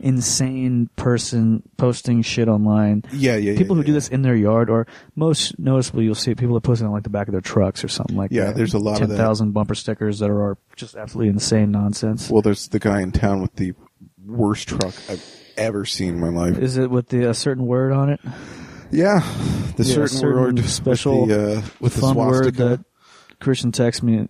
insane 0.02 0.90
person 0.96 1.62
posting 1.76 2.22
shit 2.22 2.48
online. 2.48 3.04
yeah 3.12 3.36
yeah 3.36 3.56
People 3.56 3.76
yeah, 3.76 3.80
who 3.82 3.86
do 3.86 3.92
yeah. 3.92 3.96
this 3.98 4.08
in 4.08 4.22
their 4.22 4.34
yard, 4.36 4.68
or 4.68 4.86
most 5.16 5.58
noticeably, 5.58 6.04
you'll 6.04 6.14
see 6.14 6.34
people 6.34 6.56
are 6.56 6.60
posting 6.60 6.86
on 6.86 6.92
like 6.92 7.04
the 7.04 7.10
back 7.10 7.28
of 7.28 7.32
their 7.32 7.40
trucks 7.40 7.84
or 7.84 7.88
something 7.88 8.16
like 8.16 8.30
Yeah, 8.30 8.44
that. 8.44 8.46
Yeah, 8.48 8.52
there's 8.54 8.74
a 8.74 8.78
lot 8.78 9.00
of 9.00 9.08
ten 9.08 9.16
thousand 9.16 9.52
bumper 9.52 9.74
stickers 9.74 10.18
that 10.18 10.30
are 10.30 10.58
just 10.76 10.96
absolutely 10.96 11.28
insane 11.30 11.70
nonsense. 11.70 12.28
Well, 12.30 12.42
there's 12.42 12.68
the 12.68 12.78
guy 12.78 13.00
in 13.00 13.12
town 13.12 13.40
with 13.40 13.54
the 13.56 13.74
worst 14.24 14.68
truck 14.68 14.94
I've 15.08 15.24
ever 15.56 15.84
seen 15.84 16.14
in 16.14 16.20
my 16.20 16.28
life. 16.28 16.58
Is 16.58 16.76
it 16.76 16.90
with 16.90 17.08
the 17.08 17.28
a 17.30 17.34
certain 17.34 17.66
word 17.66 17.92
on 17.92 18.10
it? 18.10 18.20
Yeah, 18.90 19.20
the 19.76 19.84
certain, 19.84 20.08
certain 20.08 20.40
word 20.40 20.56
with 20.56 20.68
special 20.70 21.26
the, 21.26 21.58
uh, 21.58 21.62
with 21.80 21.94
the 21.94 22.00
fun 22.02 22.16
word 22.16 22.54
that 22.56 22.84
Christian 23.40 23.72
texts 23.72 24.02
me 24.02 24.28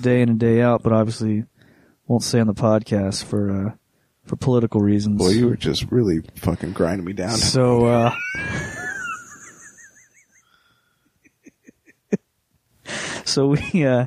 day 0.00 0.22
in 0.22 0.28
and 0.30 0.40
day 0.40 0.62
out, 0.62 0.82
but 0.82 0.92
obviously 0.92 1.44
won't 2.06 2.22
say 2.22 2.40
on 2.40 2.46
the 2.46 2.54
podcast 2.54 3.24
for 3.24 3.50
uh, 3.68 3.74
for 4.24 4.36
political 4.36 4.80
reasons. 4.80 5.18
Boy, 5.18 5.30
you 5.30 5.48
were 5.48 5.56
just 5.56 5.90
really 5.90 6.22
fucking 6.36 6.72
grinding 6.72 7.04
me 7.04 7.12
down. 7.12 7.36
so 7.36 7.86
uh, 7.86 8.14
so 13.24 13.48
we 13.48 13.84
uh, 13.86 14.06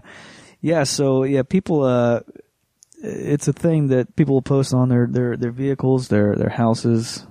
yeah 0.62 0.84
so 0.84 1.24
yeah 1.24 1.44
people 1.44 1.84
uh 1.84 2.20
it's 3.02 3.48
a 3.48 3.54
thing 3.54 3.88
that 3.88 4.16
people 4.16 4.34
will 4.36 4.42
post 4.42 4.74
on 4.74 4.90
their 4.90 5.08
their 5.08 5.38
their 5.38 5.52
vehicles 5.52 6.08
their 6.08 6.36
their 6.36 6.50
houses 6.50 7.26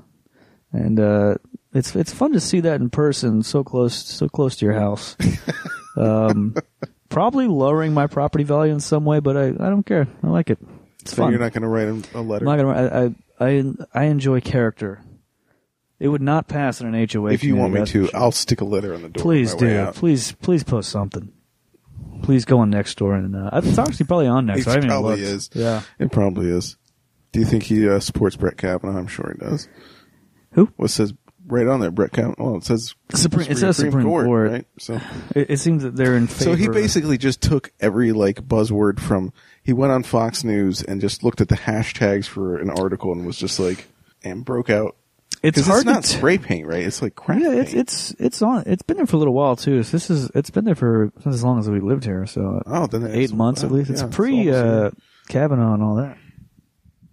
and 0.72 1.00
uh 1.00 1.34
it's 1.72 1.94
it's 1.96 2.12
fun 2.12 2.32
to 2.32 2.40
see 2.40 2.60
that 2.60 2.80
in 2.80 2.88
person 2.88 3.42
so 3.42 3.64
close 3.64 3.94
so 3.96 4.28
close 4.28 4.56
to 4.56 4.64
your 4.64 4.74
house 4.74 5.16
um 5.96 6.54
probably 7.08 7.46
lowering 7.46 7.92
my 7.94 8.06
property 8.06 8.44
value 8.44 8.72
in 8.72 8.80
some 8.80 9.04
way 9.04 9.18
but 9.20 9.36
i 9.36 9.46
i 9.48 9.68
don't 9.70 9.84
care 9.86 10.06
i 10.22 10.28
like 10.28 10.50
it 10.50 10.58
it's 11.06 11.16
so 11.16 11.22
fun 11.22 11.32
you're 11.32 11.40
not 11.40 11.52
going 11.52 11.62
to 11.62 11.68
write 11.68 11.88
him 11.88 12.04
a 12.14 12.20
letter. 12.20 12.48
I'm 12.48 12.56
not 12.56 12.74
gonna 12.74 13.14
I, 13.40 13.46
I 13.46 13.58
i 13.58 13.74
i 13.94 14.04
enjoy 14.04 14.40
character 14.40 15.02
it 15.98 16.08
would 16.08 16.22
not 16.22 16.46
pass 16.46 16.80
in 16.80 16.94
an 16.94 17.08
HOA. 17.10 17.32
if 17.32 17.42
you 17.42 17.56
want 17.56 17.72
me 17.72 17.84
to, 17.84 18.06
sure. 18.06 18.10
I'll 18.14 18.32
stick 18.32 18.60
a 18.60 18.64
letter 18.64 18.94
on 18.94 19.02
the 19.02 19.08
door. 19.08 19.22
Please 19.22 19.54
on 19.54 19.60
my 19.60 19.66
way 19.66 19.86
do. 19.86 19.92
Please, 19.92 20.32
please 20.32 20.62
post 20.62 20.90
something. 20.90 21.32
Please 22.22 22.44
go 22.44 22.58
on 22.58 22.70
Nextdoor 22.70 23.18
and 23.18 23.34
uh, 23.34 23.50
it's 23.54 23.78
actually 23.78 24.06
probably 24.06 24.26
on 24.26 24.46
next. 24.46 24.62
It 24.62 24.68
I 24.68 24.70
haven't 24.72 24.90
even 24.90 25.02
probably 25.02 25.22
is. 25.22 25.50
Yeah. 25.54 25.82
It 25.98 26.12
probably 26.12 26.50
is. 26.50 26.76
Do 27.32 27.40
you 27.40 27.46
think 27.46 27.64
he 27.64 27.88
uh, 27.88 28.00
supports 28.00 28.36
Brett 28.36 28.56
Kavanaugh? 28.56 28.98
I'm 28.98 29.06
sure 29.06 29.34
he 29.38 29.44
does. 29.44 29.68
Who? 30.52 30.66
What 30.76 30.90
says 30.90 31.14
right 31.46 31.66
on 31.66 31.80
there, 31.80 31.90
Brett 31.90 32.12
Kavanaugh? 32.12 32.34
Well, 32.38 32.56
it 32.56 32.64
says 32.64 32.94
Supreme- 33.14 33.50
it 33.50 33.58
says 33.58 33.76
Supreme 33.76 34.04
Court. 34.04 34.50
right? 34.50 34.66
So, 34.78 35.00
It, 35.34 35.50
it 35.50 35.56
seems 35.58 35.82
that 35.82 35.96
they're 35.96 36.16
in 36.16 36.26
favor. 36.26 36.50
so 36.50 36.54
he 36.54 36.68
basically 36.68 37.18
just 37.18 37.40
took 37.40 37.72
every 37.80 38.12
like 38.12 38.46
buzzword 38.46 39.00
from. 39.00 39.32
He 39.66 39.72
went 39.72 39.90
on 39.90 40.04
Fox 40.04 40.44
News 40.44 40.80
and 40.80 41.00
just 41.00 41.24
looked 41.24 41.40
at 41.40 41.48
the 41.48 41.56
hashtags 41.56 42.26
for 42.26 42.56
an 42.56 42.70
article 42.70 43.10
and 43.10 43.26
was 43.26 43.36
just 43.36 43.58
like, 43.58 43.88
and 44.22 44.44
broke 44.44 44.70
out. 44.70 44.94
it's 45.42 45.60
hard 45.66 45.78
it's 45.78 45.84
not 45.86 46.04
to. 46.04 46.08
spray 46.08 46.38
paint, 46.38 46.68
right? 46.68 46.84
It's 46.84 47.02
like 47.02 47.16
craft 47.16 47.42
yeah, 47.42 47.50
it's 47.50 47.72
paint. 47.72 47.80
it's 47.80 48.10
it's 48.20 48.42
on. 48.42 48.62
It's 48.66 48.84
been 48.84 48.96
there 48.96 49.06
for 49.06 49.16
a 49.16 49.18
little 49.18 49.34
while 49.34 49.56
too. 49.56 49.82
So 49.82 49.90
this 49.90 50.08
is 50.08 50.30
it's 50.36 50.50
been 50.50 50.64
there 50.64 50.76
for 50.76 51.12
as 51.24 51.42
long 51.42 51.58
as 51.58 51.68
we 51.68 51.80
lived 51.80 52.04
here. 52.04 52.26
So 52.26 52.62
oh, 52.64 52.86
then 52.86 53.08
eight 53.08 53.24
it's- 53.24 53.32
months 53.32 53.64
at 53.64 53.72
least. 53.72 53.90
It's 53.90 54.04
pre 54.04 54.48
a 54.50 54.86
uh. 54.86 54.90
Kavanaugh 55.28 55.74
and 55.74 55.82
all 55.82 55.96
that. 55.96 56.16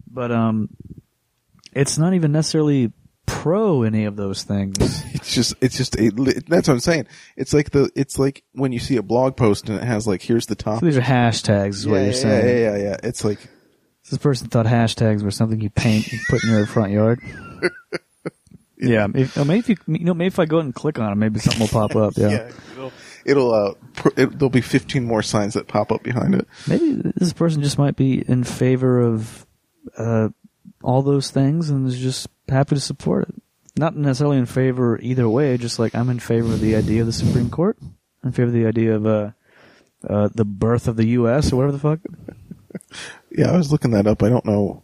But 0.07 0.31
um, 0.31 0.69
it's 1.73 1.97
not 1.97 2.13
even 2.13 2.31
necessarily 2.31 2.91
pro 3.25 3.83
any 3.83 4.05
of 4.05 4.15
those 4.15 4.43
things. 4.43 4.77
It's 5.23 5.33
just, 5.35 5.55
it's 5.61 5.77
just, 5.77 5.95
a, 5.97 6.11
that's 6.49 6.67
what 6.67 6.73
I'm 6.73 6.79
saying. 6.81 7.07
It's 7.37 7.53
like 7.53 7.71
the, 7.71 7.89
it's 7.95 8.19
like 8.19 8.43
when 8.51 8.73
you 8.73 8.79
see 8.79 8.97
a 8.97 9.01
blog 9.01 9.37
post 9.37 9.69
and 9.69 9.79
it 9.79 9.83
has 9.85 10.05
like, 10.05 10.21
here's 10.21 10.47
the 10.47 10.55
top. 10.55 10.81
So 10.81 10.85
these 10.85 10.97
are 10.97 11.01
hashtags, 11.01 11.75
is 11.75 11.87
what 11.87 11.95
you're 11.95 12.07
yeah, 12.07 12.11
saying. 12.11 12.47
yeah, 12.57 12.75
yeah, 12.75 12.83
yeah. 12.83 12.97
It's 13.03 13.23
like, 13.23 13.39
This 14.09 14.19
person 14.19 14.49
thought 14.49 14.65
hashtags 14.65 15.23
were 15.23 15.31
something 15.31 15.61
you 15.61 15.69
paint 15.69 16.11
and 16.11 16.19
put 16.29 16.43
in 16.43 16.49
your 16.49 16.65
front 16.65 16.91
yard. 16.91 17.21
yeah, 18.77 19.07
if, 19.15 19.37
oh, 19.37 19.45
maybe 19.45 19.59
if 19.59 19.69
you, 19.69 19.77
you 19.87 20.03
know, 20.03 20.13
maybe 20.13 20.27
if 20.27 20.39
I 20.39 20.45
go 20.45 20.59
and 20.59 20.75
click 20.75 20.99
on 20.99 21.13
it, 21.13 21.15
maybe 21.15 21.39
something 21.39 21.61
will 21.61 21.67
pop 21.69 21.95
up. 21.95 22.13
Yeah, 22.17 22.29
yeah, 22.29 22.51
it'll, 22.73 22.91
it'll 23.25 23.53
uh, 23.53 23.73
pr- 23.93 24.09
it, 24.17 24.37
there'll 24.37 24.49
be 24.49 24.59
15 24.61 25.05
more 25.05 25.21
signs 25.23 25.53
that 25.53 25.69
pop 25.69 25.91
up 25.93 26.03
behind 26.03 26.35
it. 26.35 26.45
maybe 26.67 27.01
this 27.15 27.31
person 27.31 27.63
just 27.63 27.77
might 27.77 27.95
be 27.95 28.27
in 28.27 28.43
favor 28.43 28.99
of 28.99 29.45
uh, 29.97 30.27
all 30.83 31.01
those 31.01 31.31
things 31.31 31.69
and 31.69 31.87
is 31.87 31.97
just 31.97 32.27
happy 32.49 32.75
to 32.75 32.81
support 32.81 33.29
it. 33.29 33.35
Not 33.77 33.95
necessarily 33.95 34.37
in 34.37 34.45
favor 34.45 34.99
either 35.01 35.27
way. 35.27 35.57
Just 35.57 35.79
like 35.79 35.95
I'm 35.95 36.09
in 36.09 36.19
favor 36.19 36.53
of 36.53 36.59
the 36.59 36.75
idea 36.75 37.01
of 37.01 37.07
the 37.07 37.13
Supreme 37.13 37.49
Court, 37.49 37.77
in 38.23 38.31
favor 38.31 38.47
of 38.47 38.53
the 38.53 38.65
idea 38.67 38.95
of 38.95 39.05
uh, 39.05 39.31
uh, 40.07 40.29
the 40.33 40.45
birth 40.45 40.87
of 40.87 40.95
the 40.95 41.07
U.S. 41.09 41.51
or 41.51 41.57
whatever 41.57 41.71
the 41.71 41.79
fuck. 41.79 41.99
Yeah, 43.35 43.51
I 43.51 43.57
was 43.57 43.71
looking 43.71 43.91
that 43.91 44.05
up. 44.07 44.21
I 44.21 44.29
don't 44.29 44.45
know. 44.45 44.83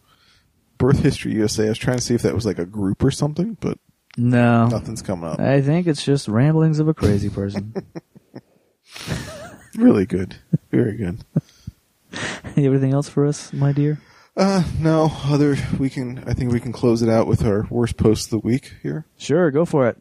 Birth 0.80 0.99
History 0.99 1.34
USA. 1.34 1.66
I 1.66 1.70
was 1.70 1.78
trying 1.78 1.97
to 1.97 2.03
see 2.03 2.16
if 2.16 2.22
that 2.24 2.34
was 2.34 2.45
like 2.45 2.57
a 2.57 2.66
group 2.66 3.03
or 3.03 3.12
something, 3.12 3.57
but 3.60 3.78
No, 4.18 4.68
nothing's 4.68 5.01
coming 5.03 5.30
up. 5.30 5.39
I 5.39 5.62
think 5.62 5.86
it's 5.86 6.03
just 6.03 6.28
ramblings 6.28 6.80
of 6.80 6.88
a 6.88 6.93
crazy 6.93 7.30
person. 7.30 7.74
Really 9.76 10.06
good. 10.06 10.36
Very 10.72 10.98
good. 10.98 11.23
Everything 12.57 12.91
else 12.91 13.07
for 13.07 13.26
us, 13.26 13.53
my 13.53 13.72
dear? 13.72 13.99
Uh, 14.40 14.64
no, 14.80 15.11
other, 15.26 15.57
we 15.78 15.90
can, 15.90 16.24
I 16.26 16.34
think 16.34 16.53
we 16.53 16.61
can 16.61 16.72
close 16.72 17.02
it 17.02 17.10
out 17.10 17.28
with 17.28 17.44
our 17.44 17.68
worst 17.70 17.98
post 17.98 18.28
of 18.28 18.30
the 18.30 18.48
week 18.48 18.74
here. 18.82 19.06
Sure, 19.18 19.52
go 19.52 19.66
for 19.66 19.90
it. 19.90 19.98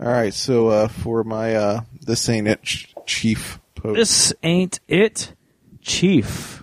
All 0.00 0.06
right, 0.06 0.32
so 0.32 0.68
uh, 0.68 0.88
for 0.88 1.22
my 1.22 1.54
uh, 1.54 1.80
this 2.00 2.26
ain't 2.30 2.48
it 2.48 2.62
ch- 2.62 2.94
chief 3.04 3.58
post. 3.74 3.96
This 3.96 4.32
ain't 4.42 4.80
it, 4.88 5.34
Chief. 5.82 6.62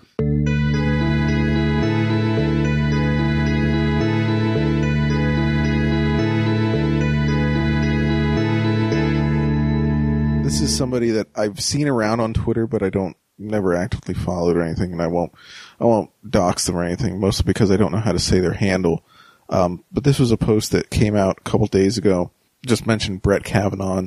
This 10.44 10.62
is 10.62 10.76
somebody 10.76 11.12
that 11.12 11.28
I've 11.36 11.60
seen 11.60 11.88
around 11.88 12.20
on 12.20 12.34
Twitter, 12.34 12.66
but 12.66 12.82
I 12.82 12.90
don't 12.90 13.18
never 13.38 13.76
actively 13.76 14.14
followed 14.14 14.56
or 14.58 14.62
anything, 14.62 14.92
and 14.92 15.02
I 15.02 15.08
won't 15.08 15.34
I 15.80 15.86
won't 15.86 16.12
dox 16.30 16.66
them 16.66 16.78
or 16.78 16.84
anything, 16.84 17.20
mostly 17.20 17.44
because 17.44 17.72
I 17.72 17.78
don't 17.78 17.92
know 17.92 18.00
how 18.00 18.12
to 18.12 18.20
say 18.20 18.40
their 18.40 18.54
handle. 18.54 19.04
Um, 19.50 19.84
but 19.92 20.04
this 20.04 20.20
was 20.20 20.32
a 20.32 20.38
post 20.38 20.72
that 20.72 20.90
came 20.90 21.16
out 21.16 21.38
a 21.40 21.50
couple 21.50 21.68
days 21.68 21.98
ago. 21.98 22.32
Just 22.66 22.88
mentioned 22.88 23.22
Brett 23.22 23.44
Kavanaugh. 23.44 24.04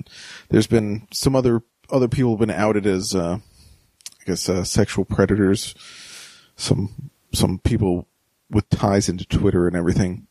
There's 0.49 0.67
been 0.67 1.07
some 1.13 1.37
other 1.37 1.63
other 1.91 2.09
people 2.09 2.33
have 2.33 2.41
been 2.41 2.51
outed 2.51 2.87
as 2.87 3.15
uh, 3.15 3.39
I 4.21 4.25
guess 4.25 4.49
uh, 4.49 4.65
sexual 4.65 5.05
predators. 5.05 5.75
Some 6.57 7.11
some 7.33 7.59
people 7.59 8.09
with 8.51 8.69
ties 8.71 9.09
into 9.09 9.27
Twitter 9.27 9.67
and 9.67 9.77
everything, 9.77 10.27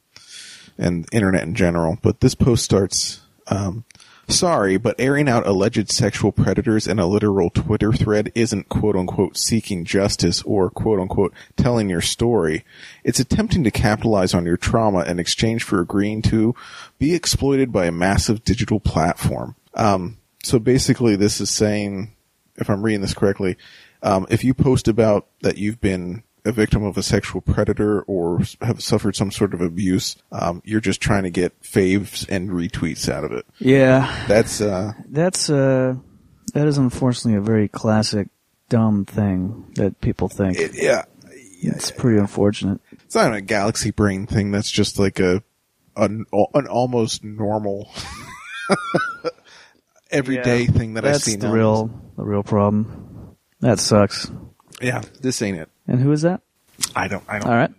and 0.77 1.07
internet 1.11 1.43
in 1.43 1.55
general. 1.55 1.97
But 2.01 2.19
this 2.19 2.35
post 2.35 2.63
starts. 2.63 3.21
Um, 3.49 3.85
Sorry, 4.29 4.75
but 4.75 4.99
airing 4.99 5.29
out 5.29 5.47
alleged 5.47 5.89
sexual 5.89 6.33
predators 6.33 6.85
in 6.85 6.99
a 6.99 7.07
literal 7.07 7.49
Twitter 7.49 7.93
thread 7.93 8.29
isn't 8.35 8.67
quote 8.67 8.97
unquote 8.97 9.37
seeking 9.37 9.85
justice 9.85 10.41
or 10.41 10.69
quote 10.69 10.99
unquote 10.99 11.33
telling 11.55 11.89
your 11.89 12.01
story. 12.01 12.65
It's 13.05 13.21
attempting 13.21 13.63
to 13.63 13.71
capitalize 13.71 14.33
on 14.33 14.45
your 14.45 14.57
trauma 14.57 15.05
in 15.05 15.17
exchange 15.17 15.63
for 15.63 15.79
agreeing 15.79 16.21
to 16.23 16.53
be 16.99 17.15
exploited 17.15 17.71
by 17.71 17.85
a 17.85 17.91
massive 17.91 18.43
digital 18.43 18.81
platform. 18.81 19.55
Um, 19.75 20.17
so 20.43 20.59
basically 20.59 21.15
this 21.15 21.39
is 21.39 21.49
saying, 21.49 22.13
if 22.57 22.69
I'm 22.69 22.81
reading 22.81 23.01
this 23.01 23.13
correctly, 23.13 23.55
um, 24.03 24.27
if 24.29 24.43
you 24.43 24.53
post 24.53 24.89
about 24.89 25.27
that 25.41 25.57
you've 25.57 25.79
been 25.79 26.23
a 26.47 26.51
victim 26.51 26.83
of 26.83 26.97
a 26.97 27.03
sexual 27.03 27.41
predator 27.41 28.01
or 28.03 28.39
have 28.61 28.81
suffered 28.81 29.15
some 29.15 29.31
sort 29.31 29.53
of 29.53 29.61
abuse, 29.61 30.15
um, 30.31 30.61
you're 30.65 30.79
just 30.81 31.01
trying 31.01 31.23
to 31.23 31.29
get 31.29 31.59
faves 31.61 32.25
and 32.29 32.49
retweets 32.49 33.09
out 33.09 33.23
of 33.23 33.31
it. 33.31 33.45
Yeah, 33.59 34.25
That's 34.27 34.61
uh 34.61 34.93
that's 35.09 35.49
uh, 35.49 35.95
that 36.53 36.67
is 36.67 36.77
unfortunately 36.77 37.37
a 37.37 37.41
very 37.41 37.67
classic 37.67 38.29
dumb 38.69 39.05
thing 39.05 39.71
that 39.75 39.99
people 40.01 40.27
think. 40.29 40.57
it, 40.57 40.71
yeah 40.73 41.03
it's 41.59 41.89
pretty 41.89 42.19
unfortunate. 42.19 42.79
It's 42.91 43.15
not 43.15 43.33
a 43.33 43.41
galaxy 43.41 43.89
brain 43.91 44.27
thing. 44.27 44.51
That's 44.51 44.69
just 44.69 44.99
like 44.99 45.19
a 45.19 45.41
an, 45.95 46.25
an 46.53 46.67
almost 46.67 47.23
normal 47.23 47.89
everyday 50.11 50.61
Yeah. 50.63 50.71
thing 50.71 50.93
that 50.93 51.05
I 51.05 51.11
That's 51.13 51.23
see. 51.23 51.35
the 51.35 51.47
now. 51.47 51.53
real 51.53 52.01
the 52.15 52.23
real 52.23 52.43
problem. 52.43 53.35
That 53.61 53.79
sucks. 53.79 54.31
Yeah, 54.81 55.01
this 55.21 55.41
ain't 55.41 55.57
it. 55.57 55.69
And 55.87 55.99
who 55.99 56.11
is 56.11 56.23
that? 56.23 56.41
I 56.95 57.07
don't. 57.07 57.23
I 57.27 57.39
don't. 57.39 57.49
All 57.49 57.55
right. 57.55 57.71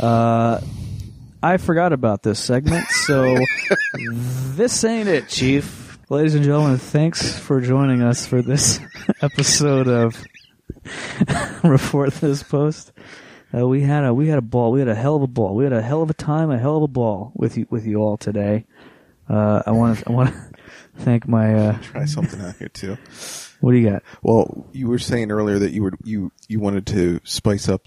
Uh, 0.00 0.60
I 1.42 1.56
forgot 1.58 1.92
about 1.92 2.22
this 2.22 2.40
segment, 2.40 2.86
so 2.88 3.36
this 4.08 4.82
ain't 4.84 5.08
it, 5.08 5.28
Chief. 5.28 5.98
Ladies 6.10 6.34
and 6.34 6.44
gentlemen, 6.44 6.78
thanks 6.78 7.38
for 7.38 7.60
joining 7.60 8.02
us 8.02 8.26
for 8.26 8.42
this 8.42 8.80
episode 9.22 9.88
of 9.88 10.22
Report 11.64 12.12
This 12.14 12.42
Post. 12.42 12.92
Uh, 13.56 13.66
we 13.68 13.82
had 13.82 14.04
a 14.04 14.12
we 14.12 14.28
had 14.28 14.38
a 14.38 14.42
ball. 14.42 14.72
We 14.72 14.80
had 14.80 14.88
a 14.88 14.94
hell 14.94 15.16
of 15.16 15.22
a 15.22 15.26
ball. 15.26 15.54
We 15.54 15.64
had 15.64 15.72
a 15.72 15.80
hell 15.82 16.02
of 16.02 16.10
a 16.10 16.14
time, 16.14 16.50
a 16.50 16.58
hell 16.58 16.76
of 16.78 16.82
a 16.82 16.88
ball 16.88 17.32
with 17.34 17.56
you 17.56 17.66
with 17.70 17.86
you 17.86 17.98
all 18.02 18.16
today. 18.16 18.66
Uh, 19.28 19.62
I 19.64 19.70
want 19.70 19.98
to 19.98 20.08
I 20.08 20.12
want 20.12 20.30
to 20.30 20.50
thank 20.96 21.28
my. 21.28 21.54
Uh, 21.54 21.78
Try 21.82 22.04
something 22.04 22.40
out 22.40 22.56
here 22.56 22.68
too. 22.68 22.98
What 23.64 23.72
do 23.72 23.78
you 23.78 23.88
got? 23.88 24.02
Well, 24.22 24.66
you 24.72 24.88
were 24.88 24.98
saying 24.98 25.30
earlier 25.30 25.58
that 25.58 25.72
you 25.72 25.82
were 25.84 25.92
you 26.04 26.30
you 26.48 26.60
wanted 26.60 26.86
to 26.88 27.18
spice 27.24 27.66
up. 27.66 27.86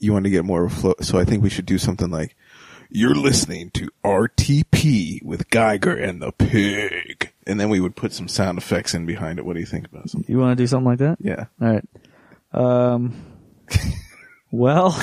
You 0.00 0.12
wanted 0.12 0.24
to 0.24 0.30
get 0.30 0.44
more 0.44 0.64
of 0.64 0.72
a 0.72 0.74
flow. 0.74 0.94
So 1.00 1.16
I 1.16 1.24
think 1.24 1.44
we 1.44 1.48
should 1.48 1.64
do 1.66 1.78
something 1.78 2.10
like, 2.10 2.34
"You're 2.90 3.14
listening 3.14 3.70
to 3.74 3.90
RTP 4.04 5.22
with 5.22 5.48
Geiger 5.48 5.94
and 5.94 6.20
the 6.20 6.32
Pig," 6.32 7.30
and 7.46 7.60
then 7.60 7.68
we 7.68 7.78
would 7.78 7.94
put 7.94 8.12
some 8.12 8.26
sound 8.26 8.58
effects 8.58 8.92
in 8.92 9.06
behind 9.06 9.38
it. 9.38 9.44
What 9.44 9.54
do 9.54 9.60
you 9.60 9.66
think 9.66 9.86
about 9.86 10.10
something? 10.10 10.28
You 10.28 10.40
want 10.40 10.58
to 10.58 10.60
do 10.60 10.66
something 10.66 10.86
like 10.86 10.98
that? 10.98 11.18
Yeah. 11.20 11.44
All 11.62 11.68
right. 11.68 11.84
Um. 12.52 13.14
well, 14.50 15.00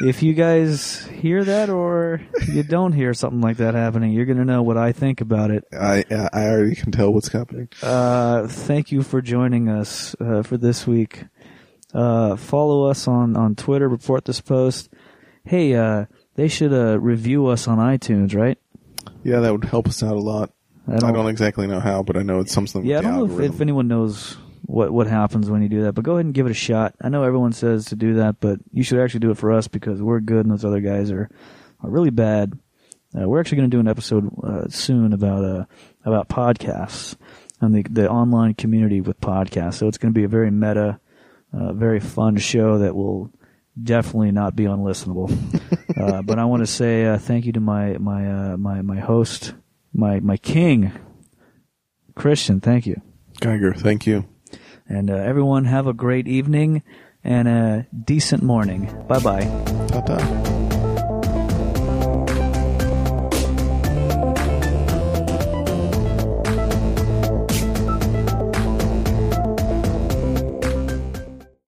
if 0.00 0.22
you 0.22 0.32
guys 0.34 1.04
hear 1.06 1.44
that 1.44 1.70
or 1.70 2.20
you 2.48 2.62
don't 2.62 2.92
hear 2.92 3.14
something 3.14 3.40
like 3.40 3.56
that 3.58 3.74
happening, 3.74 4.12
you're 4.12 4.26
gonna 4.26 4.44
know 4.44 4.62
what 4.62 4.76
I 4.76 4.92
think 4.92 5.20
about 5.20 5.50
it. 5.50 5.64
I 5.72 6.04
I 6.32 6.46
already 6.48 6.74
can 6.76 6.92
tell 6.92 7.12
what's 7.12 7.28
happening. 7.28 7.68
Uh, 7.82 8.46
thank 8.46 8.92
you 8.92 9.02
for 9.02 9.20
joining 9.22 9.68
us 9.68 10.14
uh, 10.20 10.42
for 10.42 10.56
this 10.56 10.86
week. 10.86 11.24
Uh, 11.94 12.36
follow 12.36 12.84
us 12.90 13.08
on 13.08 13.36
on 13.36 13.54
Twitter. 13.54 13.88
Report 13.88 14.24
this 14.24 14.40
post. 14.40 14.90
Hey, 15.44 15.74
uh, 15.74 16.06
they 16.34 16.48
should 16.48 16.72
uh, 16.72 16.98
review 16.98 17.46
us 17.46 17.68
on 17.68 17.78
iTunes, 17.78 18.34
right? 18.34 18.58
Yeah, 19.22 19.40
that 19.40 19.52
would 19.52 19.64
help 19.64 19.86
us 19.88 20.02
out 20.02 20.16
a 20.16 20.20
lot. 20.20 20.50
I 20.88 20.94
I 20.94 20.98
don't- 20.98 21.14
don't, 21.14 21.28
exactly 21.28 21.66
know 21.66 21.80
how, 21.80 22.02
but 22.02 22.16
I 22.16 22.22
know 22.22 22.40
it's 22.40 22.52
something. 22.52 22.84
Yeah, 22.84 22.98
I 22.98 23.02
don't 23.02 23.16
know 23.28 23.38
if, 23.40 23.54
if 23.54 23.60
anyone 23.60 23.88
knows 23.88 24.36
what 24.66 24.90
what 24.90 25.06
happens 25.06 25.48
when 25.48 25.62
you 25.62 25.68
do 25.68 25.82
that, 25.82 25.94
but 25.94 26.04
go 26.04 26.14
ahead 26.14 26.26
and 26.26 26.34
give 26.34 26.46
it 26.46 26.50
a 26.50 26.54
shot. 26.54 26.94
I 27.00 27.08
know 27.08 27.22
everyone 27.22 27.52
says 27.52 27.86
to 27.86 27.96
do 27.96 28.14
that, 28.14 28.40
but 28.40 28.58
you 28.72 28.82
should 28.82 28.98
actually 28.98 29.20
do 29.20 29.30
it 29.30 29.38
for 29.38 29.52
us 29.52 29.68
because 29.68 30.02
we're 30.02 30.20
good 30.20 30.44
and 30.44 30.50
those 30.50 30.64
other 30.64 30.80
guys 30.80 31.10
are 31.10 31.30
are 31.80 31.90
really 31.90 32.10
bad. 32.10 32.58
Uh, 33.16 33.28
we're 33.28 33.40
actually 33.40 33.58
going 33.58 33.70
to 33.70 33.76
do 33.76 33.80
an 33.80 33.88
episode 33.88 34.30
uh, 34.42 34.68
soon 34.68 35.12
about 35.12 35.44
uh 35.44 35.64
about 36.04 36.28
podcasts 36.28 37.16
and 37.60 37.74
the 37.74 37.82
the 37.84 38.10
online 38.10 38.54
community 38.54 39.00
with 39.00 39.20
podcasts. 39.20 39.74
So 39.74 39.88
it's 39.88 39.98
going 39.98 40.12
to 40.12 40.18
be 40.18 40.24
a 40.24 40.28
very 40.28 40.50
meta, 40.50 41.00
uh, 41.52 41.72
very 41.72 42.00
fun 42.00 42.36
show 42.36 42.78
that 42.78 42.94
will 42.94 43.30
definitely 43.80 44.32
not 44.32 44.56
be 44.56 44.64
unlistenable. 44.64 45.30
uh, 46.00 46.22
but 46.22 46.38
I 46.38 46.44
want 46.44 46.62
to 46.62 46.66
say 46.66 47.06
uh, 47.06 47.18
thank 47.18 47.46
you 47.46 47.52
to 47.52 47.60
my 47.60 47.98
my 47.98 48.52
uh, 48.52 48.56
my 48.56 48.82
my 48.82 48.98
host, 48.98 49.54
my 49.92 50.20
my 50.20 50.36
king, 50.36 50.92
Christian. 52.14 52.60
Thank 52.60 52.86
you. 52.86 53.00
Geiger, 53.40 53.74
thank 53.74 54.06
you. 54.06 54.26
And 54.88 55.10
uh, 55.10 55.14
everyone 55.16 55.64
have 55.64 55.86
a 55.86 55.92
great 55.92 56.28
evening 56.28 56.82
and 57.24 57.48
a 57.48 57.86
decent 58.04 58.42
morning. 58.42 58.86
Bye 59.08 59.20
bye. 59.20 59.44
Ta 59.88 60.00
ta. 60.00 60.55